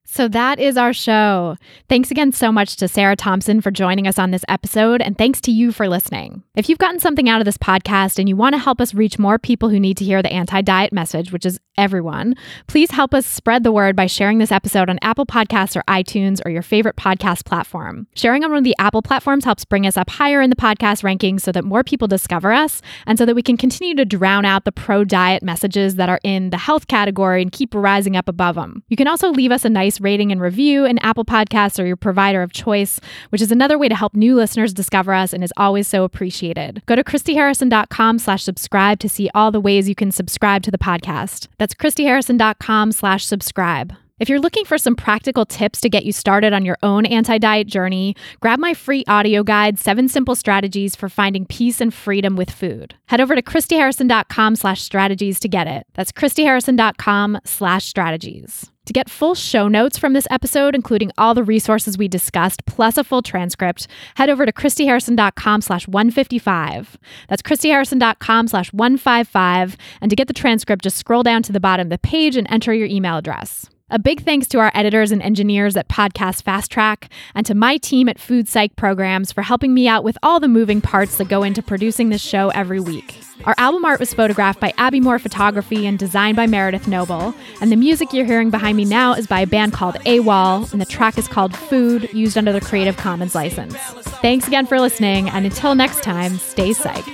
So 0.06 0.28
that 0.28 0.58
is 0.60 0.76
our 0.76 0.92
show. 0.92 1.56
Thanks 1.88 2.10
again 2.10 2.30
so 2.30 2.52
much 2.52 2.76
to 2.76 2.88
Sarah 2.88 3.16
Thompson 3.16 3.62
for 3.62 3.70
joining 3.70 4.06
us 4.06 4.18
on 4.18 4.30
this 4.30 4.44
episode, 4.48 5.00
and 5.00 5.16
thanks 5.16 5.40
to 5.42 5.50
you 5.50 5.72
for 5.72 5.88
listening. 5.88 6.42
If 6.56 6.68
you've 6.68 6.78
gotten 6.78 7.00
something 7.00 7.28
out 7.28 7.40
of 7.40 7.46
this 7.46 7.56
podcast 7.56 8.18
and 8.18 8.28
you 8.28 8.36
want 8.36 8.54
to 8.54 8.58
help 8.58 8.80
us 8.82 8.94
reach 8.94 9.18
more 9.18 9.38
people 9.38 9.70
who 9.70 9.80
need 9.80 9.96
to 9.96 10.04
hear 10.04 10.22
the 10.22 10.32
anti 10.32 10.60
diet 10.60 10.92
message, 10.92 11.32
which 11.32 11.46
is 11.46 11.58
everyone, 11.76 12.34
please 12.66 12.90
help 12.90 13.14
us 13.14 13.26
spread 13.26 13.64
the 13.64 13.72
word 13.72 13.96
by 13.96 14.06
sharing 14.06 14.38
this 14.38 14.52
episode 14.52 14.88
on 14.88 14.98
Apple 15.02 15.26
Podcasts 15.26 15.76
or 15.76 15.82
iTunes 15.82 16.40
or 16.44 16.50
your 16.50 16.62
favorite 16.62 16.96
podcast 16.96 17.44
platform. 17.44 18.06
Sharing 18.14 18.44
on 18.44 18.50
one 18.50 18.58
of 18.58 18.64
the 18.64 18.76
Apple 18.78 19.02
platforms 19.02 19.44
helps 19.44 19.64
bring 19.64 19.86
us 19.86 19.96
up 19.96 20.10
higher 20.10 20.40
in 20.40 20.50
the 20.50 20.56
podcast 20.56 21.02
rankings 21.02 21.40
so 21.40 21.52
that 21.52 21.64
more 21.64 21.82
people 21.82 22.08
discover 22.08 22.52
us 22.52 22.80
and 23.06 23.18
so 23.18 23.26
that 23.26 23.34
we 23.34 23.42
can 23.42 23.56
continue 23.56 23.94
to 23.94 24.04
drown 24.04 24.44
out 24.44 24.64
the 24.64 24.72
pro 24.72 25.04
diet 25.04 25.42
messages 25.42 25.96
that 25.96 26.08
are 26.08 26.20
in 26.22 26.50
the 26.50 26.58
health 26.58 26.86
category 26.86 27.42
and 27.42 27.52
keep 27.52 27.74
rising 27.74 28.16
up 28.16 28.28
above 28.28 28.54
them. 28.54 28.82
You 28.88 28.96
can 28.96 29.08
also 29.08 29.30
leave 29.30 29.52
us 29.52 29.64
a 29.64 29.70
nice 29.70 30.00
rating 30.00 30.32
and 30.32 30.40
review 30.40 30.84
in 30.84 30.98
Apple 30.98 31.24
Podcasts 31.24 31.82
or 31.82 31.86
your 31.86 31.96
provider 31.96 32.42
of 32.42 32.52
choice, 32.52 33.00
which 33.30 33.42
is 33.42 33.50
another 33.50 33.78
way 33.78 33.88
to 33.88 33.94
help 33.94 34.14
new 34.14 34.34
listeners 34.36 34.72
discover 34.72 35.12
us 35.12 35.32
and 35.32 35.42
is 35.42 35.52
always 35.56 35.88
so 35.88 36.04
appreciated. 36.04 36.82
Go 36.86 36.96
to 36.96 37.04
christyharrison.com 37.04 38.18
slash 38.18 38.42
subscribe 38.42 38.98
to 39.00 39.08
see 39.08 39.30
all 39.34 39.50
the 39.50 39.60
ways 39.60 39.88
you 39.88 39.94
can 39.94 40.10
subscribe 40.10 40.62
to 40.62 40.70
the 40.70 40.78
podcast. 40.78 41.48
christyharrison.com 41.72 42.92
slash 42.92 43.24
subscribe. 43.24 43.94
If 44.20 44.28
you're 44.28 44.40
looking 44.40 44.64
for 44.64 44.78
some 44.78 44.94
practical 44.94 45.44
tips 45.44 45.80
to 45.80 45.88
get 45.88 46.04
you 46.04 46.12
started 46.12 46.52
on 46.52 46.64
your 46.64 46.78
own 46.84 47.04
anti 47.04 47.36
diet 47.38 47.66
journey, 47.66 48.14
grab 48.38 48.60
my 48.60 48.72
free 48.72 49.02
audio 49.08 49.42
guide, 49.42 49.76
Seven 49.76 50.08
Simple 50.08 50.36
Strategies 50.36 50.94
for 50.94 51.08
Finding 51.08 51.44
Peace 51.46 51.80
and 51.80 51.92
Freedom 51.92 52.36
with 52.36 52.48
Food. 52.48 52.94
Head 53.06 53.20
over 53.20 53.34
to 53.34 53.42
christyharrison.com 53.42 54.54
slash 54.54 54.82
strategies 54.82 55.40
to 55.40 55.48
get 55.48 55.66
it. 55.66 55.88
That's 55.94 56.12
christyharrison.com 56.12 57.40
slash 57.44 57.86
strategies. 57.86 58.70
To 58.86 58.92
get 58.92 59.10
full 59.10 59.34
show 59.34 59.66
notes 59.66 59.98
from 59.98 60.12
this 60.12 60.28
episode, 60.30 60.76
including 60.76 61.10
all 61.18 61.34
the 61.34 61.42
resources 61.42 61.98
we 61.98 62.06
discussed, 62.06 62.66
plus 62.66 62.96
a 62.96 63.02
full 63.02 63.22
transcript, 63.22 63.88
head 64.14 64.30
over 64.30 64.46
to 64.46 64.52
christyharrison.com 64.52 65.60
slash 65.60 65.88
155. 65.88 66.98
That's 67.28 67.42
christyharrison.com 67.42 68.46
slash 68.46 68.72
155. 68.72 69.76
And 70.00 70.10
to 70.10 70.14
get 70.16 70.28
the 70.28 70.34
transcript, 70.34 70.84
just 70.84 70.98
scroll 70.98 71.24
down 71.24 71.42
to 71.42 71.52
the 71.52 71.58
bottom 71.58 71.86
of 71.86 71.90
the 71.90 71.98
page 71.98 72.36
and 72.36 72.46
enter 72.48 72.72
your 72.72 72.86
email 72.86 73.16
address. 73.16 73.68
A 73.90 73.98
big 73.98 74.24
thanks 74.24 74.48
to 74.48 74.58
our 74.60 74.72
editors 74.74 75.12
and 75.12 75.20
engineers 75.20 75.76
at 75.76 75.88
Podcast 75.88 76.42
Fast 76.42 76.70
Track 76.70 77.10
and 77.34 77.44
to 77.44 77.54
my 77.54 77.76
team 77.76 78.08
at 78.08 78.18
Food 78.18 78.48
Psych 78.48 78.74
Programs 78.76 79.30
for 79.30 79.42
helping 79.42 79.74
me 79.74 79.86
out 79.86 80.02
with 80.02 80.16
all 80.22 80.40
the 80.40 80.48
moving 80.48 80.80
parts 80.80 81.18
that 81.18 81.28
go 81.28 81.42
into 81.42 81.62
producing 81.62 82.08
this 82.08 82.22
show 82.22 82.48
every 82.54 82.80
week. 82.80 83.20
Our 83.44 83.54
album 83.58 83.84
art 83.84 84.00
was 84.00 84.14
photographed 84.14 84.58
by 84.58 84.72
Abby 84.78 85.00
Moore 85.00 85.18
Photography 85.18 85.86
and 85.86 85.98
designed 85.98 86.34
by 86.34 86.46
Meredith 86.46 86.88
Noble, 86.88 87.34
and 87.60 87.70
the 87.70 87.76
music 87.76 88.14
you're 88.14 88.24
hearing 88.24 88.48
behind 88.48 88.78
me 88.78 88.86
now 88.86 89.12
is 89.12 89.26
by 89.26 89.40
a 89.40 89.46
band 89.46 89.74
called 89.74 89.96
AWOL, 90.06 90.72
and 90.72 90.80
the 90.80 90.86
track 90.86 91.18
is 91.18 91.28
called 91.28 91.54
Food, 91.54 92.10
used 92.14 92.38
under 92.38 92.54
the 92.54 92.62
Creative 92.62 92.96
Commons 92.96 93.34
license. 93.34 93.76
Thanks 94.22 94.48
again 94.48 94.64
for 94.64 94.80
listening, 94.80 95.28
and 95.28 95.44
until 95.44 95.74
next 95.74 96.02
time, 96.02 96.38
stay 96.38 96.70
psyched. 96.70 97.12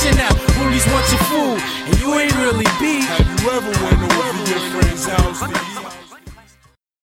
Position 0.00 0.16
now? 0.16 0.32
Bullies 0.56 0.86
want 0.86 1.04
your 1.12 1.20
food, 1.28 1.60
and 1.84 2.00
you 2.00 2.18
ain't 2.18 2.34
really 2.36 2.64
beat. 2.80 3.04
Have 3.04 3.28
you 3.42 3.50
ever 3.50 3.68
went 3.84 4.00
over 4.00 4.50
your 4.50 4.60
friend's 4.72 5.04
house 5.04 5.99